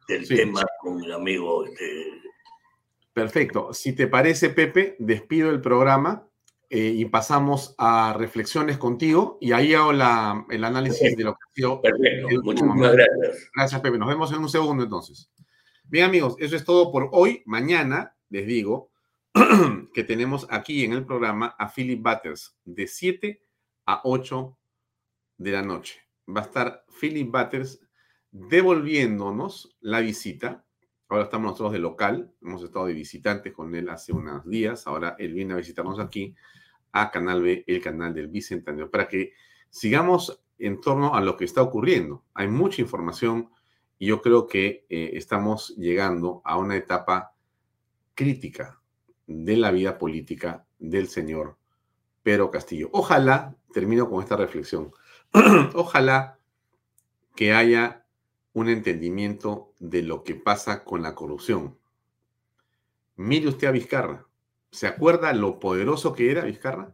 del 0.08 0.26
tema 0.26 0.62
con 0.80 1.04
el 1.04 1.12
amigo 1.12 1.66
este, 1.66 2.20
Perfecto. 3.12 3.74
Si 3.74 3.92
te 3.92 4.06
parece, 4.06 4.50
Pepe, 4.50 4.96
despido 4.98 5.50
el 5.50 5.60
programa 5.60 6.26
eh, 6.68 6.94
y 6.96 7.04
pasamos 7.06 7.74
a 7.76 8.14
reflexiones 8.16 8.78
contigo 8.78 9.36
y 9.40 9.52
ahí 9.52 9.74
hago 9.74 9.90
el 9.90 10.64
análisis 10.64 11.16
de 11.16 11.24
lo 11.24 11.32
que 11.32 11.40
ha 11.44 11.54
sido. 11.54 11.82
Perfecto. 11.82 12.28
Muchísimas 12.42 12.92
gracias. 12.92 13.50
Gracias, 13.54 13.80
Pepe. 13.80 13.98
Nos 13.98 14.08
vemos 14.08 14.32
en 14.32 14.38
un 14.38 14.48
segundo 14.48 14.84
entonces. 14.84 15.30
Bien, 15.84 16.06
amigos, 16.06 16.36
eso 16.38 16.54
es 16.54 16.64
todo 16.64 16.92
por 16.92 17.08
hoy. 17.12 17.42
Mañana 17.46 18.16
les 18.28 18.46
digo 18.46 18.89
que 19.94 20.04
tenemos 20.04 20.46
aquí 20.50 20.84
en 20.84 20.92
el 20.92 21.04
programa 21.04 21.54
a 21.58 21.72
Philip 21.72 22.02
Butters 22.02 22.56
de 22.64 22.86
7 22.86 23.42
a 23.86 24.00
8 24.04 24.58
de 25.38 25.50
la 25.52 25.62
noche. 25.62 26.00
Va 26.28 26.42
a 26.42 26.44
estar 26.44 26.84
Philip 27.00 27.30
Butters 27.30 27.80
devolviéndonos 28.30 29.76
la 29.80 30.00
visita 30.00 30.64
Ahora 31.10 31.24
estamos 31.24 31.50
nosotros 31.50 31.72
de 31.72 31.80
local, 31.80 32.32
hemos 32.40 32.62
estado 32.62 32.86
de 32.86 32.92
visitantes 32.92 33.52
con 33.52 33.74
él 33.74 33.88
hace 33.88 34.12
unos 34.12 34.48
días, 34.48 34.86
ahora 34.86 35.16
él 35.18 35.34
viene 35.34 35.54
a 35.54 35.56
visitarnos 35.56 35.98
aquí 35.98 36.36
a 36.92 37.10
Canal 37.10 37.42
B, 37.42 37.64
el 37.66 37.82
canal 37.82 38.14
del 38.14 38.28
Bicentenario, 38.28 38.92
para 38.92 39.08
que 39.08 39.32
sigamos 39.70 40.40
en 40.56 40.80
torno 40.80 41.16
a 41.16 41.20
lo 41.20 41.36
que 41.36 41.44
está 41.44 41.62
ocurriendo. 41.62 42.24
Hay 42.32 42.46
mucha 42.46 42.80
información 42.80 43.50
y 43.98 44.06
yo 44.06 44.22
creo 44.22 44.46
que 44.46 44.86
eh, 44.88 45.10
estamos 45.14 45.74
llegando 45.76 46.42
a 46.44 46.56
una 46.56 46.76
etapa 46.76 47.34
crítica 48.14 48.79
de 49.30 49.56
la 49.56 49.70
vida 49.70 49.96
política 49.96 50.66
del 50.80 51.06
señor 51.06 51.56
Pedro 52.24 52.50
Castillo. 52.50 52.90
Ojalá, 52.92 53.56
termino 53.72 54.10
con 54.10 54.20
esta 54.20 54.36
reflexión, 54.36 54.92
ojalá 55.74 56.40
que 57.36 57.52
haya 57.52 58.04
un 58.54 58.68
entendimiento 58.68 59.72
de 59.78 60.02
lo 60.02 60.24
que 60.24 60.34
pasa 60.34 60.82
con 60.82 61.02
la 61.02 61.14
corrupción. 61.14 61.78
Mire 63.14 63.48
usted 63.48 63.68
a 63.68 63.70
Vizcarra. 63.70 64.26
¿Se 64.72 64.88
acuerda 64.88 65.32
lo 65.32 65.60
poderoso 65.60 66.12
que 66.12 66.32
era 66.32 66.42
Vizcarra? 66.42 66.92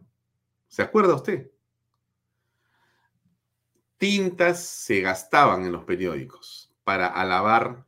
¿Se 0.68 0.82
acuerda 0.82 1.14
usted? 1.14 1.50
Tintas 3.96 4.62
se 4.62 5.00
gastaban 5.00 5.64
en 5.64 5.72
los 5.72 5.84
periódicos 5.84 6.70
para 6.84 7.06
alabar 7.06 7.86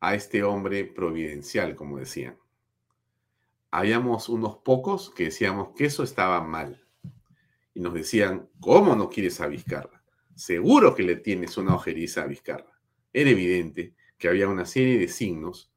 a 0.00 0.14
este 0.14 0.42
hombre 0.42 0.84
providencial, 0.84 1.74
como 1.74 1.98
decían. 1.98 2.39
Habíamos 3.70 4.28
unos 4.28 4.56
pocos 4.58 5.10
que 5.10 5.24
decíamos 5.24 5.70
que 5.76 5.86
eso 5.86 6.02
estaba 6.02 6.40
mal. 6.42 6.84
Y 7.74 7.80
nos 7.80 7.94
decían, 7.94 8.48
¿cómo 8.60 8.96
no 8.96 9.08
quieres 9.08 9.40
a 9.40 9.46
Vizcarra? 9.46 10.02
Seguro 10.34 10.94
que 10.94 11.02
le 11.02 11.16
tienes 11.16 11.56
una 11.56 11.74
ojeriza 11.74 12.22
a 12.22 12.26
Vizcarra 12.26 12.80
era 13.12 13.30
evidente 13.30 13.94
que 14.18 14.28
había 14.28 14.48
una 14.48 14.64
serie 14.64 14.98
de 14.98 15.08
signos 15.08 15.72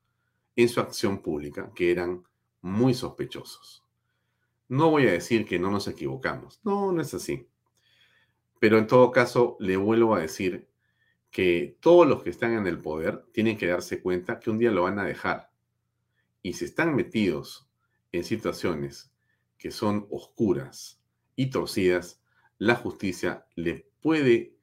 en 0.56 0.70
su 0.70 0.80
acción 0.80 1.22
pública 1.22 1.72
que 1.74 1.92
eran 1.92 2.24
muy 2.62 2.94
sospechosos. 2.94 3.84
No 4.68 4.90
voy 4.90 5.08
a 5.08 5.12
decir 5.12 5.46
que 5.46 5.60
no 5.60 5.72
nos 5.72 5.88
equivocamos, 5.88 6.62
no, 6.64 6.92
no 6.92 7.02
es 7.02 7.14
así. 7.14 7.48
Pero 8.60 8.78
en 8.78 8.88
todo 8.88 9.12
caso, 9.12 9.58
le 9.60 9.78
vuelvo 9.78 10.16
a 10.16 10.22
decir 10.22 10.70
que 11.32 11.78
todos 11.82 12.08
los 12.08 12.24
que 12.24 12.30
están 12.30 12.54
en 12.54 12.68
el 12.68 12.80
poder 12.80 13.26
tienen 13.34 13.58
que 13.58 13.68
darse 13.68 14.02
cuenta 14.02 14.40
que 14.40 14.50
un 14.50 14.60
día 14.60 14.72
lo 14.72 14.84
van 14.84 15.00
a 15.00 15.06
dejar. 15.06 15.52
Y 16.42 16.54
si 16.54 16.66
están 16.66 16.96
metidos 16.96 17.68
en 18.14 18.24
situaciones 18.24 19.12
que 19.58 19.72
son 19.72 20.08
oscuras 20.10 21.02
y 21.36 21.50
torcidas, 21.50 22.22
la 22.58 22.76
justicia 22.76 23.46
le 23.56 23.90
puede 24.02 24.56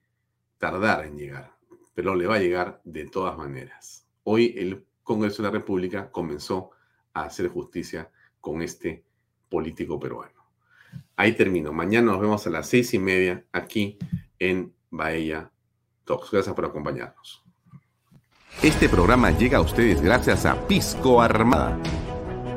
tardar 0.56 1.04
en 1.04 1.18
llegar, 1.18 1.56
pero 1.94 2.14
le 2.14 2.26
va 2.26 2.36
a 2.36 2.40
llegar 2.40 2.80
de 2.84 3.06
todas 3.06 3.36
maneras. 3.36 4.06
Hoy 4.24 4.54
el 4.56 4.86
Congreso 5.02 5.42
de 5.42 5.48
la 5.48 5.58
República 5.58 6.10
comenzó 6.10 6.70
a 7.12 7.24
hacer 7.24 7.48
justicia 7.48 8.10
con 8.40 8.62
este 8.62 9.04
político 9.48 9.98
peruano. 9.98 10.40
Ahí 11.16 11.32
termino. 11.32 11.72
Mañana 11.72 12.12
nos 12.12 12.20
vemos 12.20 12.46
a 12.46 12.50
las 12.50 12.68
seis 12.68 12.94
y 12.94 12.98
media 12.98 13.44
aquí 13.52 13.98
en 14.38 14.72
Bahía 14.90 15.50
Talks. 16.04 16.30
Gracias 16.30 16.54
por 16.54 16.64
acompañarnos. 16.64 17.42
Este 18.62 18.88
programa 18.88 19.30
llega 19.30 19.58
a 19.58 19.62
ustedes 19.62 20.00
gracias 20.00 20.46
a 20.46 20.66
Pisco 20.66 21.20
Armada. 21.20 21.78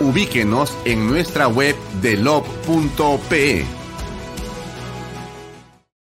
Ubíquenos 0.00 0.76
en 0.84 1.06
nuestra 1.06 1.46
web 1.48 1.76
delop.pe 2.00 3.79